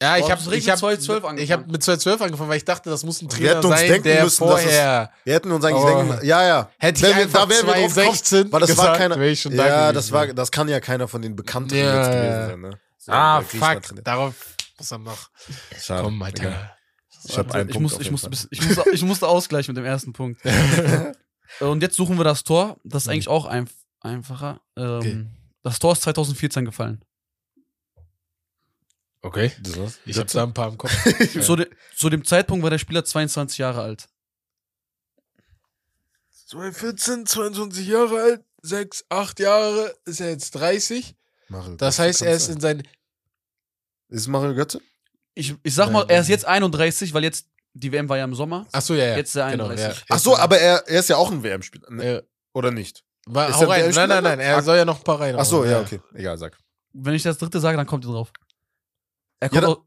ja, 0.02 0.16
ich 0.16 0.30
habe 0.30 0.40
ich 0.40 0.46
mit 0.64 0.68
hab, 0.70 0.78
2012 0.78 1.18
ich 1.24 1.28
angefangen. 1.28 1.50
hab 1.64 1.70
mit 1.72 1.82
2012 1.82 2.20
angefangen, 2.22 2.50
weil 2.50 2.56
ich 2.58 2.64
dachte, 2.64 2.90
das 2.90 3.02
muss 3.04 3.20
ein 3.22 3.30
Wir 3.30 3.36
Trainer 3.36 3.48
hätten 3.56 3.66
uns 3.66 3.78
sein, 3.80 3.88
denken 3.88 4.04
der 4.04 4.24
müssen, 4.24 4.46
dass 4.46 4.58
es- 4.60 4.64
vorher. 4.66 5.10
Wir 5.24 5.34
hätten 5.34 5.52
uns 5.52 5.64
eigentlich 5.64 5.82
Oh. 5.84 5.88
denken, 6.08 6.26
ja, 6.26 6.46
ja. 6.46 6.70
Hätte 6.78 7.02
Wenn 7.02 7.10
ich 7.10 7.16
wir- 7.16 7.26
da 7.26 7.32
wären 7.32 7.48
wir 7.48 7.56
drauf 7.56 7.64
gekommen, 7.74 7.90
2016 7.94 8.52
Weil 8.52 8.60
das 8.60 8.70
gesagt, 8.70 8.88
war 8.88 8.96
keiner. 8.98 9.20
ich 9.20 9.44
Ja, 9.44 9.92
das 9.92 10.12
war, 10.12 10.26
das 10.28 10.50
kann 10.52 10.68
ja 10.68 10.80
keiner 10.80 11.08
von 11.08 11.22
den 11.22 11.34
Bekannteren 11.34 11.80
Ja, 11.84 11.96
jetzt 11.98 12.10
gewesen 12.12 12.46
sein, 12.48 12.60
ne? 12.60 12.70
So, 12.98 13.12
Ah, 13.12 13.40
Griechenland 13.40 13.86
fuck. 13.86 14.04
Darauf 14.04 14.34
muss 14.78 14.90
er 14.92 14.98
noch 14.98 15.30
Schade. 15.78 16.02
kommen, 16.04 16.22
Alter. 16.22 16.42
Digga. 16.42 16.76
Ich 17.28 17.38
hab 17.38 17.52
einen 17.54 17.68
ich, 17.68 17.74
Punkt 17.74 17.82
muss, 17.92 18.00
ich, 18.00 18.30
bis- 18.30 18.48
ich, 18.50 18.62
musste, 18.62 18.90
ich 18.92 19.02
musste 19.02 19.26
ausgleichen 19.28 19.74
mit 19.74 19.78
dem 19.82 19.86
ersten 19.86 20.12
Punkt. 20.12 20.40
Und 21.60 21.82
jetzt 21.82 21.96
suchen 21.96 22.18
wir 22.18 22.24
das 22.24 22.44
Tor. 22.44 22.76
Das 22.84 23.02
ist 23.02 23.06
Mhm. 23.06 23.12
eigentlich 23.12 23.28
auch 23.28 23.46
einf 23.46 23.72
einfacher. 24.00 24.60
Ähm, 24.76 24.96
Okay. 24.98 25.26
Das 25.62 25.78
Tor 25.80 25.92
ist 25.94 26.02
2014 26.02 26.64
gefallen. 26.64 27.02
Okay. 29.22 29.50
Das 29.60 29.76
war's? 29.78 29.98
Ich 30.04 30.16
habe 30.18 30.30
da 30.30 30.44
ein 30.44 30.54
paar 30.54 30.68
im 30.68 30.78
Kopf. 30.78 30.92
Zu, 31.42 31.56
de 31.56 31.68
zu 31.96 32.08
dem 32.10 32.24
Zeitpunkt 32.24 32.62
war 32.62 32.70
der 32.70 32.78
Spieler 32.78 33.04
22 33.04 33.58
Jahre 33.58 33.82
alt. 33.82 34.08
2014, 36.46 37.26
22 37.26 37.86
Jahre 37.88 38.20
alt, 38.22 38.44
6, 38.62 39.04
8 39.08 39.40
Jahre, 39.40 39.96
ist 40.04 40.20
er 40.20 40.30
jetzt 40.30 40.52
30. 40.52 41.16
Mario 41.48 41.74
Das 41.76 41.98
heißt, 41.98 42.22
er 42.22 42.34
ist 42.34 42.46
sein. 42.46 42.54
in 42.56 42.60
seinen 42.60 42.82
Ist 44.08 44.20
es 44.22 44.28
Mario 44.28 44.54
Götze? 44.54 44.80
Ich, 45.34 45.54
ich 45.62 45.74
sag 45.74 45.90
mal, 45.90 46.04
er 46.08 46.20
ist 46.20 46.28
jetzt 46.28 46.44
31, 46.46 47.12
weil 47.14 47.22
jetzt 47.24 47.48
Die 47.74 47.92
WM 47.92 48.08
war 48.08 48.16
ja 48.16 48.24
im 48.24 48.34
Sommer. 48.34 48.66
Ach 48.72 48.80
so, 48.80 48.94
ja, 48.94 49.04
ja. 49.04 49.16
Jetzt 49.18 49.34
der 49.34 49.50
Genau, 49.50 49.64
31. 49.68 49.98
ja. 50.00 50.04
Ach 50.08 50.18
so, 50.18 50.34
aber 50.36 50.58
er, 50.58 50.82
er 50.88 51.00
ist 51.00 51.08
ja 51.10 51.16
auch 51.16 51.30
ein 51.30 51.42
WM-Spieler. 51.42 51.90
Ne? 51.90 52.04
Äh, 52.04 52.22
Oder 52.54 52.70
nicht? 52.70 53.04
war, 53.26 53.48
Ist 53.50 53.56
hau 53.56 53.64
rein. 53.66 53.90
Nein, 53.90 54.08
nein, 54.08 54.22
nein. 54.24 54.40
Er 54.40 54.62
soll 54.62 54.76
ja 54.78 54.84
noch 54.86 54.96
ein 54.98 55.04
paar 55.04 55.20
rein. 55.20 55.36
Ach 55.36 55.44
so, 55.44 55.62
ja, 55.64 55.80
okay. 55.80 56.00
Egal, 56.14 56.38
sag. 56.38 56.56
Wenn 56.94 57.12
ich 57.14 57.22
das 57.22 57.36
dritte 57.36 57.60
sage, 57.60 57.76
dann 57.76 57.86
kommt 57.86 58.04
ihr 58.06 58.12
drauf. 58.12 58.32
Er 59.40 59.46
Ja, 59.46 59.48
kommt 59.50 59.62
da- 59.64 59.66
aus, 59.68 59.78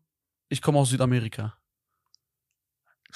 ich 0.49 0.61
komme 0.61 0.77
aus 0.79 0.89
Südamerika. 0.89 1.57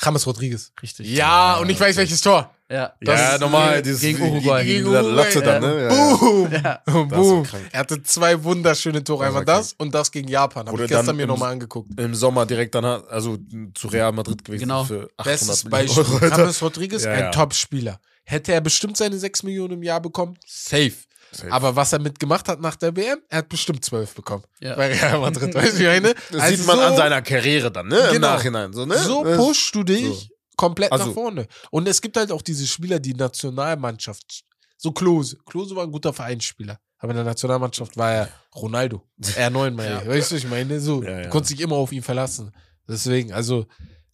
James 0.01 0.25
Rodriguez. 0.25 0.71
Richtig. 0.81 1.07
Ja, 1.09 1.57
und 1.57 1.69
ich 1.69 1.79
weiß 1.79 1.95
welches 1.97 2.21
Tor. 2.21 2.53
Ja. 2.69 2.93
Das 3.01 3.39
ja, 3.39 3.73
äh, 3.75 3.81
Dieses, 3.83 4.01
gegen 4.01 4.21
Uruguay. 4.21 4.63
Gegen 4.65 4.87
Uruguay, 4.87 5.11
Latte 5.11 5.41
dann, 5.41 5.61
ja. 5.61 5.69
ne? 5.69 5.87
Boom. 5.89 6.51
Ja. 6.51 6.81
Boom. 6.85 7.45
Er 7.71 7.79
hatte 7.79 8.01
zwei 8.01 8.43
wunderschöne 8.43 9.03
Tore. 9.03 9.25
Einmal 9.27 9.45
das 9.45 9.73
und 9.73 9.93
das 9.93 10.11
gegen 10.11 10.27
Japan. 10.27 10.67
Habe 10.67 10.81
ich 10.81 10.87
gestern 10.89 11.05
dann 11.07 11.15
mir 11.17 11.27
nochmal 11.27 11.51
angeguckt. 11.51 11.99
Im 11.99 12.15
Sommer 12.15 12.45
direkt 12.47 12.73
danach, 12.73 13.03
also 13.09 13.37
zu 13.75 13.87
Real 13.89 14.11
Madrid 14.11 14.43
gewesen 14.43 14.61
Genau. 14.61 14.85
für 14.85 15.07
800 15.17 15.23
Bestes 15.25 15.63
Beispiel. 15.69 16.03
Euro. 16.03 16.25
James 16.37 16.61
Rodriguez, 16.63 17.03
Ja, 17.03 17.11
ein 17.11 17.19
ja. 17.19 17.31
Top-Spieler. 17.31 17.99
Hätte 18.23 18.53
er 18.53 18.61
bestimmt 18.61 18.97
seine 18.97 19.19
6 19.19 19.43
Millionen 19.43 19.73
im 19.73 19.83
Jahr 19.83 20.01
bekommen? 20.01 20.37
Safe. 20.47 20.93
Safe. 21.33 21.51
Aber 21.51 21.75
was 21.75 21.91
er 21.93 21.99
mitgemacht 21.99 22.47
hat 22.47 22.59
nach 22.61 22.75
der 22.75 22.95
WM, 22.95 23.19
er 23.29 23.39
hat 23.39 23.49
bestimmt 23.49 23.83
12 23.83 24.13
bekommen. 24.15 24.43
Ja. 24.59 24.75
Bei 24.75 24.87
Real 24.93 25.19
Madrid. 25.19 25.53
Weißt 25.53 25.79
du, 25.79 25.83
meine? 25.83 26.13
Das 26.31 26.41
Also 26.41 26.55
sieht 26.57 26.67
man 26.67 26.77
so, 26.77 26.83
an 26.83 26.95
seiner 26.95 27.21
Karriere 27.21 27.71
dann, 27.71 27.87
ne? 27.87 27.97
Im 28.07 28.13
Genau. 28.13 28.27
Nachhinein. 28.33 28.73
So, 28.73 28.85
ne? 28.85 28.97
So 28.97 29.23
pushst 29.23 29.73
du 29.75 29.83
dich 29.83 30.05
so. 30.07 30.27
komplett 30.55 30.91
Also- 30.91 31.07
nach 31.07 31.13
vorne. 31.13 31.47
Und 31.71 31.87
es 31.87 32.01
gibt 32.01 32.17
halt 32.17 32.31
auch 32.31 32.41
diese 32.41 32.65
Spieler, 32.67 32.99
die 32.99 33.13
Nationalmannschaft, 33.13 34.43
so 34.77 34.91
Klose. 34.91 35.37
Klose 35.45 35.75
war 35.75 35.83
ein 35.83 35.91
guter 35.91 36.13
Vereinsspieler. 36.13 36.79
Aber 36.99 37.11
in 37.11 37.17
der 37.17 37.25
Nationalmannschaft 37.25 37.97
war 37.97 38.11
er 38.13 38.29
Ronaldo. 38.55 39.01
R9 39.21 39.71
mal. 39.71 39.85
Ja. 40.05 40.07
Weißt 40.07 40.31
du, 40.31 40.35
ich 40.35 40.47
meine, 40.47 40.79
so, 40.79 41.03
Ja, 41.03 41.09
ja. 41.17 41.21
du 41.23 41.29
konntest 41.29 41.51
dich 41.53 41.59
immer 41.61 41.75
auf 41.75 41.91
ihn 41.91 42.01
verlassen. 42.03 42.51
Deswegen, 42.87 43.33
also, 43.33 43.65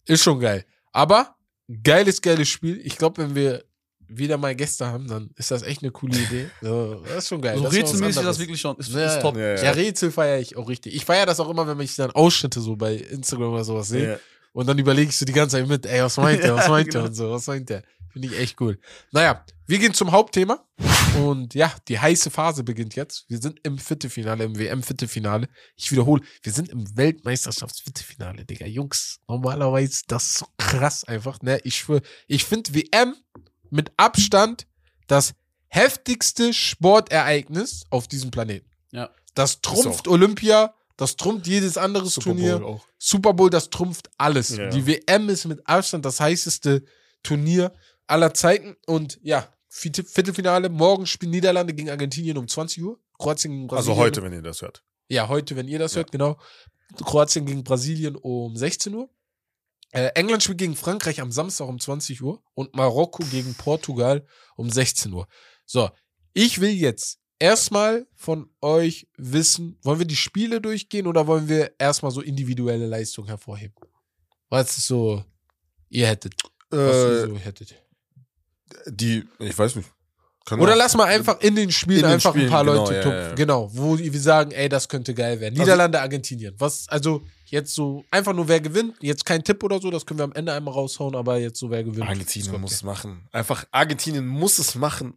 ist 0.06 0.22
schon 0.24 0.40
geil. 0.40 0.64
Aber, 0.92 1.36
geiles, 1.84 2.20
geiles 2.20 2.48
Spiel. 2.48 2.80
Ich 2.84 2.96
glaube, 2.98 3.22
wenn 3.22 3.34
wir 3.36 3.64
wieder 4.10 4.36
mal 4.38 4.54
Gäste 4.54 4.86
haben, 4.86 5.06
dann 5.08 5.30
ist 5.36 5.50
das 5.50 5.62
echt 5.62 5.82
eine 5.82 5.90
coole 5.92 6.18
Idee. 6.18 6.50
So, 6.62 7.02
das 7.06 7.18
ist 7.18 7.28
schon 7.28 7.40
geil. 7.40 7.56
So 7.56 7.64
das 7.64 7.72
ist 7.72 7.82
was 7.82 7.90
rätselmäßig 7.90 8.22
das 8.22 8.38
wirklich 8.38 8.60
schon. 8.60 8.76
Ist, 8.76 8.90
Ja, 8.90 9.06
ist 9.16 9.22
top. 9.22 9.36
Ja, 9.36 9.54
ja. 9.56 9.62
Ja, 9.62 9.70
Rätsel 9.70 10.10
feiere 10.10 10.40
ich 10.40 10.56
auch 10.56 10.68
richtig. 10.68 10.94
Ich 10.94 11.04
feiere 11.04 11.26
das 11.26 11.40
auch 11.40 11.48
immer, 11.48 11.66
wenn 11.66 11.80
ich 11.80 11.94
dann 11.96 12.10
Ausschnitte 12.10 12.60
so 12.60 12.76
bei 12.76 12.94
Instagram 12.94 13.52
oder 13.52 13.64
sowas 13.64 13.88
sehe. 13.88 14.10
Ja. 14.12 14.18
Und 14.52 14.66
dann 14.66 14.78
überlege 14.78 15.08
ich 15.08 15.16
so 15.16 15.24
die 15.24 15.32
ganze 15.32 15.56
Zeit 15.58 15.68
mit, 15.68 15.86
ey, 15.86 16.02
was 16.02 16.16
meint 16.16 16.42
der, 16.42 16.56
was 16.56 16.68
meint 16.68 16.88
der 16.88 17.00
Genau. 17.02 17.08
und 17.08 17.14
so, 17.14 17.30
was 17.30 17.46
meint 17.46 17.68
der? 17.70 17.82
Finde 18.12 18.26
ich 18.26 18.38
echt 18.38 18.60
cool. 18.60 18.78
Naja, 19.12 19.44
wir 19.68 19.78
gehen 19.78 19.94
zum 19.94 20.10
Hauptthema. 20.10 20.64
Und 21.22 21.54
ja, 21.54 21.72
die 21.86 21.98
heiße 21.98 22.30
Phase 22.30 22.64
beginnt 22.64 22.96
jetzt. 22.96 23.24
Wir 23.28 23.38
sind 23.38 23.60
im 23.62 23.78
Viertelfinale, 23.78 24.42
im 24.44 24.58
WM-Viertelfinale. 24.58 25.48
Ich 25.76 25.92
wiederhole, 25.92 26.22
wir 26.42 26.52
sind 26.52 26.68
im 26.70 26.96
Weltmeisterschafts-Viertelfinale, 26.96 28.44
Digga. 28.44 28.66
Jungs, 28.66 29.20
normalerweise 29.28 30.02
das 30.08 30.26
ist 30.26 30.38
so 30.38 30.46
krass 30.56 31.04
einfach. 31.04 31.40
Ne? 31.42 31.60
Ich, 31.64 31.84
ich 32.26 32.44
finde 32.44 32.74
WM 32.74 33.14
mit 33.70 33.92
Abstand 33.96 34.66
das 35.06 35.34
heftigste 35.68 36.52
Sportereignis 36.52 37.84
auf 37.90 38.08
diesem 38.08 38.30
Planeten. 38.30 38.68
Ja. 38.92 39.10
Das 39.34 39.60
trumpft 39.60 40.08
Olympia, 40.08 40.74
das 40.96 41.16
trumpft 41.16 41.46
jedes 41.46 41.76
andere 41.78 42.08
Turnier. 42.10 42.62
auch. 42.64 42.84
Super 42.98 43.32
Bowl, 43.32 43.48
das 43.50 43.70
trumpft 43.70 44.10
alles. 44.18 44.56
Ja. 44.56 44.68
Die 44.70 44.86
WM 44.86 45.28
ist 45.28 45.44
mit 45.46 45.66
Abstand 45.66 46.04
das 46.04 46.20
heißeste 46.20 46.84
Turnier 47.22 47.72
aller 48.06 48.34
Zeiten. 48.34 48.76
Und 48.86 49.18
ja, 49.22 49.48
Vierte- 49.68 50.02
Viertelfinale, 50.04 50.68
morgen 50.68 51.06
spielen 51.06 51.30
Niederlande 51.30 51.72
gegen 51.72 51.90
Argentinien 51.90 52.36
um 52.38 52.48
20 52.48 52.82
Uhr. 52.82 52.98
Kroatien 53.18 53.52
gegen 53.52 53.66
Brasilien. 53.68 53.92
Also 53.92 54.02
heute, 54.02 54.22
wenn 54.24 54.32
ihr 54.32 54.42
das 54.42 54.62
hört. 54.62 54.82
Ja, 55.08 55.28
heute, 55.28 55.54
wenn 55.54 55.68
ihr 55.68 55.78
das 55.78 55.92
Ja. 55.92 55.98
hört, 55.98 56.10
genau. 56.10 56.38
Kroatien 57.04 57.46
gegen 57.46 57.62
Brasilien 57.62 58.16
um 58.16 58.56
16 58.56 58.92
Uhr. 58.94 59.08
Äh, 59.92 60.08
England 60.14 60.42
spielt 60.42 60.58
gegen 60.58 60.76
Frankreich 60.76 61.20
am 61.20 61.32
Samstag 61.32 61.66
um 61.68 61.80
20 61.80 62.22
Uhr 62.22 62.42
und 62.54 62.74
Marokko 62.74 63.24
gegen 63.30 63.54
Portugal 63.54 64.24
um 64.56 64.70
16 64.70 65.12
Uhr. 65.12 65.26
So, 65.66 65.90
ich 66.32 66.60
will 66.60 66.70
jetzt 66.70 67.18
erstmal 67.40 68.06
von 68.14 68.50
euch 68.60 69.08
wissen, 69.16 69.78
wollen 69.82 69.98
wir 69.98 70.06
die 70.06 70.16
Spiele 70.16 70.60
durchgehen 70.60 71.06
oder 71.06 71.26
wollen 71.26 71.48
wir 71.48 71.72
erstmal 71.78 72.12
so 72.12 72.20
individuelle 72.20 72.86
Leistungen 72.86 73.28
hervorheben? 73.28 73.74
Was 74.48 74.78
ist 74.78 74.86
so, 74.86 75.24
ihr 75.88 76.06
hättet, 76.06 76.34
was 76.70 76.96
ihr 76.96 77.22
Äh, 77.24 77.26
so 77.26 77.36
hättet? 77.38 77.74
die, 78.86 79.24
ich 79.40 79.58
weiß 79.58 79.74
nicht. 79.76 79.90
Kann 80.46 80.58
Oder 80.60 80.72
auch- 80.72 80.76
lass 80.78 80.94
mal 80.96 81.04
einfach 81.04 81.40
in 81.40 81.54
den 81.54 81.70
Spielen 81.70 81.98
In 81.98 82.04
den 82.04 82.12
einfach 82.12 82.30
ein 82.30 82.38
Spielen, 82.38 82.50
paar 82.50 82.64
genau, 82.64 82.76
Leute 82.76 82.94
ja, 82.94 83.02
tupfen. 83.02 83.18
ja, 83.18 83.28
ja. 83.28 83.34
Genau, 83.34 83.70
wo 83.72 83.98
wir 83.98 84.20
sagen, 84.20 84.50
ey, 84.52 84.68
das 84.68 84.88
könnte 84.88 85.14
geil 85.14 85.38
werden. 85.40 85.54
Also- 85.54 85.62
Niederlande, 85.64 86.00
Argentinien. 86.00 86.54
Was, 86.58 86.88
also 86.88 87.22
jetzt 87.46 87.74
so, 87.74 88.04
einfach 88.10 88.32
nur 88.32 88.48
wer 88.48 88.60
gewinnt. 88.60 88.94
Jetzt 89.00 89.24
kein 89.26 89.44
Tipp 89.44 89.62
oder 89.62 89.80
so, 89.80 89.90
das 89.90 90.06
können 90.06 90.18
wir 90.18 90.24
am 90.24 90.32
Ende 90.32 90.52
einmal 90.52 90.72
raushauen, 90.74 91.14
aber 91.14 91.36
jetzt 91.38 91.58
so 91.60 91.70
wer 91.70 91.84
gewinnt. 91.84 92.08
Argentinien 92.08 92.60
muss 92.60 92.72
es 92.72 92.82
machen. 92.82 93.28
Einfach, 93.32 93.64
Argentinien 93.70 94.26
muss 94.26 94.58
es 94.58 94.74
machen. 94.74 95.14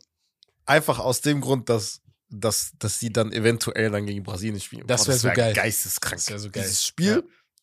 Einfach 0.66 1.00
aus 1.00 1.22
dem 1.22 1.42
Grund, 1.42 1.70
dass, 1.70 2.02
dass, 2.30 2.72
dass 2.80 3.00
sie 3.00 3.12
dann 3.12 3.32
eventuell 3.32 3.92
dann 3.92 4.06
gegen 4.06 4.24
Brasilien 4.24 4.60
spielen. 4.60 4.86
Das 4.88 5.06
Boah, 5.06 5.10
wär 5.14 5.18
so 5.18 5.30
geil. 5.34 5.54
Geisteskrank. 5.54 6.16
Das 6.16 6.30
wär 6.30 6.40
so 6.40 6.50
geil. 6.50 6.64
Dieses 6.64 6.86
Spiel, 6.86 7.16
Ja. 7.16 7.22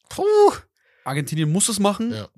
puh. 0.08 0.24
Argentinien 1.04 1.50
muss 1.50 1.68
es 1.68 1.78
machen, 1.78 2.12
Ja. 2.12 2.28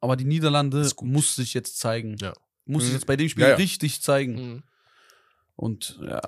aber 0.00 0.16
die 0.16 0.24
Niederlande 0.24 0.88
muss 1.02 1.36
sich 1.36 1.54
jetzt 1.54 1.78
zeigen. 1.78 2.16
Ja. 2.20 2.32
Muss 2.64 2.84
Mhm. 2.84 2.92
jetzt 2.92 3.06
bei 3.06 3.16
dem 3.16 3.28
Spiel 3.28 3.42
Ja, 3.44 3.50
ja. 3.50 3.54
richtig 3.56 4.02
zeigen. 4.02 4.34
Mhm. 4.34 4.62
Und 5.56 5.98
ja, 6.02 6.20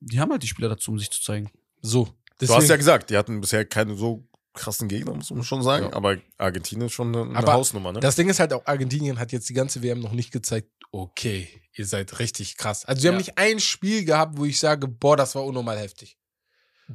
die 0.00 0.20
haben 0.20 0.30
halt 0.30 0.42
die 0.42 0.48
Spieler 0.48 0.68
dazu, 0.68 0.90
um 0.90 0.98
sich 0.98 1.10
zu 1.10 1.22
zeigen. 1.22 1.50
So. 1.82 2.08
Du 2.38 2.48
hast 2.54 2.68
ja 2.68 2.76
gesagt, 2.76 3.10
die 3.10 3.16
hatten 3.18 3.40
bisher 3.40 3.64
keine 3.66 3.94
so 3.96 4.26
krassen 4.54 4.88
Gegner, 4.88 5.14
muss 5.14 5.30
man 5.30 5.42
schon 5.44 5.62
sagen. 5.62 5.86
Ja. 5.86 5.92
Aber 5.92 6.16
Argentinien 6.38 6.86
ist 6.86 6.92
schon 6.94 7.14
eine, 7.14 7.36
eine 7.38 7.52
Hausnummer, 7.52 7.92
ne? 7.92 8.00
Das 8.00 8.16
Ding 8.16 8.28
ist 8.28 8.40
halt 8.40 8.52
auch, 8.52 8.64
Argentinien 8.66 9.18
hat 9.18 9.30
jetzt 9.32 9.48
die 9.48 9.54
ganze 9.54 9.82
WM 9.82 10.00
noch 10.00 10.12
nicht 10.12 10.32
gezeigt, 10.32 10.68
okay, 10.90 11.48
ihr 11.74 11.86
seid 11.86 12.18
richtig 12.18 12.56
krass. 12.56 12.84
Also 12.84 13.02
sie 13.02 13.08
haben 13.08 13.14
Ja. 13.14 13.18
nicht 13.18 13.38
ein 13.38 13.60
Spiel 13.60 14.04
gehabt, 14.04 14.38
wo 14.38 14.44
ich 14.46 14.58
sage, 14.58 14.88
boah, 14.88 15.16
das 15.16 15.34
war 15.34 15.44
unnormal 15.44 15.78
heftig. 15.78 16.18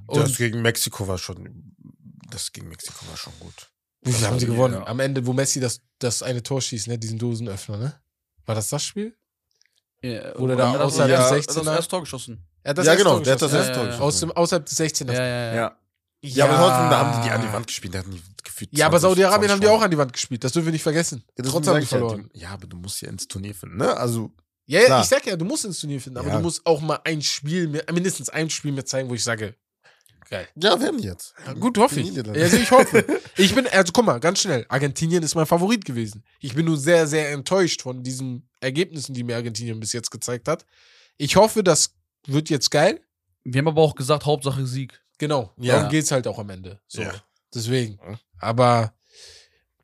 das 0.07 0.17
Und 0.31 0.37
gegen 0.37 0.61
Mexiko 0.61 1.07
war 1.07 1.17
schon, 1.17 1.73
das 2.29 2.51
gegen 2.51 2.67
Mexiko 2.67 3.05
war 3.07 3.15
schon 3.17 3.33
gut. 3.39 3.69
wie 4.01 4.11
viel 4.11 4.21
das 4.21 4.29
haben 4.29 4.39
sie 4.39 4.47
gewonnen? 4.47 4.73
ja. 4.73 4.87
Am 4.87 4.99
Ende, 4.99 5.25
wo 5.25 5.31
Messi 5.31 5.59
das, 5.61 5.81
das 5.99 6.21
eine 6.23 6.43
Tor 6.43 6.61
schießt, 6.61 6.87
ne, 6.87 6.97
diesen 6.99 7.17
Dosenöffner, 7.19 7.77
ne? 7.77 8.01
War 8.45 8.55
das 8.55 8.69
das 8.69 8.83
Spiel? 8.83 9.15
Ja, 10.01 10.37
Wurde 10.39 10.55
da 10.55 10.73
er 10.73 10.83
außerhalb 10.85 11.09
ja, 11.11 11.17
des 11.17 11.31
er 11.31 11.37
hat 11.37 11.43
16er? 11.43 11.63
das 11.65 11.75
erste 11.75 11.89
Tor 11.89 11.99
geschossen. 12.01 12.45
Er 12.63 12.69
hat 12.71 12.77
das 12.77 12.85
ja, 12.85 12.95
genau, 12.95 13.19
der 13.19 13.33
hat 13.33 13.41
das 13.41 13.53
erste 13.53 13.71
ja, 13.71 13.75
Tor 13.75 13.85
geschossen. 13.85 14.03
Aus 14.03 14.19
dem, 14.19 14.31
außerhalb 14.31 14.65
des 14.65 14.75
16 14.77 15.07
Ja, 15.07 15.13
ja, 15.13 15.25
ja. 15.25 15.55
Ja. 15.55 15.77
Ja, 16.21 16.45
aber 16.45 16.55
trotzdem, 16.55 16.89
da 16.89 16.97
haben 16.99 17.21
die 17.21 17.27
die 17.27 17.33
an 17.33 17.41
die 17.41 17.53
Wand 17.53 17.67
gespielt, 17.67 17.93
da 17.93 17.99
hatten 17.99 18.11
die 18.11 18.21
gefühlt 18.43 18.71
Ja, 18.75 18.87
aber 18.87 18.99
20, 18.99 19.09
Saudi-Arabien 19.09 19.51
haben 19.51 19.59
die 19.61 19.67
20 19.67 19.79
auch 19.79 19.83
an 19.85 19.91
die 19.91 19.97
Wand 19.97 20.13
gespielt. 20.13 20.43
Das 20.43 20.53
dürfen 20.53 20.65
wir 20.65 20.71
nicht 20.73 20.81
vergessen. 20.83 21.23
Trotzdem 21.35 21.73
haben 21.73 21.79
die 21.79 21.83
ja, 21.83 21.87
verloren. 21.87 22.29
Ja, 22.33 22.49
aber 22.49 22.65
du 22.67 22.77
musst 22.77 23.01
ja 23.01 23.09
ins 23.09 23.27
Turnier 23.27 23.53
finden, 23.53 23.77
ne? 23.77 23.95
Also, 23.95 24.31
Ja, 24.65 24.79
ja, 24.79 24.85
Klar. 24.87 25.01
ich 25.03 25.07
sag 25.07 25.25
ja, 25.27 25.35
du 25.35 25.45
musst 25.45 25.65
ins 25.65 25.79
Turnier 25.79 26.01
finden, 26.01 26.17
aber 26.17 26.29
Ja. 26.29 26.37
du 26.37 26.41
musst 26.41 26.65
auch 26.65 26.81
mal 26.81 26.99
ein 27.03 27.21
Spiel, 27.21 27.67
mir, 27.67 27.83
mindestens 27.93 28.29
ein 28.29 28.49
Spiel 28.49 28.71
mir 28.71 28.85
zeigen, 28.85 29.07
wo 29.09 29.13
ich 29.13 29.23
sage, 29.23 29.55
geil. 30.30 30.47
ja, 30.55 30.80
werden 30.80 30.99
die 31.01 31.07
jetzt. 31.07 31.34
Ja, 31.45 31.53
gut, 31.53 31.78
hoffe 31.78 31.99
ich. 31.99 32.17
Also 32.17 32.57
ich 32.57 32.71
hoffe. 32.71 33.05
Ich 33.38 33.53
bin, 33.53 33.67
also 33.67 33.91
guck 33.91 34.05
mal, 34.05 34.19
ganz 34.21 34.39
schnell. 34.39 34.65
Argentinien 34.69 35.21
ist 35.21 35.36
mein 35.36 35.45
Favorit 35.45 35.84
gewesen. 35.84 36.23
Ich 36.39 36.55
bin 36.55 36.65
nur 36.65 36.78
sehr, 36.78 37.05
sehr 37.05 37.32
enttäuscht 37.32 37.82
von 37.82 38.01
diesen 38.01 38.47
Ergebnissen, 38.61 39.13
die 39.13 39.23
mir 39.23 39.36
Argentinien 39.36 39.78
bis 39.80 39.91
jetzt 39.91 40.09
gezeigt 40.09 40.47
hat. 40.47 40.65
Ich 41.17 41.36
hoffe, 41.36 41.61
das 41.63 41.93
wird 42.28 42.49
jetzt 42.49 42.71
geil. 42.71 43.01
Wir 43.43 43.59
haben 43.59 43.67
aber 43.67 43.82
auch 43.82 43.93
gesagt, 43.95 44.26
Hauptsache 44.26 44.65
Sieg. 44.65 45.01
Genau. 45.17 45.53
Ja. 45.57 45.76
Darum 45.76 45.89
geht's 45.91 46.11
halt 46.11 46.28
auch 46.28 46.39
am 46.39 46.49
Ende. 46.49 46.80
So. 46.88 47.01
Ja. 47.01 47.13
Deswegen. 47.53 47.99
Aber, 48.39 48.93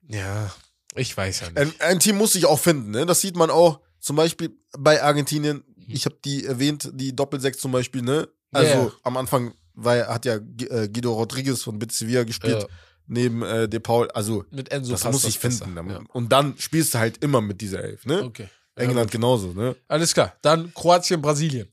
ja, 0.07 0.51
ich 0.95 1.15
weiß 1.15 1.41
ja 1.41 1.47
nicht. 1.49 1.57
Ein, 1.57 1.73
ein 1.79 1.99
Team 1.99 2.17
muss 2.17 2.33
sich 2.33 2.45
auch 2.45 2.59
finden, 2.59 2.91
ne? 2.91 3.05
Das 3.05 3.21
sieht 3.21 3.35
man 3.35 3.49
auch 3.49 3.81
zum 3.99 4.15
Beispiel 4.15 4.57
bei 4.77 5.01
Argentinien. 5.03 5.63
Ich 5.87 6.05
habe 6.05 6.17
die 6.23 6.45
erwähnt, 6.45 6.89
die 6.93 7.13
Doppelsechs 7.15 7.59
zum 7.59 7.71
Beispiel, 7.71 8.01
ne? 8.01 8.29
Also 8.51 8.71
Ja. 8.73 8.91
am 9.03 9.17
Anfang 9.17 9.53
war, 9.73 10.07
hat 10.07 10.25
ja 10.25 10.35
äh, 10.35 10.87
Guido 10.89 11.13
Rodriguez 11.13 11.63
von 11.63 11.79
Betis 11.79 11.99
Sevilla 11.99 12.23
gespielt, 12.23 12.61
Ja. 12.63 12.67
neben 13.07 13.41
äh, 13.43 13.67
De 13.69 13.79
Paul. 13.79 14.09
Also 14.11 14.45
Mit 14.51 14.71
Enso 14.71 14.91
das 14.93 15.03
muss 15.05 15.23
ich 15.25 15.39
finden. 15.39 15.75
Ja. 15.89 15.99
Und 16.13 16.31
dann 16.31 16.55
spielst 16.57 16.93
du 16.93 16.99
halt 16.99 17.23
immer 17.23 17.41
mit 17.41 17.61
dieser 17.61 17.83
Elf, 17.83 18.05
ne? 18.05 18.23
Okay. 18.23 18.47
England 18.75 19.11
genauso, 19.11 19.53
ne? 19.53 19.75
Alles 19.87 20.13
klar. 20.13 20.35
Dann 20.41 20.73
Kroatien, 20.73 21.21
Brasilien. 21.21 21.67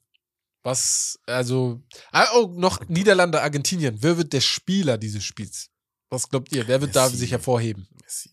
Was, 0.64 1.18
also, 1.26 1.80
ah, 2.12 2.26
oh, 2.34 2.52
noch 2.54 2.86
Niederlande, 2.88 3.40
Argentinien. 3.40 3.96
Wer 4.00 4.18
wird 4.18 4.32
der 4.32 4.40
Spieler 4.40 4.98
dieses 4.98 5.24
Spiels? 5.24 5.70
Was 6.10 6.28
glaubt 6.28 6.52
ihr? 6.52 6.66
Wer 6.66 6.80
wird 6.80 6.96
da 6.96 7.04
Messi. 7.04 7.16
sich 7.18 7.30
hervorheben? 7.30 7.86
Messi. 8.02 8.30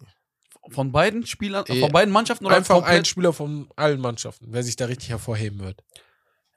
Von 0.72 0.92
beiden 0.92 1.26
Spielern, 1.28 1.64
Eh, 1.68 1.80
von 1.80 1.92
beiden 1.92 2.12
Mannschaften 2.12 2.46
oder 2.48 2.56
Einfach 2.58 2.82
ein? 2.84 3.06
Spieler 3.06 3.32
von 3.34 3.70
allen 3.76 4.02
Mannschaften, 4.02 4.48
wer 4.50 4.64
sich 4.64 4.76
da 4.76 4.86
richtig 4.86 5.10
hervorheben 5.10 5.60
wird. 5.60 5.84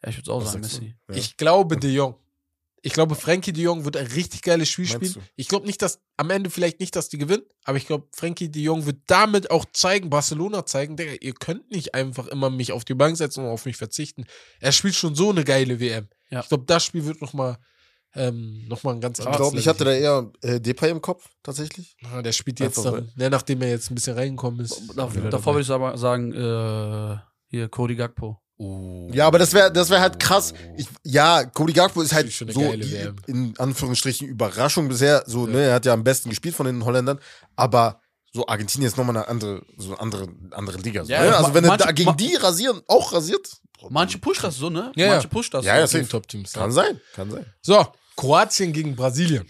Ja, 0.03 0.09
ich 0.09 0.17
würde 0.17 0.33
auch 0.33 0.41
Was 0.43 0.53
sagen? 0.53 0.63
Messi. 0.63 0.95
Ja. 1.11 1.17
Ich 1.17 1.37
glaube 1.37 1.77
De 1.81 1.91
Jong. 1.93 2.17
Ich 2.83 2.93
glaube, 2.93 3.15
Frankie 3.15 3.53
De 3.53 3.65
Jong 3.65 3.85
wird 3.85 3.97
ein 3.97 4.07
richtig 4.07 4.43
geiles 4.43 4.69
Spiel 4.69 4.85
Meinst 4.85 4.97
spielen. 4.97 5.15
du? 5.15 5.21
Ich 5.37 5.49
glaube 5.49 5.67
nicht, 5.67 5.83
dass 5.83 6.01
am 6.17 6.31
Ende 6.31 6.51
vielleicht 6.51 6.81
nicht, 6.81 6.95
dass 6.95 7.09
die 7.09 7.19
gewinnen, 7.19 7.43
aber 7.65 7.77
ich 7.77 7.87
glaube, 7.87 8.09
Frankie 8.15 8.51
De 8.51 8.63
Jong 8.63 8.87
wird 8.87 8.99
damit 9.07 9.51
auch 9.51 9.65
zeigen, 9.73 10.11
Barcelona 10.11 10.65
zeigen, 10.65 10.97
Digga, 10.97 11.13
ihr 11.21 11.35
könnt 11.35 11.71
nicht 11.71 11.95
einfach 11.95 12.29
immer 12.29 12.51
mich 12.51 12.73
auf 12.73 12.85
die 12.85 12.95
Bank 12.95 13.17
setzen 13.17 13.45
und 13.45 13.51
auf 13.51 13.65
mich 13.65 13.77
verzichten. 13.77 14.27
Er 14.61 14.73
spielt 14.73 14.95
schon 14.95 15.15
so 15.15 15.31
eine 15.31 15.45
geile 15.45 15.81
WM. 15.81 16.09
Ja. 16.31 16.41
Ich 16.41 16.49
glaube, 16.49 16.65
das 16.67 16.85
Spiel 16.85 17.05
wird 17.05 17.21
nochmal 17.21 17.59
ähm, 18.15 18.67
nochmal 18.69 18.95
ein 18.95 19.01
ganz 19.01 19.19
Ich 19.19 19.27
anderes 19.27 19.45
glaube, 19.49 19.59
ich 19.59 19.69
hatte 19.69 19.85
da 19.85 19.93
eher 19.93 20.33
äh, 20.43 20.61
Depay 20.61 20.91
im 20.91 21.03
Kopf, 21.03 21.29
tatsächlich. 21.43 21.97
Ah, 22.11 22.23
der 22.23 22.33
spielt 22.33 22.59
jetzt 22.59 22.79
Einfach, 22.79 22.93
dann, 22.93 23.13
ne, 23.17 23.29
nachdem 23.31 23.61
er 23.63 23.69
jetzt 23.71 23.91
ein 23.91 23.95
bisschen 23.95 24.17
reingekommen 24.17 24.61
ist. 24.61 24.81
Da, 24.97 25.07
davor 25.07 25.31
dabei. 25.31 25.47
würde 25.47 25.61
ich 25.61 25.71
aber 25.71 25.99
sagen, 25.99 26.33
äh, 26.33 27.19
hier, 27.49 27.69
Cody 27.69 27.97
Gagpo. 27.97 28.41
Ja, 29.13 29.27
aber 29.29 29.39
das 29.39 29.53
wäre 29.53 29.73
das 29.73 29.89
wär 29.89 30.01
halt 30.01 30.19
krass. 30.19 30.53
Ich, 30.77 30.87
ja, 31.05 31.45
Cody 31.45 31.73
Gakpo 31.73 32.03
ist 32.03 32.11
Das 32.11 32.17
halt 32.17 32.27
ist 32.29 32.39
so 32.39 32.45
die, 32.73 32.91
WM. 32.93 33.17
in 33.27 33.55
Anführungsstrichen 33.59 34.27
Überraschung 34.27 34.89
bisher. 34.89 35.23
So, 35.27 35.47
ne, 35.47 35.63
er 35.63 35.75
hat 35.75 35.87
ja 35.87 35.93
am 35.93 36.03
besten 36.03 36.29
gespielt 36.31 36.57
von 36.57 36.67
den 36.67 36.85
Holländern, 36.85 37.21
aber 37.55 38.01
so 38.33 38.47
Argentinien 38.49 38.89
ist 38.89 38.97
nochmal 38.97 39.17
eine 39.17 39.29
andere, 39.29 39.63
so 39.77 39.91
eine 39.93 40.01
andere, 40.01 40.29
andere 40.51 40.79
Liga. 40.79 41.05
So, 41.05 41.13
Ja, 41.13 41.23
ne? 41.23 41.37
Also 41.37 41.55
wenn 41.55 41.65
er 41.65 41.69
manche- 41.69 41.87
da 41.87 41.93
gegen 41.93 42.17
die 42.17 42.35
rasieren, 42.35 42.81
auch 42.89 43.13
rasiert, 43.13 43.49
Manche 43.91 44.19
pusht 44.19 44.43
das 44.43 44.57
so, 44.57 44.71
ne? 44.71 44.91
Ja, 44.97 45.05
ja. 45.07 45.13
Manche 45.13 45.29
pusht 45.29 45.55
das 45.55 45.65
Ja, 45.65 45.75
so. 45.75 45.79
ja, 45.81 45.87
Gegen 45.87 45.99
safe. 46.05 46.11
Top-Teams. 46.11 46.53
kann 46.53 46.73
sein, 46.73 47.01
kann 47.15 47.31
sein. 47.31 47.47
So, 47.63 47.87
Kroatien 48.17 48.73
gegen 48.73 48.97
Brasilien. 48.97 49.47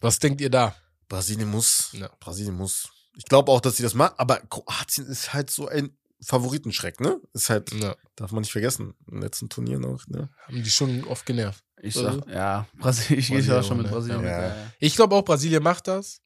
Was 0.00 0.18
denkt 0.18 0.40
ihr 0.40 0.50
da? 0.50 0.74
Brasilien 1.08 1.48
muss, 1.48 1.90
Ja. 1.92 2.10
Brasilien 2.18 2.56
muss. 2.56 2.88
Ich 3.16 3.24
glaube 3.24 3.52
auch, 3.52 3.60
dass 3.60 3.76
sie 3.76 3.84
das 3.84 3.94
machen, 3.94 4.14
aber 4.16 4.40
Kroatien 4.50 5.06
ist 5.06 5.32
halt 5.32 5.48
so 5.48 5.68
ein 5.68 5.96
Favoritenschreck, 6.24 7.00
ne? 7.00 7.20
Ist 7.32 7.50
halt, 7.50 7.72
Ja, 7.74 7.96
darf 8.16 8.32
man 8.32 8.42
nicht 8.42 8.52
vergessen, 8.52 8.94
im 9.10 9.20
letzten 9.20 9.48
Turnier 9.48 9.78
noch, 9.78 10.06
ne? 10.08 10.30
haben 10.46 10.62
die 10.62 10.70
schon 10.70 11.04
oft 11.04 11.26
genervt. 11.26 11.64
Ich 11.80 11.96
Also- 11.96 12.20
sag, 12.20 12.28
ja, 12.28 12.66
Brasilien, 12.78 13.18
ich 13.20 13.28
gehe 13.28 13.40
ja 13.40 13.62
schon 13.62 13.78
mit? 13.78 13.90
Brasilien. 13.90 14.24
Ja. 14.24 14.54
Ich 14.78 14.94
glaube 14.94 15.14
auch, 15.16 15.24
Brasilien 15.24 15.62
macht 15.62 15.88
das. 15.88 16.20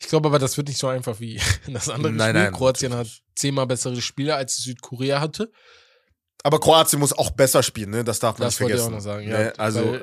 Ich 0.00 0.08
glaube 0.08 0.28
aber, 0.28 0.38
das 0.38 0.56
wird 0.56 0.68
nicht 0.68 0.78
so 0.78 0.88
einfach 0.88 1.20
wie 1.20 1.36
das 1.66 1.88
andere 1.90 2.12
Nein, 2.12 2.30
Spiel. 2.30 2.42
nein, 2.42 2.52
Kroatien 2.52 2.94
hat 2.94 3.06
zehnmal 3.36 3.66
bessere 3.66 4.00
Spieler, 4.00 4.36
als 4.36 4.56
Südkorea 4.62 5.20
hatte. 5.20 5.52
Aber 6.42 6.58
Kroatien 6.58 7.00
muss 7.00 7.12
auch 7.12 7.30
besser 7.30 7.62
spielen, 7.62 7.90
ne? 7.90 8.02
Das 8.04 8.18
darf 8.18 8.38
man 8.38 8.46
Das 8.46 8.54
nicht 8.54 8.60
wollte 8.62 8.76
ich 8.76 8.80
vergessen. 8.82 8.94
auch 8.94 8.98
noch 8.98 9.04
sagen, 9.04 9.28
ja. 9.28 9.38
Ne? 9.38 9.52
Also 9.58 9.96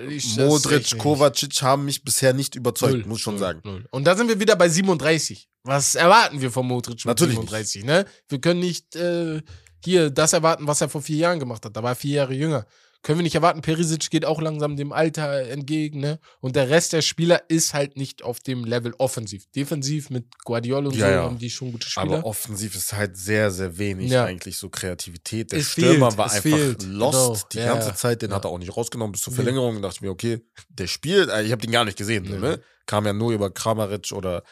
Modric. 0.46 0.98
Kovacic 0.98 1.62
haben 1.62 1.86
mich 1.86 2.04
bisher 2.04 2.34
nicht 2.34 2.56
überzeugt, 2.56 2.94
Null, 2.94 3.06
muss 3.06 3.22
schon 3.22 3.36
null, 3.36 3.40
sagen. 3.42 3.62
null. 3.64 3.86
Und 3.92 4.04
da 4.06 4.16
sind 4.16 4.28
wir 4.28 4.40
wieder 4.40 4.56
bei 4.56 4.70
37. 4.70 5.50
Was 5.64 5.96
erwarten 5.96 6.40
wir 6.40 6.52
von 6.52 6.68
Modric 6.68 6.98
mit 6.98 7.06
Natürlich 7.06 7.36
37? 7.36 7.84
Ne? 7.86 8.06
Wir 8.30 8.40
können 8.40 8.60
nicht 8.60 8.96
äh, 8.96 9.42
hier 9.84 10.10
das 10.12 10.34
erwarten, 10.34 10.68
was 10.68 10.80
er 10.82 10.90
vor 10.90 11.02
vier 11.02 11.18
Jahren 11.18 11.40
gemacht 11.40 11.66
hat. 11.66 11.76
Da 11.76 11.82
war 11.84 11.92
er 11.92 11.96
vier 11.96 12.16
Jahre 12.18 12.34
jünger. 12.34 12.66
Können 13.04 13.20
wir 13.20 13.24
nicht 13.24 13.36
erwarten. 13.36 13.62
Perisic 13.62 14.10
geht 14.10 14.26
auch 14.26 14.42
langsam 14.42 14.76
dem 14.76 14.92
Alter 14.92 15.48
entgegen. 15.50 16.00
Ne? 16.00 16.20
Und 16.42 16.56
der 16.56 16.70
Rest 16.70 16.94
der 16.94 17.02
Spieler 17.02 17.42
ist 17.48 17.74
halt 17.74 17.96
nicht 17.96 18.24
auf 18.24 18.40
dem 18.42 18.66
Level 18.66 18.94
offensiv. 18.98 19.46
Defensiv 19.56 20.10
mit 20.10 20.26
Guardiola 20.44 20.88
und 20.90 20.96
Ja, 20.96 21.06
so 21.08 21.12
ja. 21.14 21.24
haben 21.24 21.38
die 21.38 21.50
schon 21.50 21.72
gute 21.72 21.90
Spieler. 21.90 22.06
Aber 22.18 22.26
offensiv 22.26 22.76
ist 22.76 22.92
halt 22.94 23.16
sehr, 23.16 23.52
sehr 23.52 23.78
wenig 23.78 24.12
Ja. 24.12 24.26
eigentlich 24.26 24.58
so 24.58 24.70
Kreativität. 24.70 25.52
Der 25.52 25.60
Es 25.60 25.72
Stürmer 25.72 26.08
fehlt, 26.08 26.18
war 26.18 26.26
einfach 26.26 26.42
fehlt. 26.42 26.84
lost 26.84 27.50
Genau. 27.52 27.64
die 27.64 27.80
ganze. 27.80 27.94
Zeit. 27.96 28.22
Den 28.22 28.34
hat 28.34 28.46
er 28.46 28.50
auch 28.50 28.58
nicht 28.58 28.76
rausgenommen 28.76 29.12
bis 29.14 29.22
zur. 29.22 29.32
Verlängerung. 29.34 29.82
Dachte 29.82 30.04
mir, 30.04 30.10
okay, 30.12 30.42
der 30.70 30.88
spielt. 30.88 31.30
äh, 31.30 31.44
Ich 31.44 31.52
habe 31.52 31.62
den 31.62 31.72
gar 31.72 31.86
nicht 31.86 31.98
gesehen. 31.98 32.24
Nee, 32.24 32.38
Ne? 32.38 32.62
Kam 32.88 33.06
ja 33.06 33.14
nur 33.14 33.32
über 33.32 33.50
Kramaric 33.52 34.12
oder. 34.12 34.44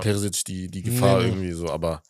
Perisic 0.00 0.44
die, 0.44 0.68
die 0.68 0.82
Gefahr 0.82 1.20
Nee, 1.20 1.28
irgendwie 1.28 1.52
so. 1.52 1.68
Aber 1.70 2.02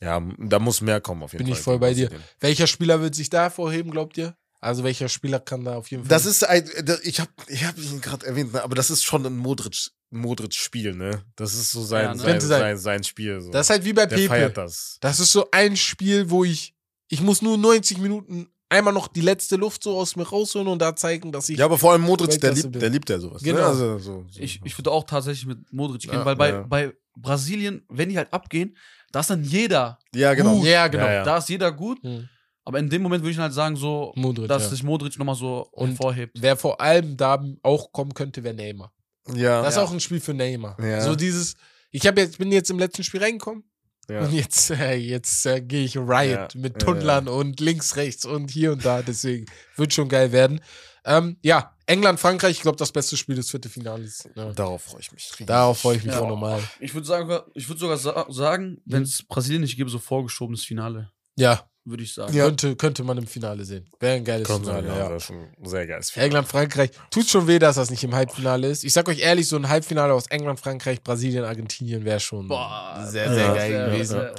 ja, 0.00 0.20
da 0.38 0.58
muss 0.58 0.80
mehr 0.80 1.00
kommen 1.00 1.22
auf 1.22 1.32
jeden 1.32 1.44
Bin 1.44 1.54
Fall. 1.54 1.58
ich 1.58 1.64
voll 1.64 1.78
bei 1.78 1.94
dir. 1.94 2.10
Welcher 2.40 2.66
Spieler 2.66 3.00
wird 3.00 3.14
sich 3.14 3.30
da 3.30 3.42
hervorheben, 3.42 3.90
glaubt 3.90 4.18
ihr? 4.18 4.36
Also 4.60 4.84
welcher 4.84 5.08
Spieler 5.08 5.38
kann 5.40 5.64
da 5.64 5.74
auf 5.76 5.90
jeden 5.90 6.04
Fall. 6.04 6.08
Das 6.08 6.26
ist 6.26 6.42
ein, 6.44 6.68
ich 7.02 7.20
habe 7.20 7.30
ich 7.48 7.64
hab 7.64 7.76
ihn 7.78 8.00
gerade 8.00 8.26
erwähnt, 8.26 8.52
ne? 8.52 8.62
aber 8.62 8.74
das 8.74 8.90
ist 8.90 9.04
schon 9.04 9.24
ein 9.26 9.36
Modric, 9.36 9.90
Modric-Spiel, 10.10 10.94
ne? 10.94 11.22
Das 11.36 11.54
ist 11.54 11.70
so 11.72 11.82
sein, 11.84 12.04
Ja, 12.04 12.14
ne? 12.14 12.20
sein, 12.20 12.40
sein. 12.40 12.60
sein, 12.60 12.78
sein 12.78 13.04
Spiel. 13.04 13.40
So. 13.40 13.50
das 13.50 13.66
ist 13.66 13.70
halt 13.70 13.84
wie 13.84 13.92
bei 13.92 14.06
der 14.06 14.16
Pepe. 14.16 14.28
feiert 14.28 14.56
das. 14.56 14.96
Das 15.00 15.20
ist 15.20 15.32
so 15.32 15.48
ein 15.52 15.76
Spiel, 15.76 16.30
wo 16.30 16.44
ich, 16.44 16.74
ich 17.08 17.20
muss 17.20 17.42
nur 17.42 17.58
90 17.58 17.98
Minuten 17.98 18.48
einmal 18.68 18.92
noch 18.92 19.08
die 19.08 19.20
letzte 19.20 19.56
Luft 19.56 19.82
so 19.84 19.96
aus 19.98 20.16
mir 20.16 20.26
rausholen 20.28 20.66
und 20.68 20.80
da 20.80 20.96
zeigen, 20.96 21.30
dass 21.32 21.48
ich. 21.48 21.58
Ja, 21.58 21.66
aber 21.66 21.78
vor 21.78 21.92
allem 21.92 22.02
Modric, 22.02 22.40
der 22.40 22.52
liebt, 22.52 22.74
der 22.74 22.88
liebt 22.88 23.10
ja 23.10 23.18
sowas. 23.20 23.42
Genau. 23.42 23.60
Ne? 23.60 23.66
Also, 23.66 23.98
so, 23.98 24.24
so. 24.28 24.40
Ich, 24.40 24.60
ich 24.64 24.76
würde 24.78 24.90
auch 24.90 25.04
tatsächlich 25.04 25.46
mit 25.46 25.72
Modric 25.72 26.02
gehen, 26.02 26.14
Ja, 26.14 26.24
weil 26.24 26.36
bei, 26.36 26.48
ja. 26.50 26.62
bei 26.62 26.92
Brasilien, 27.16 27.84
wenn 27.88 28.08
die 28.08 28.16
halt 28.16 28.32
abgehen, 28.32 28.76
da 29.12 29.20
ist 29.20 29.30
dann 29.30 29.44
jeder, 29.44 29.98
ja, 30.14 30.34
genau. 30.34 30.56
Gut. 30.56 30.66
Ja, 30.66 30.88
genau. 30.88 31.04
Ja, 31.04 31.12
ja. 31.12 31.24
da 31.24 31.38
ist 31.38 31.48
jeder 31.48 31.70
gut, 31.72 32.02
Hm, 32.02 32.28
aber 32.66 32.78
in 32.78 32.90
dem 32.90 33.00
Moment 33.02 33.22
würde 33.22 33.30
ich 33.32 33.38
halt 33.38 33.54
sagen, 33.54 33.76
so, 33.76 34.12
Modric, 34.16 34.48
dass 34.48 34.64
ja. 34.64 34.68
sich 34.70 34.82
Modric 34.82 35.18
nochmal 35.18 35.34
so 35.36 35.68
Und 35.72 35.88
hervorhebt. 35.90 36.36
Wer 36.40 36.56
vor 36.56 36.80
allem 36.80 37.16
da 37.16 37.42
auch 37.62 37.92
kommen 37.92 38.12
könnte, 38.12 38.44
wäre 38.44 38.54
Neymar. 38.54 38.92
Ja, 39.34 39.62
Das 39.62 39.70
ist 39.70 39.76
Ja. 39.76 39.84
auch 39.84 39.92
ein 39.92 40.00
Spiel 40.00 40.20
für 40.20 40.34
Neymar. 40.34 40.76
Ja. 40.80 41.00
So 41.00 41.16
dieses, 41.16 41.54
ich 41.90 42.06
habe 42.06 42.20
jetzt, 42.20 42.36
bin 42.38 42.52
jetzt 42.52 42.70
im 42.70 42.78
letzten 42.78 43.02
Spiel 43.04 43.22
reingekommen 43.22 43.64
ja. 44.10 44.20
und 44.20 44.32
jetzt, 44.32 44.70
äh, 44.72 44.94
jetzt 44.96 45.46
äh, 45.46 45.60
gehe 45.62 45.84
ich 45.84 45.96
Riot 45.96 46.54
Ja. 46.54 46.60
mit 46.60 46.74
Ja, 46.74 46.78
Tunnlern 46.86 47.28
und 47.28 47.58
links, 47.60 47.96
rechts 47.96 48.24
und 48.26 48.50
hier 48.50 48.72
und 48.72 48.84
da. 48.84 49.00
Deswegen 49.02 49.46
wird 49.76 49.94
schon 49.94 50.08
geil 50.08 50.32
werden. 50.32 50.60
Ähm, 51.04 51.36
ja, 51.42 51.72
England, 51.86 52.18
Frankreich, 52.18 52.56
ich 52.56 52.62
glaube, 52.62 52.76
das 52.78 52.90
beste 52.90 53.16
Spiel 53.16 53.36
des 53.36 53.48
Viertelfinales. 53.50 54.28
Ja. 54.34 54.52
Darauf 54.52 54.82
freue 54.82 55.00
ich 55.00 55.12
mich. 55.12 55.30
Darauf 55.46 55.78
freue 55.78 55.96
ich 55.98 56.04
mich 56.04 56.14
Ja. 56.14 56.20
auch 56.20 56.28
nochmal. 56.28 56.60
Ich 56.80 56.92
würde 56.94 57.06
sagen, 57.06 57.30
ich 57.54 57.68
würde 57.68 57.78
sogar 57.78 57.96
sa 57.96 58.26
sagen, 58.28 58.78
wenn 58.86 59.02
es 59.04 59.22
Brasilien 59.24 59.62
nicht 59.62 59.76
gäbe, 59.76 59.88
so 59.88 60.00
vorgeschobenes 60.00 60.64
Finale, 60.64 61.12
Ja, 61.36 61.68
würde 61.86 62.02
ich 62.02 62.12
sagen. 62.12 62.34
Ja. 62.34 62.44
könnte, 62.46 62.76
könnte 62.76 63.04
man 63.04 63.16
im 63.18 63.26
Finale 63.26 63.64
sehen. 63.64 63.88
Wäre 64.00 64.16
ein 64.16 64.24
geiles 64.24 64.46
Kommt 64.46 64.66
Finale, 64.66 64.88
ja. 64.88 64.98
ja. 64.98 65.08
Das 65.08 65.22
ist 65.22 65.26
schon 65.28 65.36
ein 65.38 65.66
sehr 65.68 65.86
geiles 65.86 66.10
Spiel. 66.10 66.22
England, 66.24 66.48
Frankreich. 66.48 66.90
Tut 67.10 67.28
schon 67.28 67.46
weh, 67.46 67.58
dass 67.58 67.76
das 67.76 67.90
nicht 67.90 68.02
im 68.04 68.14
Halbfinale 68.14 68.68
ist. 68.68 68.84
Ich 68.84 68.92
sag 68.92 69.08
euch 69.08 69.20
ehrlich, 69.20 69.48
so 69.48 69.56
ein 69.56 69.68
Halbfinale 69.68 70.12
aus 70.12 70.26
England, 70.26 70.60
Frankreich, 70.60 71.02
Brasilien, 71.02 71.44
Argentinien 71.44 72.04
wäre 72.04 72.20
schon 72.20 72.48
Boah, 72.48 73.06
sehr, 73.08 73.32
sehr 73.32 73.46
ja, 73.46 73.54
geil 73.54 73.72
ja, 73.72 73.86
gewesen. 73.88 74.18
ja. 74.18 74.34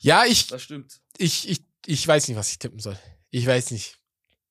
Ja, 0.00 0.24
ich, 0.26 0.46
Das 0.46 0.62
stimmt. 0.62 1.00
ich, 1.16 1.48
ich, 1.48 1.62
ich 1.86 2.06
weiß 2.06 2.28
nicht, 2.28 2.36
was 2.36 2.50
ich 2.50 2.58
tippen 2.58 2.78
soll. 2.78 2.98
Ich 3.30 3.46
weiß 3.46 3.70
nicht. 3.72 3.96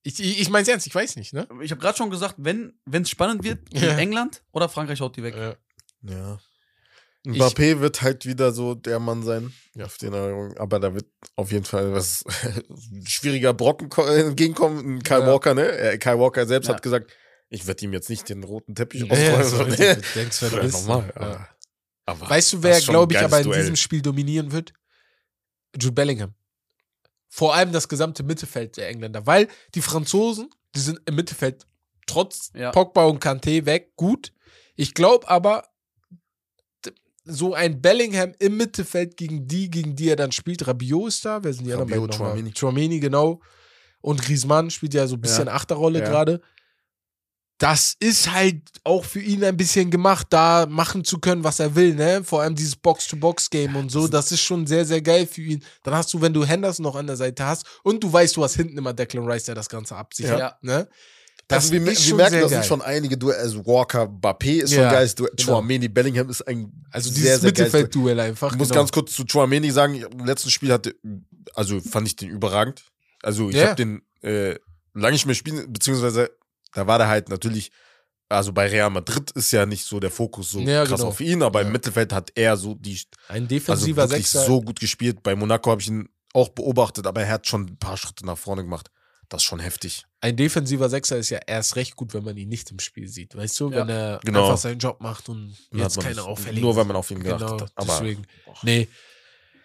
Ich, 0.03 0.19
ich, 0.19 0.39
ich 0.41 0.49
mein's 0.49 0.67
ernst, 0.67 0.87
ich 0.87 0.95
weiß 0.95 1.15
nicht, 1.17 1.33
ne? 1.33 1.47
Ich 1.61 1.71
habe 1.71 1.81
gerade 1.81 1.97
schon 1.97 2.09
gesagt, 2.09 2.35
wenn 2.37 2.73
es 2.91 3.09
spannend 3.09 3.43
wird, 3.43 3.59
Ja. 3.73 3.97
England 3.97 4.41
oder 4.51 4.69
Frankreich 4.69 5.01
haut 5.01 5.15
die 5.17 5.23
weg. 5.23 5.35
Ja. 6.03 6.39
Ja. 7.33 7.45
Mbappé 7.47 7.79
wird 7.79 8.01
halt 8.01 8.25
wieder 8.25 8.51
so 8.51 8.73
der 8.75 8.99
Mann 8.99 9.23
sein, 9.23 9.53
auf 9.81 9.97
den 9.97 10.13
Erinnerung. 10.13 10.57
Aber 10.57 10.79
da 10.79 10.93
wird 10.93 11.05
auf 11.35 11.51
jeden 11.51 11.65
Fall 11.65 11.91
was 11.93 12.23
schwieriger 13.05 13.53
Brocken 13.53 13.89
ko- 13.89 14.05
entgegenkommen. 14.05 15.03
Kyle 15.03 15.21
Ja. 15.21 15.27
Walker, 15.27 15.53
ne? 15.53 15.67
Äh, 15.71 15.97
Kyle 15.97 16.19
Walker 16.19 16.45
selbst 16.45 16.67
Ja. 16.67 16.75
hat 16.75 16.81
gesagt, 16.81 17.11
ich 17.49 17.65
werde 17.67 17.83
ihm 17.85 17.93
jetzt 17.93 18.09
nicht 18.09 18.27
den 18.29 18.43
roten 18.43 18.75
Teppich 18.75 19.01
Ja, 19.01 19.11
ausrollen. 19.11 19.43
so 19.43 19.57
so, 19.57 19.63
ne? 19.63 20.01
denkst, 20.15 20.41
wer 20.41 20.49
du 20.49 20.55
Ja, 20.57 20.61
bist. 20.63 20.87
normal, 20.87 21.13
Ja. 21.19 21.47
aber- 22.05 22.29
Weißt 22.29 22.53
du, 22.53 22.63
wer, 22.63 22.79
glaube 22.81 23.13
ich, 23.13 23.19
aber 23.19 23.37
in 23.39 23.43
Duell. 23.45 23.59
diesem 23.61 23.75
Spiel 23.75 24.01
dominieren 24.01 24.51
wird? 24.51 24.73
Jude 25.75 25.91
Bellingham. 25.93 26.33
Vor 27.29 27.53
allem 27.55 27.71
das 27.71 27.87
gesamte 27.89 28.23
Mittelfeld 28.23 28.77
der 28.77 28.87
Engländer. 28.89 29.25
Weil 29.27 29.47
die 29.75 29.81
Franzosen, 29.81 30.49
die 30.75 30.79
sind 30.79 30.99
im 31.05 31.15
Mittelfeld 31.15 31.67
trotz 32.07 32.51
Ja. 32.55 32.71
Pogba 32.71 33.03
und 33.05 33.21
Kanté 33.23 33.65
weg, 33.65 33.91
gut. 33.95 34.33
Ich 34.75 34.93
glaube 34.93 35.27
aber, 35.29 35.67
so 37.27 37.53
ein 37.53 37.81
Bellingham 37.81 38.33
im 38.39 38.57
Mittelfeld 38.57 39.17
gegen 39.17 39.47
die, 39.47 39.69
gegen 39.69 39.95
die 39.95 40.09
er 40.09 40.15
dann 40.15 40.31
spielt. 40.31 40.65
Rabiot 40.67 41.09
ist 41.09 41.25
da, 41.25 41.43
wer 41.43 41.53
sind 41.53 41.65
die 41.65 41.73
anderen 41.73 41.89
Rabiot, 41.89 42.09
beiden 42.11 42.25
nochmal? 42.25 42.37
Tchouaméni. 42.51 42.59
Chouameni, 42.59 42.99
genau. 42.99 43.41
Und 44.01 44.21
Griezmann 44.21 44.69
spielt 44.69 44.93
ja 44.93 45.07
so 45.07 45.15
ein 45.15 45.21
bisschen 45.21 45.47
Ja. 45.47 45.53
Achterrolle 45.53 45.99
Ja. 45.99 46.05
gerade. 46.09 46.41
Das 47.59 47.95
ist 47.99 48.31
halt 48.31 48.61
auch 48.83 49.03
für 49.03 49.19
ihn 49.19 49.43
ein 49.43 49.57
bisschen 49.57 49.89
gemacht, 49.89 50.27
da 50.29 50.67
machen 50.69 51.03
zu 51.03 51.17
können, 51.17 51.43
was 51.43 51.59
er 51.59 51.73
will, 51.73 51.95
ne? 51.95 52.23
Vor 52.23 52.43
allem 52.43 52.53
dieses 52.53 52.75
Box-to-Box-Game 52.75 53.75
und 53.75 53.89
so, 53.91 54.07
das 54.07 54.31
ist 54.31 54.41
schon 54.41 54.67
sehr, 54.67 54.85
sehr 54.85 55.01
geil 55.01 55.25
für 55.25 55.41
ihn. 55.41 55.63
Dann 55.81 55.95
hast 55.95 56.13
du, 56.13 56.21
wenn 56.21 56.33
du 56.33 56.45
Henderson 56.45 56.83
noch 56.83 56.95
an 56.95 57.07
der 57.07 57.15
Seite 57.15 57.43
hast 57.45 57.65
und 57.81 58.03
du 58.03 58.13
weißt, 58.13 58.37
du 58.37 58.43
hast 58.43 58.55
hinten 58.57 58.77
immer 58.77 58.93
Declan 58.93 59.27
Rice, 59.27 59.45
der 59.45 59.55
das 59.55 59.69
Ganze 59.69 59.95
absichert, 59.95 60.39
Ja. 60.61 60.87
Ne? 61.49 61.55
also 61.55 61.71
wir, 61.71 61.81
ist 61.81 61.87
wir 61.87 61.95
schon 62.09 62.17
merken, 62.17 62.39
das 62.41 62.49
sind 62.51 62.65
schon 62.65 62.81
einige 62.81 63.17
Duelle. 63.17 63.39
Also 63.39 63.65
Walker, 63.65 64.03
Mbappé 64.03 64.61
ist 64.63 64.71
schon 64.73 64.79
Ja, 64.83 64.89
ein 64.89 64.93
geiles 64.95 65.15
Duell. 65.15 65.31
genau. 65.35 65.53
Chouameni, 65.53 65.87
Bellingham 65.87 66.29
ist 66.29 66.41
ein 66.47 66.71
Also 66.91 67.09
sehr, 67.09 67.37
sehr. 67.39 67.47
Mittelfeld-Duell 67.49 68.19
einfach. 68.19 68.51
Ich 68.51 68.57
muss 68.57 68.69
genau. 68.69 68.81
ganz 68.81 68.91
kurz 68.91 69.13
zu 69.13 69.25
Chouameni 69.25 69.71
sagen, 69.71 69.95
im 69.95 70.25
letzten 70.25 70.49
Spiel 70.49 70.71
hatte, 70.71 70.95
also 71.55 71.79
fand 71.81 72.07
ich 72.07 72.15
den 72.15 72.29
überragend. 72.29 72.83
Also 73.23 73.49
ich 73.49 73.55
Ja. 73.55 73.67
habe 73.67 73.75
den 73.75 74.01
äh, 74.21 74.55
lange 74.93 75.13
nicht 75.13 75.25
mehr 75.25 75.35
spielen, 75.35 75.71
beziehungsweise 75.71 76.31
da 76.73 76.85
war 76.87 76.97
der 76.97 77.07
halt 77.07 77.29
natürlich, 77.29 77.71
also 78.29 78.51
bei 78.51 78.67
Real 78.67 78.89
Madrid 78.89 79.31
ist 79.31 79.51
ja 79.51 79.65
nicht 79.65 79.85
so 79.85 79.99
der 79.99 80.11
Fokus 80.11 80.49
so 80.51 80.59
Ja, 80.59 80.85
krass 80.85 80.97
genau. 80.99 81.09
auf 81.09 81.21
ihn, 81.21 81.41
aber 81.43 81.61
Ja. 81.61 81.67
im 81.67 81.71
Mittelfeld 81.71 82.11
hat 82.11 82.31
er 82.35 82.57
so 82.57 82.73
die, 82.75 82.99
Ein 83.29 83.43
also 83.43 83.47
defensiver 83.47 84.09
wirklich 84.09 84.27
Sechser. 84.29 84.45
so 84.47 84.61
gut 84.61 84.79
gespielt. 84.79 85.23
Bei 85.23 85.35
Monaco 85.35 85.71
habe 85.71 85.81
ich 85.81 85.87
ihn 85.87 86.09
auch 86.33 86.49
beobachtet, 86.49 87.07
aber 87.07 87.21
er 87.21 87.29
hat 87.29 87.47
schon 87.47 87.61
ein 87.67 87.77
paar 87.77 87.95
Schritte 87.97 88.25
nach 88.25 88.37
vorne 88.37 88.63
gemacht. 88.63 88.89
Das 89.29 89.41
ist 89.41 89.45
schon 89.45 89.59
heftig. 89.59 90.05
ein 90.21 90.35
defensiver 90.35 90.89
Sechser 90.89 91.17
ist 91.17 91.29
ja 91.29 91.39
erst 91.45 91.75
recht 91.75 91.95
gut, 91.95 92.13
wenn 92.13 92.23
man 92.23 92.35
ihn 92.37 92.49
nicht 92.49 92.71
im 92.71 92.79
Spiel 92.79 93.07
sieht. 93.07 93.35
Weißt 93.35 93.59
du, 93.59 93.69
Ja. 93.69 93.77
wenn 93.77 93.89
er 93.89 94.19
Genau. 94.23 94.43
einfach 94.45 94.57
seinen 94.57 94.79
Job 94.79 94.99
macht 95.01 95.27
und 95.29 95.55
Dann 95.71 95.81
jetzt 95.81 95.99
keine 95.99 96.23
auffälligen. 96.23 96.61
Nur 96.61 96.75
wenn 96.75 96.87
man 96.87 96.95
auf 96.95 97.11
ihn 97.11 97.21
geachtet 97.21 97.47
Genau, 97.49 97.61
hat. 97.61 97.71
Aber 97.75 97.85
deswegen. 97.99 98.25
Nee. 98.63 98.87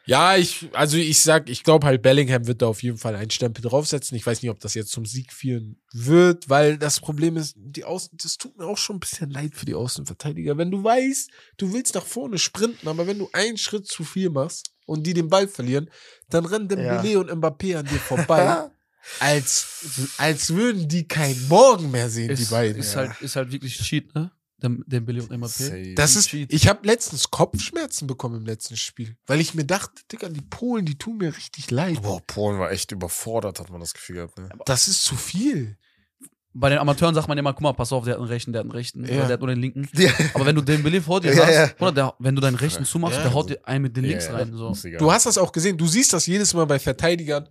Ja, 0.04 0.36
ich, 0.36 0.68
also 0.72 0.96
ich 0.96 1.22
sag, 1.22 1.48
ich 1.48 1.62
glaube 1.62 1.86
halt, 1.86 2.02
Bellingham 2.02 2.48
wird 2.48 2.60
da 2.60 2.66
auf 2.66 2.82
jeden 2.82 2.98
Fall 2.98 3.14
einen 3.14 3.30
Stempel 3.30 3.62
draufsetzen. 3.62 4.16
Ich 4.16 4.26
weiß 4.26 4.42
nicht, 4.42 4.50
ob 4.50 4.58
das 4.58 4.74
jetzt 4.74 4.90
zum 4.90 5.06
Sieg 5.06 5.32
führen 5.32 5.80
wird, 5.92 6.48
weil 6.50 6.76
das 6.76 6.98
Problem 6.98 7.36
ist, 7.36 7.54
die 7.56 7.84
Außen, 7.84 8.18
das 8.20 8.36
tut 8.36 8.58
mir 8.58 8.66
auch 8.66 8.76
schon 8.78 8.96
ein 8.96 9.00
bisschen 9.00 9.30
leid 9.30 9.54
für 9.54 9.64
die 9.64 9.74
Außenverteidiger. 9.76 10.58
Wenn 10.58 10.72
du 10.72 10.82
weißt, 10.82 11.30
du 11.56 11.72
willst 11.72 11.94
nach 11.94 12.04
vorne 12.04 12.38
sprinten, 12.38 12.88
aber 12.88 13.06
wenn 13.06 13.20
du 13.20 13.28
einen 13.32 13.56
Schritt 13.58 13.86
zu 13.86 14.02
viel 14.02 14.28
machst 14.30 14.72
und 14.86 15.06
die 15.06 15.14
den 15.14 15.28
Ball 15.28 15.46
verlieren, 15.46 15.88
dann 16.30 16.46
rennen 16.46 16.66
Dembele 16.68 17.20
und 17.20 17.30
Mbappé 17.30 17.76
an 17.78 17.86
dir 17.86 18.00
vorbei. 18.00 18.68
als, 19.20 20.10
als 20.18 20.50
würden 20.54 20.88
die 20.88 21.06
keinen 21.08 21.48
Morgen 21.48 21.90
mehr 21.90 22.08
sehen, 22.10 22.28
die 22.34 22.42
Ist, 22.42 22.50
beiden. 22.50 22.76
ist, 22.80 22.96
halt, 22.96 23.20
ist 23.20 23.36
halt 23.36 23.52
wirklich 23.52 23.76
Cheat, 23.78 24.14
ne? 24.14 24.30
Dem, 24.62 24.84
Dembele 24.86 25.24
und. 25.24 25.48
Safe. 25.48 25.94
Das 25.96 26.14
ist, 26.14 26.32
ich 26.32 26.68
habe 26.68 26.86
letztens 26.86 27.30
Kopfschmerzen 27.32 28.06
bekommen 28.06 28.36
im 28.36 28.46
letzten 28.46 28.76
Spiel, 28.76 29.16
weil 29.26 29.40
ich 29.40 29.54
mir 29.54 29.64
dachte, 29.64 30.02
Digga, 30.12 30.28
die 30.28 30.40
Polen, 30.40 30.86
die 30.86 30.96
tun 30.96 31.16
mir 31.18 31.36
richtig 31.36 31.70
leid. 31.72 32.00
Boah, 32.02 32.20
Polen 32.24 32.60
war 32.60 32.70
echt 32.70 32.92
überfordert, 32.92 33.58
hat 33.58 33.70
man 33.70 33.80
das 33.80 33.92
Gefühl 33.92 34.16
gehabt. 34.16 34.38
Ne? 34.38 34.48
Das 34.66 34.86
ist 34.86 35.04
zu 35.04 35.16
viel. 35.16 35.76
Bei 36.54 36.68
den 36.68 36.78
Amateuren 36.78 37.14
sagt 37.14 37.28
man 37.28 37.38
immer, 37.38 37.54
guck 37.54 37.62
mal, 37.62 37.72
pass 37.72 37.92
auf, 37.92 38.04
der 38.04 38.12
hat 38.12 38.20
einen 38.20 38.28
rechten, 38.28 38.52
der 38.52 38.60
hat 38.60 38.66
einen 38.66 38.72
rechten, 38.72 39.04
Ja. 39.04 39.12
oder 39.16 39.22
der 39.24 39.32
hat 39.32 39.40
nur 39.40 39.48
den 39.48 39.58
linken. 39.60 39.88
Ja. 39.94 40.12
Aber 40.34 40.44
wenn 40.46 40.54
du 40.54 40.60
den 40.60 40.82
Belief 40.82 41.06
vor 41.06 41.20
dir 41.20 41.34
Ja, 41.34 41.46
hast, 41.46 41.54
ja. 41.54 41.70
oder 41.80 41.92
der, 41.92 42.14
wenn 42.18 42.34
du 42.36 42.42
deinen 42.42 42.56
rechten 42.56 42.84
zumachst, 42.84 43.16
Ja. 43.16 43.22
der 43.22 43.32
haut 43.34 43.48
dir 43.50 43.66
einen 43.66 43.82
mit 43.84 43.96
den 43.96 44.04
links 44.04 44.26
Ja, 44.26 44.34
rein. 44.34 44.52
So. 44.54 44.76
Du 44.98 45.10
hast 45.10 45.24
das 45.26 45.38
auch 45.38 45.50
gesehen, 45.50 45.78
du 45.78 45.86
siehst 45.86 46.12
das 46.12 46.26
jedes 46.26 46.52
Mal 46.54 46.66
bei 46.66 46.78
Verteidigern, 46.78 47.48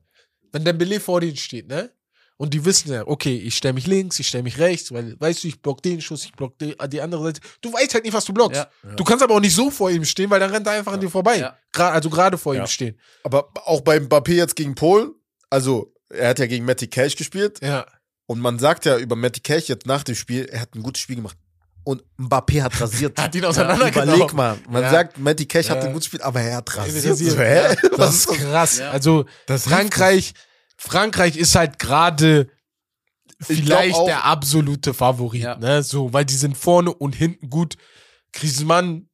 wenn 0.51 0.65
der 0.65 0.73
Belay 0.73 0.99
vor 0.99 1.21
denen 1.21 1.37
steht, 1.37 1.67
ne? 1.67 1.91
Und 2.37 2.55
die 2.55 2.65
wissen 2.65 2.91
ja, 2.91 3.05
okay, 3.05 3.37
ich 3.37 3.55
stelle 3.55 3.75
mich 3.75 3.85
links, 3.85 4.19
ich 4.19 4.27
stelle 4.27 4.41
mich 4.43 4.57
rechts, 4.57 4.91
weil, 4.91 5.15
weißt 5.19 5.43
du, 5.43 5.47
ich 5.47 5.61
block 5.61 5.83
den 5.83 6.01
Schuss, 6.01 6.25
ich 6.25 6.31
block 6.31 6.57
die, 6.57 6.75
die 6.87 6.99
andere 6.99 7.23
Seite. 7.25 7.41
Du 7.61 7.71
weißt 7.71 7.93
halt 7.93 8.03
nicht, 8.03 8.13
was 8.13 8.25
du 8.25 8.33
blockst. 8.33 8.59
Ja. 8.83 8.95
Du 8.95 9.03
kannst 9.03 9.23
aber 9.23 9.35
auch 9.35 9.39
nicht 9.39 9.53
so 9.55 9.69
vor 9.69 9.91
ihm 9.91 10.03
stehen, 10.05 10.27
weil 10.31 10.39
dann 10.39 10.49
rennt 10.49 10.65
er 10.65 10.73
einfach 10.73 10.93
an 10.93 10.99
dir 10.99 11.09
vorbei. 11.11 11.37
Ja. 11.37 11.55
Gra 11.71 11.91
also 11.91 12.09
gerade 12.09 12.39
vor 12.39 12.55
Ja. 12.55 12.63
ihm 12.63 12.67
stehen. 12.67 12.99
Aber 13.23 13.49
auch 13.65 13.81
beim 13.81 14.05
Mbappé 14.07 14.33
jetzt 14.33 14.55
gegen 14.55 14.73
Polen, 14.73 15.11
also 15.51 15.93
er 16.09 16.29
hat 16.29 16.39
ja 16.39 16.47
gegen 16.47 16.65
Matty 16.65 16.87
Cash 16.87 17.15
gespielt 17.15 17.59
Ja. 17.61 17.85
und 18.25 18.39
man 18.39 18.57
sagt 18.57 18.85
ja 18.85 18.97
über 18.97 19.15
Matty 19.15 19.41
Cash 19.41 19.67
jetzt 19.69 19.85
nach 19.85 20.01
dem 20.03 20.15
Spiel, 20.15 20.45
er 20.51 20.61
hat 20.61 20.73
ein 20.73 20.81
gutes 20.81 21.03
Spiel 21.03 21.17
gemacht. 21.17 21.37
Und 21.83 22.03
Mbappé 22.19 22.61
hat 22.61 22.79
rasiert. 22.79 23.17
Hat 23.21 23.33
ihn 23.33 23.43
auseinandergenommen. 23.43 24.13
Überleg 24.15 24.33
mal, 24.33 24.57
man 24.69 24.83
Ja. 24.83 24.91
sagt, 24.91 25.17
Matty 25.17 25.45
Cash 25.47 25.67
Ja. 25.67 25.75
hat 25.75 25.83
ein 25.83 25.93
gutes 25.93 26.05
Spiel, 26.07 26.21
aber 26.21 26.39
er 26.41 26.57
hat 26.57 26.77
rasiert. 26.77 27.05
Rasiert. 27.11 27.79
Das 27.91 27.99
Was 27.99 28.15
ist 28.15 28.29
das? 28.29 28.37
krass. 28.37 28.77
Ja. 28.79 28.91
Also 28.91 29.25
Das 29.47 29.63
Frankreich, 29.63 30.33
Frankreich 30.77 31.37
ist 31.37 31.55
halt 31.55 31.79
gerade 31.79 32.49
vielleicht 33.41 33.97
der 34.07 34.25
absolute 34.25 34.93
Favorit, 34.93 35.41
Ja. 35.41 35.55
ne? 35.57 35.81
So, 35.83 36.13
weil 36.13 36.25
die 36.25 36.35
sind 36.35 36.55
vorne 36.57 36.93
und 36.93 37.15
hinten 37.15 37.49
gut. 37.49 37.75
Griezmann, 38.33 39.07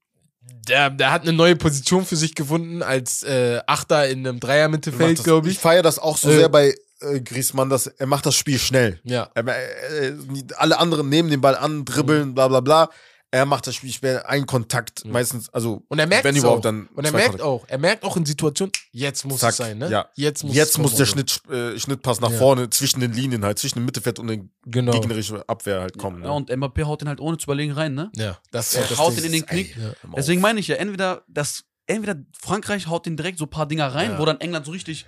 der, 0.68 0.90
der 0.90 1.12
hat 1.12 1.22
eine 1.24 1.34
neue 1.34 1.56
Position 1.56 2.06
für 2.06 2.18
sich 2.18 2.36
gefunden 2.36 2.84
als 2.84 3.24
äh, 3.24 3.62
Achter 3.66 4.10
in 4.10 4.28
einem 4.28 4.40
Dreier-Mittelfeld, 4.40 5.24
glaube 5.24 5.48
Ich 5.48 5.56
ich. 5.56 5.60
feiere 5.60 5.82
das 5.84 6.00
auch 6.00 6.18
so 6.18 6.30
Äh. 6.30 6.36
sehr 6.38 6.50
bei 6.50 6.76
äh, 7.02 7.20
Griezmann, 7.22 7.70
dass 7.70 7.88
er 7.88 8.08
macht 8.08 8.26
das 8.26 8.36
Spiel 8.36 8.60
schnell. 8.60 9.00
Ja. 9.04 9.30
Er, 9.34 9.46
äh, 9.48 10.08
äh, 10.10 10.18
alle 10.58 10.78
anderen 10.80 11.10
nehmen 11.10 11.30
den 11.30 11.42
Ball 11.42 11.56
an, 11.56 11.86
dribbeln, 11.86 12.34
bla 12.34 12.48
bla 12.48 12.60
bla. 12.62 12.90
Er 13.30 13.46
macht 13.46 13.68
das 13.68 13.76
Spiel 13.76 13.92
schnell, 13.92 14.24
ein 14.24 14.46
Kontakt, 14.46 15.04
meistens, 15.04 15.50
also 15.54 15.84
Und 15.90 16.00
er 16.00 16.08
merkt 16.08 16.24
wenn 16.24 16.38
überhaupt 16.38 16.60
auch. 16.60 16.62
dann. 16.62 16.88
Und 16.96 17.04
er 17.04 17.12
merkt 17.12 17.26
Kontakte. 17.32 17.46
auch, 17.46 17.66
er 17.68 17.78
merkt 17.78 18.06
auch 18.06 18.16
in 18.16 18.26
Situationen, 18.26 18.72
jetzt 18.94 19.26
muss 19.26 19.42
Zack, 19.42 19.50
es 19.52 19.58
sein, 19.58 19.78
ne? 19.78 19.90
Ja. 19.90 20.08
Jetzt 20.16 20.46
muss, 20.46 20.56
Jetzt 20.56 20.78
muss 20.78 20.96
der. 20.96 21.06
Schnitt, 21.08 21.42
äh, 21.52 21.78
Schnittpass 21.78 22.22
nach 22.22 22.32
Ja. 22.32 22.38
vorne 22.38 22.70
zwischen 22.70 23.02
den 23.02 23.12
Linien 23.12 23.44
halt, 23.44 23.60
zwischen 23.60 23.80
dem 23.80 23.86
Mittelfeld 23.86 24.20
und 24.20 24.28
der 24.28 24.40
Genau. 24.66 24.94
gegnerischen 24.94 25.42
Abwehr 25.46 25.82
halt 25.82 25.98
kommen. 25.98 26.22
Ja, 26.24 26.30
ne? 26.30 26.34
und 26.36 26.50
Mbappé 26.50 26.86
haut 26.86 27.02
den 27.02 27.10
halt 27.10 27.20
ohne 27.20 27.38
zu 27.38 27.44
überlegen 27.44 27.74
rein, 27.74 27.96
ne? 27.96 28.10
Ja, 28.16 28.38
das 28.52 28.74
Er 28.76 28.86
das 28.88 28.98
haut 28.98 29.18
ihn 29.18 29.26
in 29.26 29.34
den 29.34 29.46
Knick. 29.46 29.76
Ja. 29.76 29.92
Deswegen 30.16 30.40
meine 30.40 30.62
ich 30.62 30.70
ja, 30.70 30.78
entweder 30.78 31.24
das, 31.28 31.66
entweder 31.86 32.16
Frankreich 32.40 32.88
haut 32.88 33.06
den 33.06 33.18
direkt 33.18 33.40
so 33.40 33.44
ein 33.44 33.50
paar 33.50 33.66
Dinger 33.66 33.94
rein, 33.94 34.12
Ja. 34.12 34.20
wo 34.20 34.26
dann 34.26 34.40
England 34.40 34.66
so 34.66 34.72
richtig 34.72 35.06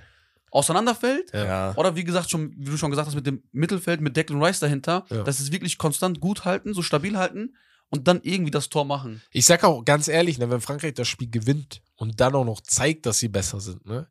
auseinanderfällt. 0.51 1.31
Ja. 1.33 1.73
Oder 1.75 1.95
wie 1.95 2.03
gesagt, 2.03 2.29
schon, 2.29 2.53
wie 2.57 2.71
du 2.71 2.77
schon 2.77 2.91
gesagt 2.91 3.07
hast, 3.07 3.15
mit 3.15 3.25
dem 3.27 3.43
Mittelfeld, 3.51 4.01
mit 4.01 4.15
Declan 4.17 4.43
Rice 4.43 4.59
dahinter, 4.59 5.05
Ja. 5.09 5.23
dass 5.23 5.39
es 5.39 5.51
wirklich 5.51 5.77
konstant 5.77 6.19
gut 6.19 6.45
halten, 6.45 6.73
so 6.73 6.81
stabil 6.81 7.17
halten 7.17 7.55
und 7.89 8.07
dann 8.07 8.19
irgendwie 8.23 8.51
das 8.51 8.69
Tor 8.69 8.85
machen. 8.85 9.21
Ich 9.31 9.45
sag 9.45 9.63
auch 9.63 9.83
ganz 9.85 10.07
ehrlich, 10.07 10.37
ne, 10.37 10.49
wenn 10.49 10.61
Frankreich 10.61 10.93
das 10.93 11.07
Spiel 11.07 11.29
gewinnt 11.29 11.81
und 11.95 12.19
dann 12.19 12.35
auch 12.35 12.45
noch 12.45 12.61
zeigt, 12.61 13.05
dass 13.05 13.19
sie 13.19 13.29
besser 13.29 13.59
sind, 13.59 13.85
ne, 13.85 14.07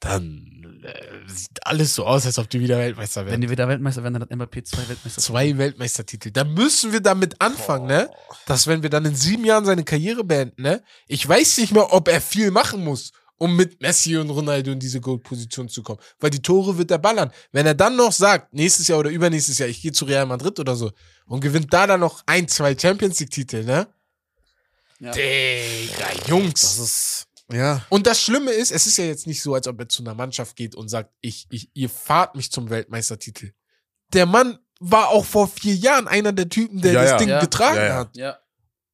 dann 0.00 0.80
äh, 0.84 1.28
sieht 1.28 1.66
alles 1.66 1.94
so 1.96 2.06
aus, 2.06 2.24
als 2.24 2.38
ob 2.38 2.48
die 2.48 2.60
wieder 2.60 2.78
Weltmeister 2.78 3.22
Wenn 3.22 3.30
werden. 3.32 3.40
die 3.40 3.50
wieder 3.50 3.66
Weltmeister 3.66 4.04
werden, 4.04 4.14
dann 4.14 4.22
hat 4.22 4.30
Mbappé 4.30 4.62
zwei 4.64 4.88
Weltmeister. 4.88 5.20
Zwei 5.20 5.58
Weltmeistertitel. 5.58 6.30
Da 6.30 6.44
müssen 6.44 6.92
wir 6.92 7.00
damit 7.00 7.40
anfangen, 7.40 7.88
ne? 7.88 8.08
Dass 8.46 8.68
wenn 8.68 8.82
wir 8.84 8.90
dann 8.90 9.04
in 9.06 9.16
sieben 9.16 9.44
Jahren 9.44 9.64
seine 9.64 9.82
Karriere 9.82 10.22
beenden, 10.22 10.62
ne? 10.62 10.84
Ich 11.08 11.28
weiß 11.28 11.58
nicht 11.58 11.72
mehr, 11.72 11.92
ob 11.92 12.06
er 12.06 12.20
viel 12.20 12.52
machen 12.52 12.84
muss, 12.84 13.10
um 13.38 13.56
mit 13.56 13.80
Messi 13.80 14.16
und 14.16 14.30
Ronaldo 14.30 14.72
in 14.72 14.80
diese 14.80 15.00
Gold-Position 15.00 15.68
zu 15.68 15.82
kommen. 15.82 16.00
Weil 16.20 16.30
die 16.30 16.42
Tore 16.42 16.76
wird 16.76 16.90
er 16.90 16.98
ballern. 16.98 17.32
Wenn 17.52 17.66
er 17.66 17.74
dann 17.74 17.96
noch 17.96 18.12
sagt, 18.12 18.52
nächstes 18.52 18.88
Jahr 18.88 18.98
oder 18.98 19.10
übernächstes 19.10 19.58
Jahr, 19.58 19.68
ich 19.68 19.80
gehe 19.80 19.92
zu 19.92 20.04
Real 20.04 20.26
Madrid 20.26 20.58
oder 20.60 20.76
so 20.76 20.90
und 21.26 21.40
gewinnt 21.40 21.72
da 21.72 21.86
dann 21.86 22.00
noch 22.00 22.22
ein, 22.26 22.48
zwei 22.48 22.76
Champions 22.76 23.18
League-Titel, 23.20 23.64
ne? 23.64 23.86
Ja. 25.00 25.12
Digga, 25.12 26.06
Jungs. 26.26 26.60
Das 26.60 26.78
ist, 26.78 27.26
ja. 27.52 27.84
Und 27.88 28.06
das 28.06 28.20
Schlimme 28.20 28.50
ist, 28.50 28.72
es 28.72 28.86
ist 28.86 28.98
ja 28.98 29.04
jetzt 29.04 29.26
nicht 29.28 29.40
so, 29.42 29.54
als 29.54 29.68
ob 29.68 29.78
er 29.78 29.88
zu 29.88 30.02
einer 30.02 30.14
Mannschaft 30.14 30.56
geht 30.56 30.74
und 30.74 30.88
sagt, 30.88 31.10
ich, 31.20 31.46
ich, 31.50 31.70
ihr 31.74 31.88
fahrt 31.88 32.34
mich 32.34 32.50
zum 32.50 32.68
Weltmeistertitel. 32.70 33.52
Der 34.12 34.26
Mann 34.26 34.58
war 34.80 35.08
auch 35.08 35.24
vor 35.24 35.48
vier 35.48 35.74
Jahren 35.74 36.08
einer 36.08 36.32
der 36.32 36.48
Typen, 36.48 36.80
der 36.82 36.92
Ja, 36.92 37.02
das 37.02 37.10
ja. 37.12 37.16
Ding 37.18 37.28
Ja. 37.28 37.40
getragen 37.40 37.76
Ja, 37.76 37.84
ja. 37.86 37.94
hat. 37.94 38.16
Ja. 38.16 38.38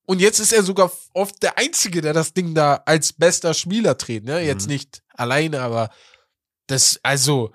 Und 0.07 0.21
jetzt 0.21 0.39
ist 0.39 0.53
er 0.53 0.63
sogar 0.63 0.91
oft 1.15 1.43
der 1.43 1.57
Einzige, 1.59 2.01
der 2.03 2.13
das 2.13 2.35
Ding 2.35 2.55
da 2.55 2.83
als 2.87 3.13
bester 3.13 3.55
Spieler 3.55 3.97
trägt. 3.97 4.27
Ne? 4.27 4.41
Jetzt 4.41 4.67
Mhm. 4.67 4.73
nicht 4.75 5.03
alleine, 5.15 5.61
aber 5.61 5.89
das, 6.67 7.01
also, 7.03 7.53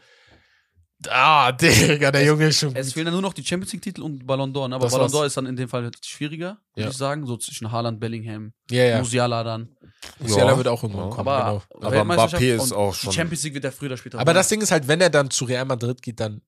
ah, 1.08 1.52
Digga, 2.02 2.12
der 2.12 2.26
Junge 2.26 2.48
ist 2.48 2.60
schon 2.60 2.76
Es 2.76 2.88
gut. 2.88 2.94
fehlen 2.96 3.06
dann 3.06 3.14
nur 3.14 3.22
noch 3.22 3.34
die 3.34 3.46
Champions 3.46 3.72
League-Titel 3.74 4.02
und 4.02 4.26
Ballon 4.26 4.52
d'Or. 4.54 4.68
ne? 4.68 4.76
Aber 4.76 4.86
Das 4.86 4.94
Ballon 4.94 5.12
d'Or 5.12 5.26
ist 5.26 5.38
dann 5.38 5.46
in 5.46 5.56
dem 5.56 5.70
Fall 5.70 5.92
schwieriger, 6.04 6.58
würde 6.74 6.86
Ja. 6.86 6.90
ich 6.90 6.98
sagen. 6.98 7.26
So 7.28 7.38
zwischen 7.38 7.72
Haaland, 7.72 8.00
Bellingham, 8.00 8.54
Ja, 8.72 8.84
ja. 8.84 8.98
Musiala 9.00 9.44
dann. 9.44 9.76
Musiala 10.20 10.52
Ja. 10.52 10.58
wird 10.58 10.68
auch 10.70 10.82
irgendwann 10.84 11.10
Ja. 11.10 11.16
kommen. 11.16 11.28
Aber, 11.30 11.64
genau. 11.74 11.88
Aber 11.88 12.02
Mbappé 12.02 12.56
ist 12.56 12.72
auch 12.74 12.94
die 12.96 13.00
schon- 13.04 13.14
Champions 13.14 13.44
League 13.44 13.54
wird 13.54 13.64
der 13.64 13.72
früher 13.72 13.90
oder 13.90 13.98
später. 13.98 14.18
Aber 14.20 14.34
das 14.34 14.48
Ding 14.50 14.62
ist 14.62 14.72
halt, 14.72 14.88
wenn 14.88 15.02
er 15.02 15.10
dann 15.12 15.30
zu 15.30 15.46
Real 15.46 15.66
Madrid 15.66 16.02
geht, 16.02 16.20
dann. 16.20 16.42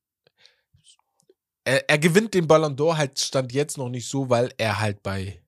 Er, 1.64 1.88
er 1.88 2.00
gewinnt 2.00 2.34
den 2.34 2.48
Ballon 2.48 2.76
d'Or 2.76 2.98
halt 2.98 3.20
Stand 3.20 3.54
jetzt 3.54 3.78
noch 3.78 3.90
nicht 3.90 4.08
so, 4.10 4.30
weil 4.32 4.52
er 4.58 4.80
halt 4.80 5.04
bei 5.04 5.41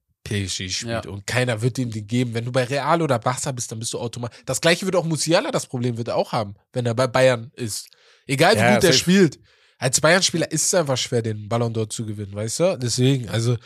PSG 0.46 0.70
spielt. 0.70 1.06
Ja. 1.06 1.12
Und 1.12 1.26
keiner 1.28 1.62
wird 1.62 1.78
ihm 1.78 1.92
den 1.92 2.08
geben. 2.08 2.34
Wenn 2.34 2.46
du 2.46 2.52
bei 2.52 2.64
Real 2.64 3.02
oder 3.02 3.20
Barca 3.20 3.52
bist, 3.52 3.72
dann 3.72 3.80
bist 3.80 3.94
du 3.94 4.00
automatisch. 4.00 4.40
Das 4.46 4.62
gleiche 4.62 4.86
wird 4.86 4.96
auch 4.96 5.06
Musiala, 5.06 5.52
das 5.52 5.68
Problem 5.68 5.98
wird 5.98 6.08
er 6.10 6.16
auch 6.16 6.32
haben, 6.32 6.56
wenn 6.74 6.86
er 6.86 6.94
bei 6.94 7.08
Bayern 7.08 7.52
ist. 7.56 7.90
Egal 8.28 8.56
wie 8.56 8.60
Ja, 8.60 8.76
gut 8.76 8.84
er 8.84 8.92
safe. 8.92 8.98
spielt. 8.98 9.40
Als 9.78 10.00
Bayern-Spieler 10.00 10.50
ist 10.52 10.66
es 10.68 10.74
einfach 10.74 10.98
schwer, 10.98 11.22
den 11.22 11.50
Ballon 11.50 11.74
d'Or 11.74 11.90
zu 11.90 12.06
gewinnen, 12.06 12.34
weißt 12.34 12.60
du? 12.62 12.78
Deswegen, 12.80 13.28
also. 13.30 13.58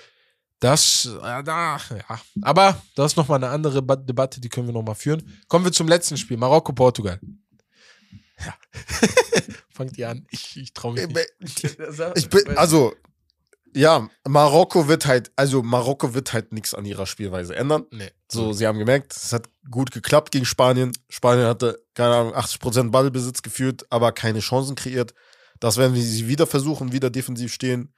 Das, 0.60 1.06
äh, 1.06 1.44
da, 1.44 1.78
ja. 1.92 2.20
Aber 2.42 2.82
das 2.96 3.12
ist 3.12 3.16
nochmal 3.18 3.38
eine 3.38 3.50
andere 3.54 3.84
Ba- 3.84 3.96
Debatte, 3.96 4.42
die 4.42 4.50
können 4.50 4.66
wir 4.66 4.74
nochmal 4.74 4.96
führen. 4.96 5.38
Kommen 5.48 5.64
wir 5.66 5.72
zum 5.72 5.88
letzten 5.88 6.18
Spiel. 6.18 6.38
Marokko-Portugal. 6.38 7.20
Ja. 8.44 8.56
Fangt 9.70 9.96
ihr 10.00 10.10
an. 10.10 10.26
Ich, 10.32 10.58
ich 10.58 10.74
traue 10.74 10.94
mich 10.96 11.08
nicht. 11.40 11.78
Ich 12.16 12.30
bin, 12.30 12.58
also, 12.58 12.96
ja, 13.78 14.10
Marokko 14.28 14.88
wird 14.88 15.06
halt, 15.06 15.32
also 15.36 15.62
Marokko 15.64 16.14
wird 16.14 16.34
halt 16.34 16.52
nichts 16.52 16.74
an 16.74 16.86
ihrer 16.86 17.06
Spielweise 17.06 17.56
ändern. 17.56 17.86
Nee. 17.92 18.12
So, 18.32 18.52
sie 18.54 18.66
haben 18.68 18.80
gemerkt, 18.80 19.16
es 19.16 19.32
hat 19.34 19.50
gut 19.70 19.92
geklappt 19.92 20.32
gegen 20.32 20.46
Spanien. 20.46 20.92
Spanien 21.10 21.46
hatte, 21.46 21.82
keine 21.94 22.16
Ahnung, 22.16 22.34
80% 22.34 22.90
Ballbesitz 22.92 23.42
geführt, 23.42 23.86
aber 23.90 24.12
keine 24.12 24.40
Chancen 24.40 24.76
kreiert. 24.76 25.14
Das 25.60 25.78
werden 25.78 25.96
wir 25.96 26.02
sie 26.02 26.28
wieder 26.28 26.48
versuchen, 26.48 26.92
wieder 26.92 27.10
defensiv 27.10 27.54
stehen. 27.54 27.94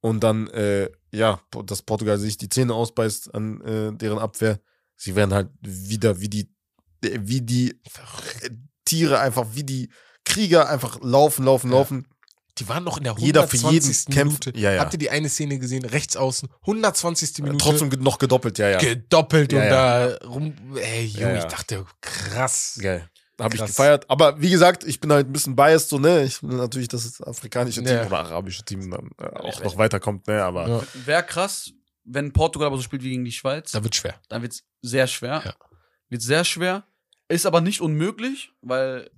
Und 0.00 0.24
dann, 0.24 0.48
äh, 0.48 0.90
ja, 1.12 1.40
dass 1.64 1.82
Portugal 1.82 2.18
sich 2.18 2.36
die 2.36 2.48
Zähne 2.48 2.74
ausbeißt 2.74 3.34
an 3.34 3.60
äh, 3.60 3.92
deren 3.96 4.18
Abwehr. 4.18 4.60
Sie 4.96 5.14
werden 5.14 5.32
halt 5.32 5.50
wieder 5.60 6.20
wie 6.20 6.28
die, 6.28 6.50
äh, 7.04 7.18
wie 7.22 7.40
die 7.42 7.80
Tiere 8.84 9.20
einfach, 9.20 9.46
wie 9.52 9.64
die 9.64 9.90
Krieger 10.24 10.68
einfach 10.68 10.98
laufen, 11.02 11.44
laufen, 11.44 11.70
Ja. 11.70 11.76
laufen. 11.78 12.08
Die 12.58 12.68
waren 12.68 12.84
noch 12.84 12.98
in 12.98 13.04
der 13.04 13.14
Jeder 13.18 13.48
für 13.48 13.56
120. 13.56 14.06
jeden 14.08 14.14
kämpft. 14.14 14.46
Minute. 14.46 14.60
Ja, 14.60 14.72
ja. 14.72 14.80
Habt 14.80 14.92
ihr 14.92 14.98
die 14.98 15.10
eine 15.10 15.28
Szene 15.28 15.58
gesehen? 15.58 15.84
Rechts 15.84 16.16
außen. 16.16 16.48
120. 16.62 17.38
Minute. 17.38 17.58
Trotzdem 17.58 17.88
noch 18.00 18.18
gedoppelt, 18.18 18.58
ja, 18.58 18.68
ja. 18.68 18.78
gedoppelt 18.78 19.52
Ja, 19.52 19.58
und 19.58 19.64
ja. 19.64 19.70
da 20.08 20.26
rum. 20.26 20.54
Ey, 20.76 21.06
Junge, 21.06 21.32
ja. 21.34 21.38
ich 21.38 21.44
dachte, 21.44 21.84
krass. 22.02 22.78
Geil. 22.80 23.08
Habe 23.40 23.56
ich 23.56 23.64
gefeiert. 23.64 24.08
Aber 24.08 24.40
wie 24.40 24.50
gesagt, 24.50 24.84
ich 24.84 25.00
bin 25.00 25.10
halt 25.10 25.26
ein 25.28 25.32
bisschen 25.32 25.56
biased, 25.56 25.88
so, 25.88 25.98
ne? 25.98 26.22
Ich 26.24 26.42
will 26.42 26.56
natürlich, 26.56 26.88
dass 26.88 27.04
das 27.10 27.26
afrikanische 27.26 27.82
Team 27.82 27.92
Ja. 27.96 28.06
oder 28.06 28.18
arabische 28.18 28.62
Team 28.62 28.88
dann 28.90 29.10
äh, 29.18 29.24
auch 29.40 29.64
noch 29.64 29.76
weiterkommt, 29.78 30.26
ne? 30.28 30.44
Aber 30.44 30.68
Ja. 30.68 30.82
Wäre 31.06 31.22
krass, 31.24 31.72
wenn 32.04 32.32
Portugal 32.32 32.66
aber 32.68 32.76
so 32.76 32.82
spielt 32.82 33.02
wie 33.02 33.10
gegen 33.10 33.24
die 33.24 33.32
Schweiz. 33.32 33.72
Da 33.72 33.82
wird 33.82 33.96
schwer. 33.96 34.14
dann 34.28 34.42
wird's 34.42 34.62
sehr 34.82 35.06
schwer. 35.06 35.42
Ja. 35.44 35.54
Wird 36.08 36.22
sehr 36.22 36.44
schwer. 36.44 36.84
Ist 37.28 37.46
aber 37.46 37.60
nicht 37.62 37.80
unmöglich, 37.80 38.52
weil 38.60 39.10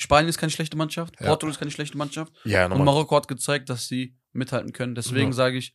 Spanien 0.00 0.28
ist 0.30 0.38
keine 0.38 0.50
schlechte 0.50 0.76
Mannschaft, 0.78 1.14
Ja. 1.20 1.26
Portugal 1.26 1.52
ist 1.52 1.58
keine 1.58 1.70
schlechte 1.70 1.98
Mannschaft 1.98 2.32
ja, 2.44 2.66
und. 2.66 2.82
Marokko 2.84 3.16
hat 3.16 3.28
gezeigt, 3.28 3.68
dass 3.68 3.86
sie 3.86 4.16
mithalten 4.32 4.72
können. 4.72 4.94
Deswegen 4.94 5.28
Ja. 5.28 5.32
sage 5.32 5.58
ich, 5.58 5.74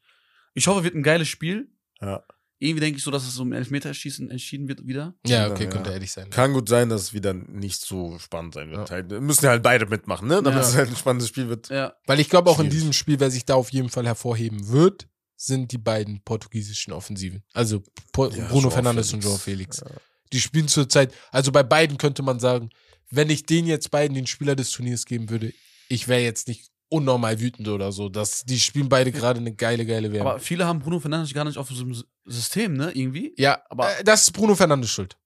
ich 0.55 0.65
hoffe, 0.67 0.83
wird 0.83 0.95
ein 0.95 1.03
geiles 1.03 1.27
Spiel. 1.27 1.69
Ja. 2.01 2.23
Irgendwie 2.57 2.79
denke 2.79 2.97
ich 2.97 3.03
so, 3.03 3.11
dass 3.11 3.27
es 3.27 3.37
um 3.37 3.51
Elfmeterschießen 3.53 4.31
entschieden 4.31 4.67
wird 4.67 4.87
wieder. 4.87 5.13
Ja, 5.27 5.51
okay, 5.51 5.65
ja. 5.65 5.69
könnte 5.69 5.91
ehrlich 5.91 6.11
sein. 6.11 6.29
Kann 6.29 6.53
gut 6.53 6.69
sein, 6.69 6.87
dass 6.89 7.01
es 7.03 7.13
wieder 7.13 7.33
nicht 7.33 7.81
so 7.81 8.17
spannend 8.17 8.53
sein 8.55 8.71
wird. 8.71 8.89
Halt, 8.89 9.11
müssen 9.11 9.47
halt 9.47 9.61
beide 9.61 9.85
mitmachen, 9.85 10.27
ne? 10.27 10.41
Damit 10.41 10.61
Ja. 10.63 10.67
es 10.69 10.73
halt 10.75 10.89
ein 10.89 10.95
spannendes 10.95 11.27
Spiel 11.27 11.49
wird. 11.49 11.69
Ja, 11.69 11.93
Weil 12.07 12.19
ich 12.19 12.29
glaube 12.29 12.49
auch 12.49 12.59
in 12.59 12.69
diesem 12.69 12.93
Spiel, 12.93 13.19
wer 13.19 13.29
sich 13.29 13.45
da 13.45 13.55
auf 13.55 13.71
jeden 13.73 13.89
Fall 13.89 14.05
hervorheben 14.07 14.69
wird, 14.69 15.07
sind 15.35 15.71
die 15.73 15.77
beiden 15.77 16.23
portugiesischen 16.23 16.93
Offensiven. 16.93 17.43
Also 17.53 17.83
Po- 18.13 18.29
Ja, 18.29 18.45
Bruno 18.47 18.61
Joao 18.61 18.71
Fernandes 18.71 19.09
Felix. 19.09 19.25
und 19.25 19.29
Joao 19.29 19.37
Felix. 19.37 19.81
Ja. 19.81 19.91
Die 20.31 20.39
spielen 20.39 20.69
zurzeit, 20.69 21.13
also 21.31 21.51
bei 21.51 21.61
beiden 21.61 21.97
könnte 21.97 22.23
man 22.23 22.39
sagen, 22.39 22.69
wenn 23.09 23.29
ich 23.29 23.45
denen 23.45 23.67
jetzt 23.67 23.91
beiden 23.91 24.15
den 24.15 24.27
Spieler 24.27 24.55
des 24.55 24.71
Turniers 24.71 25.05
geben 25.05 25.29
würde, 25.29 25.53
ich 25.89 26.07
wäre 26.07 26.21
jetzt 26.21 26.47
nicht 26.47 26.69
unnormal 26.89 27.39
wütend 27.39 27.67
oder 27.67 27.91
so. 27.91 28.09
Das, 28.09 28.43
die 28.45 28.59
spielen 28.59 28.89
beide 28.89 29.11
gerade 29.11 29.39
eine 29.39 29.53
geile, 29.53 29.85
geile 29.85 30.11
WM. 30.13 30.25
Aber 30.25 30.39
viele 30.39 30.65
haben 30.65 30.79
Bruno 30.79 30.99
Fernandes 30.99 31.33
gar 31.33 31.43
nicht 31.45 31.57
auf 31.57 31.69
so 31.69 31.81
einem 31.83 31.91
S- 31.91 32.05
System, 32.25 32.73
ne? 32.73 32.91
Irgendwie. 32.93 33.33
ja, 33.37 33.61
aber- 33.69 33.87
aber 33.89 34.03
das 34.03 34.23
ist 34.23 34.31
Bruno 34.31 34.55
Fernandes 34.55 34.91
schuld. 34.91 35.17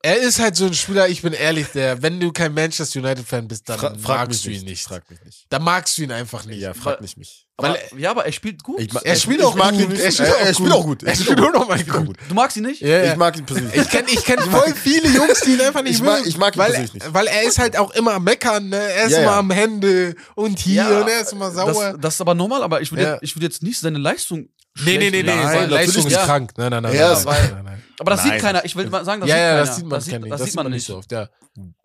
Er 0.00 0.16
ist 0.18 0.38
halt 0.38 0.54
so 0.54 0.66
ein 0.66 0.74
Spieler, 0.74 1.08
ich 1.08 1.22
bin 1.22 1.32
ehrlich, 1.32 1.66
der, 1.74 2.00
wenn 2.02 2.20
du 2.20 2.30
kein 2.30 2.54
Manchester 2.54 3.00
United-Fan 3.00 3.48
bist, 3.48 3.68
dann 3.68 3.80
Fra 3.80 3.94
frag 4.00 4.28
magst 4.28 4.44
du 4.44 4.50
ihn 4.50 4.64
nicht. 4.64 4.84
Frag 4.84 5.10
mich 5.10 5.20
nicht. 5.24 5.46
Dann 5.48 5.64
magst 5.64 5.98
du 5.98 6.02
ihn 6.02 6.12
einfach 6.12 6.44
nicht. 6.46 6.60
Ja, 6.60 6.72
frag 6.72 7.00
nicht 7.00 7.16
mich. 7.18 7.46
Aber, 7.56 7.76
ja, 7.96 8.12
aber 8.12 8.24
er 8.24 8.30
spielt 8.30 8.62
gut. 8.62 8.78
Ich 8.78 8.90
Er 9.04 9.16
spielt 9.16 9.42
auch 9.42 9.56
mag 9.56 9.72
gut. 9.72 9.80
ihn 9.82 9.88
nicht. 9.88 10.00
Er 10.00 10.12
spielt 10.12 10.28
Er- 10.28 10.34
auch 10.36 10.40
er 10.40 10.54
spielt 10.54 10.68
gut. 10.70 10.78
auch 10.78 10.84
gut. 10.84 11.02
Er 11.02 11.16
spielt 11.16 11.40
auch 11.40 11.52
noch 11.52 11.68
mal 11.68 11.82
gut. 11.82 12.16
du 12.28 12.34
magst 12.34 12.56
ihn 12.56 12.62
nicht? 12.62 12.80
Ja, 12.80 12.88
ja. 13.02 13.10
Ich 13.12 13.16
mag 13.16 13.36
ihn 13.36 13.44
persönlich. 13.44 13.74
Ich 13.74 13.88
kenne 13.88 14.06
ich 14.08 14.24
kenn 14.24 14.38
voll 14.38 14.72
viele 14.72 15.08
Jungs, 15.08 15.40
die 15.40 15.54
ihn 15.54 15.60
einfach 15.62 15.82
nicht 15.82 15.94
Ich 15.96 16.02
mag- 16.02 16.18
mögen. 16.18 16.28
ich 16.28 16.38
mag 16.38 16.54
ihn 16.54 16.58
weil, 16.60 16.66
persönlich 16.68 16.94
nicht. 16.94 17.12
Weil 17.12 17.26
er 17.26 17.42
ist 17.42 17.58
halt 17.58 17.76
auch 17.76 17.90
immer 17.96 18.12
am 18.14 18.22
meckern, 18.22 18.68
ne? 18.68 18.76
Er 18.78 19.06
ist 19.06 19.12
Ja, 19.14 19.18
immer 19.22 19.30
ja. 19.32 19.38
am 19.40 19.50
Hände 19.50 20.14
und 20.36 20.60
hier 20.60 20.74
Ja, 20.84 21.00
und 21.00 21.08
er 21.08 21.22
ist 21.22 21.32
immer 21.32 21.50
sauer. 21.50 21.72
Das, 21.94 22.00
das 22.00 22.14
ist 22.14 22.20
aber 22.20 22.34
normal, 22.36 22.62
aber 22.62 22.80
ich 22.80 22.92
will, 22.92 23.00
Ja. 23.02 23.14
jetzt, 23.14 23.22
ich 23.24 23.34
will 23.34 23.42
jetzt 23.42 23.64
nicht 23.64 23.80
seine 23.80 23.98
Leistung. 23.98 24.48
Nee, 24.84 24.98
nee, 24.98 25.10
nee, 25.10 25.10
nee, 25.10 25.22
Nein, 25.22 25.36
seine 25.38 25.48
reden. 25.48 25.70
natürlich 25.70 25.70
Leistung 25.70 26.06
ist 26.06 26.12
nicht. 26.12 26.24
krank. 26.24 26.52
Nein, 26.56 26.70
nein, 26.70 26.82
nein. 26.82 26.94
Ja, 26.94 27.14
nein, 27.14 27.24
nein, 27.24 27.50
nein, 27.54 27.64
nein. 27.64 27.84
Aber 28.00 28.10
das 28.12 28.24
Nein. 28.24 28.32
sieht 28.32 28.40
keiner. 28.40 28.64
Ich 28.64 28.76
will 28.76 28.88
mal 28.88 29.04
sagen, 29.04 29.20
das 29.20 29.30
ja, 29.30 29.36
sieht 29.36 29.42
ja, 29.42 29.48
keiner. 29.50 29.64
das 29.64 29.76
sieht 29.76 29.84
man, 29.84 29.90
das, 29.90 30.04
sieht, 30.04 30.30
das 30.30 30.44
sieht 30.44 30.54
man 30.54 30.70
nicht. 30.70 30.86
so 30.86 30.96
oft, 30.98 31.10
ja. 31.10 31.28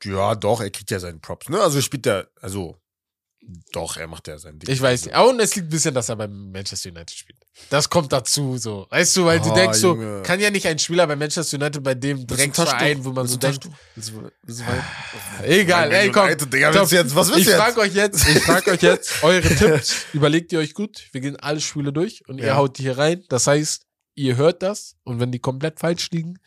Ja, 0.04 0.36
doch, 0.36 0.62
er 0.62 0.70
kriegt 0.70 0.92
ja 0.92 1.00
seinen 1.00 1.20
Props. 1.20 1.50
Ne? 1.50 1.60
Also 1.60 1.82
spielt 1.82 2.06
er, 2.06 2.28
also 2.40 2.78
doch, 3.72 3.98
er 3.98 4.08
macht 4.08 4.28
ja 4.28 4.38
sein 4.38 4.58
Ding. 4.60 4.70
Ich 4.74 4.82
weiß 4.82 5.06
nicht. 5.06 5.18
Und 5.18 5.40
es 5.40 5.56
liegt 5.56 5.68
ein 5.68 5.70
bisschen, 5.70 5.94
dass 5.94 6.10
er 6.10 6.16
beim 6.16 6.52
Manchester 6.52 6.90
United 6.90 7.12
spielt. 7.12 7.40
Das 7.70 7.90
kommt 7.90 8.12
dazu, 8.14 8.58
so. 8.58 8.88
Weißt 8.90 9.16
du, 9.18 9.26
weil 9.26 9.40
du 9.40 9.52
Oh, 9.52 9.56
denkst 9.56 9.80
so, 9.80 9.90
Junge. 9.96 10.22
kann 10.24 10.40
ja 10.40 10.50
nicht 10.50 10.66
ein 10.66 10.80
Spieler 10.80 11.06
bei 11.08 11.16
Manchester 11.16 11.58
United 11.58 11.84
bei 11.84 11.94
dem 11.94 12.26
Drecksverein, 12.26 13.04
wo 13.04 13.12
man 13.12 13.28
so 13.28 13.38
denkt, 13.38 13.68
egal, 15.44 15.92
ey, 15.92 16.12
komm. 16.12 16.28
Digga, 16.50 16.72
Top. 16.72 16.82
willst 16.82 16.92
du 16.92 16.96
jetzt, 16.96 17.16
was 17.16 17.28
willst 17.28 17.40
ich 17.42 17.46
du 17.46 17.52
jetzt? 17.52 17.60
frage 17.62 17.80
euch 17.82 17.94
jetzt, 17.94 18.28
ich 18.28 18.40
frage 18.44 18.72
euch 18.72 18.82
jetzt 18.82 19.24
eure 19.24 19.42
Tipps. 19.48 20.06
Überlegt 20.14 20.52
ihr 20.52 20.60
euch 20.60 20.74
gut. 20.74 21.08
Wir 21.12 21.22
gehen 21.22 21.36
alle 21.38 21.60
Spiele 21.62 21.92
durch 21.94 22.28
und 22.28 22.40
ihr 22.40 22.48
Ja. 22.48 22.56
haut 22.56 22.78
die 22.78 22.84
hier 22.84 22.98
rein. 22.98 23.24
Das 23.30 23.48
heißt, 23.48 23.86
ihr 24.16 24.36
hört 24.36 24.62
das 24.64 24.96
und 25.04 25.20
wenn 25.20 25.32
die 25.32 25.40
komplett 25.40 25.80
falsch 25.80 26.10
liegen, 26.12 26.40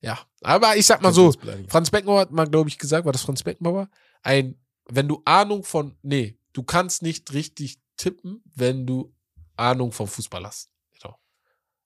ja. 0.00 0.18
Aber 0.42 0.76
ich 0.76 0.86
sag 0.86 1.02
mal 1.02 1.12
so, 1.12 1.32
Franz 1.68 1.90
Beckenbauer 1.90 2.20
hat 2.20 2.30
mal, 2.32 2.46
glaube 2.48 2.68
ich, 2.70 2.78
gesagt, 2.78 3.04
war 3.04 3.12
das 3.12 3.22
Franz 3.22 3.42
Beckenbauer? 3.42 3.88
Ein, 4.22 4.56
wenn 4.88 5.06
du 5.08 5.20
Ahnung 5.24 5.62
von, 5.64 5.96
nee, 6.02 6.38
du 6.52 6.62
kannst 6.62 7.02
nicht 7.02 7.32
richtig 7.32 7.78
tippen, 7.96 8.42
wenn 8.54 8.86
du 8.86 9.14
Ahnung 9.56 9.92
vom 9.92 10.08
Fußball 10.08 10.44
hast. 10.46 10.70
Genau. 10.92 11.18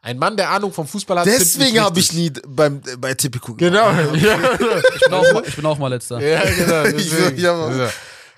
Ein 0.01 0.19
Mann, 0.19 0.37
der 0.37 0.51
Ahnung 0.51 0.73
vom 0.73 0.87
Fußball 0.87 1.19
hat, 1.19 1.27
Deswegen 1.27 1.81
habe 1.81 1.99
ich 1.99 2.13
nie 2.13 2.31
beim, 2.47 2.81
äh, 2.87 2.97
bei 2.97 3.15
Tipico 3.15 3.55
Genau. 3.55 3.91
Ja. 4.15 4.55
Ich 4.55 5.01
bin, 5.01 5.13
auch 5.13 5.33
mal, 5.33 5.43
ich 5.47 5.57
bin 5.57 5.67
auch 5.67 5.79
mal 5.79 5.89
letzter. 5.89 6.21
Ja, 6.21 6.45
genau. 6.45 6.85
Ich 6.99 7.11
deswegen. 7.11 7.39
ja, 7.39 7.57
Mann. 7.57 7.79
Ja. 7.79 7.91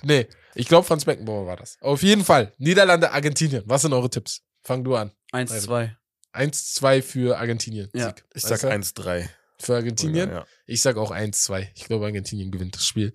Nee, 0.02 0.26
ich 0.54 0.68
glaube, 0.68 0.86
Franz 0.86 1.04
Beckenbauer 1.04 1.46
war 1.46 1.56
das. 1.56 1.76
Auf 1.80 2.02
jeden 2.02 2.24
Fall. 2.24 2.52
Niederlande, 2.58 3.12
Argentinien. 3.12 3.62
Was 3.66 3.82
sind 3.82 3.92
eure 3.92 4.08
Tipps? 4.08 4.42
Fang 4.62 4.82
du 4.84 4.94
an. 4.96 5.12
1, 5.32 5.62
2. 5.62 5.96
1-2 6.32 7.02
für 7.02 7.38
Argentinien. 7.38 7.90
Ja. 7.94 8.06
Sieg. 8.08 8.24
Ich 8.34 8.42
Weißt 8.44 8.60
sag 8.60 8.60
du? 8.60 8.68
1-3. 8.68 9.28
Für 9.58 9.74
Argentinien? 9.76 10.30
Ja. 10.30 10.46
Ich 10.66 10.82
sag 10.82 10.96
auch 10.96 11.10
1-2. 11.10 11.68
Ich 11.74 11.84
glaube, 11.84 12.04
Argentinien 12.06 12.50
gewinnt 12.50 12.74
das 12.76 12.86
Spiel. 12.86 13.12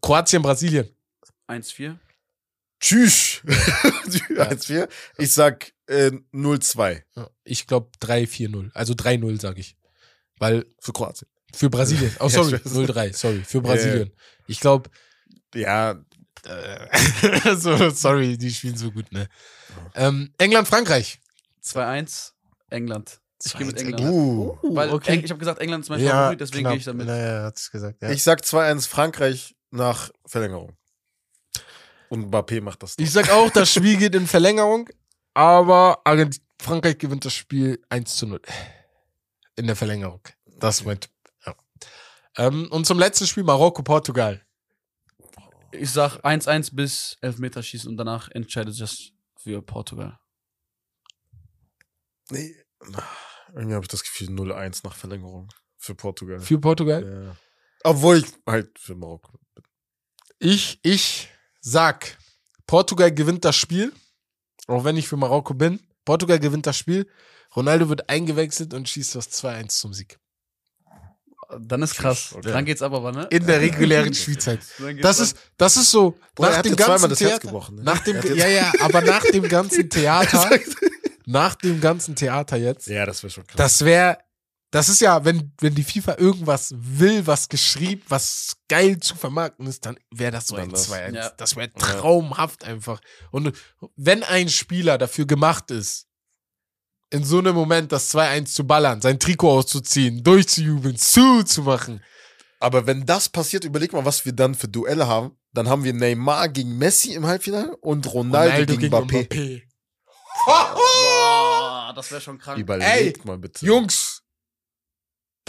Kroatien, 0.00 0.42
Brasilien. 0.42 0.88
1, 1.46 1.72
4. 2.80 2.98
Tschüss. 3.06 3.40
1-4. 3.44 4.88
Ich 5.18 5.32
sag 5.32 5.72
äh, 5.86 6.10
0-2 6.32 7.02
Ja, 7.16 7.30
Ich 7.44 7.66
glaube 7.66 7.90
3-4-0. 8.02 8.70
Also 8.74 8.94
3-0, 8.94 9.40
sage 9.40 9.60
ich. 9.60 9.76
Weil 10.38 10.64
für 10.80 10.92
Kroatien. 10.92 11.28
für 11.54 11.68
Brasilien. 11.70 12.14
Oh, 12.20 12.24
Ja, 12.24 12.30
sorry. 12.30 12.56
ich 12.56 12.64
weiß. 12.64 12.72
0-3. 12.72 13.12
Sorry. 13.16 13.42
Für 13.44 13.60
Brasilien. 13.60 14.12
Ich 14.46 14.60
glaube, 14.60 14.90
Ja, 15.54 16.02
äh, 16.46 17.54
so, 17.56 17.90
sorry, 17.90 18.38
die 18.38 18.50
spielen 18.50 18.76
so 18.76 18.90
gut, 18.90 19.12
ne? 19.12 19.28
Ähm, 19.94 20.32
England, 20.38 20.66
Frankreich. 20.68 21.20
2-1. 21.62 22.32
England. 22.70 23.20
Ich 23.44 23.56
gehe 23.56 23.66
mit 23.66 23.76
2-1 23.78 23.80
England. 23.80 24.00
uh. 24.10 24.56
Weil 24.74 24.90
okay. 24.90 25.12
Eng- 25.14 25.24
ich 25.24 25.30
habe 25.30 25.38
gesagt, 25.38 25.60
England 25.60 25.84
ist 25.84 25.90
mein 25.90 26.00
Favorit, 26.00 26.40
deswegen 26.40 26.68
gehe 26.68 26.76
ich 26.78 26.84
damit. 26.84 27.06
Naja, 27.06 27.44
hat 27.44 27.56
es 27.58 27.70
gesagt. 27.70 28.00
Ja. 28.02 28.10
Ich 28.10 28.22
sag 28.22 28.40
2-1 28.42 28.88
Frankreich 28.88 29.54
nach 29.70 30.10
Verlängerung. 30.26 30.76
Und 32.10 32.26
Mbappé 32.26 32.60
macht 32.60 32.82
das. 32.82 32.96
Ich 32.98 33.12
sag 33.12 33.30
auch, 33.30 33.50
das 33.50 33.72
Spiel 33.72 33.96
geht 33.96 34.16
in 34.16 34.26
Verlängerung, 34.26 34.90
aber 35.32 36.02
Argent 36.04 36.40
Frankreich 36.60 36.98
gewinnt 36.98 37.24
das 37.24 37.34
Spiel 37.34 37.80
1 37.88 38.16
zu 38.16 38.26
0. 38.26 38.40
In 39.54 39.66
der 39.68 39.76
Verlängerung. 39.76 40.20
Das 40.44 40.80
ist 40.80 40.86
mein 40.86 40.98
Tipp. 40.98 41.12
Ja. 41.46 41.54
Ähm, 42.36 42.68
und 42.72 42.84
zum 42.84 42.98
letzten 42.98 43.28
Spiel 43.28 43.44
Marokko, 43.44 43.82
Portugal. 43.82 44.44
Ich 45.70 45.92
sag 45.92 46.18
1-1 46.24 46.74
bis 46.74 47.16
Elfmeterschießen 47.20 47.88
und 47.88 47.96
danach 47.96 48.28
entscheidet 48.32 48.74
sich 48.74 49.14
für 49.36 49.62
Portugal. 49.62 50.18
Nee. 52.30 52.56
Irgendwie 53.54 53.74
habe 53.74 53.84
ich 53.84 53.88
das 53.88 54.02
Gefühl 54.02 54.30
0-1 54.30 54.80
nach 54.82 54.96
Verlängerung 54.96 55.48
für 55.76 55.94
Portugal. 55.94 56.40
Für 56.40 56.58
Portugal. 56.58 57.24
Ja. 57.26 57.36
Obwohl 57.84 58.16
ich 58.18 58.26
halt 58.46 58.76
für 58.80 58.96
Marokko 58.96 59.38
bin. 59.54 59.64
Ich, 60.40 60.80
ich 60.82 61.28
sag, 61.60 62.16
Portugal 62.66 63.12
gewinnt 63.12 63.44
das 63.44 63.56
Spiel. 63.56 63.92
Auch 64.66 64.84
wenn 64.84 64.96
ich 64.96 65.08
für 65.08 65.16
Marokko 65.16 65.54
bin. 65.54 65.80
Portugal 66.04 66.38
gewinnt 66.38 66.66
das 66.66 66.76
Spiel. 66.76 67.08
Ronaldo 67.56 67.88
wird 67.88 68.08
eingewechselt 68.08 68.74
und 68.74 68.88
schießt 68.88 69.14
das 69.16 69.30
2-1 69.30 69.68
zum 69.68 69.92
Sieg. 69.92 70.18
Dann 71.58 71.82
ist 71.82 71.96
krass. 71.96 72.32
Okay. 72.32 72.52
Dann 72.52 72.64
geht's 72.64 72.80
aber, 72.80 72.98
aber 72.98 73.10
ne? 73.12 73.26
In 73.30 73.44
der 73.44 73.60
regulären 73.60 74.14
Spielzeit. 74.14 74.60
Das 75.02 75.18
ist, 75.18 75.36
das 75.56 75.76
ist 75.76 75.90
so, 75.90 76.16
er 76.38 76.50
nach 76.50 76.62
dem 76.62 76.76
ganzen 76.76 77.10
das 77.10 77.20
Herz 77.20 77.30
Theater, 77.30 77.40
gebrochen, 77.40 77.76
ne? 77.76 77.82
nach 77.82 77.98
dem, 78.04 78.36
ja, 78.36 78.46
ja, 78.46 78.72
aber 78.80 79.00
nach 79.00 79.22
dem 79.24 79.48
ganzen 79.48 79.90
Theater, 79.90 80.48
nach 81.26 81.56
dem 81.56 81.80
ganzen 81.80 82.14
Theater 82.14 82.56
jetzt, 82.56 82.86
Ja, 82.86 83.04
das 83.04 83.24
wäre 83.24 83.32
schon 83.32 83.46
krass. 83.48 83.56
das 83.56 83.84
wäre, 83.84 84.18
das 84.70 84.88
ist 84.88 85.00
ja, 85.00 85.24
wenn, 85.24 85.52
wenn 85.60 85.74
die 85.74 85.82
FIFA 85.82 86.18
irgendwas 86.18 86.72
will, 86.76 87.26
was 87.26 87.48
geschrieben, 87.48 88.02
was 88.08 88.56
geil 88.68 89.00
zu 89.00 89.16
vermarkten 89.16 89.66
ist, 89.66 89.84
dann 89.84 89.98
wäre 90.10 90.30
das 90.30 90.46
so 90.46 90.56
Dann 90.56 90.66
ein 90.66 90.70
das. 90.70 90.84
2 90.84 91.10
Ja. 91.10 91.30
Das 91.30 91.56
wäre 91.56 91.72
traumhaft 91.72 92.64
einfach. 92.64 93.00
Und 93.32 93.52
wenn 93.96 94.22
ein 94.22 94.48
Spieler 94.48 94.96
dafür 94.96 95.26
gemacht 95.26 95.70
ist, 95.70 96.06
in 97.10 97.24
so 97.24 97.38
einem 97.38 97.54
Moment 97.54 97.90
das 97.90 98.14
2-1 98.14 98.46
zu 98.46 98.64
ballern, 98.64 99.00
sein 99.00 99.18
Trikot 99.18 99.50
auszuziehen, 99.50 100.22
durchzujubeln, 100.22 100.96
zuzumachen. 100.96 102.02
Aber 102.60 102.86
wenn 102.86 103.04
das 103.04 103.28
passiert, 103.28 103.64
überleg 103.64 103.92
mal, 103.92 104.04
was 104.04 104.24
wir 104.24 104.32
dann 104.32 104.54
für 104.54 104.68
Duelle 104.68 105.08
haben. 105.08 105.36
Dann 105.52 105.68
haben 105.68 105.82
wir 105.82 105.92
Neymar 105.92 106.48
gegen 106.48 106.78
Messi 106.78 107.14
im 107.14 107.26
Halbfinale 107.26 107.76
und 107.78 108.12
Ronaldo, 108.12 108.76
gegen, 108.76 108.94
Mbappé. 108.94 109.26
Mbappé. 109.26 109.62
Boah, 110.46 111.92
das 111.96 112.10
wäre 112.12 112.20
schon 112.20 112.38
krank. 112.38 112.58
Überlegt 112.58 113.24
mal 113.24 113.38
bitte. 113.38 113.66
Jungs, 113.66 114.09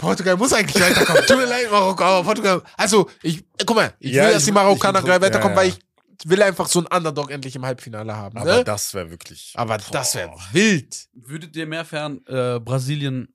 Portugal 0.02 0.36
muss 0.36 0.52
eigentlich 0.52 0.82
weiterkommen. 0.82 1.22
Tut 1.26 1.36
mir 1.36 1.46
leid, 1.46 1.70
Marokko, 1.70 2.02
aber 2.02 2.24
Portugal. 2.24 2.62
Also, 2.76 3.08
ich, 3.22 3.44
guck 3.64 3.76
mal, 3.76 3.94
ich 4.00 4.12
Ja, 4.12 4.26
will, 4.26 4.32
dass 4.34 4.44
die 4.44 4.52
Marokkaner 4.52 4.98
ich- 4.98 5.04
gleich 5.04 5.20
weiterkommen, 5.20 5.56
ja, 5.56 5.62
ja. 5.62 5.68
weil 5.70 5.78
ich 5.78 6.28
will 6.28 6.42
einfach 6.42 6.66
so 6.68 6.80
einen 6.80 6.88
Underdog 6.88 7.30
endlich 7.30 7.54
im 7.56 7.64
Halbfinale 7.64 8.14
haben. 8.16 8.36
Aber 8.36 8.56
ne? 8.58 8.64
das 8.64 8.92
wäre 8.94 9.10
wirklich. 9.10 9.52
aber 9.56 9.78
das 9.78 10.14
wäre 10.14 10.28
Boah. 10.30 10.40
wild. 10.52 11.08
Würdet 11.14 11.54
ihr 11.56 11.66
mehr 11.66 11.84
fern 11.84 12.20
äh, 12.26 12.58
Brasilien, 12.60 13.32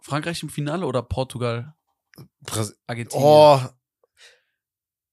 Frankreich 0.00 0.42
im 0.42 0.48
Finale 0.48 0.86
oder 0.86 1.02
Portugal, 1.02 1.74
Bras 2.40 2.74
Argentinien? 2.86 3.26
oh. 3.26 3.60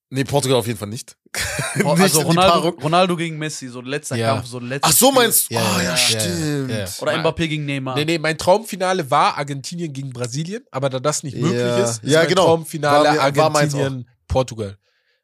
Nee, 0.09 0.23
Portugal 0.23 0.57
auf 0.59 0.67
jeden 0.67 0.79
Fall 0.79 0.87
nicht. 0.87 1.17
Nicht 1.75 1.85
also 1.85 2.21
Ronaldo. 2.21 2.69
Ronaldo 2.69 3.15
gegen 3.15 3.37
Messi, 3.37 3.67
so 3.67 3.81
letzter 3.81 4.15
Ja. 4.15 4.33
Kampf, 4.33 4.47
so 4.47 4.59
letzter 4.59 4.87
Ach 4.89 4.93
so 4.93 5.11
meinst 5.11 5.49
du? 5.49 5.55
Ja, 5.55 5.61
oh, 5.61 5.79
ja, 5.79 5.83
ja, 5.83 5.97
stimmt. 5.97 7.01
Oder 7.01 7.17
Mbappé 7.17 7.47
gegen 7.47 7.65
Neymar. 7.65 7.95
Nee, 7.95 8.05
nee, 8.05 8.17
mein 8.19 8.37
Traumfinale 8.37 9.09
war 9.09 9.37
Argentinien 9.37 9.91
gegen 9.93 10.11
Brasilien, 10.11 10.63
aber 10.71 10.89
da 10.89 10.99
das 10.99 11.23
nicht 11.23 11.37
möglich 11.37 11.61
ist, 11.83 12.03
ist 12.03 12.11
Ja, 12.11 12.19
mein 12.19 12.29
genau. 12.29 12.45
Traumfinale 12.45 13.19
Argentinien, 13.21 14.07
Portugal. 14.27 14.77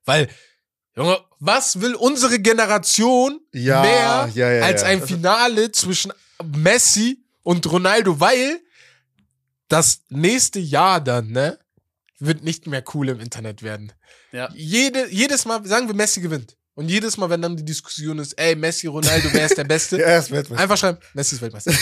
Weil, 0.05 0.29
Junge, 0.95 1.17
was 1.39 1.81
will 1.81 1.95
unsere 1.95 2.39
Generation 2.39 3.39
mehr 3.51 4.29
als 4.63 4.83
ein 4.83 5.01
Finale 5.01 5.71
zwischen 5.71 6.13
Messi 6.43 7.23
und 7.43 7.69
Ronaldo, 7.71 8.19
weil 8.19 8.59
das 9.67 10.01
nächste 10.09 10.59
Jahr 10.59 11.01
dann, 11.01 11.31
ne, 11.31 11.57
wird 12.25 12.43
nicht 12.43 12.67
mehr 12.67 12.83
cool 12.93 13.09
im 13.09 13.19
Internet 13.19 13.63
werden. 13.63 13.91
Ja. 14.31 14.49
Jede, 14.53 15.07
jedes 15.09 15.45
Mal, 15.45 15.65
sagen 15.65 15.87
wir, 15.87 15.95
Messi 15.95 16.21
gewinnt. 16.21 16.55
Und 16.75 16.89
jedes 16.89 17.17
Mal, 17.17 17.29
wenn 17.29 17.39
dann 17.41 17.55
die 17.55 17.63
Diskussion 17.65 18.17
ist, 18.17 18.33
ey, 18.33 18.55
Messi, 18.55 18.87
Ronaldo, 18.87 19.29
wer 19.31 19.45
ist 19.45 19.55
der 19.57 19.63
Beste? 19.63 19.97
Ja, 19.99 20.05
er 20.07 20.19
ist 20.19 20.31
Weltmeister. 20.31 20.63
Einfach 20.63 20.77
schreiben, 20.77 20.97
Messi 21.13 21.35
ist 21.35 21.41
Weltmeister. 21.43 21.71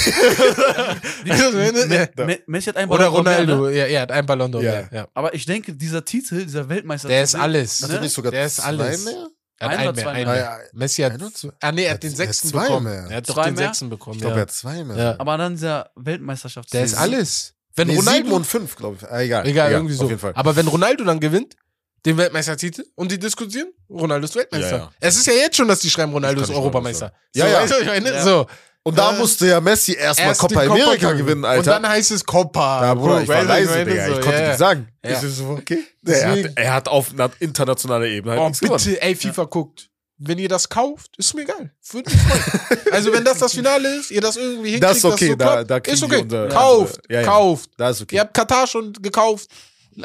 Me 1.25 2.09
Me 2.25 2.39
Messi 2.47 2.65
hat 2.69 2.77
einen 2.77 2.91
Oder 2.91 3.09
Ballon 3.09 3.21
d'Or 3.21 3.23
mehr, 3.23 3.39
Ronaldo, 3.39 3.65
ne? 3.67 3.77
ja, 3.77 3.85
er 3.85 4.01
hat 4.01 4.11
einen 4.11 4.27
Ballon 4.27 4.51
d'Or 4.53 4.61
Ja. 4.61 4.71
mehr. 4.71 4.89
Ja. 4.91 5.07
Aber 5.13 5.33
ich 5.33 5.45
denke, 5.45 5.73
dieser 5.73 6.03
Titel, 6.03 6.43
dieser 6.43 6.67
Weltmeister. 6.67 7.07
Der 7.07 7.23
ist 7.23 7.35
alles. 7.35 7.87
Ne? 7.87 7.95
er 7.95 8.01
nicht 8.01 8.13
sogar 8.13 8.31
Der 8.31 8.45
ist 8.45 8.57
zwei 8.57 8.63
alles. 8.65 9.05
mehr? 9.05 9.27
Er 9.59 9.67
hat 9.69 9.73
Ein 9.73 9.79
einen 9.79 9.87
oder 9.89 9.95
mehr, 9.95 10.03
zwei 10.03 10.11
einen 10.11 10.25
mehr? 10.25 10.35
mehr. 10.35 10.59
Messi 10.73 11.01
hat, 11.03 11.15
oder 11.15 11.53
ah 11.61 11.71
nee, 11.71 11.83
er 11.85 11.93
hat 11.93 12.03
den 12.03 12.15
sechsten 12.15 12.47
zwei 12.49 12.63
bekommen. 12.63 12.85
mehr. 12.91 13.07
Er 13.09 13.17
hat 13.17 13.27
den 13.29 13.35
mehr? 13.53 13.55
sechsten 13.67 13.89
bekommen. 13.89 14.15
Ich 14.15 14.21
glaube, 14.21 14.33
ja. 14.35 14.39
er 14.39 14.41
hat 14.41 14.51
zwei 14.51 14.83
mehr. 14.83 14.97
Ja. 14.97 15.15
Aber 15.19 15.37
dann 15.37 15.53
dieser 15.53 15.91
Weltmeisterschaft. 15.95 16.73
Der 16.73 16.83
ist 16.83 16.95
alles. 16.95 17.53
Wenn 17.75 17.87
nee, 17.87 17.93
sieben 17.95 18.07
Ronaldo, 18.07 18.35
und 18.35 18.45
fünf, 18.47 18.75
glaube 18.75 18.97
ich. 18.99 19.07
Ah, 19.09 19.21
egal. 19.21 19.47
egal, 19.47 19.71
irgendwie 19.71 19.93
so. 19.93 20.03
Auf 20.03 20.09
jeden 20.09 20.19
Fall. 20.19 20.33
Aber 20.35 20.55
wenn 20.55 20.67
Ronaldo 20.67 21.03
dann 21.03 21.19
gewinnt, 21.19 21.55
den 22.05 22.17
Weltmeistertitel 22.17 22.83
und 22.95 23.11
die 23.11 23.19
diskutieren, 23.19 23.69
Ronaldo 23.89 24.25
ist 24.25 24.35
Weltmeister. 24.35 24.71
Ja, 24.71 24.77
ja. 24.77 24.91
Es 24.99 25.15
ist 25.17 25.27
ja 25.27 25.33
jetzt 25.33 25.55
schon, 25.55 25.67
dass 25.67 25.79
die 25.79 25.89
schreiben, 25.89 26.11
Ronaldo 26.11 26.41
ist 26.41 26.49
Europameister. 26.49 27.13
Ja, 27.35 27.45
so, 27.45 27.51
ja. 27.51 27.59
Weißt 27.61 27.73
du, 27.73 27.79
ich 27.81 27.87
meine? 27.87 28.09
Ja. 28.13 28.23
So. 28.23 28.47
Und 28.83 28.97
da 28.97 29.13
Äh, 29.13 29.19
musste 29.19 29.45
ja 29.47 29.61
Messi 29.61 29.93
erstmal 29.93 30.29
Erst 30.29 30.41
Copa 30.41 30.61
America 30.61 30.95
Copa 30.95 31.11
gewinnen, 31.13 31.43
Und 31.43 31.49
Alter. 31.49 31.71
dann 31.73 31.87
heißt 31.87 32.09
es 32.09 32.25
Copa. 32.25 32.81
Ja, 32.83 32.93
Bruder, 32.95 33.21
ich 33.21 33.27
war 33.27 33.43
leise? 33.43 33.85
Digga. 33.85 34.07
Ich 34.07 34.13
konnte 34.21 34.31
ja, 34.31 34.41
nichts 34.41 34.57
sagen. 34.57 34.87
Ja. 35.05 35.11
Ich 35.11 35.17
so, 35.19 35.49
okay. 35.49 35.83
Er 36.03 36.31
hat, 36.31 36.39
er 36.55 36.73
hat 36.73 36.87
auf 36.87 37.11
einer 37.13 37.29
internationaler 37.39 38.05
Ebene 38.07 38.31
halt 38.31 38.41
Oh, 38.41 38.47
nichts 38.47 38.59
gewonnen. 38.59 38.83
bitte, 38.83 39.01
ey, 39.03 39.15
FIFA 39.15 39.43
guckt. 39.43 39.90
Wenn 40.23 40.37
ihr 40.37 40.49
das 40.49 40.69
kauft, 40.69 41.17
ist 41.17 41.33
mir 41.33 41.45
geil. 41.45 41.71
Würde 41.89 42.11
mich 42.11 42.19
freuen. 42.21 42.79
also, 42.91 43.11
wenn 43.11 43.23
das 43.25 43.39
das 43.39 43.53
Finale 43.53 43.95
ist, 43.95 44.11
ihr 44.11 44.21
das 44.21 44.37
irgendwie 44.37 44.71
hinkriegt, 44.73 44.83
Das 44.83 44.97
ist 44.97 45.05
okay, 45.05 45.29
so 45.29 45.35
da- 45.35 45.63
da 45.63 45.77
ist 45.77 46.03
okay. 46.03 46.21
unser- 46.21 46.47
kauft, 46.47 47.01
ja, 47.09 47.21
ja. 47.21 47.25
kauft. 47.27 47.71
Da 47.77 47.89
ist 47.89 48.01
okay. 48.03 48.15
Ihr 48.15 48.21
habt 48.21 48.33
Katar 48.35 48.67
schon 48.67 48.93
gekauft 48.93 49.49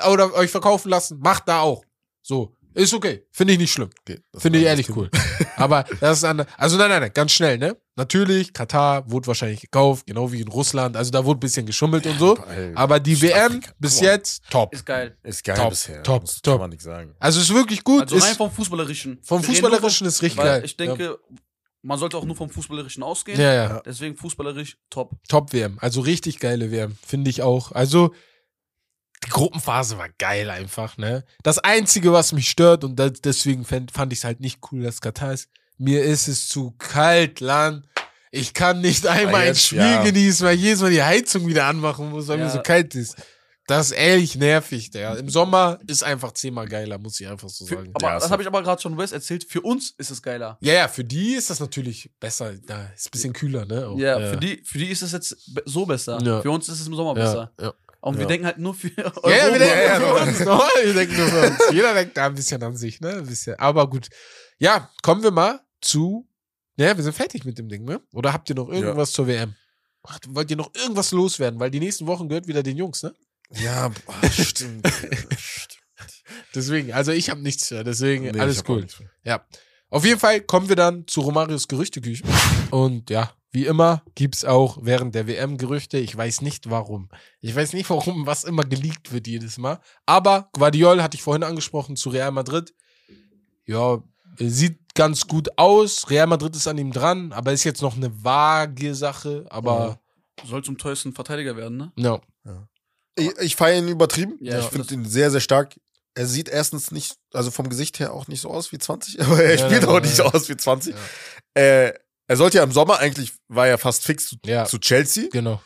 oder 0.09 0.33
euch 0.35 0.51
verkaufen 0.51 0.89
lassen, 0.89 1.19
macht 1.21 1.47
da 1.47 1.61
auch. 1.61 1.85
So, 2.23 2.56
ist 2.85 2.95
okay. 2.95 3.27
Finde 3.31 3.53
ich 3.55 3.59
nicht 3.59 3.73
schlimm. 3.73 3.91
okay. 4.03 4.21
Finde 4.37 4.59
ich 4.59 4.65
ehrlich 4.67 4.95
cool. 4.97 5.11
Aber 5.57 5.85
das 6.01 6.19
ist 6.19 6.25
eine, 6.25 6.47
also 6.59 6.77
nein, 6.77 6.91
nein, 6.91 7.01
nein, 7.03 7.11
ganz 7.15 7.33
schnell, 7.33 7.59
ne? 7.59 7.77
Natürlich, 7.97 8.53
Katar 8.53 9.11
wurde 9.11 9.27
wahrscheinlich 9.29 9.61
gekauft, 9.63 10.07
genau 10.07 10.31
wie 10.31 10.43
in 10.43 10.49
Russland. 10.49 10.97
Also 10.97 11.11
da 11.11 11.25
wurde 11.25 11.39
ein 11.39 11.41
bisschen 11.41 11.65
geschummelt 11.65 12.07
und 12.07 12.19
so. 12.19 12.39
Aber 12.75 13.01
die 13.01 13.21
WM 13.23 13.63
bis 13.79 14.01
jetzt 14.01 14.43
top. 14.51 14.75
Ist 14.75 14.85
geil. 14.85 15.17
Ist 15.23 15.43
geil 15.45 15.57
Top, 15.57 15.71
bisher. 15.71 16.03
top, 16.03 16.25
Das 16.27 16.43
top. 16.43 16.55
Kann 16.55 16.61
man 16.61 16.71
nicht 16.71 16.83
sagen. 16.83 17.15
Also 17.19 17.41
ist 17.41 17.55
wirklich 17.55 17.83
gut. 17.83 18.03
Also 18.03 18.17
rein 18.19 18.33
ist, 18.33 18.37
vom 18.37 18.51
Fußballerischen. 18.51 19.19
vom 19.23 19.41
Wir 19.43 19.49
Fußballerischen 19.49 20.07
ist 20.07 20.21
richtig 20.23 20.43
geil. 20.43 20.63
ich 20.65 20.77
denke, 20.77 21.19
man 21.81 21.99
sollte 21.99 22.19
auch 22.19 22.25
nur 22.25 22.37
vom 22.37 22.51
Fußballerischen 22.51 23.03
ausgehen. 23.03 23.41
ja, 23.41 23.55
ja. 23.55 23.81
Deswegen 23.87 24.17
fußballerisch 24.17 24.77
top. 24.91 25.13
Top 25.29 25.53
WM. 25.55 25.79
Also 25.81 26.01
richtig 26.03 26.39
geile 26.41 26.71
WM, 26.71 26.97
finde 27.07 27.31
ich 27.31 27.41
auch. 27.41 27.73
Also 27.73 28.13
die 29.25 29.31
Gruppenphase 29.31 29.99
war 29.99 30.09
geil 30.19 30.51
einfach, 30.51 30.99
ne? 30.99 31.25
Das 31.43 31.59
einzige, 31.59 32.13
was 32.13 32.33
mich 32.33 32.49
stört 32.49 32.85
und 32.85 32.97
das, 32.97 33.13
deswegen 33.23 33.65
fand, 33.65 33.91
fand 33.91 34.13
ich 34.13 34.21
es 34.21 34.25
halt 34.25 34.41
nicht 34.41 34.61
cool, 34.71 34.83
dass 34.83 35.01
Katar 35.01 35.33
ist. 35.33 35.49
Mir 35.79 36.03
ist 36.05 36.29
es 36.29 36.49
zu 36.49 36.73
kalt, 36.79 37.41
Lan. 37.41 37.87
Ich 38.31 38.53
kann 38.55 38.81
nicht 38.81 39.07
einmal 39.07 39.43
ein 39.43 39.47
jetzt, 39.49 39.67
Spiel 39.67 39.79
ja. 39.79 40.03
genießen, 40.03 40.47
weil 40.47 40.57
ich 40.57 40.63
jedes 40.63 40.81
Mal 40.81 40.91
die 40.91 41.03
Heizung 41.03 41.47
wieder 41.47 41.65
anmachen 41.67 42.11
muss, 42.11 42.29
weil 42.29 42.39
Ja. 42.39 42.45
mir 42.47 42.51
so 42.51 42.61
kalt 42.63 42.95
ist. 42.95 43.17
Das 43.69 43.87
ist 43.91 43.93
ehrlich 43.97 44.37
nervig, 44.37 44.91
der. 44.91 45.17
Im 45.17 45.29
Sommer 45.29 45.81
ist 45.89 46.05
einfach 46.05 46.31
zehnmal 46.33 46.69
geiler, 46.69 46.99
muss 46.99 47.19
ich 47.19 47.27
einfach 47.27 47.49
so 47.49 47.67
Für, 47.67 47.77
sagen. 47.77 47.91
aber 47.95 48.07
Ja, 48.09 48.15
das 48.21 48.31
habe 48.31 48.41
ich 48.43 48.47
aber 48.47 48.63
gerade 48.63 48.81
schon 48.81 48.97
Wes 48.97 49.11
erzählt. 49.11 49.45
Für 49.49 49.61
uns 49.63 49.91
ist 49.99 50.11
es 50.11 50.23
geiler. 50.23 50.57
Ja, 50.61 50.75
ja, 50.75 50.89
für 50.89 51.03
die 51.03 51.35
ist 51.35 51.51
das 51.51 51.59
natürlich 51.59 52.11
besser. 52.21 52.53
Da 52.65 52.85
ist 52.95 53.09
ein 53.09 53.11
bisschen 53.11 53.33
kühler, 53.33 53.65
ne? 53.65 53.89
Auch. 53.89 53.99
Ja, 53.99 54.21
Für, 54.31 54.37
die, 54.37 54.63
für 54.65 54.79
die 54.79 54.87
ist 54.87 55.03
es 55.03 55.11
jetzt 55.11 55.37
so 55.65 55.85
besser. 55.85 56.21
Ja. 56.23 56.43
Für 56.43 56.51
uns 56.53 56.69
ist 56.69 56.81
es 56.81 56.87
im 56.87 56.95
Sommer 56.95 57.19
ja, 57.19 57.25
besser. 57.25 57.53
ja. 57.61 57.75
Und 58.07 58.15
wir 58.17 58.23
Ja. 58.23 58.29
denken 58.29 58.47
halt 58.47 58.59
nur 58.59 58.73
für 58.75 58.89
Ja, 58.97 59.05
ja, 59.05 59.13
wir 59.53 59.59
denken 59.59 59.65
Ja, 59.65 59.83
ja, 59.83 59.99
nur 59.99 60.17
für 60.19 60.23
uns. 60.29 60.41
Normal, 60.41 60.69
wir 60.85 60.95
denken 60.95 61.17
nur 61.17 61.29
für 61.29 61.47
uns. 61.49 61.59
Jeder 61.73 61.95
denkt 61.95 62.17
da 62.17 62.27
ein 62.27 62.35
bisschen 62.35 62.63
an 62.63 62.77
sich, 62.77 63.01
ne? 63.01 63.15
Ein 63.17 63.27
bisschen. 63.27 63.59
Aber 63.59 63.91
gut. 63.91 64.09
Ja, 64.59 64.91
kommen 65.03 65.23
wir 65.25 65.33
mal 65.33 65.61
zu. 65.81 66.29
Ja, 66.77 66.97
wir 66.97 67.03
sind 67.03 67.15
fertig 67.15 67.45
mit 67.45 67.59
dem 67.59 67.69
Ding, 67.69 67.85
ne? 67.85 68.01
Oder 68.13 68.33
habt 68.33 68.49
ihr 68.49 68.55
noch 68.55 68.69
irgendwas 68.69 69.11
zur 69.13 69.27
WM? 69.27 69.55
Ach, 70.05 70.19
wollt 70.29 70.51
ihr 70.51 70.57
noch 70.57 70.73
irgendwas 70.75 71.11
loswerden? 71.11 71.59
Weil 71.59 71.71
die 71.73 71.81
nächsten 71.81 72.07
Wochen 72.07 72.29
gehört 72.29 72.47
wieder 72.47 72.63
den 72.63 72.77
Jungs, 72.77 73.03
ne? 73.03 73.13
Ja, 73.51 73.89
boah, 73.89 74.15
stimmt. 74.31 74.87
stimmt. 74.87 75.79
Deswegen, 76.55 76.93
also 76.93 77.11
ich 77.13 77.29
habe 77.31 77.41
nichts 77.41 77.69
deswegen 77.69 78.25
Nee, 78.31 78.39
alles 78.41 78.63
cool. 78.69 78.87
Ja. 79.25 79.45
Auf 79.91 80.05
jeden 80.05 80.21
Fall 80.21 80.41
kommen 80.43 80.69
wir 80.69 80.77
dann 80.77 81.07
zu 81.07 81.21
Romarios 81.23 81.67
Gerüchteküche. 81.69 82.23
Und 82.71 83.11
ja, 83.11 83.33
wie 83.57 83.65
immer 83.65 84.03
gibt's 84.15 84.45
auch 84.45 84.77
während 84.83 85.15
der 85.15 85.27
WM 85.27 85.57
Gerüchte. 85.57 85.97
Ich 85.97 86.15
weiß 86.15 86.43
nicht 86.43 86.69
warum. 86.69 87.09
Ich 87.41 87.57
weiß 87.57 87.73
nicht 87.73 87.89
warum, 87.89 88.27
was 88.27 88.45
immer 88.45 88.65
geleakt 88.65 89.13
wird 89.13 89.27
jedes 89.27 89.57
Mal. 89.57 89.81
Aber 90.05 90.51
Guardiol 90.53 91.03
hatte 91.03 91.17
ich 91.17 91.23
vorhin 91.23 91.43
angesprochen 91.43 91.97
zu 91.97 92.11
Real 92.11 92.33
Madrid. 92.33 92.75
Ja, 93.65 94.03
sieht 94.39 94.95
ganz 94.95 95.27
gut 95.27 95.49
aus. 95.57 96.11
Real 96.11 96.27
Madrid 96.27 96.55
ist 96.55 96.69
an 96.69 96.77
ihm 96.77 96.93
dran, 96.93 97.33
aber 97.33 97.55
ist 97.55 97.65
jetzt 97.65 97.81
noch 97.81 97.97
eine 97.97 98.23
vage 98.23 98.95
Sache. 98.95 99.47
Aber 99.49 100.01
soll 100.45 100.63
zum 100.63 100.77
teuersten 100.77 101.15
Verteidiger 101.15 101.57
werden, 101.57 101.79
ne? 101.79 101.93
ja. 101.97 102.21
Ich, 103.19 103.31
ich 103.39 103.57
feiere 103.57 103.79
ihn 103.79 103.89
übertrieben. 103.89 104.37
Ja, 104.43 104.59
ich 104.59 104.67
finde 104.67 104.93
ihn 104.93 105.07
sehr, 105.07 105.31
sehr 105.31 105.41
stark. 105.41 105.81
Er 106.15 106.27
sieht 106.27 106.51
erstens 106.51 106.91
nicht, 106.91 107.17
also 107.33 107.51
vom 107.51 107.71
Gesicht 107.71 108.01
her 108.01 108.13
auch 108.13 108.29
nicht 108.29 108.43
so 108.43 108.51
aus 108.51 108.71
wie 108.71 108.79
20, 108.79 109.19
aber 109.23 109.43
er 109.43 109.59
Ja, 109.59 109.65
spielt 109.65 109.83
ja, 109.85 109.89
auch 109.89 109.95
ja, 109.95 110.01
nicht 110.01 110.19
ja. 110.19 110.31
so 110.31 110.37
aus 110.37 110.51
wie 110.51 110.57
20. 110.59 110.95
Äh, 111.55 111.95
er 112.27 112.37
sollte 112.37 112.59
ja 112.59 112.65
im 112.65 112.73
Sommer, 112.73 112.99
eigentlich 112.99 113.33
war 113.49 113.67
er 113.69 113.79
fast 113.79 114.05
fix 114.05 114.29
zu, 114.29 114.37
Ja. 114.45 114.65
zu 114.65 114.79
Chelsea. 114.79 115.29
Genau. 115.33 115.63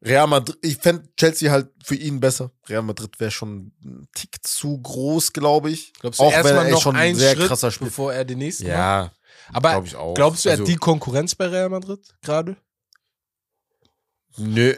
Real 0.00 0.28
Madrid, 0.28 0.56
ich 0.62 0.76
fände 0.76 1.08
Chelsea 1.16 1.50
halt 1.50 1.70
für 1.84 1.96
ihn 1.96 2.20
besser. 2.20 2.52
Real 2.68 2.82
Madrid 2.82 3.18
wäre 3.18 3.32
schon 3.32 3.72
ein 3.84 4.08
Tick 4.14 4.36
zu 4.46 4.80
groß, 4.80 5.32
glaube 5.32 5.70
ich. 5.70 5.92
Glaubst 5.94 6.20
du 6.20 6.24
Auch 6.24 6.30
wenn 6.30 6.36
erstmal 6.36 6.66
er 6.66 6.70
noch 6.72 6.82
schon 6.82 6.94
einen 6.96 7.16
sehr 7.16 7.34
Schritt, 7.34 7.48
krasser 7.48 7.70
spielt. 7.72 7.90
bevor 7.90 8.12
er 8.12 8.24
den 8.24 8.38
nächsten 8.38 8.64
macht? 8.64 8.72
Ja, 8.74 9.12
Aber 9.52 9.70
glaube 9.72 9.86
ich 9.88 9.96
auch. 9.96 10.14
glaubst 10.14 10.44
du, 10.44 10.50
er 10.50 10.52
Also- 10.52 10.62
hat 10.62 10.68
die 10.68 10.76
Konkurrenz 10.76 11.34
bei 11.34 11.46
Real 11.48 11.68
Madrid 11.68 12.00
gerade? 12.22 12.56
Nö, 14.36 14.72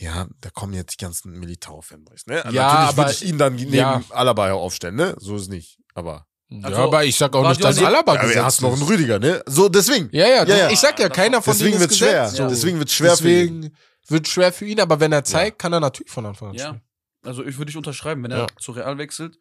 ja, 0.00 0.28
da 0.42 0.50
kommen 0.50 0.74
jetzt 0.74 0.92
die 1.00 1.02
ganzen 1.02 1.32
Militao-Fanboys, 1.38 2.26
ne? 2.26 2.36
Ja, 2.36 2.44
Natürlich 2.44 2.62
aber- 2.88 2.96
würde 2.98 3.12
ich 3.12 3.24
ihn 3.24 3.38
dann 3.38 3.54
neben 3.54 3.72
ja. 3.72 4.02
Alaba 4.10 4.52
aufstellen, 4.52 4.96
ne? 4.96 5.16
So 5.18 5.36
ist 5.36 5.48
nicht. 5.48 5.78
Aber, 5.94 6.26
ja, 6.48 6.64
Also, 6.68 6.80
aber 6.82 7.04
ich 7.04 7.16
sag 7.16 7.34
auch 7.34 7.48
nicht, 7.48 7.62
dass 7.62 7.78
Alaba 7.82 8.14
ja, 8.14 8.20
gesetzt 8.20 8.36
er 8.36 8.44
hast 8.44 8.62
noch 8.62 8.72
einen 8.72 8.82
ist. 8.82 8.88
Rüdiger, 8.88 9.18
ne? 9.18 9.42
So, 9.46 9.68
deswegen. 9.68 10.08
Ja, 10.12 10.26
ja, 10.28 10.44
Ja, 10.44 10.56
ja. 10.56 10.70
ich 10.70 10.78
sag 10.78 10.98
ja, 10.98 11.08
keiner 11.08 11.42
von 11.42 11.52
Deswegen 11.52 11.72
denen 11.72 11.80
wird's 11.80 11.94
ist 11.94 11.98
schwer. 11.98 12.22
gesetzt. 12.22 12.36
So. 12.36 12.48
Deswegen 12.48 12.78
wird's 12.78 12.92
schwer 12.94 13.16
für 13.16 13.28
ihn. 13.30 13.60
Deswegen 13.62 13.76
wird 14.08 14.28
schwer 14.28 14.52
für 14.52 14.64
ihn, 14.66 14.80
aber 14.80 15.00
wenn 15.00 15.12
er 15.12 15.24
zeigt, 15.24 15.58
kann 15.58 15.72
er 15.72 15.80
natürlich 15.80 16.10
von 16.12 16.24
Anfang 16.26 16.50
an 16.50 16.54
Ja. 16.54 16.66
spielen. 16.66 16.82
Also 17.24 17.44
ich 17.44 17.56
würde 17.58 17.66
dich 17.66 17.76
unterschreiben, 17.76 18.22
wenn 18.22 18.30
Ja. 18.30 18.42
er 18.44 18.46
zu 18.60 18.72
Real 18.72 18.96
wechselt. 18.98 19.36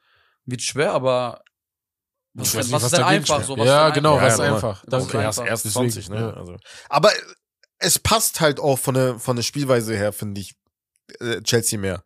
Wird 0.45 0.61
schwer, 0.61 0.91
aber 0.93 1.41
was, 2.33 2.49
Ich 2.49 2.55
weiß 2.55 2.65
nicht, 2.65 2.73
was, 2.73 2.81
was 2.83 2.91
ist 2.91 2.97
denn 2.97 3.05
einfach 3.05 3.43
so? 3.43 3.57
Was 3.57 3.65
Ja, 3.67 3.87
ist 3.87 3.95
denn 3.95 4.03
genau, 4.03 4.19
was 4.19 4.37
Ja, 4.37 4.43
aber- 4.45 4.55
einfach. 4.55 4.83
Das 4.87 5.03
ist 5.03 5.09
Okay, 5.09 5.17
er 5.23 5.29
ist 5.29 5.39
einfach. 5.39 5.51
erst 5.51 5.65
Deswegen, 5.65 5.89
20, 5.91 6.09
ne? 6.09 6.19
ja. 6.19 6.29
Also. 6.33 6.57
Aber 6.89 7.11
es 7.77 7.99
passt 7.99 8.41
halt 8.41 8.59
auch 8.59 8.77
von 8.79 8.95
der, 8.95 9.19
von 9.19 9.35
der 9.35 9.43
Spielweise 9.43 9.95
her, 9.95 10.11
finde 10.11 10.41
ich, 10.41 10.55
äh, 11.19 11.41
Chelsea 11.43 11.77
mehr. 11.79 12.03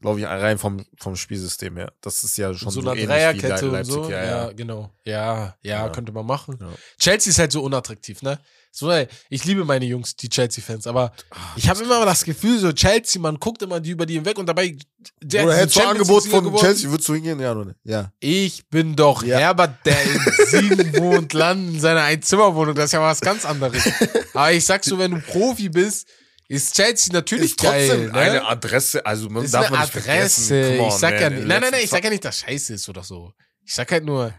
Glaube 0.00 0.20
ich, 0.20 0.26
rein 0.26 0.58
vom, 0.58 0.84
vom 0.98 1.16
Spielsystem 1.16 1.76
her. 1.76 1.92
Das 2.00 2.22
ist 2.22 2.36
ja 2.38 2.54
schon 2.54 2.70
so 2.70 2.80
so, 2.80 2.88
eine 2.88 3.04
Dreierkette 3.04 3.70
und 3.70 3.84
so. 3.84 4.08
Ja, 4.10 4.24
ja. 4.24 4.52
genau. 4.52 4.90
Ja, 5.04 5.56
ja, 5.62 5.86
Ja. 5.86 5.88
könnte 5.88 6.12
man 6.12 6.24
machen. 6.26 6.56
Ja. 6.60 6.68
Chelsea 6.98 7.30
ist 7.30 7.38
halt 7.38 7.50
so 7.52 7.62
unattraktiv, 7.62 8.22
ne? 8.22 8.38
So, 8.70 8.90
ey, 8.92 9.08
ich 9.30 9.44
liebe 9.44 9.64
meine 9.64 9.86
Jungs, 9.86 10.14
die 10.14 10.28
Chelsea-Fans, 10.28 10.86
aber 10.86 11.12
ich 11.56 11.68
habe 11.68 11.82
immer 11.82 12.04
das 12.04 12.22
Gefühl, 12.24 12.58
so 12.60 12.70
Chelsea, 12.70 13.20
man 13.20 13.36
guckt 13.40 13.62
immer 13.62 13.80
die 13.80 13.90
über 13.90 14.04
die 14.06 14.14
hinweg 14.14 14.38
und 14.38 14.46
dabei. 14.46 14.76
der 15.22 15.44
Oder 15.46 15.56
hättest 15.56 15.76
du 15.76 15.88
Angebot 15.88 16.24
von 16.26 16.44
geworden. 16.44 16.62
Chelsea, 16.64 16.88
würdest 16.90 17.08
du 17.08 17.14
hingehen? 17.14 17.40
Ja, 17.40 17.52
oder? 17.56 17.74
Ja. 17.82 18.12
Ich 18.20 18.68
bin 18.68 18.94
doch 18.94 19.22
Ja. 19.24 19.38
Herbert, 19.38 19.84
der 19.86 19.96
in 20.02 20.20
Siegen 20.46 20.96
wohnt, 20.98 21.32
Land 21.32 21.74
in 21.74 21.80
seiner 21.80 22.02
Einzimmerwohnung. 22.02 22.74
Das 22.74 22.86
ist 22.86 22.92
ja 22.92 23.00
was 23.00 23.20
ganz 23.20 23.44
anderes. 23.46 23.82
Aber 24.34 24.52
ich 24.52 24.64
sag 24.64 24.84
so, 24.84 24.98
wenn 24.98 25.12
du 25.12 25.20
Profi 25.22 25.70
bist, 25.70 26.06
ist 26.48 26.74
Chelsea 26.74 27.12
natürlich 27.12 27.50
Ist 27.52 27.60
trotzdem 27.60 27.88
geil. 27.88 28.06
Ne? 28.10 28.14
eine 28.14 28.46
Adresse, 28.46 29.04
also 29.04 29.28
man 29.28 29.44
ist 29.44 29.52
darf 29.54 29.66
eine 29.66 29.76
man 29.76 29.80
nicht 29.86 29.96
Adresse. 29.96 30.78
on, 30.80 30.88
ich 30.88 30.94
sag 30.94 31.20
ja 31.20 31.30
nicht, 31.30 31.42
in 31.42 31.46
nein, 31.48 31.60
nein, 31.60 31.70
nein, 31.72 31.80
ich 31.84 31.90
sag 31.90 32.02
ja 32.04 32.10
nicht, 32.10 32.24
dass 32.24 32.38
scheiße 32.38 32.74
ist 32.74 32.88
oder 32.88 33.02
so. 33.04 33.32
Ich 33.64 33.74
sag 33.74 33.90
halt 33.92 34.04
nur, 34.04 34.32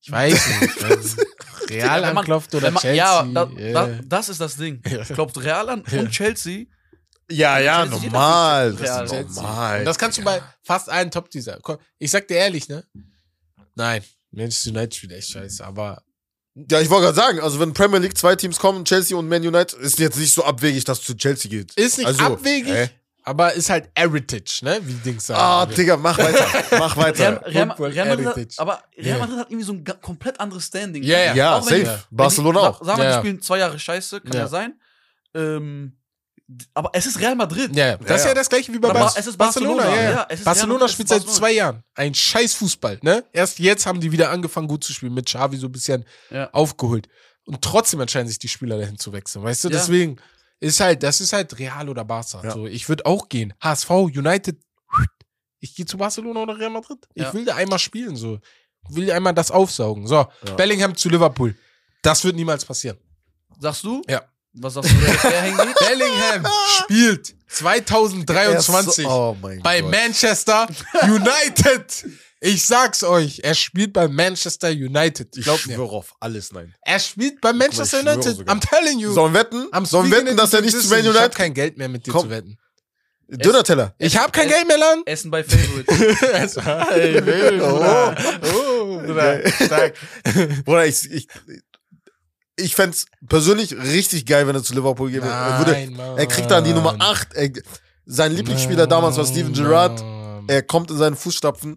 ich 0.00 0.10
weiß 0.10 0.32
nicht. 0.60 0.76
wenn 1.68 1.80
Real 1.82 2.00
man- 2.02 2.18
anklopft 2.18 2.54
oder 2.54 2.70
man, 2.70 2.80
Chelsea. 2.80 2.96
ja, 3.04 3.24
da, 3.24 3.50
äh, 3.56 3.72
da, 3.72 3.86
das 4.04 4.28
ist 4.28 4.40
das 4.40 4.56
Ding. 4.56 4.80
Ja. 4.88 5.04
Klopft 5.04 5.38
Real 5.42 5.68
an 5.68 5.82
Ja. 5.90 6.00
und 6.00 6.10
Chelsea. 6.10 6.66
Ja, 7.28 7.58
ja, 7.58 7.82
Chelsea 7.84 8.02
normal. 8.10 8.72
Das 8.74 9.10
ist 9.10 9.34
normal. 9.34 9.80
Und 9.80 9.84
das 9.84 9.98
kannst 9.98 10.18
du 10.18 10.22
bei 10.22 10.40
fast 10.62 10.88
allen 10.88 11.10
Top-Teaser. 11.10 11.58
Ich 11.98 12.12
sag 12.12 12.28
dir 12.28 12.36
ehrlich, 12.36 12.68
ne? 12.68 12.84
Nein, 13.74 14.04
Manchester 14.30 14.70
United 14.70 14.94
spielt 14.94 15.12
echt 15.12 15.30
scheiße, 15.30 15.64
aber 15.66 16.02
Ja, 16.70 16.80
ich 16.80 16.88
wollte 16.88 17.04
gerade 17.06 17.16
sagen, 17.16 17.40
also 17.40 17.60
wenn 17.60 17.72
Premier 17.74 17.98
League 17.98 18.16
zwei 18.16 18.34
Teams 18.34 18.58
kommen, 18.58 18.84
Chelsea 18.84 19.16
und 19.16 19.28
Man 19.28 19.42
United, 19.46 19.74
ist 19.74 19.98
jetzt 19.98 20.18
nicht 20.18 20.32
so 20.32 20.42
abwegig, 20.44 20.84
dass 20.84 21.00
du 21.00 21.06
zu 21.08 21.16
Chelsea 21.16 21.50
geht. 21.50 21.74
ist 21.74 21.98
nicht 21.98 22.06
Also, 22.06 22.24
abwegig, 22.24 22.72
hä? 22.72 22.88
aber 23.24 23.52
ist 23.52 23.68
halt 23.68 23.90
Heritage, 23.94 24.60
ne? 24.62 24.78
Wie 24.82 24.94
Dings 24.94 25.26
sagen. 25.26 25.40
Ah, 25.40 25.66
Digga, 25.66 25.98
mach 25.98 26.16
weiter. 26.16 26.46
mach 26.78 26.96
Real, 26.96 27.06
weiter. 27.08 27.42
Real, 27.46 27.66
Football 27.68 27.90
Real 27.90 28.08
Madrid 28.16 28.26
hat, 28.48 28.58
aber 28.58 28.82
Real 28.96 29.06
Ja. 29.06 29.18
Madrid 29.18 29.38
hat 29.38 29.50
irgendwie 29.50 29.66
so 29.66 29.72
ein 29.74 29.84
komplett 30.00 30.40
anderes 30.40 30.64
Standing. 30.64 31.02
Ja, 31.02 31.18
ja. 31.18 31.34
Ja, 31.34 31.56
wenn 31.66 31.84
safe. 31.84 32.04
die- 32.10 32.14
Barcelona 32.16 32.60
die, 32.60 32.66
auch. 32.68 32.84
Sagen 32.84 32.98
wir, 32.98 33.04
Ja, 33.04 33.10
die 33.10 33.14
ja. 33.16 33.20
spielen 33.20 33.42
zwei 33.42 33.58
Jahre 33.58 33.78
scheiße, 33.78 34.20
kann 34.22 34.32
ja, 34.32 34.38
Ja. 34.40 34.48
sein. 34.48 34.80
Ähm, 35.34 35.98
aber 36.74 36.90
es 36.92 37.06
ist 37.06 37.18
Real 37.20 37.34
Madrid. 37.34 37.74
Ja, 37.74 37.86
ja. 37.88 37.96
das 37.96 38.18
ist 38.18 38.22
ja 38.22 38.28
ja. 38.28 38.34
das 38.34 38.48
gleiche 38.48 38.72
wie 38.72 38.78
bei 38.78 38.92
Bar 38.92 39.12
es 39.16 39.26
ist 39.26 39.36
Barcelona. 39.36 39.82
Barcelona, 39.82 39.96
ja, 39.96 40.02
ja. 40.02 40.10
ja, 40.10 40.26
es 40.30 40.38
ist 40.40 40.44
Barcelona 40.44 40.88
spielt 40.88 41.08
seit 41.08 41.18
Barcelona. 41.18 41.38
zwei 41.38 41.52
Jahren. 41.52 41.82
Ein 41.94 42.14
scheiß 42.14 42.54
Fußball, 42.54 43.00
ne? 43.02 43.24
Erst 43.32 43.58
jetzt 43.58 43.86
haben 43.86 44.00
die 44.00 44.12
wieder 44.12 44.30
angefangen 44.30 44.68
gut 44.68 44.84
zu 44.84 44.92
spielen, 44.92 45.14
mit 45.14 45.26
Xavi 45.26 45.56
so 45.56 45.66
ein 45.66 45.72
bisschen 45.72 46.04
Ja. 46.30 46.48
aufgeholt. 46.52 47.08
Und 47.46 47.62
trotzdem 47.62 48.00
entscheiden 48.00 48.28
sich 48.28 48.38
die 48.38 48.48
Spieler 48.48 48.78
dahin 48.78 48.98
zu 48.98 49.12
wechseln, 49.12 49.42
weißt 49.44 49.64
du? 49.64 49.68
Ja. 49.68 49.76
Deswegen 49.76 50.20
ist 50.60 50.80
halt, 50.80 51.02
das 51.02 51.20
ist 51.20 51.32
halt 51.32 51.58
Real 51.58 51.88
oder 51.88 52.04
Barca. 52.04 52.42
Ja. 52.42 52.52
So, 52.52 52.66
ich 52.66 52.88
würde 52.88 53.06
auch 53.06 53.28
gehen. 53.28 53.54
HSV, 53.60 53.90
United, 53.90 54.58
ich 55.60 55.74
gehe 55.74 55.86
zu 55.86 55.98
Barcelona 55.98 56.42
oder 56.42 56.58
Real 56.58 56.70
Madrid. 56.70 56.98
Ich 57.14 57.32
will 57.34 57.44
da 57.44 57.56
einmal 57.56 57.78
spielen, 57.78 58.16
so. 58.16 58.38
Will 58.88 59.10
einmal 59.10 59.34
das 59.34 59.50
aufsaugen. 59.50 60.06
So, 60.06 60.26
Bellingham 60.56 60.94
zu 60.94 61.08
Liverpool. 61.08 61.56
Das 62.02 62.22
wird 62.24 62.36
niemals 62.36 62.64
passieren. 62.64 62.98
Sagst 63.58 63.82
du? 63.82 64.02
Ja. 64.08 64.22
Was 64.58 64.74
sagst 64.74 64.90
du, 64.90 64.94
wer, 65.00 65.42
hingeht? 65.42 65.74
Bellingham 65.78 66.46
spielt 66.82 67.34
2023 67.48 69.06
Oh 69.06 69.36
mein 69.40 69.60
bei 69.62 69.80
Gott. 69.80 69.90
Manchester 69.90 70.66
United 71.02 72.06
Ich 72.40 72.64
sag's 72.66 73.02
euch, 73.02 73.40
er 73.42 73.54
spielt 73.54 73.92
bei 73.92 74.08
Manchester 74.08 74.68
United. 74.68 75.36
Ich 75.36 75.44
Glaubt 75.44 75.66
mir. 75.66 75.74
schwöre 75.74 75.92
auf 75.92 76.14
alles, 76.20 76.52
nein. 76.52 76.74
Er 76.82 76.98
spielt 77.00 77.40
bei 77.40 77.52
Manchester 77.52 78.00
schwöre 78.00 78.14
United. 78.14 78.36
sogar. 78.36 78.54
I'm 78.56 78.60
telling 78.60 78.98
you. 78.98 79.12
Sollen 79.12 79.32
wir 79.34 79.40
wetten? 79.40 79.68
I'm 79.72 79.84
Sollen 79.86 80.10
wetten, 80.10 80.36
dass 80.36 80.52
er 80.54 80.62
nicht 80.62 80.76
zu. 80.78 80.86
Man 80.88 81.00
Ich 81.00 81.06
hab 81.06 81.14
United 81.16 81.34
kein 81.34 81.54
Geld 81.54 81.76
mehr 81.76 81.88
mit 81.88 82.06
dir 82.06 82.12
Komm. 82.12 82.22
zu 82.22 82.30
wetten. 82.30 82.58
Döner-Teller. 83.28 83.92
Ich 83.98 84.16
hab 84.16 84.32
kein 84.32 84.48
Geld 84.48 84.68
mehr, 84.68 84.78
Lan. 84.78 85.02
Essen 85.04 85.32
bei 85.32 85.42
Favorite. 85.42 85.92
hey, 86.92 87.26
wild, 87.26 87.58
Bruder. 87.60 88.16
Oh, 88.54 88.98
Bruder. 89.00 89.50
Stark. 89.50 89.94
Bruder, 90.64 90.86
ich, 90.86 91.10
ich, 91.10 91.26
ich 92.56 92.74
fänd's 92.74 93.06
persönlich 93.28 93.76
richtig 93.76 94.26
geil, 94.26 94.46
wenn 94.46 94.56
er 94.56 94.62
zu 94.62 94.74
Liverpool 94.74 95.10
geht. 95.10 95.22
Er, 95.22 95.58
würde, 95.58 95.72
Nein, 95.72 95.92
Mann. 95.94 96.18
er 96.18 96.26
kriegt 96.26 96.50
dann 96.50 96.64
die 96.64 96.72
Nummer 96.72 96.96
8. 96.98 97.34
Er, 97.34 97.50
sein 98.06 98.32
Lieblingsspieler 98.32 98.86
damals 98.86 99.16
war 99.16 99.26
Steven 99.26 99.52
Gerrard. 99.52 100.00
Mann. 100.00 100.44
Er 100.48 100.62
kommt 100.62 100.90
in 100.90 100.96
seine 100.96 101.16
Fußstapfen. 101.16 101.76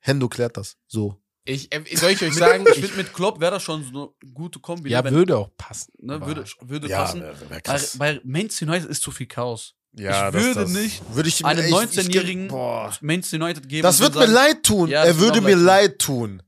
Hendo 0.00 0.28
klärt 0.28 0.56
das. 0.56 0.76
So. 0.86 1.20
Ich, 1.44 1.72
äh, 1.72 1.82
soll 1.96 2.10
ich 2.10 2.22
euch 2.22 2.34
sagen, 2.34 2.64
Ich 2.68 2.80
finde, 2.80 2.96
mit 2.96 3.12
Klopp 3.12 3.40
wäre 3.40 3.52
das 3.52 3.62
schon 3.62 3.84
so 3.92 4.14
eine 4.22 4.32
gute 4.32 4.58
Kombi. 4.58 4.90
ja, 4.90 4.98
ne, 5.00 5.04
wenn- 5.06 5.14
würde 5.14 5.36
auch 5.38 5.50
passen. 5.56 5.92
ne, 6.00 6.24
würde, 6.26 6.44
würde 6.62 6.88
Ja, 6.88 7.02
passen. 7.04 7.20
wär, 7.20 7.38
wär 7.40 7.48
Bei, 7.48 7.60
krass. 7.60 7.96
bei 7.98 8.20
Manchester 8.24 8.66
United 8.66 8.88
ist 8.90 9.02
zu 9.02 9.10
viel 9.10 9.26
Chaos. 9.26 9.74
Ja, 9.92 10.28
ich 10.28 10.32
das- 10.34 10.42
würde 10.44 10.60
das- 10.60 10.70
nicht 10.70 11.02
würde 11.14 11.28
ich 11.28 11.44
Einem 11.44 11.60
echt- 11.60 11.68
ich- 11.70 11.98
19-Jährigen 11.98 12.48
Boah. 12.48 12.92
Manchester 13.00 13.36
United 13.44 13.68
geben. 13.68 13.82
Das 13.82 14.00
wird 14.00 14.14
mir 14.14 14.26
leid 14.26 14.62
tun. 14.62 14.88
Ja, 14.90 15.04
er 15.04 15.18
würde 15.18 15.40
mir 15.40 15.56
leid 15.56 15.90
leid 15.90 15.98
tun. 16.00 16.42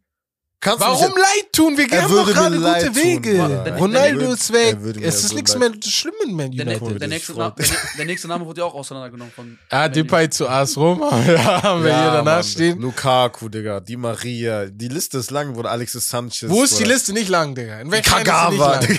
Kannst 0.61 0.81
Warum 0.81 1.13
leid 1.17 1.53
tun? 1.53 1.77
Wir 1.79 1.87
haben 2.03 2.13
doch 2.13 2.27
gerade 2.27 2.57
gute 2.57 2.69
leid 2.69 2.87
tun, 2.87 2.97
Wege. 2.97 3.77
Ronaldo 3.79 4.33
ist 4.33 4.53
weg. 4.53 4.77
Es 5.01 5.23
ist 5.23 5.35
nichts 5.35 5.57
mehr 5.57 5.71
schlimm 5.85 6.15
in 6.25 6.35
Man 6.35 6.51
Der, 6.51 6.67
United. 6.67 6.91
der, 6.91 6.99
das 6.99 7.09
nächste 7.09 7.33
Name, 7.35 7.55
der, 7.57 7.67
der 7.97 8.05
nächste 8.07 8.27
Name 8.29 8.45
wurde 8.45 8.61
ja 8.63 8.67
auch 8.67 8.75
auseinandergenommen 8.75 9.33
von. 9.33 9.57
Ah, 9.71 9.83
Man 9.83 9.93
Depay 9.93 10.29
zu 10.31 10.49
AS 10.49 10.77
Roma. 10.77 11.11
Ja, 11.29 11.63
haben 11.63 11.85
wir 11.85 11.95
hier 11.95 12.11
danach 12.11 12.25
Mann. 12.25 12.43
stehen. 12.43 12.81
Lukaku, 12.81 13.49
Digga. 13.49 13.79
Di 13.79 13.97
Maria. 13.97 14.67
Die 14.67 14.89
Liste 14.89 15.19
ist 15.19 15.31
lang, 15.31 15.55
wurde 15.55 15.71
Alexis 15.71 16.09
Sanchez. 16.09 16.49
Wo 16.51 16.65
ist 16.65 16.79
die. 16.81 16.85
Liste 16.85 17.13
nicht 17.13 17.29
lang, 17.29 17.55
Digga? 17.55 17.81
In 17.81 17.91
welcher 17.93 18.17
Kagawa, 18.17 18.79
ist 18.79 18.89
die 18.89 18.93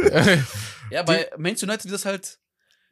nicht 0.00 0.12
lang? 0.12 0.46
Ja, 0.90 1.04
bei 1.04 1.30
Manchester 1.38 1.68
United 1.68 1.84
ist 1.86 1.92
das 1.92 2.04
halt. 2.04 2.38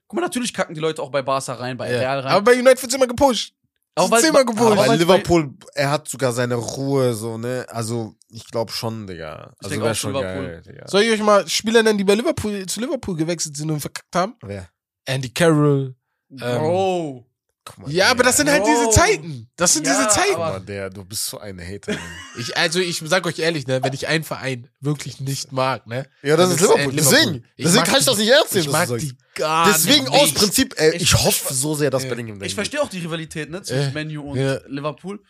Guck 0.07 0.17
mal, 0.19 0.23
natürlich 0.23 0.55
kacken 0.55 0.75
die 0.75 0.81
Leute 0.81 1.03
auch 1.03 1.11
bei 1.11 1.23
Barca 1.23 1.55
rein, 1.55 1.77
bei 1.77 1.89
Real 1.89 2.03
ja. 2.03 2.21
rein. 2.21 2.33
Aber 2.33 2.43
bei 2.43 2.55
United 2.59 2.83
wird's 2.83 2.95
immer 2.95 3.07
gepusht. 3.07 3.53
Aber 4.01 4.11
weil- 4.13 4.23
zehnmal 4.23 4.45
gepusht. 4.45 4.73
Aber 4.79 4.97
Liverpool, 4.97 5.55
er 5.75 5.91
hat 5.91 6.09
sogar 6.09 6.33
seine 6.33 6.55
Ruhe, 6.55 7.15
so, 7.15 7.39
ne? 7.39 7.65
Also, 7.69 8.15
ich 8.29 8.45
glaube 8.47 8.73
schon, 8.73 9.07
Digga. 9.07 9.53
Ich 9.61 9.67
Also, 9.71 9.83
wäre 9.83 9.95
schon 9.95 10.13
Liverpool. 10.15 10.47
geil, 10.47 10.63
Digga. 10.67 10.89
Soll 10.89 11.03
ich 11.03 11.11
euch 11.13 11.23
mal 11.23 11.47
Spieler 11.49 11.83
nennen, 11.83 11.99
die 11.99 12.05
bei 12.05 12.15
Liverpool 12.15 12.65
zu 12.67 12.81
Liverpool 12.81 13.17
gewechselt 13.17 13.57
sind 13.57 13.71
und 13.71 13.81
verkackt 13.81 14.15
haben? 14.15 14.35
Wer? 14.43 14.69
Andy 15.07 15.31
Carroll. 15.31 15.95
Ähm, 16.31 16.39
Bro. 16.39 17.27
Guck 17.77 17.87
mal, 17.87 17.93
Ja, 17.93 18.11
aber 18.11 18.23
das 18.25 18.37
sind 18.39 18.51
halt 18.51 18.63
Bro. 18.63 18.69
diese 18.71 18.91
Zeiten. 18.91 19.49
Das 19.57 19.75
sind 19.75 19.87
Ja, 19.87 19.95
diese 19.97 20.09
Zeiten. 20.09 20.35
Aber- 20.41 20.61
der, 20.61 20.91
du 20.91 21.05
bist 21.05 21.27
so 21.27 21.39
ein 21.39 21.61
Hater. 21.61 21.97
Ich, 22.39 22.57
also 22.57 22.79
ich 22.81 23.03
sag 23.05 23.25
euch 23.27 23.39
ehrlich, 23.39 23.67
ne, 23.67 23.83
wenn 23.83 23.93
ich 23.93 24.07
einen 24.09 24.25
Verein 24.25 24.69
wirklich 24.81 25.21
nicht 25.21 25.53
mag, 25.53 25.87
ne? 25.87 26.07
ja, 26.23 26.37
das 26.37 26.49
dann 26.49 26.57
ist 26.57 26.63
Liverpool. 26.63 26.93
äh, 26.93 26.97
Deswegen, 26.97 27.45
Ich 27.57 27.65
deswegen 27.67 27.85
kann 27.85 27.99
ich 28.01 28.05
das 28.07 28.19
nicht 28.19 28.29
ernst 28.31 28.55
nehmen, 28.55 28.67
Ich 28.67 28.73
mag 28.73 28.89
du 28.89 28.95
sagst. 28.99 29.07
die 29.07 29.17
gar 29.41 29.67
Deswegen 29.73 30.05
nicht. 30.05 30.13
aus 30.23 30.33
Prinzip, 30.35 30.75
ey, 30.79 30.97
Ich- 30.97 31.03
ich, 31.03 31.15
hoffe 31.15 31.55
so 31.55 31.75
sehr, 31.75 31.91
dass 31.91 32.03
Ja. 32.05 32.09
Bellingham 32.11 32.43
Ich 32.43 32.55
verstehe 32.55 32.81
auch 32.83 32.89
die 32.89 32.99
Rivalität, 33.01 33.51
ne, 33.51 33.63
zwischen 33.63 33.83
Ja. 33.83 33.91
Menu 33.93 34.23
und 34.33 34.39
Ja. 34.39 34.59
Liverpool. 34.67 35.21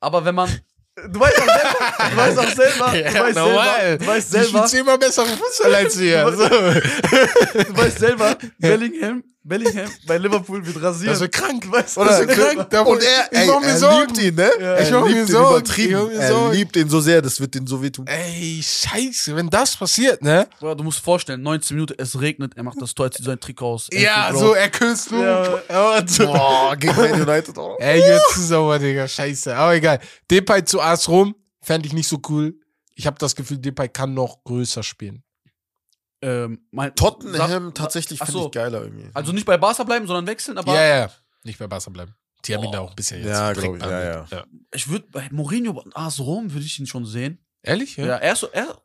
Aber 0.00 0.24
wenn 0.24 0.34
man. 0.34 0.50
Du 1.10 1.18
weißt 1.20 1.38
auch 1.38 1.46
selber, 1.46 2.10
du 2.10 2.16
weißt 2.18 2.38
auch 2.38 2.54
selber, 2.54 2.90
du 2.90 2.98
Ja, 2.98 3.24
weißt 3.24 3.34
normal. 3.36 3.80
selber, 3.80 3.98
du 4.04 4.06
weißt 4.08 4.18
Ich 4.26 4.30
selber, 4.32 4.48
spiele 4.48 4.66
zehnmal 4.66 4.98
besseren 4.98 5.38
Fußball 5.38 5.74
als 5.74 5.98
wir. 5.98 6.24
Du 6.24 6.36
du 7.64 7.76
weißt 7.78 7.98
selber, 7.98 8.36
Bellingham, 8.58 9.24
Bellingham 9.44 9.90
bei 10.06 10.18
Liverpool 10.18 10.64
wird 10.64 10.80
rasiert. 10.82 11.12
Das 11.14 11.20
wird 11.20 11.32
krank. 11.32 11.70
weißt, 11.70 11.96
Das 11.96 11.98
Oder, 11.98 12.18
wird 12.28 12.68
krank. 12.70 12.86
Und 12.86 13.02
er, 13.02 13.28
ich 13.32 13.38
ey, 13.40 13.46
mach 13.48 13.60
mir 13.60 13.66
er 13.66 13.76
Sorgen. 13.76 14.06
liebt 14.14 14.18
ihn, 14.22 14.34
ne? 14.36 14.50
Ja. 14.60 14.74
Er 14.74 14.82
Ich 14.82 14.90
mach 14.92 15.00
mir 15.02 15.08
liebt 15.08 15.18
ihn 15.20 15.26
Sorgen. 15.26 15.56
übertrieben. 15.56 15.88
Ich 15.90 15.96
mach 15.96 16.06
mir 16.06 16.14
Er 16.20 16.28
Sorgen. 16.28 16.52
liebt 16.56 16.76
ihn 16.76 16.88
so 16.88 17.00
sehr, 17.00 17.22
das 17.22 17.40
wird 17.40 17.56
ihn 17.56 17.66
so 17.66 17.82
wehtun. 17.82 18.06
Ey, 18.06 18.60
scheiße, 18.62 19.34
wenn 19.34 19.50
das 19.50 19.76
passiert, 19.76 20.22
ne? 20.22 20.46
Bruder, 20.58 20.76
du 20.76 20.84
musst 20.84 21.00
vorstellen, 21.00 21.42
19 21.42 21.74
Minuten, 21.74 21.94
es 21.98 22.20
regnet, 22.20 22.56
er 22.56 22.62
macht 22.62 22.80
das 22.80 22.94
Tor, 22.94 23.10
zieht 23.10 23.24
sein 23.26 23.40
Trikot 23.40 23.66
aus. 23.74 23.88
Ja, 23.92 24.26
Anfield 24.28 24.38
so, 24.46 24.54
er 24.54 24.70
küsst 24.70 25.10
Luke. 25.10 25.62
Ja. 25.68 26.00
Boah, 26.26 26.76
gegen 26.76 26.96
Man 26.96 27.22
United 27.22 27.58
auch. 27.58 27.78
Ey, 27.80 27.98
jetzt 28.00 28.34
zu 28.34 28.40
sauer, 28.42 28.78
Digga, 28.78 29.08
scheiße. 29.08 29.54
Aber 29.56 29.74
egal. 29.74 29.98
Depay 30.30 30.64
zu 30.64 30.80
AS 30.80 31.08
Rom, 31.08 31.34
fände 31.60 31.86
ich 31.86 31.92
nicht 31.92 32.08
so 32.08 32.18
cool. 32.28 32.54
Ich 32.94 33.06
habe 33.06 33.16
das 33.18 33.34
Gefühl, 33.34 33.58
Depay 33.58 33.88
kann 33.88 34.14
noch 34.14 34.44
größer 34.44 34.82
spielen. 34.82 35.22
Ähm, 36.22 36.60
mein, 36.70 36.94
Tottenham 36.94 37.66
Sa- 37.66 37.70
tatsächlich 37.74 38.18
finde 38.18 38.32
so. 38.32 38.46
ich 38.46 38.52
geiler 38.52 38.82
irgendwie. 38.82 39.06
Also 39.12 39.32
nicht 39.32 39.44
bei 39.44 39.56
Barca 39.58 39.82
bleiben, 39.84 40.06
sondern 40.06 40.26
wechseln, 40.26 40.56
aber 40.58 40.74
Ja, 40.74 40.84
ja. 40.96 41.10
Nicht 41.44 41.58
bei 41.58 41.66
Barca 41.66 41.90
bleiben. 41.90 42.14
Die 42.44 42.54
haben 42.54 42.64
ihn 42.64 42.72
da 42.72 42.80
auch 42.80 42.94
bisschen 42.94 43.18
jetzt 43.18 43.28
Ja, 43.28 43.52
direkt 43.52 43.60
glaub 43.62 43.76
ich, 43.76 43.82
ja, 43.82 43.88
behandelt. 43.88 44.30
ja. 44.30 44.44
ich 44.74 44.88
würde 44.88 45.06
bei 45.10 45.28
Mourinho 45.30 45.72
und 45.80 45.96
AS 45.96 46.18
Rom 46.20 46.52
würde 46.52 46.64
ich 46.66 46.78
ihn 46.78 46.86
schon 46.86 47.04
sehen. 47.04 47.38
Ehrlich? 47.62 47.96
Ja, 47.96 48.16
er, 48.16 48.32
ist 48.32 48.40
so, 48.40 48.48
er 48.52 48.76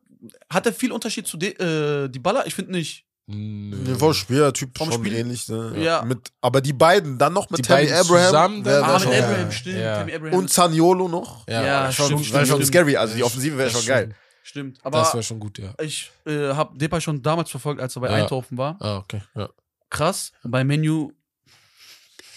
hat 0.51 0.65
er 0.68 0.73
viel 0.73 0.91
Unterschied 0.91 1.26
zu 1.27 1.38
De, 1.38 1.53
äh, 1.53 2.07
die 2.09 2.19
Baller? 2.19 2.45
Ich 2.47 2.53
finde 2.55 2.72
nicht. 2.72 3.05
Nö. 3.30 3.76
Nee, 3.76 3.95
vom 3.95 4.14
Spielertyp 4.14 4.77
Vom 4.77 4.91
schon 4.91 5.03
Spiel- 5.03 5.15
ähnlich. 5.18 5.47
Ne? 5.49 5.73
Ja. 5.77 6.01
Mit, 6.03 6.31
aber 6.39 6.61
die 6.61 6.72
beiden, 6.73 7.18
dann 7.18 7.34
noch 7.34 7.49
mit 7.49 7.57
Die 7.59 7.64
Tammy 7.64 7.91
Abraham 7.91 8.26
zusammen, 8.26 8.65
wär 8.65 8.84
Ah, 8.84 8.99
mit 8.99 9.09
ja. 9.14 9.26
Abraham, 9.27 9.51
stimmt. 9.51 9.77
Ja. 9.80 10.01
Abraham. 10.01 10.34
Und 10.34 10.49
Zaniolo 10.51 11.07
noch. 11.07 11.45
Ja, 11.47 11.64
Ja, 11.64 11.91
schon, 11.91 12.05
stimmt, 12.05 12.34
wär 12.34 12.45
schon 12.45 12.55
stimmt. 12.57 12.68
scary. 12.68 12.95
Also 12.95 13.15
die 13.15 13.23
Offensive 13.23 13.57
wäre 13.57 13.69
schon 13.69 13.85
geil. 13.85 14.15
Stimmt. 14.47 14.77
das 14.77 14.85
Aber 14.85 15.13
wäre 15.13 15.23
schon 15.23 15.39
gut, 15.39 15.57
ja. 15.59 15.73
ich 15.81 16.11
äh, 16.25 16.49
habe 16.53 16.77
Depay 16.77 17.01
schon 17.01 17.21
damals 17.21 17.49
verfolgt, 17.51 17.81
als 17.81 17.95
er 17.95 18.01
bei 18.01 18.09
Ja. 18.09 18.15
Eindhoven 18.15 18.57
war. 18.57 18.77
Ah, 18.79 18.97
okay. 18.97 19.21
Ja. 19.35 19.49
Krass. 19.89 20.31
Bei 20.43 20.63
Menu, 20.63 21.11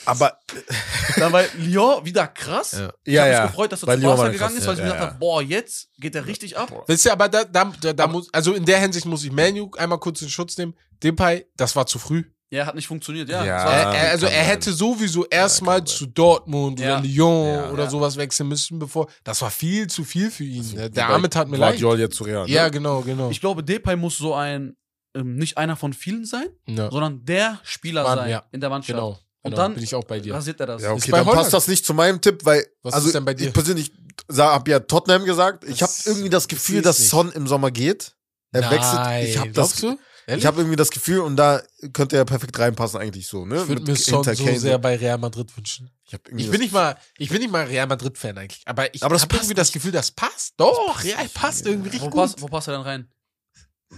Aber 0.06 0.38
dann 1.16 1.32
bei 1.32 1.48
Lyon 1.58 2.04
wieder 2.04 2.26
krass. 2.26 2.72
Ja. 2.72 2.92
Ich 3.04 3.14
ja, 3.14 3.22
habe 3.22 3.32
ja. 3.32 3.42
mich 3.42 3.50
gefreut, 3.50 3.72
dass 3.72 3.82
er 3.82 3.86
Bei 3.86 3.94
zu 3.96 4.00
Lyon 4.00 4.10
Barca 4.10 4.18
war 4.22 4.26
er 4.28 4.32
gegangen 4.32 4.50
krass, 4.54 4.60
ist, 4.62 4.66
weil 4.68 4.74
ich 4.74 4.80
mir 4.80 4.86
ja, 4.88 4.92
gedacht 4.94 5.10
habe, 5.10 5.18
boah, 5.18 5.42
jetzt 5.42 5.88
geht 5.98 6.14
er 6.14 6.26
richtig 6.26 6.56
ab. 6.56 6.84
Wisst 6.86 7.04
ihr, 7.06 7.12
aber 7.12 7.28
da, 7.28 7.44
da, 7.44 7.72
da, 7.80 7.92
da 7.92 8.04
Aber- 8.04 8.12
muss, 8.14 8.32
also 8.32 8.54
in 8.54 8.64
der 8.64 8.78
Hinsicht 8.80 9.06
muss 9.06 9.24
ich 9.24 9.32
Manu 9.32 9.70
einmal 9.76 9.98
kurz 9.98 10.22
in 10.22 10.28
Schutz 10.30 10.56
nehmen. 10.56 10.74
Depay, 11.02 11.46
das 11.56 11.74
war 11.76 11.86
zu 11.86 11.98
früh. 11.98 12.24
Ja, 12.52 12.66
hat 12.66 12.74
nicht 12.74 12.89
funktioniert, 12.89 13.28
ja. 13.28 13.44
Ja. 13.44 13.59
Es 13.59 13.64
war- 13.64 13.94
er, 13.94 14.02
er, 14.06 14.10
also 14.10 14.27
er 14.27 14.43
hätte 14.43 14.72
sowieso 14.72 15.24
erstmal 15.27 15.78
sein. 15.78 15.86
zu 15.86 16.06
Dortmund 16.06 16.81
Ja. 16.81 16.98
oder 16.98 17.06
Lyon 17.06 17.47
Ja. 17.55 17.70
oder 17.70 17.85
Ja. 17.85 17.90
sowas 17.90 18.16
wechseln 18.16 18.48
müssen, 18.48 18.78
bevor. 18.81 19.09
Das 19.22 19.40
war 19.43 19.51
viel 19.52 19.86
zu 19.86 20.02
viel 20.05 20.31
für 20.32 20.43
ihn. 20.44 20.64
ne? 20.74 20.86
Wie 20.86 20.90
Der 20.90 21.09
Arme 21.10 21.31
tat 21.31 21.48
mir 21.48 21.56
leid. 21.59 21.78
Jetzt 21.81 22.16
zu 22.16 22.24
Real. 22.24 22.47
ne? 22.47 22.51
Ja, 22.52 22.68
genau, 22.68 23.02
genau. 23.02 23.31
Ich 23.31 23.40
glaube, 23.40 23.62
Depay 23.62 23.94
muss 23.94 24.18
so 24.18 24.35
ein, 24.35 24.74
ähm, 25.16 25.36
nicht 25.36 25.59
einer 25.59 25.77
von 25.77 25.93
vielen 25.93 26.24
sein, 26.24 26.47
ja. 26.66 26.90
sondern 26.90 27.24
der 27.24 27.60
Spieler 27.62 28.02
Mann, 28.02 28.18
sein 28.18 28.31
ja. 28.31 28.43
in 28.51 28.60
der 28.60 28.70
Mannschaft. 28.70 28.97
Genau. 28.98 29.18
Und 29.43 29.52
genau. 29.52 29.56
dann 29.62 29.74
bin 29.74 29.82
ich 29.85 29.94
auch 29.94 30.05
bei 30.05 30.18
dir. 30.20 30.35
rasiert 30.35 30.59
er 30.60 30.66
das. 30.66 30.82
Ja, 30.82 30.93
okay, 30.93 31.10
dann 31.12 31.20
Holland. 31.24 31.39
passt 31.43 31.52
das 31.55 31.66
nicht 31.68 31.86
zu 31.86 31.94
meinem 31.94 32.20
Tipp, 32.20 32.44
weil 32.44 32.66
Was 32.82 32.94
also 32.94 33.06
ist 33.06 33.14
denn 33.14 33.24
bei 33.24 33.32
dir? 33.35 33.47
ich 33.48 33.55
persönlich 33.55 33.90
habe 34.36 34.70
ja 34.70 34.81
Tottenham 34.81 35.24
gesagt. 35.24 35.64
Ich 35.64 35.81
habe 35.82 35.93
Das- 35.93 36.06
irgendwie 36.06 36.28
das 36.28 36.43
das 36.44 36.48
Gefühl, 36.48 36.82
dass. 36.82 37.09
Son 37.09 37.31
im 37.32 37.47
Sommer 37.47 37.70
geht. 37.70 38.14
Er 38.52 38.62
wechselt. 38.70 39.01
Ich 39.28 39.39
habe 39.39 39.51
das, 39.52 39.77
Glaubst 39.78 39.82
du? 39.85 39.98
Ehrlich? 40.31 40.43
ich 40.44 40.47
habe 40.47 40.61
irgendwie 40.61 40.77
das 40.77 40.90
Gefühl 40.90 41.20
und 41.20 41.36
da 41.36 41.62
könnte 41.93 42.16
er 42.16 42.24
perfekt 42.24 42.59
reinpassen 42.59 43.01
eigentlich 43.01 43.27
so. 43.27 43.44
Ne? 43.44 43.57
Ich 43.62 43.69
würde 43.69 43.82
Mit 43.82 43.89
mir 43.89 43.97
Son 43.97 44.23
so 44.24 44.32
sehr 44.57 44.78
bei 44.78 44.97
Real 44.97 45.19
Madrid 45.19 45.55
wünschen. 45.57 45.90
Ich, 46.07 46.12
Ich 46.36 46.51
bin 46.51 46.61
nicht 46.61 46.73
mal, 46.73 46.97
ich 47.19 47.28
bin 47.28 47.40
nicht 47.40 47.51
mal 47.51 47.66
Real 47.66 47.86
Madrid 47.86 48.16
Fan 48.16 48.39
eigentlich, 48.39 48.62
aber 48.66 48.94
ich 48.94 49.02
Aber 49.02 49.15
das 49.15 49.23
habe 49.23 49.36
irgendwie 49.36 49.55
das 49.55 49.70
Gefühl, 49.73 49.93
das 49.93 50.11
passt. 50.11 50.55
Doch, 50.57 51.02
Real 51.05 51.28
passt 51.35 51.66
irgendwie 51.66 51.89
wo, 51.89 51.93
richtig 51.93 52.11
gut. 52.11 52.20
passt, 52.20 52.40
wo 52.43 52.47
passt 52.47 52.69
er 52.69 52.73
dann 52.74 52.82
rein? 52.82 53.09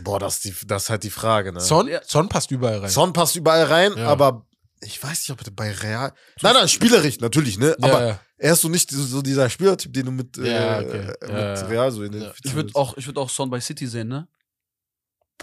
Boah, 0.03 0.19
das 0.19 0.37
ist, 0.37 0.45
die, 0.45 0.67
das 0.67 0.85
ist 0.85 0.91
halt 0.91 1.03
die 1.05 1.11
Frage. 1.11 1.53
Ne? 1.53 1.61
Son. 1.61 1.91
Son 2.07 2.29
passt 2.29 2.51
überall 2.51 2.79
rein. 2.79 2.89
Son 2.91 3.13
passt 3.13 3.37
überall 3.37 3.65
rein, 3.65 3.93
Ja. 3.97 4.07
aber 4.09 4.47
ich 4.81 5.01
weiß 5.03 5.21
nicht, 5.21 5.31
ob 5.31 5.47
er 5.47 5.51
bei 5.53 5.71
Real. 5.71 6.13
Nein, 6.41 6.55
nein, 6.55 6.69
spielerisch 6.69 7.21
natürlich, 7.21 7.59
ne? 7.59 7.77
Ja, 7.79 7.89
aber 7.89 8.07
ja. 8.07 8.21
er 8.39 8.53
ist 8.55 8.63
so 8.63 8.69
nicht 8.69 8.91
so, 8.91 9.21
dieser 9.23 9.49
Spielertyp, 9.51 9.93
den 9.93 10.07
du 10.07 10.13
mit, 10.13 10.37
Ja, 10.39 10.81
äh, 10.81 10.85
okay. 10.87 11.07
mit 11.07 11.31
Ja, 11.31 11.55
ja. 11.55 11.67
Real 11.67 11.93
so 11.93 12.03
Ich 12.03 12.09
identifizierst. 12.09 12.57
würde 12.57 12.71
auch, 12.75 12.97
ich 12.97 13.07
würd 13.07 13.19
auch 13.19 13.29
Son 13.31 13.51
bei 13.51 13.61
City 13.61 13.87
sehen, 13.87 14.09
ne? 14.09 14.27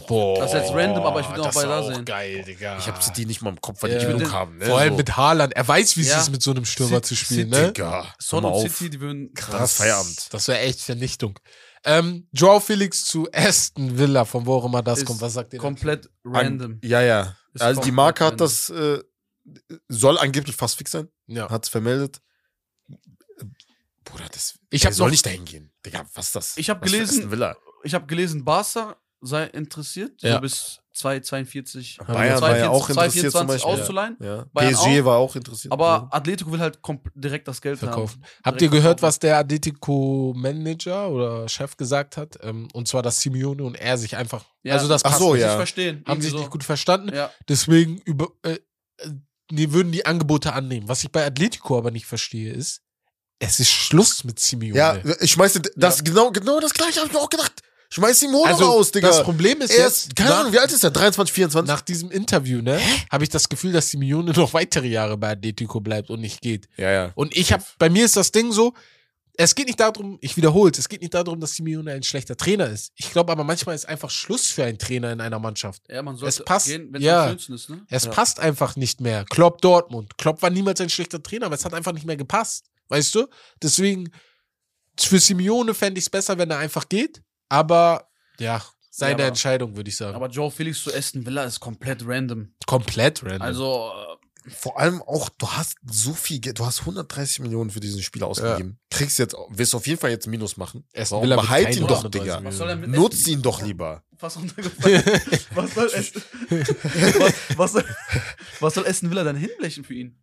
Boah, 0.07 0.39
Das 0.39 0.53
ist 0.53 0.59
jetzt 0.59 0.73
random, 0.73 1.03
aber 1.05 1.19
ich 1.21 1.27
war 1.29 1.35
da 1.37 1.49
auch 1.79 1.87
sehen. 1.93 2.05
geil, 2.05 2.43
Digga. 2.43 2.77
Ich 2.77 2.87
habe 2.87 2.97
die 3.15 3.25
nicht 3.25 3.41
mal 3.41 3.49
im 3.51 3.61
Kopf, 3.61 3.81
weil 3.83 3.91
Ja. 3.93 3.99
die 3.99 4.05
genug 4.05 4.31
haben. 4.31 4.57
Ne? 4.57 4.65
Vor 4.65 4.79
allem 4.79 4.93
so. 4.93 4.97
mit 4.97 5.17
Haaland. 5.17 5.53
Er 5.55 5.67
weiß, 5.67 5.97
wie 5.97 6.01
es 6.01 6.07
Ja. 6.09 6.19
ist, 6.21 6.29
mit 6.31 6.41
so 6.41 6.51
einem 6.51 6.65
Stürmer 6.65 7.01
zu 7.01 7.15
spielen, 7.15 7.49
City- 7.51 7.61
ne? 7.61 7.67
Digga, 7.73 8.13
Son 8.19 8.45
und. 8.45 8.61
City, 8.69 8.89
die 8.89 8.99
würden 8.99 9.33
Krass, 9.33 9.73
Feierabend. 9.77 10.33
Das 10.33 10.47
wäre 10.47 10.59
echt 10.59 10.81
Vernichtung. 10.81 11.37
Ähm, 11.85 12.27
Joao 12.33 12.59
Felix 12.59 13.05
zu 13.05 13.27
Aston 13.33 13.97
Villa, 13.97 14.25
von 14.25 14.45
wo 14.45 14.55
auch 14.55 14.65
immer 14.65 14.81
das 14.81 14.99
Ist 14.99 15.05
kommt. 15.05 15.21
Was 15.21 15.33
sagt 15.33 15.53
ihr? 15.53 15.57
dazu? 15.59 15.65
komplett 15.67 16.09
random. 16.25 16.79
Ja, 16.83 17.01
ja. 17.01 17.35
Ist 17.53 17.61
Also 17.61 17.81
die 17.81 17.91
Marke 17.91 18.25
hat 18.25 18.41
das, 18.41 18.69
äh, 18.69 18.99
soll 19.87 20.17
angeblich 20.17 20.55
fast 20.55 20.77
fix 20.77 20.91
sein. 20.91 21.07
Ja. 21.27 21.49
Hat's 21.49 21.69
vermeldet. 21.69 22.19
Bruder, 24.03 24.25
das 24.31 24.55
Ich 24.71 24.85
hab 24.85 24.93
soll 24.93 25.07
noch- 25.07 25.11
nicht 25.11 25.25
dahin 25.25 25.45
gehen. 25.45 25.71
Digga, 25.85 26.03
was 26.13 26.27
ist 26.27 26.35
das? 26.35 26.57
Ich 26.57 26.69
hab 26.69 26.81
Was 26.81 26.89
für 26.89 26.97
gelesen-. 26.97 27.53
Ich 27.83 27.93
habe 27.93 28.07
gelesen, 28.07 28.43
Barca 28.43 28.97
sei 29.21 29.45
interessiert, 29.45 30.21
Ja. 30.21 30.35
so 30.35 30.41
bis 30.41 30.79
2,42 30.95 31.97
Bayern 32.05 32.41
war 32.41 32.57
ja 32.57 32.69
auch 32.69 32.89
interessiert 32.89 33.31
zum 33.31 33.41
2,24 33.41 33.47
Beispiel. 33.47 33.71
auszuleihen. 33.71 34.17
Ja. 34.19 34.45
Bayern 34.53 34.73
PSG 34.73 35.01
auch. 35.01 35.05
war 35.05 35.17
auch 35.17 35.35
interessiert. 35.35 35.71
Aber 35.71 36.07
Atletico 36.11 36.51
will 36.51 36.59
halt 36.59 36.79
direkt 37.15 37.47
das 37.47 37.61
Geld 37.61 37.79
verkaufen. 37.79 38.21
haben. 38.21 38.31
Habt 38.43 38.61
ihr 38.61 38.67
gehört, 38.69 38.99
verkaufen. 38.99 39.01
was 39.07 39.19
der 39.19 39.37
Atletico-Manager 39.39 41.09
oder 41.09 41.47
Chef 41.49 41.77
gesagt 41.77 42.17
hat? 42.17 42.37
Ähm, 42.41 42.67
und 42.73 42.87
zwar, 42.87 43.01
dass 43.01 43.21
Simeone 43.21 43.63
und 43.63 43.75
er 43.75 43.97
sich 43.97 44.15
einfach. 44.17 44.45
Ja. 44.63 44.73
Also, 44.73 44.87
das 44.87 45.03
Ach 45.05 45.09
passt 45.11 45.21
so, 45.21 45.35
ja. 45.35 45.51
Ich 45.51 45.55
verstehen. 45.55 46.03
Haben 46.07 46.21
sich 46.21 46.31
so. 46.31 46.37
nicht 46.39 46.51
gut 46.51 46.63
verstanden. 46.63 47.13
Ja. 47.13 47.31
Deswegen 47.47 47.99
über, 48.05 48.27
äh, 48.43 48.53
äh, 48.97 49.09
die 49.51 49.73
würden 49.73 49.91
die 49.91 50.05
Angebote 50.05 50.53
annehmen. 50.53 50.87
Was 50.87 51.03
ich 51.03 51.11
bei 51.11 51.25
Atletico 51.25 51.77
aber 51.77 51.91
nicht 51.91 52.05
verstehe, 52.05 52.53
ist, 52.53 52.81
es 53.39 53.59
ist 53.59 53.71
Schluss 53.71 54.23
mit 54.25 54.39
Simeone. 54.39 54.77
Ja, 54.77 54.97
ich 55.21 55.31
schmeiße 55.31 55.61
das 55.75 56.03
genau, 56.03 56.29
genau 56.31 56.59
das 56.59 56.73
gleiche 56.73 56.99
habe 56.99 57.07
ich 57.07 57.13
mir 57.13 57.19
auch 57.19 57.29
gedacht. 57.29 57.61
Schmeiß 57.91 58.19
Simone 58.19 58.45
also 58.51 58.65
raus, 58.65 58.91
Digga. 58.91 59.07
das 59.07 59.23
Problem 59.23 59.61
ist 59.61 59.71
er 59.71 59.85
jetzt, 59.85 60.07
ist, 60.07 60.15
keine 60.15 60.29
nach- 60.29 60.39
Ahnung, 60.41 60.53
wie 60.53 60.59
alt 60.59 60.71
ist 60.71 60.83
er? 60.83 60.91
23, 60.91 61.33
24? 61.33 61.67
nach 61.67 61.81
diesem 61.81 62.11
Interview, 62.11 62.61
ne, 62.61 62.79
habe 63.11 63.23
ich 63.23 63.29
das 63.29 63.49
Gefühl, 63.49 63.71
dass 63.71 63.89
Simeone 63.89 64.31
noch 64.35 64.53
weitere 64.53 64.87
Jahre 64.87 65.17
bei 65.17 65.31
Atletico 65.31 65.79
bleibt 65.81 66.09
und 66.11 66.21
nicht 66.21 66.41
geht. 66.41 66.67
ja, 66.77 66.91
ja. 66.91 67.11
Und 67.15 67.35
ich 67.35 67.51
habe, 67.51 67.63
bei 67.79 67.89
mir 67.89 68.05
ist 68.05 68.15
das 68.15 68.31
Ding 68.31 68.51
so, 68.51 68.73
es 69.41 69.55
geht 69.55 69.67
nicht 69.67 69.79
darum, 69.79 70.17
ich 70.21 70.35
wiederhole 70.35 70.69
es, 70.69 70.77
es 70.79 70.89
geht 70.89 70.99
nicht 71.01 71.13
darum, 71.13 71.39
dass 71.39 71.53
Simeone 71.55 71.93
ein 71.93 72.03
schlechter 72.03 72.35
Trainer 72.35 72.67
ist. 72.67 72.91
Ich 72.95 73.09
glaube 73.11 73.31
aber 73.31 73.45
manchmal 73.45 73.73
ist 73.73 73.87
einfach 73.87 74.09
Schluss 74.09 74.49
für 74.49 74.65
einen 74.65 74.77
Trainer 74.77 75.13
in 75.13 75.21
einer 75.21 75.39
Mannschaft. 75.39 75.81
Ja, 75.89 76.01
man 76.03 76.17
sollte 76.17 76.39
Es 76.41 76.45
passt, 76.45 76.67
gehen, 76.67 76.89
wenn 76.91 77.01
es 77.01 77.05
ja. 77.07 77.23
am 77.23 77.29
schönsten 77.29 77.53
ist, 77.53 77.69
ne? 77.69 77.81
Es 77.89 78.03
Ja. 78.03 78.11
passt 78.11 78.39
einfach 78.41 78.75
nicht 78.75 78.99
mehr. 78.99 79.23
Klopp 79.29 79.61
Dortmund. 79.61 80.17
Klopp 80.17 80.41
war 80.41 80.49
niemals 80.49 80.81
ein 80.81 80.89
schlechter 80.89 81.23
Trainer, 81.23 81.45
aber 81.45 81.55
es 81.55 81.63
hat 81.63 81.73
einfach 81.73 81.93
nicht 81.93 82.05
mehr 82.05 82.17
gepasst. 82.17 82.65
Weißt 82.89 83.15
du? 83.15 83.27
Deswegen, 83.63 84.11
für 84.99 85.19
Simeone 85.19 85.73
fände 85.73 85.99
ich 85.99 86.05
es 86.05 86.09
besser, 86.09 86.37
wenn 86.37 86.51
er 86.51 86.57
einfach 86.57 86.89
geht. 86.89 87.21
Aber 87.49 88.07
ja, 88.39 88.63
seine 88.89 89.11
Ja, 89.11 89.15
aber- 89.17 89.27
Entscheidung, 89.27 89.75
würde 89.75 89.89
ich 89.89 89.97
sagen. 89.97 90.15
Aber 90.15 90.27
Joe 90.29 90.49
Felix 90.51 90.83
zu 90.83 90.93
Aston 90.93 91.25
Villa 91.25 91.43
ist 91.43 91.59
komplett 91.59 92.03
random. 92.05 92.53
Komplett 92.65 93.23
random. 93.23 93.41
Also, 93.41 93.91
Vor 94.47 94.79
allem 94.79 95.01
auch, 95.03 95.29
du 95.37 95.47
hast 95.51 95.75
so 95.85 96.13
viel 96.13 96.39
Geld, 96.39 96.57
du 96.59 96.65
hast 96.65 96.79
130 96.79 97.39
Millionen 97.39 97.69
für 97.69 97.81
diesen 97.81 98.01
Spieler 98.01 98.25
ausgegeben. 98.27 98.79
Kriegst 98.89 99.19
jetzt, 99.19 99.35
wirst 99.49 99.75
auf 99.75 99.85
jeden 99.85 99.99
Fall 99.99 100.09
jetzt 100.11 100.25
Minus 100.27 100.55
machen. 100.57 100.85
Aston 100.95 101.17
Warum? 101.17 101.23
Villa 101.23 101.35
Behalt 101.35 101.75
ihn 101.75 101.81
doch, 101.85 101.97
130 101.97 102.11
Digga. 102.21 102.35
Millionen. 102.37 102.45
was 102.47 102.57
soll 102.57 102.69
er 102.69 102.75
mit 102.77 102.89
Nutz 102.89 103.27
ihn 103.27 103.41
doch 103.41 103.61
lieber. 103.61 104.03
Was 104.19 104.37
runtergefallen? 104.37 105.03
was, 105.55 105.73
soll 105.75 105.91
Aston, 105.93 106.21
was, 107.19 107.57
was, 107.57 107.71
soll, 107.73 107.85
was 108.59 108.73
soll 108.73 108.87
Aston 108.87 109.09
Villa 109.11 109.23
dann 109.23 109.35
hinblechen 109.35 109.83
für 109.83 109.93
ihn? 109.93 110.17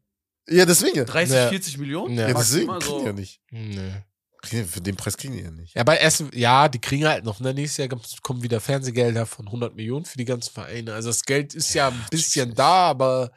Ja, 0.49 0.65
deswegen. 0.67 1.07
30, 1.07 1.35
Ja. 1.35 1.49
40 1.49 1.79
Millionen? 1.79 2.17
Ja. 2.17 2.29
Ja, 2.29 2.35
deswegen 2.35 2.79
die 2.81 3.05
ja 3.07 3.13
nicht. 3.13 3.41
Nee. 3.51 4.03
Für 4.47 4.81
den 4.81 4.97
Preis 4.97 5.17
kriegen 5.17 5.35
die 5.35 5.43
ja 5.43 5.51
nicht. 5.51 5.75
Ja, 5.75 5.85
bei 5.85 5.97
Essen, 5.97 6.31
ja, 6.35 6.69
die 6.69 6.81
kriegen 6.81 7.07
halt 7.07 7.25
noch, 7.25 7.41
ne, 7.41 7.53
nächstes 7.55 7.79
Jahr 7.79 7.89
kommen 8.23 8.43
wieder 8.43 8.61
Fernsehgelder 8.61 9.27
von 9.27 9.47
100 9.47 9.75
Millionen 9.77 10.05
für 10.05 10.19
die 10.19 10.25
ganzen 10.25 10.53
Vereine. 10.53 10.95
Also 10.95 11.09
das 11.11 11.23
Geld 11.25 11.55
ist 11.55 11.73
ja 11.75 11.89
ein 11.89 12.05
bisschen 12.11 12.55
da, 12.55 12.89
aber 12.91 13.31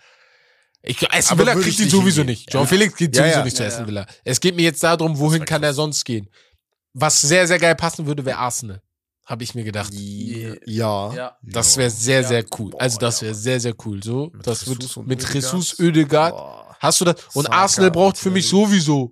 ich, 0.81 0.97
Aber 1.31 1.39
Villa 1.39 1.55
kriegt 1.55 1.77
nicht 1.79 1.91
sowieso 1.91 2.21
hingehen. 2.21 2.25
nicht. 2.27 2.53
John 2.53 2.63
Ja. 2.63 2.67
Felix 2.67 2.95
geht 2.95 3.15
Ja, 3.15 3.23
sowieso 3.23 3.37
ja. 3.39 3.43
nicht 3.45 3.57
zu 3.57 3.63
Ja, 3.63 3.69
ja. 3.69 3.87
Villa. 3.87 4.05
Es 4.23 4.39
geht 4.39 4.55
mir 4.55 4.61
jetzt 4.63 4.81
darum, 4.83 5.17
wohin 5.19 5.43
kann 5.45 5.61
er 5.63 5.73
sonst 5.73 6.05
gehen. 6.05 6.29
Was 6.93 7.19
sehr, 7.21 7.47
sehr 7.47 7.59
geil 7.59 7.75
passen 7.75 8.05
würde, 8.07 8.23
wäre 8.25 8.37
Arsenal. 8.37 8.81
Habe 9.25 9.43
ich 9.43 9.53
mir 9.53 9.63
gedacht. 9.63 9.91
Ja. 9.93 11.13
Ja. 11.13 11.37
Das 11.43 11.77
wäre 11.77 11.89
sehr, 11.89 12.21
Ja. 12.21 12.27
sehr 12.27 12.45
cool. 12.57 12.73
Also 12.77 12.97
das 12.97 13.19
ja. 13.21 13.27
wäre 13.27 13.35
sehr, 13.35 13.59
sehr 13.59 13.73
cool. 13.85 14.01
So, 14.01 14.31
Mit 14.33 14.47
das 14.47 14.65
Jesus 14.65 14.95
wird 14.97 15.07
mit. 15.07 15.33
Jesus 15.33 15.79
Ödegaard. 15.79 16.31
Boah. 16.35 16.75
Hast 16.79 17.01
du 17.01 17.05
das? 17.05 17.15
Und 17.33 17.43
Saka, 17.43 17.57
Arsenal 17.57 17.91
braucht 17.91 18.17
für 18.17 18.31
mich 18.31 18.47
sowieso 18.47 19.11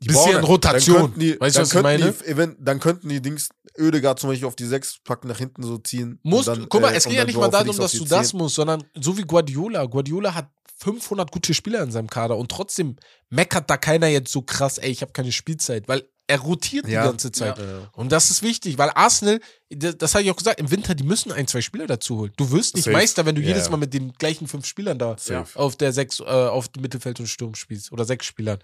Die 0.00 0.08
bisschen 0.08 0.32
brauchen- 0.32 0.44
Rotation. 0.44 0.94
Dann 0.96 1.04
könnten 1.06 1.20
die, 1.20 1.40
weißt 1.40 1.56
du, 1.56 1.60
was 1.62 1.74
ich 1.74 1.82
meine? 1.82 2.12
Die, 2.12 2.26
event- 2.26 2.56
dann 2.60 2.80
könnten 2.80 3.08
die 3.08 3.22
Dings 3.22 3.48
Ödegaard 3.78 4.18
zum 4.20 4.30
Beispiel 4.30 4.46
auf 4.46 4.56
die 4.56 4.66
6 4.66 4.98
packen, 5.04 5.28
nach 5.28 5.38
hinten 5.38 5.62
so 5.62 5.78
ziehen. 5.78 6.18
Musst, 6.22 6.48
dann, 6.48 6.68
guck 6.68 6.80
mal, 6.82 6.92
äh, 6.92 6.96
es 6.96 7.04
geht 7.04 7.14
ja 7.14 7.24
nicht 7.24 7.36
mal 7.36 7.48
darum, 7.48 7.76
dass 7.76 7.92
du 7.92 8.04
das 8.04 8.28
10. 8.30 8.38
musst, 8.38 8.54
sondern 8.56 8.84
so 8.94 9.16
wie 9.16 9.22
Guardiola. 9.22 9.84
Guardiola 9.86 10.34
hat 10.34 10.48
500 10.78 11.30
gute 11.30 11.54
Spieler 11.54 11.82
in 11.82 11.90
seinem 11.90 12.08
Kader 12.08 12.36
und 12.36 12.50
trotzdem 12.50 12.96
meckert 13.30 13.70
da 13.70 13.76
keiner 13.76 14.06
jetzt 14.08 14.30
so 14.32 14.42
krass, 14.42 14.78
ey, 14.78 14.90
ich 14.90 15.02
habe 15.02 15.12
keine 15.12 15.32
Spielzeit, 15.32 15.88
weil 15.88 16.04
er 16.26 16.38
rotiert 16.40 16.88
Ja. 16.88 17.02
die 17.02 17.08
ganze 17.08 17.32
Zeit. 17.32 17.58
Ja. 17.58 17.90
Und 17.92 18.10
das 18.10 18.30
ist 18.30 18.42
wichtig, 18.42 18.78
weil 18.78 18.90
Arsenal, 18.94 19.40
das, 19.70 19.98
das 19.98 20.14
habe 20.14 20.24
ich 20.24 20.30
auch 20.30 20.36
gesagt, 20.36 20.58
im 20.58 20.70
Winter, 20.70 20.94
die 20.94 21.04
müssen 21.04 21.32
ein, 21.32 21.46
zwei 21.46 21.60
Spieler 21.60 21.86
dazu 21.86 22.16
holen. 22.18 22.32
Du 22.36 22.50
wirst 22.50 22.74
nicht 22.76 22.84
Safe. 22.84 22.96
Meister, 22.96 23.26
wenn 23.26 23.34
du 23.34 23.42
jedes. 23.42 23.68
Mal 23.70 23.76
mit 23.76 23.92
den 23.92 24.12
gleichen 24.14 24.48
fünf 24.48 24.64
Spielern 24.66 24.98
da 24.98 25.16
Safe. 25.18 25.46
auf 25.58 25.76
der 25.76 25.92
sechs, 25.92 26.20
äh, 26.20 26.24
auf 26.24 26.68
dem 26.68 26.82
Mittelfeld 26.82 27.20
und 27.20 27.26
Sturm 27.26 27.54
spielst 27.54 27.92
oder 27.92 28.04
sechs 28.04 28.24
Spielern. 28.26 28.58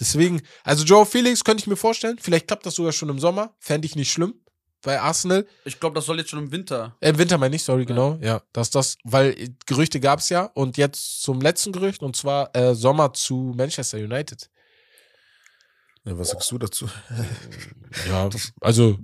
Deswegen, 0.00 0.42
also 0.64 0.84
Joe 0.84 1.06
Felix 1.06 1.44
könnte 1.44 1.62
ich 1.62 1.66
mir 1.66 1.76
vorstellen, 1.76 2.18
vielleicht 2.20 2.48
klappt 2.48 2.66
das 2.66 2.74
sogar 2.74 2.92
schon 2.92 3.08
im 3.08 3.18
Sommer, 3.18 3.54
fände 3.58 3.86
ich 3.86 3.96
nicht 3.96 4.12
schlimm 4.12 4.34
bei 4.82 5.00
Arsenal. 5.00 5.46
Ich 5.64 5.80
glaube, 5.80 5.94
das 5.94 6.06
soll 6.06 6.18
jetzt 6.18 6.30
schon 6.30 6.38
im 6.38 6.52
Winter. 6.52 6.96
Äh, 7.00 7.10
Im 7.10 7.18
Winter 7.18 7.38
meine 7.38 7.56
ich, 7.56 7.64
sorry, 7.64 7.84
genau. 7.84 8.18
Ja, 8.20 8.42
dass 8.52 8.70
das, 8.70 8.96
weil 9.02 9.30
äh, 9.30 9.50
Gerüchte 9.66 9.98
gab 9.98 10.20
es 10.20 10.28
ja 10.28 10.44
und 10.54 10.76
jetzt 10.76 11.22
zum 11.22 11.40
letzten 11.40 11.72
Gerücht 11.72 12.02
und 12.02 12.16
zwar 12.16 12.54
äh, 12.54 12.74
Sommer 12.74 13.12
zu 13.12 13.52
Manchester 13.56 13.98
United. 13.98 14.50
Ja, 16.04 16.18
was 16.18 16.30
sagst 16.30 16.50
du 16.50 16.58
dazu? 16.58 16.88
Ja, 18.08 18.28
also, 18.60 18.98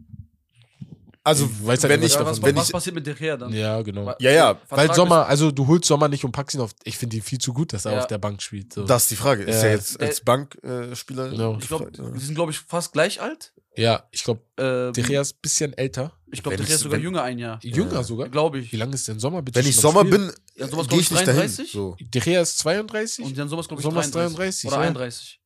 Also, 1.31 1.45
Ich 1.47 1.67
weiß 1.67 1.83
halt 1.83 1.91
wenn 1.93 2.01
nicht, 2.01 2.13
ich, 2.13 2.19
Ja, 2.21 2.27
was, 2.27 2.43
wenn 2.43 2.55
was 2.57 2.67
ich, 2.67 2.73
passiert 2.73 2.95
mit 2.95 3.07
De 3.07 3.15
Gea 3.15 3.37
dann? 3.37 3.53
ja, 3.53 3.81
genau. 3.83 4.15
Ja, 4.19 4.31
ja, 4.31 4.49
Weil 4.69 4.79
Vertrag 4.79 4.97
Sommer, 4.97 5.27
also 5.27 5.51
du 5.51 5.67
holst 5.67 5.87
Sommer 5.87 6.09
nicht 6.09 6.25
und 6.25 6.33
packst 6.33 6.55
ihn 6.57 6.61
auf. 6.61 6.73
Ich 6.85 6.99
finde 6.99 7.17
ihn 7.17 7.23
viel 7.23 7.39
zu 7.39 7.53
gut, 7.53 7.73
dass 7.73 7.85
er 7.85 7.93
Ja. 7.93 7.99
auf 8.01 8.07
der 8.07 8.19
Bank 8.19 8.43
spielt. 8.43 8.73
So. 8.73 8.85
das 8.85 9.03
ist 9.05 9.11
die 9.13 9.17
Frage. 9.17 9.45
Ist 9.45 9.63
er 9.63 9.73
jetzt 9.73 10.01
als 10.01 10.19
Äh, 10.21 10.23
Bankspieler? 10.25 11.31
Genau. 11.31 11.57
Ist, 11.57 11.63
ich 11.63 11.69
glaube, 11.69 11.91
die 11.93 12.21
sind, 12.25 12.35
glaube 12.35 12.53
ich, 12.53 12.59
fast 12.59 12.93
gleich 12.93 13.21
alt. 13.21 13.53
ja, 13.77 14.05
ich 14.11 14.25
glaube, 14.25 14.41
Ähm, 14.59 14.93
De 14.93 15.03
Gea 15.05 15.21
ist 15.23 15.35
ein 15.35 15.39
bisschen 15.41 15.73
älter. 15.75 16.13
ich 16.33 16.43
glaube, 16.43 16.57
De 16.57 16.67
Gea 16.67 16.75
ist 16.75 16.83
sogar 16.83 16.99
wenn- 16.99 17.05
jünger 17.05 17.23
ein 17.23 17.39
Jahr. 17.39 17.59
Jünger 17.63 18.05
sogar. 18.05 18.29
Glaube 18.29 18.59
ich. 18.59 18.73
Wie 18.73 18.77
lange 18.77 18.95
ist 18.95 19.07
denn 19.09 19.19
Sommer 19.21 19.41
bitte? 19.43 19.59
wenn 19.59 19.67
ich 19.67 19.77
Sommer 19.77 20.01
Spielen? 20.01 20.27
bin, 20.29 20.33
Ja, 20.57 20.69
sowas, 20.69 20.89
gehe 20.89 21.01
ich 21.01 21.11
nicht 21.11 21.23
dahin. 21.27 21.41
33? 21.41 21.73
So. 21.73 21.97
De 21.99 22.21
Gea 22.21 22.41
ist 22.43 22.59
32. 22.59 23.25
Und 23.25 23.37
Sommer 23.49 23.61
ist, 23.61 23.69
glaube 23.69 23.81
ich, 23.81 23.85
Sommer 23.85 24.01
ist 24.01 24.15
33. 24.15 24.63
33, 24.63 24.67
Oder 24.69 24.77
ja. 24.77 24.83
31. 24.89 25.40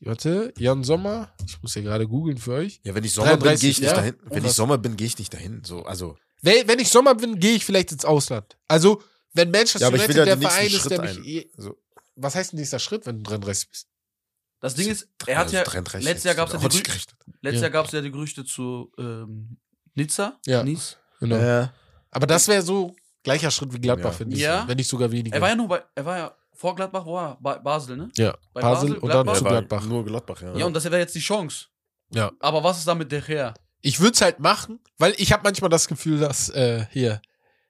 Warte, 0.00 0.52
Jan 0.56 0.82
Sommer. 0.82 1.32
Ich 1.46 1.60
muss 1.62 1.74
ja 1.74 1.82
gerade 1.82 2.08
googeln 2.08 2.38
für 2.38 2.54
euch. 2.54 2.80
Ja, 2.84 2.94
wenn 2.94 3.04
ich 3.04 3.12
Sommer 3.12 3.32
bin, 3.36 3.40
33, 3.40 3.60
gehe 3.60 3.70
ich 3.70 3.80
nicht 3.80 3.90
ja. 3.90 3.96
dahin. 3.96 4.14
Wenn 4.24 4.44
ich 4.44 4.52
Sommer 4.52 4.78
bin, 4.78 4.96
gehe 4.96 5.06
ich 5.06 5.18
nicht 5.18 5.32
dahin. 5.34 5.62
So, 5.64 5.82
also, 5.84 6.16
Wenn, 6.42 6.66
wenn 6.68 6.78
ich 6.78 6.88
Sommer 6.88 7.14
bin, 7.14 7.38
gehe 7.38 7.56
ich 7.56 7.64
vielleicht 7.66 7.92
ins 7.92 8.04
Ausland. 8.06 8.56
Also, 8.66 9.02
wenn 9.34 9.50
Manchester 9.50 9.80
Ja, 9.80 9.86
aber 9.88 9.96
ich 9.96 10.02
United 10.04 10.16
will 10.16 10.28
ja 10.28 10.36
der 10.36 10.48
Verein 10.50 10.66
ist, 10.66 10.76
Schritt 10.80 10.90
der 10.92 11.00
mich. 11.02 11.16
ein. 11.18 11.24
eh- 11.24 11.50
so. 11.56 11.76
Was 12.16 12.34
heißt 12.34 12.52
denn 12.52 12.58
nächster 12.60 12.78
Schritt, 12.78 13.04
wenn 13.06 13.18
du 13.18 13.22
33 13.30 13.68
bist? 13.70 13.86
Das 14.60 14.74
Ding 14.74 14.88
ist, 14.88 15.08
er 15.26 15.36
hat 15.38 15.44
Also 15.46 15.56
ja, 15.56 15.64
33 15.64 16.04
letztes 16.04 16.24
Jahr 16.24 16.34
gab 16.34 16.48
es 16.48 16.54
ja, 16.62 16.68
die 16.68 16.76
letztes 16.76 17.24
Ja. 17.42 17.60
Jahr 17.62 17.70
gab's 17.70 17.92
ja 17.92 18.00
die 18.02 18.10
Gerüchte 18.10 18.44
zu 18.44 18.92
ähm, 18.98 19.56
Nizza. 19.94 20.38
Ja. 20.46 20.62
Nice. 20.62 20.96
Genau. 21.20 21.36
Äh, 21.36 21.68
Aber 22.10 22.26
das 22.26 22.46
wäre 22.48 22.60
so 22.62 22.94
gleicher 23.22 23.50
Schritt 23.50 23.72
wie 23.72 23.78
Gladbach, 23.80 24.10
Ja. 24.12 24.16
finde 24.16 24.36
ich. 24.36 24.42
Ja. 24.42 24.66
Wenn 24.68 24.76
nicht 24.76 24.88
sogar 24.88 25.10
weniger. 25.10 25.36
Er 25.36 25.40
war 25.42 25.48
ja 25.50 25.56
nur 25.56 25.68
bei, 25.68 25.82
er 25.94 26.04
war 26.04 26.16
ja 26.18 26.36
vor 26.60 26.74
Gladbach, 26.76 27.06
wo 27.06 27.14
war? 27.14 27.38
Ba 27.40 27.56
Basel, 27.56 27.96
ne? 27.96 28.10
ja, 28.16 28.36
bei 28.52 28.60
Basel 28.60 28.90
Basel, 28.90 29.02
und 29.02 29.08
dann 29.08 29.34
zu 29.34 29.44
Gladbach. 29.44 29.86
Nur 29.86 30.04
Gladbach, 30.04 30.42
ja. 30.42 30.54
Ja, 30.54 30.66
und 30.66 30.74
das 30.74 30.84
wäre 30.84 30.98
jetzt 30.98 31.14
die 31.14 31.20
Chance. 31.20 31.68
Ja. 32.12 32.30
Aber 32.38 32.62
was 32.62 32.78
ist 32.78 32.86
da 32.86 32.94
mit 32.94 33.10
De 33.10 33.22
Gea? 33.22 33.54
Ich 33.80 33.98
würde 33.98 34.12
es 34.12 34.20
halt 34.20 34.40
machen, 34.40 34.78
weil 34.98 35.14
ich 35.16 35.32
habe 35.32 35.42
manchmal 35.42 35.70
das 35.70 35.88
Gefühl, 35.88 36.20
dass 36.20 36.50
äh, 36.50 36.84
hier 36.90 37.22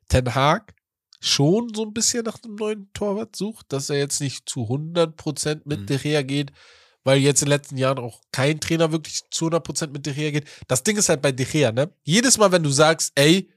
Ten 0.08 0.34
Hag 0.34 0.74
schon 1.20 1.72
so 1.72 1.84
ein 1.84 1.92
bisschen 1.92 2.24
nach 2.24 2.42
einem 2.42 2.56
neuen 2.56 2.92
Torwart 2.92 3.36
sucht, 3.36 3.66
dass 3.72 3.90
er 3.90 3.98
jetzt 3.98 4.20
nicht 4.20 4.48
zu 4.48 4.62
100% 4.62 5.60
mit 5.66 5.82
Mhm. 5.82 5.86
De 5.86 5.98
Gea 5.98 6.22
geht, 6.22 6.50
weil 7.04 7.18
jetzt 7.18 7.42
in 7.42 7.46
den 7.46 7.50
letzten 7.50 7.76
Jahren 7.76 8.00
auch 8.00 8.20
kein 8.32 8.58
Trainer 8.58 8.90
wirklich 8.90 9.20
zu 9.30 9.46
100% 9.46 9.92
mit 9.92 10.04
De 10.04 10.14
Gea 10.14 10.32
geht. 10.32 10.48
Das 10.66 10.82
Ding 10.82 10.96
ist 10.96 11.08
halt 11.08 11.22
bei 11.22 11.30
De 11.30 11.46
Gea, 11.46 11.70
ne? 11.70 11.94
Jedes 12.02 12.38
Mal, 12.38 12.50
wenn 12.50 12.64
du 12.64 12.70
sagst, 12.70 13.12
ey, 13.14 13.52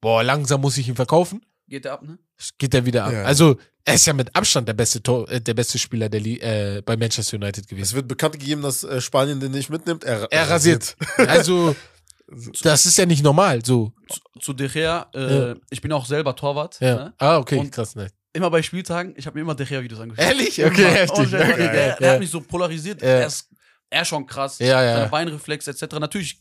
boah, 0.00 0.22
langsam 0.22 0.60
muss 0.60 0.78
ich 0.78 0.86
ihn 0.86 0.94
verkaufen, 0.94 1.44
Geht 1.68 1.84
der 1.84 1.92
ab, 1.92 2.02
ne? 2.02 2.18
geht 2.56 2.72
er 2.74 2.86
wieder 2.86 3.04
ab. 3.04 3.12
Ja. 3.12 3.24
Also, 3.24 3.56
er 3.84 3.94
ist 3.94 4.06
ja 4.06 4.12
mit 4.12 4.34
Abstand 4.34 4.68
der 4.68 4.74
beste, 4.74 5.02
Tor, 5.02 5.28
äh, 5.30 5.40
der 5.40 5.54
beste 5.54 5.78
Spieler 5.78 6.08
der 6.08 6.20
Li 6.20 6.38
äh, 6.40 6.82
bei 6.84 6.96
Manchester 6.96 7.36
United 7.36 7.64
Es 7.64 7.68
gewesen. 7.68 7.94
wird 7.96 8.08
bekannt 8.08 8.38
gegeben, 8.38 8.62
dass 8.62 8.84
äh, 8.84 9.00
Spanien 9.00 9.38
den 9.40 9.52
nicht 9.52 9.68
mitnimmt. 9.70 10.04
Er, 10.04 10.26
Er 10.30 10.48
rasiert. 10.48 10.96
Also, 11.16 11.74
das 12.62 12.86
ist 12.86 12.96
ja 12.98 13.06
nicht 13.06 13.22
normal, 13.22 13.64
so. 13.64 13.92
Zu, 14.08 14.20
zu 14.40 14.52
De 14.52 14.68
Gea, 14.68 15.06
äh, 15.14 15.48
Ja. 15.50 15.54
ich 15.70 15.80
bin 15.80 15.92
auch 15.92 16.06
selber 16.06 16.34
Torwart. 16.36 16.78
Ja. 16.80 16.94
Ne? 16.94 17.14
Ah, 17.18 17.38
okay, 17.38 17.58
Und- 17.58 17.72
krass, 17.72 17.94
ne. 17.94 18.08
Immer 18.34 18.50
bei 18.50 18.62
Spieltagen, 18.62 19.14
ich 19.16 19.26
habe 19.26 19.36
mir 19.36 19.40
immer 19.40 19.54
De 19.54 19.66
Gea-Videos 19.66 20.00
angeschaut. 20.00 20.24
Ehrlich? 20.24 20.58
Immer. 20.58 20.68
Okay, 20.70 20.84
Und 20.86 20.92
heftig. 20.94 21.30
der, 21.30 21.40
Okay, 21.40 21.56
der, 21.56 21.96
der, 21.96 22.06
ja. 22.06 22.12
hat 22.12 22.20
mich 22.20 22.30
so 22.30 22.40
polarisiert. 22.42 23.00
Ja. 23.02 23.08
Er, 23.08 23.26
ist, 23.26 23.48
er 23.90 24.04
schon 24.04 24.26
krass. 24.26 24.58
Ja, 24.58 24.82
ja. 24.82 24.96
Seine 24.96 25.08
Beinreflex 25.08 25.66
etc. 25.66 25.82
Natürlich, 25.98 26.38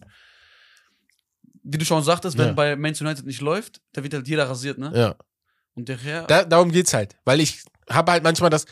wie 1.69 1.77
du 1.77 1.85
schon 1.85 2.03
sagtest, 2.03 2.37
wenn 2.37 2.47
Ja. 2.47 2.53
bei 2.53 2.75
Manchester 2.75 3.05
United 3.05 3.25
nicht 3.25 3.41
läuft, 3.41 3.81
da 3.93 4.03
wird 4.03 4.13
halt 4.13 4.27
jeder 4.27 4.49
rasiert, 4.49 4.77
ne? 4.77 4.91
Ja. 4.95 5.15
Und 5.75 5.87
De 5.89 5.97
Gea, 5.97 6.23
Da, 6.25 6.43
darum 6.43 6.71
geht's 6.71 6.93
halt. 6.93 7.15
Weil 7.25 7.39
ich 7.39 7.61
habe 7.89 8.11
halt 8.13 8.23
manchmal 8.23 8.49
das. 8.49 8.65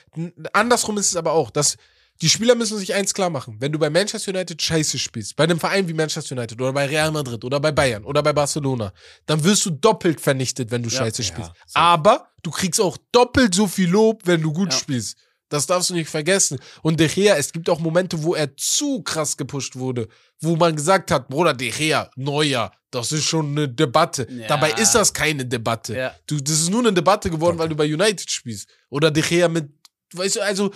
Andersrum 0.54 0.98
ist 0.98 1.08
es 1.10 1.16
aber 1.16 1.34
auch, 1.34 1.50
dass 1.52 1.78
die 2.22 2.30
Spieler 2.30 2.56
müssen 2.56 2.78
sich 2.78 2.94
eins 2.94 3.14
klar 3.14 3.30
machen. 3.30 3.58
Wenn 3.60 3.72
du 3.74 3.78
bei 3.80 3.90
Manchester 3.90 4.32
United 4.32 4.62
scheiße 4.62 4.98
spielst, 4.98 5.36
bei 5.36 5.44
einem 5.44 5.60
Verein 5.60 5.88
wie 5.88 5.94
Manchester 5.94 6.36
United 6.36 6.60
oder 6.62 6.72
bei 6.72 6.86
Real 6.86 7.12
Madrid 7.12 7.44
oder 7.44 7.60
bei 7.60 7.72
Bayern 7.74 8.06
oder 8.06 8.24
bei 8.24 8.32
Barcelona, 8.34 8.94
dann 9.26 9.44
wirst 9.44 9.66
du 9.66 9.70
doppelt 9.72 10.22
vernichtet, 10.22 10.72
wenn 10.72 10.82
du 10.82 10.90
Ja. 10.90 11.00
scheiße 11.00 11.22
Ja, 11.24 11.28
spielst. 11.28 11.52
safe. 11.68 11.86
Aber 11.86 12.30
du 12.42 12.52
kriegst 12.52 12.80
auch 12.80 12.98
doppelt 13.12 13.54
so 13.54 13.68
viel 13.68 13.90
Lob, 13.90 14.22
wenn 14.26 14.42
du 14.42 14.54
gut 14.54 14.72
Ja. 14.72 14.80
spielst. 14.80 15.18
Das 15.56 15.68
darfst 15.68 15.90
du 15.90 15.94
nicht 15.94 16.10
vergessen. 16.10 16.60
Und 16.82 17.00
De 17.00 17.08
Gea, 17.08 17.36
es 17.36 17.52
gibt 17.52 17.70
auch 17.70 17.80
Momente, 17.80 18.22
wo 18.24 18.36
er 18.36 18.56
zu 18.58 19.02
krass 19.04 19.38
gepusht 19.38 19.76
wurde, 19.76 20.08
wo 20.40 20.56
man 20.56 20.76
gesagt 20.76 21.12
hat, 21.12 21.28
Bruder, 21.30 21.54
De 21.54 21.70
Gea, 21.72 22.10
Neuer, 22.16 22.72
das 22.92 23.12
ist 23.12 23.26
schon 23.26 23.52
eine 23.52 23.68
Debatte. 23.68 24.28
Ja. 24.30 24.48
Dabei 24.48 24.72
ist 24.72 24.94
das 24.94 25.14
keine 25.14 25.46
Debatte. 25.46 25.96
Ja. 25.96 26.16
Du, 26.28 26.38
das 26.38 26.62
ist 26.62 26.70
nur 26.70 26.82
eine 26.82 26.94
Debatte 26.94 27.30
geworden, 27.30 27.58
weil 27.58 27.70
du 27.70 27.76
bei 27.76 27.86
United 27.86 28.30
spielst. 28.30 28.70
Oder 28.90 29.12
De 29.12 29.24
Gea 29.24 29.48
mit, 29.48 29.70
weißt 30.14 30.38
du, 30.38 30.42
also 30.42 30.72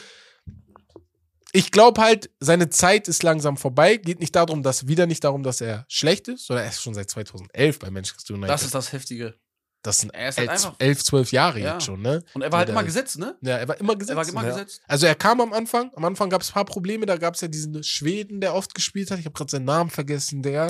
ich 1.51 1.71
glaube 1.71 2.01
halt, 2.01 2.29
seine 2.39 2.69
Zeit 2.69 3.07
ist 3.07 3.23
langsam 3.23 3.57
vorbei. 3.57 3.97
Geht 3.97 4.19
nicht 4.19 4.35
darum, 4.35 4.61
dass 4.63 4.87
wieder 4.87 5.07
nicht 5.07 5.23
darum, 5.23 5.43
dass 5.43 5.61
er 5.61 5.85
schlecht 5.87 6.27
ist, 6.27 6.45
sondern 6.45 6.65
er 6.65 6.71
ist 6.71 6.81
schon 6.81 6.93
seit 6.93 7.09
2011 7.09 7.79
bei 7.79 7.89
Manchester 7.89 8.33
United. 8.35 8.49
das 8.49 8.63
ist 8.63 8.75
das 8.75 8.91
Heftige. 8.91 9.35
Das 9.81 9.99
sind 9.99 10.13
ist 10.13 10.37
halt 10.37 10.49
elf, 10.49 10.71
elf, 10.79 11.03
zwölf 11.03 11.31
Jahre 11.31 11.59
Ja. 11.59 11.73
jetzt 11.73 11.85
schon, 11.85 12.01
ne? 12.01 12.21
Und 12.33 12.41
er 12.41 12.51
war 12.51 12.59
halt 12.59 12.69
immer 12.69 12.83
gesetzt, 12.83 13.17
ne? 13.17 13.37
Ja, 13.41 13.57
er 13.57 13.67
war 13.67 13.79
immer 13.79 13.95
gesetzt. 13.95 14.11
Er 14.11 14.15
war 14.17 14.27
immer 14.27 14.43
ja. 14.43 14.49
gesetzt. 14.49 14.81
Also 14.87 15.05
er 15.07 15.15
kam 15.15 15.39
am 15.39 15.53
Anfang, 15.53 15.91
am 15.95 16.03
Anfang 16.03 16.29
gab 16.29 16.41
es 16.41 16.49
ein 16.49 16.53
paar 16.53 16.65
Probleme, 16.65 17.05
da 17.05 17.15
gab 17.17 17.35
es 17.35 17.41
ja 17.41 17.47
diesen 17.47 17.81
Schweden, 17.83 18.41
der 18.41 18.53
oft 18.55 18.75
gespielt 18.75 19.09
hat. 19.09 19.19
Ich 19.19 19.25
habe 19.25 19.33
gerade 19.33 19.49
seinen 19.51 19.65
Namen 19.65 19.89
vergessen, 19.89 20.41
der, 20.41 20.67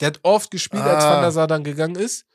der 0.00 0.06
hat 0.06 0.20
oft 0.22 0.50
gespielt, 0.52 0.84
als 0.84 1.04
Ah. 1.04 1.14
Van 1.14 1.22
der 1.22 1.32
Sar 1.32 1.46
dann 1.48 1.64
gegangen 1.64 1.96
ist. 1.96 2.26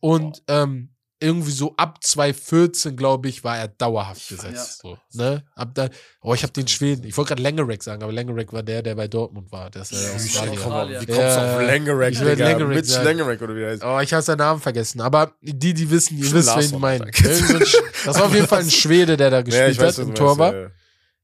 Und 0.00 0.42
ähm, 0.48 0.90
irgendwie 1.20 1.50
so 1.50 1.74
ab 1.76 1.98
2014, 2.02 2.96
glaube 2.96 3.28
ich, 3.28 3.42
war 3.42 3.58
er 3.58 3.68
dauerhaft 3.68 4.28
gesetzt. 4.28 4.80
So, 4.82 4.96
ne? 5.14 5.42
Ab 5.54 5.70
da, 5.74 5.88
oh, 6.22 6.34
ich 6.34 6.42
habe 6.42 6.52
den 6.52 6.68
Schweden, 6.68 7.04
ich 7.04 7.16
wollte 7.16 7.30
gerade 7.30 7.42
Langerack 7.42 7.82
sagen, 7.82 8.02
aber 8.02 8.12
Langerack 8.12 8.52
war 8.52 8.62
der, 8.62 8.82
der 8.82 8.94
bei 8.94 9.08
Dortmund 9.08 9.50
war. 9.50 9.68
Der 9.70 9.82
ist 9.82 9.92
ja 9.92 9.98
Ja, 10.00 10.14
Australier. 10.14 11.00
Wie 11.00 11.10
Ja. 11.12 11.16
kommst 11.16 11.36
du 11.36 11.40
auf 11.40 11.62
Langerack, 11.62 12.12
Ich 12.12 12.20
will 12.20 12.36
Digga? 12.36 12.48
Langerack 12.50 12.74
Mitch 12.76 12.88
sagen. 12.90 13.04
Langerack 13.06 13.42
oder 13.42 13.54
wie 13.56 13.60
der 13.60 13.70
heißt. 13.70 13.84
Oh, 13.84 13.98
ich 14.00 14.12
habe 14.12 14.22
seinen 14.22 14.38
Namen 14.38 14.60
vergessen. 14.60 15.00
Aber 15.00 15.32
die, 15.42 15.74
die 15.74 15.90
wissen, 15.90 16.18
ihr 16.18 16.30
wisst, 16.32 16.54
wen 16.56 16.60
ich 16.64 16.78
meine. 16.78 17.10
Das 17.10 18.16
war 18.18 18.26
auf 18.26 18.34
jeden 18.34 18.46
Fall 18.46 18.60
ein 18.60 18.70
Schwede, 18.70 19.16
der 19.16 19.30
da 19.30 19.42
gespielt 19.42 19.78
hat 19.78 19.98
im 19.98 20.14
Torwart. 20.14 20.54
ja. 20.54 20.70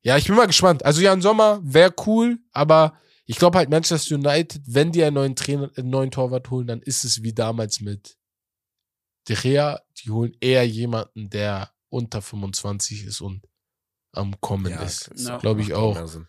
Ja, 0.06 0.16
ich 0.18 0.26
bin 0.26 0.36
mal 0.36 0.46
gespannt. 0.46 0.84
Also 0.84 1.00
Jan 1.00 1.22
Sommer 1.22 1.60
wäre 1.62 1.94
cool, 2.06 2.36
aber 2.52 2.92
ich 3.24 3.36
glaube 3.38 3.56
halt 3.56 3.70
Manchester 3.70 4.16
United, 4.16 4.60
wenn 4.66 4.92
die 4.92 5.02
einen 5.02 5.14
neuen 5.14 5.34
Trainer, 5.34 5.70
einen 5.78 5.88
neuen 5.88 6.10
Torwart 6.10 6.50
holen, 6.50 6.66
dann 6.66 6.82
ist 6.82 7.04
es 7.04 7.22
wie 7.22 7.32
damals 7.32 7.80
mit 7.80 8.16
De 9.28 9.36
Gea. 9.36 9.80
Die 9.98 10.10
holen 10.10 10.36
eher 10.40 10.66
jemanden, 10.66 11.30
der 11.30 11.70
unter 11.88 12.20
25 12.22 13.04
ist 13.04 13.20
und 13.20 13.42
am 14.12 14.38
Kommen 14.40 14.70
Ja, 14.72 14.82
ist. 14.82 15.10
Ja. 15.16 15.38
Glaube 15.38 15.60
ich 15.62 15.72
auch. 15.74 16.06
Sinn. 16.06 16.26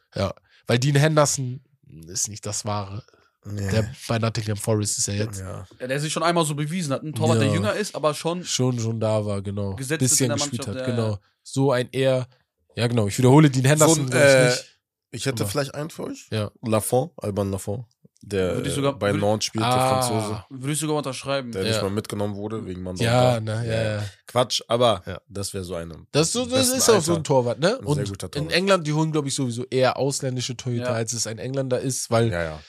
Weil 0.67 0.79
Dean 0.79 0.95
Henderson 0.95 1.61
ist 2.07 2.27
nicht 2.29 2.45
das 2.45 2.65
Wahre. 2.65 3.03
Ja. 3.45 3.51
Der 3.71 3.95
bei 4.07 4.17
Nottingham 4.17 4.57
Forest 4.57 4.97
ist 4.97 5.07
er 5.07 5.15
jetzt 5.15 5.39
ja. 5.39 5.67
Ja, 5.79 5.87
der 5.87 5.99
sich 5.99 6.11
schon 6.11 6.23
einmal 6.23 6.45
so 6.45 6.55
bewiesen 6.55 6.91
hat. 6.93 7.03
Ein 7.03 7.13
Torwart, 7.13 7.37
Ja. 7.37 7.43
der 7.45 7.53
jünger 7.53 7.73
ist, 7.73 7.93
aber 7.95 8.13
schon. 8.15 8.43
schon 8.43 8.79
schon 8.79 8.99
da 8.99 9.23
war, 9.23 9.43
genau. 9.43 9.75
Gesetzt 9.75 9.99
Bisschen 9.99 10.31
gespielt 10.33 10.67
hat, 10.67 10.75
ja, 10.77 10.85
genau. 10.85 11.09
ja. 11.11 11.19
So 11.43 11.71
ein 11.71 11.87
eher, 11.91 12.27
ja 12.75 12.87
genau, 12.87 13.07
ich 13.07 13.17
wiederhole 13.19 13.51
Dean 13.51 13.65
Henderson, 13.65 13.95
So 13.95 14.01
ein, 14.01 14.07
ich 14.07 14.13
äh, 14.15 14.45
nicht. 14.49 14.79
Ich 15.11 15.25
hätte 15.27 15.43
Aber- 15.43 15.51
vielleicht 15.51 15.75
einen 15.75 15.91
für 15.91 16.05
euch. 16.05 16.27
Ja. 16.31 16.49
Lafont, 16.63 17.11
Alban 17.17 17.51
Lafont. 17.51 17.85
Der 18.27 18.55
Würde 18.55 18.67
ich 18.69 18.73
äh, 18.73 18.75
sogar- 18.75 18.97
bei 18.97 19.11
würde- 19.13 19.19
Nantes 19.25 19.45
spielt, 19.45 19.63
der 19.65 19.71
Franzose. 19.71 20.43
Würde 20.49 20.73
ich 20.73 20.79
sogar 20.79 20.95
unterschreiben. 20.97 21.51
Der 21.51 21.61
Ja. 21.63 21.67
nicht 21.69 21.81
mal 21.83 21.91
mitgenommen 21.91 22.35
wurde, 22.35 22.65
wegen 22.65 22.81
Mandanda. 22.81 23.33
Ja, 23.35 23.39
ne, 23.39 23.63
ja, 23.67 23.83
ja. 23.97 24.03
Quatsch, 24.25 24.61
aber 24.67 25.03
Ja. 25.05 25.19
das 25.29 25.53
wäre 25.53 25.63
so 25.63 25.75
eine. 25.75 25.95
Das, 26.11 26.27
ist 26.27 26.33
so, 26.33 26.45
das 26.47 26.69
ist 26.69 26.89
auch 26.89 27.01
so 27.01 27.15
ein 27.15 27.23
Torwart, 27.23 27.59
ne? 27.59 27.77
Ein 27.77 27.79
sehr 27.81 27.87
Und 27.87 28.09
guter 28.09 28.25
in 28.27 28.31
Torwart. 28.31 28.51
England, 28.51 28.87
die 28.87 28.93
holen, 28.93 29.11
glaube 29.11 29.27
ich, 29.27 29.35
sowieso 29.35 29.63
eher 29.69 29.97
ausländische 29.97 30.57
Torhüter, 30.57 30.85
Ja. 30.85 30.93
als 30.93 31.13
es 31.13 31.27
ein 31.27 31.37
Engländer 31.37 31.79
ist, 31.79 32.09
weil 32.09 32.31
Ja, 32.31 32.43
ja. 32.43 32.59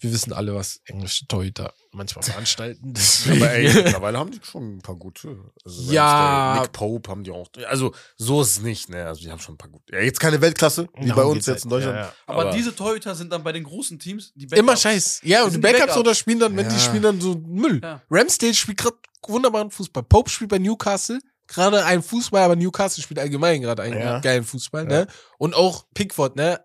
Wir 0.00 0.12
wissen 0.12 0.32
alle, 0.32 0.54
was 0.54 0.80
englische 0.84 1.26
Torhüter 1.26 1.72
manchmal 1.92 2.22
veranstalten. 2.24 2.94
Aber 3.30 3.50
ey, 3.50 3.72
mittlerweile 3.84 4.18
haben 4.18 4.30
die 4.30 4.40
schon 4.42 4.76
ein 4.76 4.80
paar 4.82 4.96
gute. 4.96 5.36
Also 5.64 5.92
Ja. 5.92 6.58
Nick 6.62 6.72
Pope 6.72 7.10
haben 7.10 7.24
die 7.24 7.30
auch. 7.30 7.48
Also 7.68 7.92
so 8.16 8.42
ist 8.42 8.50
es 8.50 8.60
nicht, 8.60 8.88
ne? 8.88 9.06
Also 9.06 9.20
die 9.22 9.30
haben 9.30 9.40
schon 9.40 9.54
ein 9.54 9.58
paar 9.58 9.70
gute. 9.70 9.94
Ja, 9.94 10.00
jetzt 10.00 10.20
keine 10.20 10.40
Weltklasse, 10.40 10.86
wie 10.98 11.08
Darum 11.08 11.14
bei 11.16 11.28
uns 11.28 11.34
geht's 11.34 11.46
jetzt 11.46 11.64
in 11.64 11.70
halt. 11.72 11.80
Deutschland. 11.84 11.98
Ja, 11.98 12.04
ja. 12.04 12.12
aber, 12.26 12.50
diese 12.52 12.74
Torhüter 12.76 13.14
sind 13.14 13.32
dann 13.32 13.42
bei 13.42 13.52
den 13.52 13.64
großen 13.64 13.98
Teams 13.98 14.32
die 14.34 14.44
Immer 14.46 14.62
Backups. 14.68 14.82
scheiß. 14.82 15.20
Ja, 15.24 15.40
Die 15.40 15.44
und 15.46 15.52
die 15.54 15.58
Backups 15.58 15.80
Backups. 15.80 15.98
oder 15.98 16.14
spielen 16.14 16.38
dann, 16.40 16.56
wenn 16.56 16.68
die 16.68 16.74
Ja. 16.74 16.80
spielen 16.80 17.02
dann 17.02 17.20
so 17.20 17.34
Müll. 17.34 17.80
Ja. 17.82 18.02
Ramsdale 18.10 18.54
spielt 18.54 18.78
gerade 18.78 18.96
wunderbaren 19.26 19.70
Fußball. 19.70 20.04
Pope 20.04 20.30
spielt 20.30 20.50
bei 20.50 20.58
Newcastle. 20.58 21.18
Gerade 21.50 21.82
ein 21.86 22.02
Fußball, 22.02 22.42
aber 22.42 22.56
Newcastle 22.56 23.02
spielt 23.02 23.18
allgemein 23.18 23.62
gerade 23.62 23.82
einen 23.82 23.98
Ja. 23.98 24.20
geilen 24.20 24.44
Fußball, 24.44 24.82
Ja. 24.84 24.88
ne? 25.00 25.06
Und 25.38 25.54
auch 25.54 25.86
Pickford, 25.94 26.36
ne? 26.36 26.60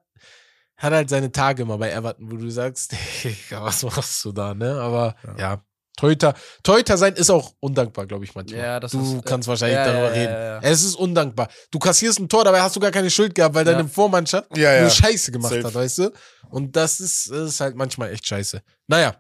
Hat 0.84 0.92
halt 0.94 1.10
seine 1.10 1.32
Tage 1.32 1.64
mal 1.66 1.78
bei 1.78 1.92
Everton, 1.92 2.30
wo 2.32 2.36
du 2.36 2.50
sagst, 2.50 2.94
was 3.52 3.84
machst 3.84 4.24
du 4.26 4.32
da, 4.34 4.54
ne? 4.54 4.80
Aber 4.82 5.16
ja, 5.26 5.38
Ja. 5.38 5.64
Torhüter, 5.96 6.34
Torhüter 6.64 6.98
sein 6.98 7.14
ist 7.14 7.30
auch 7.30 7.54
undankbar, 7.60 8.08
glaube 8.08 8.26
ich 8.26 8.34
manchmal. 8.34 8.60
Ja, 8.60 8.80
das 8.80 8.92
du 8.94 9.00
ist, 9.02 9.14
äh, 9.14 9.22
kannst 9.24 9.48
wahrscheinlich 9.48 9.78
ja, 9.78 9.86
darüber 9.86 10.12
reden. 10.12 10.60
Es 10.64 10.84
ist 10.84 10.96
undankbar. 10.96 11.50
Du 11.70 11.78
kassierst 11.78 12.20
ein 12.20 12.28
Tor, 12.28 12.44
dabei 12.44 12.62
hast 12.64 12.76
du 12.76 12.80
gar 12.80 12.90
keine 12.90 13.12
Schuld 13.12 13.36
gehabt, 13.36 13.54
weil 13.54 13.64
deine 13.64 13.88
Vormannschaft 13.88 14.58
Ja, 14.58 14.82
nur 14.82 14.90
Scheiße 14.90 15.32
gemacht 15.32 15.54
Safe. 15.54 15.64
hat, 15.68 15.76
weißt 15.76 15.98
du? 16.00 16.12
Und 16.50 16.76
das 16.76 17.00
ist, 17.00 17.30
das 17.30 17.48
ist 17.50 17.60
halt 17.62 17.76
manchmal 17.76 18.12
echt 18.12 18.26
scheiße. 18.28 18.64
Naja, 18.88 19.16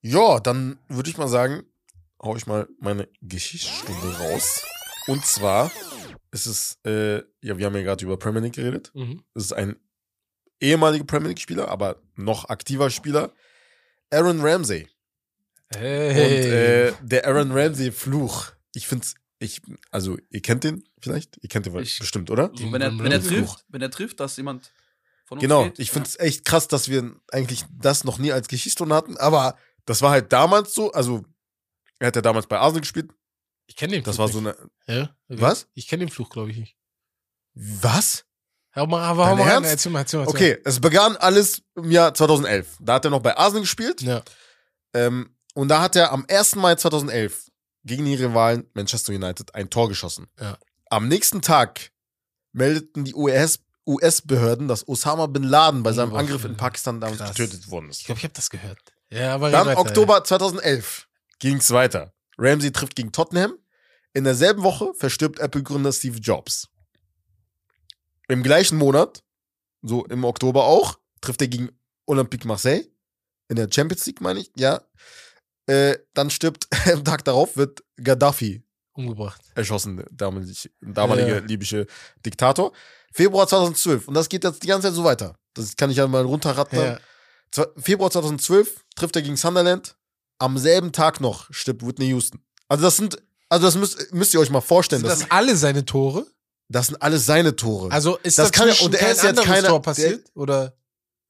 Ja, 0.00 0.38
dann 0.38 0.78
würde 0.88 1.10
ich 1.10 1.16
mal 1.18 1.28
sagen, 1.28 1.64
hau 2.22 2.36
ich 2.36 2.46
mal 2.46 2.68
meine 2.80 3.08
Geschichtsstunde 3.20 4.16
raus. 4.18 4.62
Und 5.08 5.26
zwar 5.26 5.72
ist 6.30 6.46
es, 6.46 6.78
äh, 6.86 7.16
ja, 7.42 7.58
wir 7.58 7.66
haben 7.66 7.74
ja 7.74 7.82
gerade 7.82 8.04
über 8.04 8.16
Premier 8.16 8.40
League 8.42 8.54
geredet. 8.54 8.92
Es 9.34 9.46
ist 9.46 9.52
ein 9.52 9.74
ehemaliger 10.64 11.04
Premier 11.04 11.28
League-Spieler, 11.28 11.68
aber 11.68 12.00
noch 12.16 12.48
aktiver 12.48 12.90
Spieler. 12.90 13.32
Aaron 14.10 14.40
Ramsey. 14.40 14.88
Hey. 15.74 16.10
Und 16.10 16.52
äh, 16.52 16.92
der 17.02 17.26
Aaron 17.26 17.52
Ramsey-Fluch. 17.52 18.52
Ich 18.74 18.86
find's, 18.86 19.14
ich, 19.38 19.60
also, 19.90 20.16
ihr 20.30 20.40
kennt 20.42 20.64
den 20.64 20.84
vielleicht? 21.00 21.36
Ihr 21.42 21.48
kennt 21.48 21.66
den 21.66 21.76
Ich- 21.78 21.98
bestimmt, 21.98 22.30
oder? 22.30 22.50
So, 22.54 22.70
wenn, 22.72 22.80
er, 22.82 22.96
wenn, 22.98 23.12
er 23.12 23.22
trifft, 23.22 23.64
wenn 23.68 23.82
er 23.82 23.90
trifft, 23.90 24.20
dass 24.20 24.36
jemand 24.36 24.72
von 25.26 25.38
uns 25.38 25.42
Genau, 25.42 25.64
geht, 25.64 25.78
ich 25.78 25.88
ja. 25.88 25.94
find's 25.94 26.18
echt 26.18 26.44
krass, 26.44 26.68
dass 26.68 26.88
wir 26.88 27.14
eigentlich 27.32 27.64
das 27.72 28.04
noch 28.04 28.18
nie 28.18 28.32
als 28.32 28.48
Geschichtsstunde 28.48 28.94
hatten, 28.94 29.16
aber 29.16 29.56
das 29.86 30.02
war 30.02 30.10
halt 30.10 30.32
damals 30.32 30.74
so, 30.74 30.92
also 30.92 31.24
er 31.98 32.08
hat 32.08 32.16
ja 32.16 32.22
damals 32.22 32.46
bei 32.46 32.58
Arsenal 32.58 32.82
gespielt, 32.82 33.10
ich 33.66 33.76
kenne 33.76 33.92
den 33.94 34.04
das 34.04 34.16
Fluch 34.16 34.26
war 34.26 34.32
so 34.32 34.38
eine, 34.38 34.54
Ja? 34.86 35.16
Okay. 35.28 35.40
Was? 35.40 35.66
Ich 35.74 35.88
kenne 35.88 36.04
den 36.04 36.10
Fluch, 36.12 36.28
glaube 36.30 36.50
ich 36.50 36.58
nicht. 36.58 36.76
was? 37.54 38.26
Hau 38.76 38.86
mal, 38.86 39.06
hau 39.06 39.14
mal 39.36 39.42
rein, 39.48 39.64
erzähl 39.64 39.92
mal, 39.92 40.00
erzähl 40.00 40.18
mal. 40.20 40.26
erzähl 40.26 40.52
Okay, 40.54 40.62
es 40.64 40.80
begann 40.80 41.16
alles 41.16 41.62
im 41.76 41.90
Jahr 41.90 42.12
2011. 42.12 42.78
Da 42.80 42.94
hat 42.94 43.04
er 43.04 43.10
noch 43.10 43.20
bei 43.20 43.36
Arsenal 43.36 43.62
gespielt. 43.62 44.02
Ja. 44.02 44.22
ähm, 44.94 45.30
und 45.54 45.68
da 45.68 45.80
hat 45.80 45.94
er 45.94 46.10
am 46.12 46.24
1. 46.28 46.56
Mai 46.56 46.74
2011 46.74 47.46
gegen 47.84 48.04
die 48.04 48.14
Rivalen 48.16 48.68
Manchester 48.74 49.12
United 49.12 49.54
ein 49.54 49.70
Tor 49.70 49.88
geschossen. 49.88 50.26
Ja. 50.40 50.58
Am 50.90 51.06
nächsten 51.06 51.42
Tag 51.42 51.90
meldeten 52.52 53.04
die 53.04 53.14
US 53.14 53.60
US-Behörden, 53.86 54.66
dass 54.66 54.88
Osama 54.88 55.26
Bin 55.26 55.42
Laden 55.42 55.82
bei 55.82 55.92
seinem 55.92 56.12
Oh, 56.12 56.16
Angriff 56.16 56.44
in 56.46 56.56
Pakistan 56.56 57.00
damals 57.02 57.18
krass. 57.18 57.34
getötet 57.36 57.70
worden 57.70 57.90
ist. 57.90 58.00
Ich 58.00 58.06
glaube, 58.06 58.18
ich 58.18 58.24
habe 58.24 58.32
das 58.34 58.48
gehört. 58.48 58.78
Ja, 59.10 59.34
aber 59.34 59.50
Dann 59.50 59.66
weiter, 59.66 59.78
Oktober 59.78 60.24
2011 60.24 61.06
ging 61.38 61.58
es 61.58 61.70
weiter. 61.70 62.14
Ramsey 62.38 62.72
trifft 62.72 62.96
gegen 62.96 63.12
Tottenham. 63.12 63.52
In 64.14 64.24
derselben 64.24 64.62
Woche 64.62 64.92
verstirbt 64.94 65.38
Apple-Gründer 65.38 65.92
Steve 65.92 66.18
Jobs. 66.18 66.68
Im 68.28 68.42
gleichen 68.42 68.78
Monat, 68.78 69.22
so 69.82 70.04
im 70.06 70.24
Oktober 70.24 70.64
auch, 70.64 70.98
trifft 71.20 71.40
er 71.42 71.48
gegen 71.48 71.70
Olympique 72.06 72.46
Marseille. 72.46 72.84
In 73.48 73.56
der 73.56 73.68
Champions 73.70 74.06
League, 74.06 74.20
meine 74.20 74.40
ich, 74.40 74.50
ja. 74.56 74.80
Äh, 75.66 75.98
dann 76.14 76.30
stirbt 76.30 76.66
am 76.92 77.04
Tag 77.04 77.24
darauf, 77.24 77.56
wird 77.56 77.82
Gaddafi. 78.02 78.62
Umgebracht. 78.96 79.40
erschossen, 79.56 79.96
der 79.96 80.06
damalige, 80.12 80.52
damalige 80.80 81.28
Ja. 81.28 81.38
libysche 81.40 81.86
Diktator. 82.24 82.72
Februar 83.12 83.48
2012. 83.48 84.06
Und 84.06 84.14
das 84.14 84.28
geht 84.28 84.44
jetzt 84.44 84.62
die 84.62 84.68
ganze 84.68 84.86
Zeit 84.88 84.94
so 84.94 85.02
weiter. 85.02 85.36
Das 85.54 85.74
kann 85.74 85.90
ich 85.90 85.96
ja 85.96 86.06
mal 86.06 86.22
runterrattern. 86.24 86.98
Ja. 87.56 87.66
Februar 87.76 88.10
2012 88.12 88.84
trifft 88.94 89.16
er 89.16 89.22
gegen 89.22 89.36
Sunderland. 89.36 89.96
Am 90.38 90.58
selben 90.58 90.92
Tag 90.92 91.20
noch 91.20 91.52
stirbt 91.52 91.84
Whitney 91.84 92.06
Houston. 92.08 92.40
Also 92.68 92.84
das 92.84 92.96
sind, 92.96 93.20
also 93.48 93.66
das 93.66 93.74
müsst, 93.76 94.12
müsst 94.12 94.32
ihr 94.34 94.38
euch 94.40 94.50
mal 94.50 94.60
vorstellen. 94.60 95.00
Sind 95.02 95.10
Das, 95.10 95.20
das 95.20 95.30
alle 95.30 95.56
seine 95.56 95.84
Tore? 95.84 96.26
Das 96.68 96.86
sind 96.88 97.00
alles 97.02 97.26
seine 97.26 97.56
Tore. 97.56 97.90
Also 97.92 98.16
ist 98.18 98.38
Das 98.38 98.50
kann 98.52 98.68
ja- 98.68 98.74
und 98.84 98.94
er 98.94 99.00
kein 99.00 99.10
ist 99.12 99.16
jetzt 99.22 99.28
anderes 99.30 99.48
keiner- 99.48 99.68
Tor 99.68 99.82
passiert? 99.82 100.24
Oder? 100.34 100.76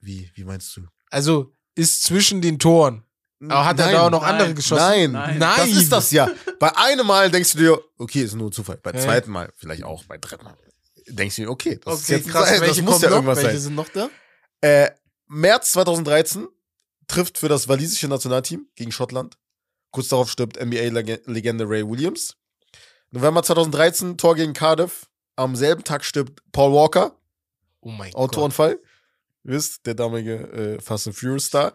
wie, 0.01 0.31
wie 0.35 0.45
meinst 0.45 0.77
du? 0.77 0.83
Also 1.11 1.55
ist 1.75 2.03
zwischen 2.03 2.41
den 2.43 2.59
Toren. 2.59 3.03
Aber 3.49 3.65
hat 3.67 3.79
er 3.81 3.91
da 3.93 4.07
auch 4.07 4.11
noch 4.11 4.23
nein, 4.23 4.33
andere 4.33 4.55
geschossen? 4.55 4.83
Nein, 4.83 5.13
Nein. 5.13 5.39
Nein. 5.39 5.57
Das 5.59 5.69
ist 5.83 5.91
das 5.93 6.11
ja. 6.13 6.31
Bei 6.59 6.75
einem 6.77 7.07
Mal 7.07 7.31
denkst 7.31 7.53
du 7.53 7.59
dir, 7.59 7.81
okay, 7.99 8.23
ist 8.23 8.35
nur 8.35 8.51
Zufall. 8.53 8.79
Bei 8.83 8.93
Ja. 8.93 9.01
zweiten 9.01 9.31
Mal, 9.31 9.53
vielleicht 9.57 9.83
auch, 9.83 10.05
bei 10.05 10.17
dritten 10.19 10.45
Mal. 10.45 10.57
Denkst 11.09 11.37
du 11.37 11.43
dir, 11.43 11.51
okay, 11.51 11.79
das 11.85 12.01
ist 12.01 12.05
Okay, 12.05 12.17
jetzt 12.17 12.29
krass. 12.29 12.49
das 12.51 12.61
Welche 12.61 12.83
muss 12.83 13.03
ja 13.03 13.09
noch? 13.11 13.17
irgendwas 13.17 13.39
Welche 13.39 13.51
sein. 13.53 13.61
sind 13.61 13.75
noch 13.75 13.89
da? 13.91 14.09
Äh, 14.63 14.91
März 15.27 15.73
2013 15.73 16.49
trifft 17.07 17.37
für 17.39 17.49
das 17.49 17.69
walisische 17.69 18.09
Nationalteam 18.09 18.67
gegen 18.77 18.93
Schottland. 18.93 19.37
Kurz 19.91 20.09
darauf 20.09 20.31
stirbt 20.31 20.57
NBA-Legende 20.59 21.69
Ray 21.69 21.87
Williams. 21.87 22.37
November 23.11 23.43
2013 23.43 24.17
Tor 24.17 24.35
gegen 24.37 24.55
Cardiff. 24.55 25.07
Am 25.37 25.57
selben 25.57 25.85
Tag 25.85 26.05
stirbt 26.05 26.43
Paul 26.53 26.73
Walker, 26.73 27.19
Oh 27.85 27.91
mein 27.91 28.11
Gott. 28.13 28.21
Autounfall. 28.21 28.81
Ihr 29.45 29.53
wisst, 29.53 29.85
der 29.87 29.95
damalige 29.95 30.35
äh, 30.53 30.81
Fast 30.81 31.07
and 31.07 31.17
Furious 31.17 31.47
Star. 31.47 31.75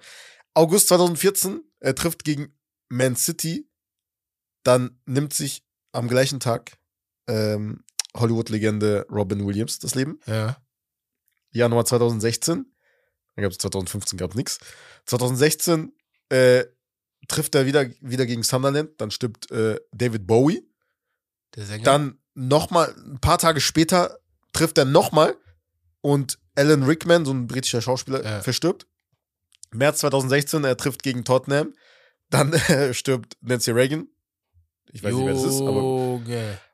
August 0.55 0.87
2014 0.89 1.63
er 1.79 1.95
trifft 1.95 2.23
gegen 2.23 2.57
Man 2.89 3.15
City. 3.15 3.69
Dann 4.63 4.99
nimmt 5.05 5.33
sich 5.33 5.63
am 5.91 6.07
gleichen 6.07 6.39
Tag 6.39 6.77
ähm, 7.27 7.83
Hollywood-Legende 8.17 9.05
Robin 9.09 9.45
Williams 9.45 9.79
das 9.79 9.95
Leben. 9.95 10.19
Ja. 10.25 10.57
Januar 11.51 11.85
2016. 11.85 12.65
Dann 13.35 13.43
gab 13.43 13.51
es 13.51 13.59
2015 13.59 14.17
gab 14.17 14.31
es 14.31 14.35
nichts. 14.35 14.59
2016 15.05 15.93
äh, 16.29 16.65
trifft 17.27 17.53
er 17.53 17.67
wieder, 17.67 17.87
wieder 18.01 18.25
gegen 18.25 18.43
Sunderland. 18.43 18.99
Dann 18.99 19.11
stirbt 19.11 19.51
äh, 19.51 19.79
David 19.91 20.25
Bowie. 20.25 20.67
Der 21.55 21.65
Sänger. 21.65 21.83
Dann 21.83 22.19
nochmal, 22.33 22.93
ein 22.97 23.19
paar 23.19 23.37
Tage 23.37 23.61
später 23.61 24.19
trifft 24.53 24.77
er 24.77 24.85
nochmal 24.85 25.35
und 26.01 26.39
Alan 26.55 26.83
Rickman, 26.83 27.25
so 27.25 27.31
ein 27.31 27.47
britischer 27.47 27.81
Schauspieler, 27.81 28.23
Ja. 28.23 28.41
verstirbt. 28.41 28.85
März 29.71 29.99
2016, 29.99 30.63
er 30.63 30.77
trifft 30.77 31.03
gegen 31.03 31.23
Tottenham. 31.23 31.73
Dann 32.29 32.53
äh, 32.69 32.93
stirbt 32.93 33.37
Nancy 33.41 33.71
Reagan. 33.71 34.07
Ich 34.91 35.03
weiß 35.03 35.13
nicht, 35.13 35.25
wer 35.25 35.33
das 35.33 35.43
ist, 35.43 35.61
aber. 35.61 36.21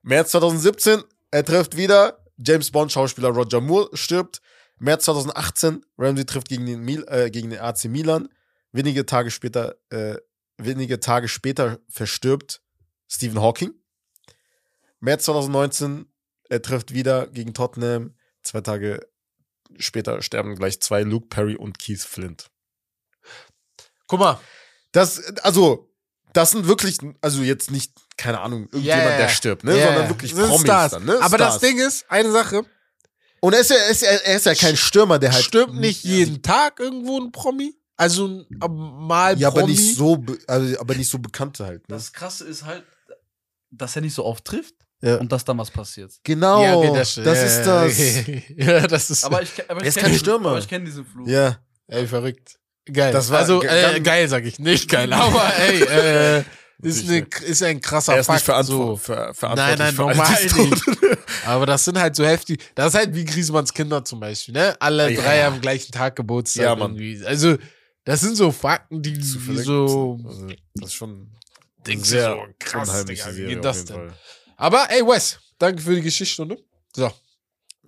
März 0.03 0.31
2017, 0.31 1.03
er 1.31 1.43
trifft 1.45 1.75
wieder. 1.77 2.21
James 2.37 2.71
Bond 2.71 2.91
Schauspieler 2.91 3.29
Roger 3.29 3.61
Moore 3.61 3.89
stirbt. 3.95 4.41
März 4.77 5.05
2018, 5.05 5.85
Ramsey 5.97 6.25
trifft 6.25 6.49
gegen 6.49 6.65
den, 6.65 6.81
Mil 6.81 7.05
äh, 7.07 7.29
gegen 7.29 7.49
den 7.49 7.59
AC 7.59 7.85
Milan. 7.85 8.27
Wenige 8.71 9.05
Tage 9.05 9.31
später, 9.31 9.75
äh, 9.89 10.15
wenige 10.57 10.99
Tage 10.99 11.27
später 11.29 11.79
verstirbt 11.89 12.61
Stephen 13.07 13.39
Hawking. 13.41 13.73
März 15.05 15.25
2019, 15.25 16.05
er 16.49 16.61
trifft 16.61 16.93
wieder 16.93 17.27
gegen 17.27 17.53
Tottenham. 17.53 18.13
Zwei 18.43 18.61
Tage 18.61 19.07
später 19.77 20.21
sterben 20.21 20.55
gleich 20.55 20.79
zwei, 20.81 21.01
Luke 21.03 21.27
Perry 21.27 21.55
und 21.55 21.79
Keith 21.79 22.01
Flint. 22.01 22.49
Guck 24.07 24.19
mal. 24.19 24.39
Das, 24.91 25.19
also, 25.37 25.89
das 26.33 26.51
sind 26.51 26.67
wirklich, 26.67 26.97
also 27.21 27.41
jetzt 27.41 27.71
nicht, 27.71 27.91
keine 28.17 28.39
Ahnung, 28.41 28.63
irgendjemand, 28.71 29.03
Yeah. 29.05 29.17
der 29.17 29.29
stirbt, 29.29 29.63
ne? 29.63 29.75
Yeah. 29.75 29.87
Sondern 29.87 30.09
wirklich 30.09 30.33
Das 30.33 30.47
Promis 30.47 30.61
Stars. 30.61 30.91
dann, 30.91 31.05
ne? 31.05 31.17
Aber 31.21 31.37
das 31.37 31.55
Stars. 31.55 31.61
Ding 31.61 31.79
ist, 31.79 32.05
eine 32.09 32.31
Sache, 32.31 32.63
Und 33.41 33.53
er 33.53 33.59
ist 33.59 33.69
ja, 33.69 33.75
er 33.77 33.89
ist, 33.89 34.01
ja- 34.01 34.09
er 34.09 34.35
ist 34.37 34.45
ja 34.45 34.55
kein 34.55 34.77
Stürmer, 34.77 35.19
der 35.19 35.31
halt. 35.33 35.43
stirbt 35.43 35.73
nicht 35.73 36.03
jeden 36.03 36.41
Tag 36.41 36.79
irgendwo 36.79 37.19
ein 37.19 37.31
Promi? 37.31 37.75
Also 37.97 38.27
ein- 38.27 38.45
mal 38.69 39.37
Ja, 39.39 39.49
aber 39.49 39.61
Promi. 39.61 39.73
nicht 39.73 39.95
so, 39.95 40.23
also, 40.47 40.79
aber 40.79 40.95
nicht 40.95 41.09
so 41.09 41.19
bekannte 41.19 41.65
halt, 41.65 41.87
ne? 41.89 41.95
Das 41.95 42.11
Krasse 42.13 42.45
ist 42.45 42.63
halt, 42.65 42.83
dass 43.71 43.95
er 43.95 44.01
nicht 44.01 44.13
so 44.13 44.23
oft 44.25 44.45
trifft 44.45 44.75
Ja. 45.01 45.17
und 45.17 45.31
dass 45.31 45.43
dann 45.45 45.57
was 45.57 45.69
passiert. 45.69 46.11
Genau, 46.23 46.63
Ja, 46.63 46.75
okay, 46.77 46.91
das, 46.95 47.15
das, 47.15 47.43
ist 47.43 47.65
ja, 47.65 47.83
das. 47.83 47.97
ja, 48.81 48.87
das 48.87 49.09
ist. 49.11 49.23
Aber 49.25 49.41
ich, 49.41 49.51
aber 49.69 49.81
Er 49.81 49.83
ich 49.83 49.87
ist 49.89 49.93
kenn 49.95 50.03
kein 50.03 50.11
diesen- 50.13 50.23
Stürmer. 50.25 50.49
Aber 50.49 50.59
ich 50.59 50.67
kenne 50.67 50.85
diesen 50.85 51.05
Fluch. 51.05 51.27
Ja, 51.27 51.57
ey, 51.87 52.07
verrückt. 52.07 52.57
Geil. 52.91 53.11
Das 53.13 53.29
war 53.29 53.39
also, 53.39 53.59
ge- 53.59 53.69
äh, 53.69 53.99
geil 53.99 54.27
sag 54.27 54.45
ich. 54.45 54.57
Nicht 54.59 54.89
geil, 54.89 55.11
aber 55.13 55.43
ey, 55.57 55.81
äh, 55.83 56.43
ist, 56.81 57.07
eine, 57.07 57.21
Natürlich 57.21 57.49
ist 57.49 57.63
ein 57.63 57.81
krasser 57.81 58.13
er 58.13 58.19
ist 58.19 58.25
Fakt. 58.27 58.37
nicht 58.37 58.45
verantwo 58.45 58.73
so. 58.73 58.95
ver 58.97 59.15
Nein, 59.25 59.33
verantwortlich 59.33 59.79
nein, 59.79 59.93
für 59.95 60.05
all 60.05 60.15
normal. 60.15 61.17
Aber 61.45 61.65
das 61.65 61.85
sind 61.85 61.97
halt 61.99 62.15
so 62.15 62.25
heftig. 62.25 62.61
Das 62.75 62.87
ist 62.93 62.95
halt 62.99 63.15
wie 63.15 63.23
Griesmanns 63.25 63.73
Kinder 63.73 64.03
zum 64.03 64.19
Beispiel, 64.19 64.53
ne? 64.53 64.75
Alle 64.79 65.11
Ja. 65.11 65.21
drei 65.21 65.45
am 65.45 65.61
gleichen 65.61 65.91
Tag 65.91 66.15
Geburtstag. 66.15 66.63
Ja, 66.63 66.75
Mann. 66.75 66.91
irgendwie. 66.97 67.25
Also, 67.25 67.57
das 68.03 68.21
sind 68.21 68.35
so 68.35 68.51
Fakten, 68.51 69.01
die, 69.01 69.13
die 69.13 69.21
so. 69.21 70.19
Also, 70.25 70.47
das 70.75 70.89
ist 70.89 70.93
schon 70.95 71.31
Denkst 71.87 72.03
du 72.03 72.09
sehr 72.09 72.29
so, 72.31 72.37
krass, 72.59 73.05
Digga, 73.05 73.35
wie 73.35 73.45
geht 73.45 73.63
das 73.65 73.85
denn? 73.85 73.95
Fall. 73.95 74.13
Aber 74.57 74.89
ey, 74.89 75.05
Wes, 75.05 75.39
danke 75.57 75.81
für 75.81 75.95
die 75.95 76.01
Geschichtsstunde. 76.01 76.57
So. 76.95 77.11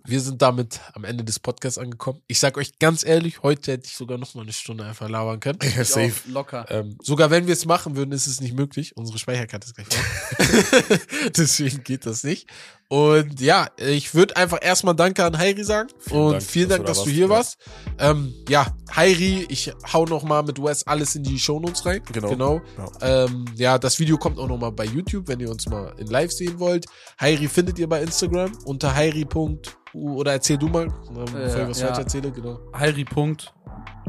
Wir 0.07 0.21
sind 0.21 0.41
damit 0.41 0.79
am 0.93 1.03
Ende 1.03 1.25
des 1.25 1.37
Podcasts 1.37 1.77
angekommen. 1.77 2.21
Ich 2.27 2.39
sag 2.39 2.57
euch 2.57 2.79
ganz 2.79 3.05
ehrlich, 3.05 3.43
heute 3.43 3.73
hätte 3.73 3.87
ich 3.87 3.95
sogar 3.97 4.17
noch 4.17 4.33
mal 4.35 4.43
eine 4.43 4.53
Stunde 4.53 4.85
einfach 4.85 5.09
labern 5.09 5.41
können. 5.41 5.59
Ja, 5.61 5.81
Ich 5.81 5.89
safe. 5.89 6.13
locker. 6.29 6.65
Ähm, 6.69 6.97
sogar 7.03 7.29
wenn 7.29 7.45
wir 7.45 7.51
es 7.51 7.65
machen 7.65 7.97
würden, 7.97 8.13
ist 8.13 8.25
es 8.25 8.39
nicht 8.39 8.55
möglich. 8.55 8.95
Unsere 8.95 9.19
Speicherkarte 9.19 9.67
ist 9.67 9.75
gleich 9.75 9.87
voll. 9.89 10.99
Deswegen 11.37 11.83
geht 11.83 12.05
das 12.05 12.23
nicht. 12.23 12.47
Und 12.87 13.41
ja, 13.41 13.67
ich 13.75 14.15
würde 14.15 14.37
einfach 14.37 14.59
erstmal 14.61 14.95
Danke 14.95 15.25
an 15.25 15.37
Heiri 15.37 15.65
sagen. 15.65 15.89
Vielen 15.99 16.21
und 16.21 16.31
Dank, 16.31 16.43
vielen 16.43 16.69
dass 16.69 16.77
Dank, 16.77 16.85
du 16.87 16.93
da 16.93 16.97
dass 16.97 17.03
du 17.03 17.09
hier 17.09 17.25
ja. 17.25 17.29
warst. 17.29 17.57
Ähm, 17.99 18.33
ja, 18.47 18.67
Heiri, 18.95 19.45
ich 19.49 19.73
hau 19.91 20.05
noch 20.05 20.23
mal 20.23 20.41
mit 20.43 20.63
Wes 20.63 20.87
alles 20.87 21.15
in 21.15 21.23
die 21.23 21.37
Shownotes 21.37 21.85
rein. 21.85 22.01
Genau. 22.13 22.29
genau. 22.29 22.61
Ja. 22.77 23.25
Ähm, 23.25 23.43
ja, 23.55 23.77
das 23.77 23.99
Video 23.99 24.17
kommt 24.17 24.39
auch 24.39 24.47
noch 24.47 24.57
mal 24.57 24.71
bei 24.71 24.85
YouTube, 24.85 25.27
wenn 25.27 25.41
ihr 25.41 25.51
uns 25.51 25.67
mal 25.67 25.93
in 25.97 26.07
Live 26.07 26.31
sehen 26.31 26.59
wollt. 26.59 26.85
Heiri 27.19 27.49
findet 27.49 27.77
ihr 27.77 27.89
bei 27.89 28.01
Instagram 28.01 28.57
unter 28.63 28.95
heiri.u 28.95 29.57
oder 30.03 30.33
erzähl 30.33 30.57
du 30.57 30.67
mal, 30.67 30.85
ähm, 30.85 31.25
bevor 31.33 31.61
ich 31.63 31.69
was 31.69 31.81
ja. 31.81 31.87
erzähle, 31.87 32.31
genau. 32.31 32.59
Heiri. 32.77 33.03
Punkt, 33.05 33.53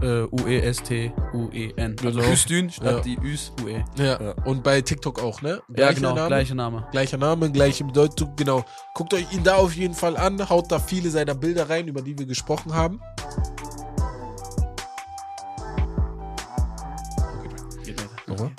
äh, 0.03 0.23
U-E-S-T-U-E-N. 0.23 1.97
Also 2.05 2.19
Okay. 2.21 2.31
Hüstün 2.31 2.71
statt 2.71 2.97
Ja. 2.97 3.01
die 3.01 3.19
Üs, 3.23 3.53
U-E. 3.65 3.85
Ja. 3.97 4.21
Ja. 4.21 4.35
Und 4.45 4.63
bei 4.63 4.81
TikTok 4.81 5.23
auch, 5.23 5.43
ne? 5.43 5.51
Ja, 5.51 5.59
Gleicher 5.75 5.95
genau, 5.95 6.15
Name? 6.15 6.29
gleicher 6.29 6.55
Name. 6.55 6.87
Gleicher 6.91 7.17
Name, 7.19 7.51
gleiche 7.51 7.85
Bedeutung, 7.85 8.35
genau. 8.37 8.65
Guckt 8.95 9.15
euch 9.15 9.33
ihn 9.33 9.43
da 9.45 9.57
auf 9.57 9.75
jeden 9.75 9.95
Fall 9.95 10.17
an, 10.17 10.49
haut 10.49 10.71
da 10.71 10.79
viele 10.79 11.11
seiner 11.11 11.35
Bilder 11.35 11.69
rein, 11.69 11.89
über 11.89 12.03
die 12.03 12.19
wir 12.19 12.27
gesprochen 12.27 12.75
haben. 12.75 13.01
Geht 17.85 17.99
weiter. 18.01 18.11
Nochmal. 18.27 18.51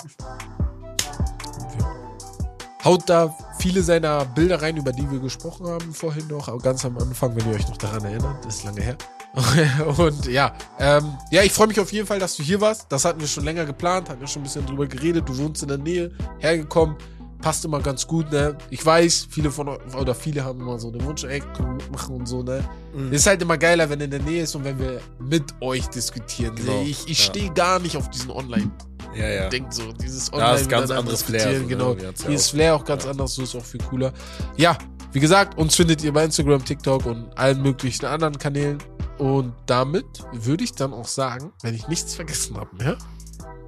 Haut 2.84 3.02
da 3.08 3.34
viele 3.60 3.82
seiner 3.82 4.24
Bilder 4.24 4.62
rein, 4.62 4.76
über 4.76 4.92
die 4.92 5.10
wir 5.10 5.18
gesprochen 5.18 5.66
haben 5.66 5.92
vorhin 5.92 6.26
noch, 6.28 6.62
ganz 6.62 6.84
am 6.84 6.96
Anfang, 6.96 7.36
wenn 7.36 7.46
ihr 7.50 7.56
euch 7.56 7.68
noch 7.68 7.76
daran 7.76 8.04
erinnert, 8.04 8.44
ist 8.46 8.64
lange 8.64 8.80
her. 8.80 8.96
Und 9.98 10.26
ja, 10.26 10.54
ähm, 10.78 11.12
ja, 11.30 11.42
ich 11.42 11.52
freue 11.52 11.68
mich 11.68 11.78
auf 11.78 11.92
jeden 11.92 12.06
Fall, 12.06 12.18
dass 12.18 12.36
du 12.36 12.42
hier 12.42 12.60
warst. 12.60 12.86
Das 12.90 13.04
hatten 13.04 13.20
wir 13.20 13.28
schon 13.28 13.44
länger 13.44 13.66
geplant, 13.66 14.08
hatten 14.08 14.20
wir 14.20 14.26
schon 14.26 14.40
ein 14.40 14.44
bisschen 14.44 14.66
drüber 14.66 14.86
geredet. 14.86 15.28
Du 15.28 15.36
wohnst 15.36 15.62
in 15.62 15.68
der 15.68 15.78
Nähe, 15.78 16.10
hergekommen, 16.38 16.96
passt 17.40 17.64
immer 17.64 17.80
ganz 17.80 18.06
gut, 18.06 18.30
ne? 18.30 18.56
Ich 18.70 18.84
weiß, 18.84 19.26
viele 19.30 19.50
von 19.50 19.68
euch, 19.68 19.78
oder 19.94 20.14
viele 20.14 20.44
haben 20.44 20.60
immer 20.60 20.78
so 20.78 20.90
den 20.90 21.04
Wunsch, 21.04 21.24
ey, 21.24 21.40
können 21.40 21.68
wir 21.68 21.74
mitmachen 21.74 22.14
und 22.16 22.26
so, 22.26 22.42
ne? 22.42 22.62
Mhm. 22.94 23.12
Ist 23.12 23.26
halt 23.26 23.40
immer 23.42 23.56
geiler, 23.58 23.88
wenn 23.90 24.00
er 24.00 24.04
in 24.04 24.10
der 24.10 24.20
Nähe 24.22 24.42
ist 24.42 24.54
und 24.54 24.64
wenn 24.64 24.78
wir 24.78 25.00
mit 25.18 25.44
euch 25.60 25.86
diskutieren. 25.88 26.54
Genau, 26.54 26.82
Ich, 26.82 27.08
ich 27.08 27.18
ja. 27.18 27.24
stehe 27.24 27.50
gar 27.52 27.78
nicht 27.78 27.96
auf 27.96 28.10
diesen 28.10 28.30
Online 28.30 28.70
Ja, 29.14 29.28
ja. 29.28 29.48
denkt 29.48 29.72
so, 29.74 29.92
dieses 29.92 30.30
Da 30.30 30.36
Online 30.36 30.60
ist 30.60 30.68
ganz 30.68 30.90
anderes 30.90 31.22
Flair, 31.22 31.50
diskutieren, 31.50 31.78
so, 31.78 31.94
ne? 31.94 31.96
genau. 31.96 32.10
Ja 32.12 32.26
Hier 32.26 32.36
ist. 32.36 32.50
Flair 32.50 32.74
auch 32.74 32.84
ganz 32.84 33.04
Ja. 33.04 33.10
anders, 33.10 33.34
so 33.34 33.42
ist 33.42 33.54
auch 33.56 33.64
viel 33.64 33.80
cooler. 33.82 34.12
Ja, 34.56 34.76
wie 35.12 35.20
gesagt, 35.20 35.58
uns 35.58 35.74
findet 35.74 36.04
ihr 36.04 36.12
bei 36.12 36.24
Instagram, 36.24 36.64
TikTok 36.64 37.06
und 37.06 37.36
allen 37.36 37.60
möglichen 37.62 38.06
anderen 38.06 38.38
Kanälen. 38.38 38.78
Und 39.18 39.52
damit 39.66 40.06
würde 40.32 40.64
ich 40.64 40.72
dann 40.72 40.92
auch 40.94 41.06
sagen, 41.08 41.52
wenn 41.62 41.74
ich 41.74 41.88
nichts 41.88 42.14
vergessen 42.14 42.56
habe, 42.56 42.70
ja, 42.82 42.96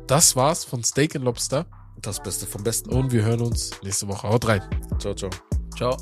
das 0.07 0.37
war's 0.37 0.65
von 0.65 0.83
Steak 0.85 1.15
and 1.17 1.25
Lobster 1.25 1.67
Das 2.03 2.21
Beste 2.23 2.47
vom 2.47 2.65
Besten. 2.65 2.91
und 2.91 3.13
wir 3.13 3.23
hören 3.23 3.41
uns 3.41 3.71
nächste 3.83 4.09
Woche. 4.09 4.29
Haut 4.29 4.47
rein. 4.49 4.63
Ciao, 4.99 5.15
ciao. 5.15 5.31
Ciao. 5.77 5.97